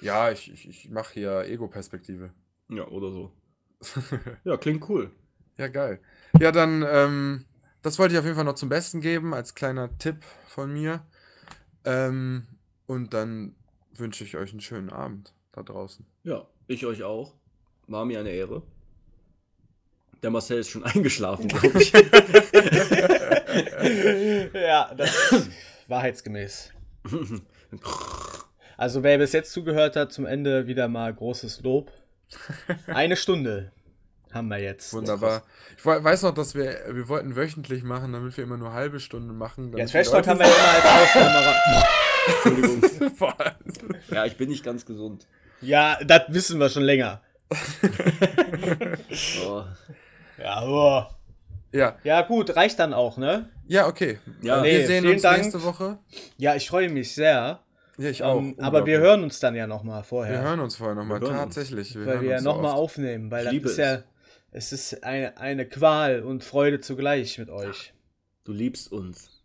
Ja, 0.00 0.30
ich, 0.30 0.52
ich, 0.52 0.68
ich 0.68 0.90
mache 0.90 1.14
hier 1.14 1.44
Ego-Perspektive. 1.44 2.30
Ja, 2.68 2.86
oder 2.88 3.10
so. 3.10 3.32
ja, 4.44 4.56
klingt 4.56 4.88
cool. 4.88 5.10
Ja, 5.56 5.68
geil. 5.68 6.00
Ja, 6.40 6.50
dann, 6.50 6.84
ähm, 6.86 7.44
das 7.84 7.98
wollte 7.98 8.14
ich 8.14 8.18
auf 8.18 8.24
jeden 8.24 8.34
Fall 8.34 8.46
noch 8.46 8.54
zum 8.54 8.70
Besten 8.70 9.02
geben, 9.02 9.34
als 9.34 9.54
kleiner 9.54 9.98
Tipp 9.98 10.24
von 10.48 10.72
mir. 10.72 11.04
Ähm, 11.84 12.46
und 12.86 13.12
dann 13.12 13.54
wünsche 13.92 14.24
ich 14.24 14.38
euch 14.38 14.52
einen 14.52 14.62
schönen 14.62 14.88
Abend 14.88 15.34
da 15.52 15.62
draußen. 15.62 16.06
Ja, 16.22 16.46
ich 16.66 16.86
euch 16.86 17.02
auch. 17.02 17.34
War 17.86 18.06
mir 18.06 18.20
eine 18.20 18.30
Ehre. 18.30 18.62
Der 20.22 20.30
Marcel 20.30 20.60
ist 20.60 20.70
schon 20.70 20.82
eingeschlafen, 20.84 21.48
glaube 21.48 21.82
ich. 21.82 21.92
ja, 24.54 24.94
das 24.94 25.32
ist 25.32 25.50
wahrheitsgemäß. 25.86 26.72
Also 28.78 29.02
wer 29.02 29.18
bis 29.18 29.32
jetzt 29.32 29.52
zugehört 29.52 29.96
hat, 29.96 30.10
zum 30.10 30.24
Ende 30.24 30.66
wieder 30.66 30.88
mal 30.88 31.12
großes 31.12 31.60
Lob. 31.60 31.92
Eine 32.86 33.16
Stunde 33.16 33.72
haben 34.34 34.48
wir 34.48 34.58
jetzt. 34.58 34.92
Wunderbar. 34.92 35.42
Ich 35.76 35.84
weiß 35.84 36.22
noch, 36.22 36.34
dass 36.34 36.54
wir, 36.54 36.76
wir 36.90 37.08
wollten 37.08 37.36
wöchentlich 37.36 37.82
machen, 37.82 38.12
damit 38.12 38.36
wir 38.36 38.44
immer 38.44 38.56
nur 38.56 38.72
halbe 38.72 39.00
Stunde 39.00 39.32
machen. 39.32 39.72
Ja, 39.76 39.86
Trash 39.86 40.10
Talk 40.10 40.26
haben 40.26 40.40
wir 40.40 40.46
ja 40.46 40.52
immer 40.52 40.68
als 40.68 41.16
Ausnahme. 41.16 41.54
Entschuldigung. 42.26 43.12
ja, 44.10 44.24
ich 44.24 44.36
bin 44.36 44.48
nicht 44.48 44.64
ganz 44.64 44.84
gesund. 44.84 45.26
Ja, 45.60 45.98
das 46.04 46.22
wissen 46.28 46.58
wir 46.58 46.68
schon 46.68 46.82
länger. 46.82 47.20
oh. 49.46 49.62
Ja, 50.38 50.62
oh. 50.64 51.04
Ja. 51.72 51.96
Ja, 52.04 52.22
gut, 52.22 52.54
reicht 52.56 52.78
dann 52.78 52.94
auch, 52.94 53.16
ne? 53.16 53.48
Ja, 53.66 53.86
okay. 53.86 54.18
Ja, 54.42 54.60
nee, 54.60 54.78
wir 54.78 54.86
sehen 54.86 55.06
uns 55.06 55.22
Dank. 55.22 55.38
nächste 55.38 55.62
Woche. 55.62 55.98
Ja, 56.36 56.54
ich 56.54 56.68
freue 56.68 56.88
mich 56.88 57.14
sehr. 57.14 57.60
Ja, 57.96 58.10
ich 58.10 58.22
auch. 58.22 58.36
Um, 58.36 58.54
ähm, 58.58 58.64
aber 58.64 58.86
wir 58.86 58.98
hören 58.98 59.22
uns 59.22 59.40
dann 59.40 59.54
ja 59.54 59.66
nochmal 59.66 60.02
vorher. 60.02 60.40
Wir 60.40 60.48
hören 60.48 60.60
uns 60.60 60.76
vorher 60.76 60.94
nochmal, 60.94 61.20
tatsächlich. 61.20 61.94
Wir 61.94 62.06
weil 62.06 62.20
wir 62.22 62.30
ja 62.30 62.40
nochmal 62.40 62.72
aufnehmen, 62.72 63.30
weil 63.30 63.44
das 63.44 63.54
ist 63.54 63.78
ja 63.78 64.02
es 64.54 64.72
ist 64.72 65.02
eine, 65.02 65.36
eine 65.36 65.66
Qual 65.66 66.22
und 66.22 66.44
Freude 66.44 66.80
zugleich 66.80 67.38
mit 67.38 67.50
euch. 67.50 67.92
Du 68.44 68.52
liebst 68.52 68.90
uns. 68.90 69.42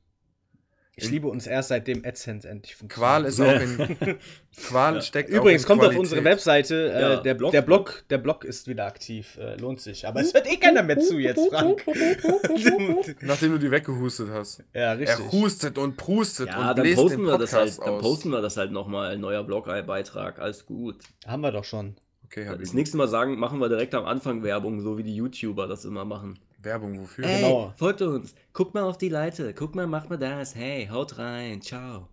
Ich 0.96 1.10
liebe 1.10 1.30
uns 1.30 1.48
erst 1.48 1.70
seitdem 1.70 2.04
AdSense 2.06 2.48
endlich 2.48 2.76
funktioniert. 2.76 3.10
Qual 3.10 3.26
ist 3.26 3.40
auch 3.40 4.06
in 4.06 4.20
Qual 4.68 4.96
ja. 4.96 5.02
steckt 5.02 5.30
Übrigens 5.30 5.66
kommt 5.66 5.80
Qualität. 5.80 5.98
auf 5.98 6.04
unsere 6.04 6.24
Webseite 6.26 6.92
äh, 6.94 7.02
ja, 7.02 7.16
der, 7.22 7.34
Blog, 7.34 7.52
der 7.54 7.62
Blog 7.62 8.04
der 8.10 8.18
Blog 8.18 8.44
ist 8.44 8.68
wieder 8.68 8.86
aktiv, 8.86 9.38
äh, 9.40 9.56
lohnt 9.56 9.80
sich. 9.80 10.06
Aber 10.06 10.20
es 10.20 10.34
hört 10.34 10.46
eh 10.46 10.58
keiner 10.58 10.84
mehr 10.84 11.00
zu 11.00 11.18
jetzt, 11.18 11.50
Frank. 11.50 11.86
Nachdem 13.22 13.54
du 13.54 13.60
die 13.60 13.72
weggehustet 13.72 14.28
hast. 14.30 14.64
Ja, 14.74 14.92
richtig. 14.92 15.18
Er 15.18 15.32
hustet 15.32 15.78
und 15.78 15.96
prustet 15.96 16.50
ja, 16.50 16.70
und 16.70 16.78
dann 16.78 16.94
posten 16.94 17.22
wir 17.24 17.38
das 17.38 17.54
halt, 17.54 17.70
aus. 17.70 17.78
Dann 17.78 18.00
posten 18.00 18.30
wir 18.30 18.42
das 18.42 18.58
halt 18.58 18.74
nochmal, 18.74 19.14
ein 19.14 19.22
neuer 19.22 19.44
Blog-Beitrag, 19.44 20.40
alles 20.40 20.66
gut. 20.66 20.98
Haben 21.26 21.42
wir 21.42 21.54
doch 21.54 21.64
schon. 21.64 21.96
Okay, 22.32 22.46
Das 22.60 22.74
nächste 22.74 22.96
Mal 22.96 23.08
sagen, 23.08 23.40
machen 23.40 23.60
wir 23.60 23.70
direkt 23.70 23.96
am 23.96 24.06
Anfang 24.06 24.44
Werbung, 24.44 24.82
so 24.82 25.00
wie 25.00 25.04
die 25.04 25.16
YouTuber 25.16 25.68
das 25.68 25.84
immer 25.84 26.06
machen. 26.06 26.38
Werbung 26.62 27.00
wofür? 27.00 27.26
Ey, 27.26 27.42
genau. 27.42 27.74
Folgt 27.76 28.02
uns. 28.04 28.36
Guckt 28.54 28.76
mal 28.76 28.84
auf 28.84 28.98
die 29.00 29.10
Leite. 29.10 29.54
Guck 29.54 29.74
mal, 29.74 29.88
macht 29.88 30.10
mal 30.10 30.18
das. 30.18 30.56
Hey, 30.56 30.88
haut 30.92 31.18
rein. 31.18 31.62
Ciao. 31.62 32.08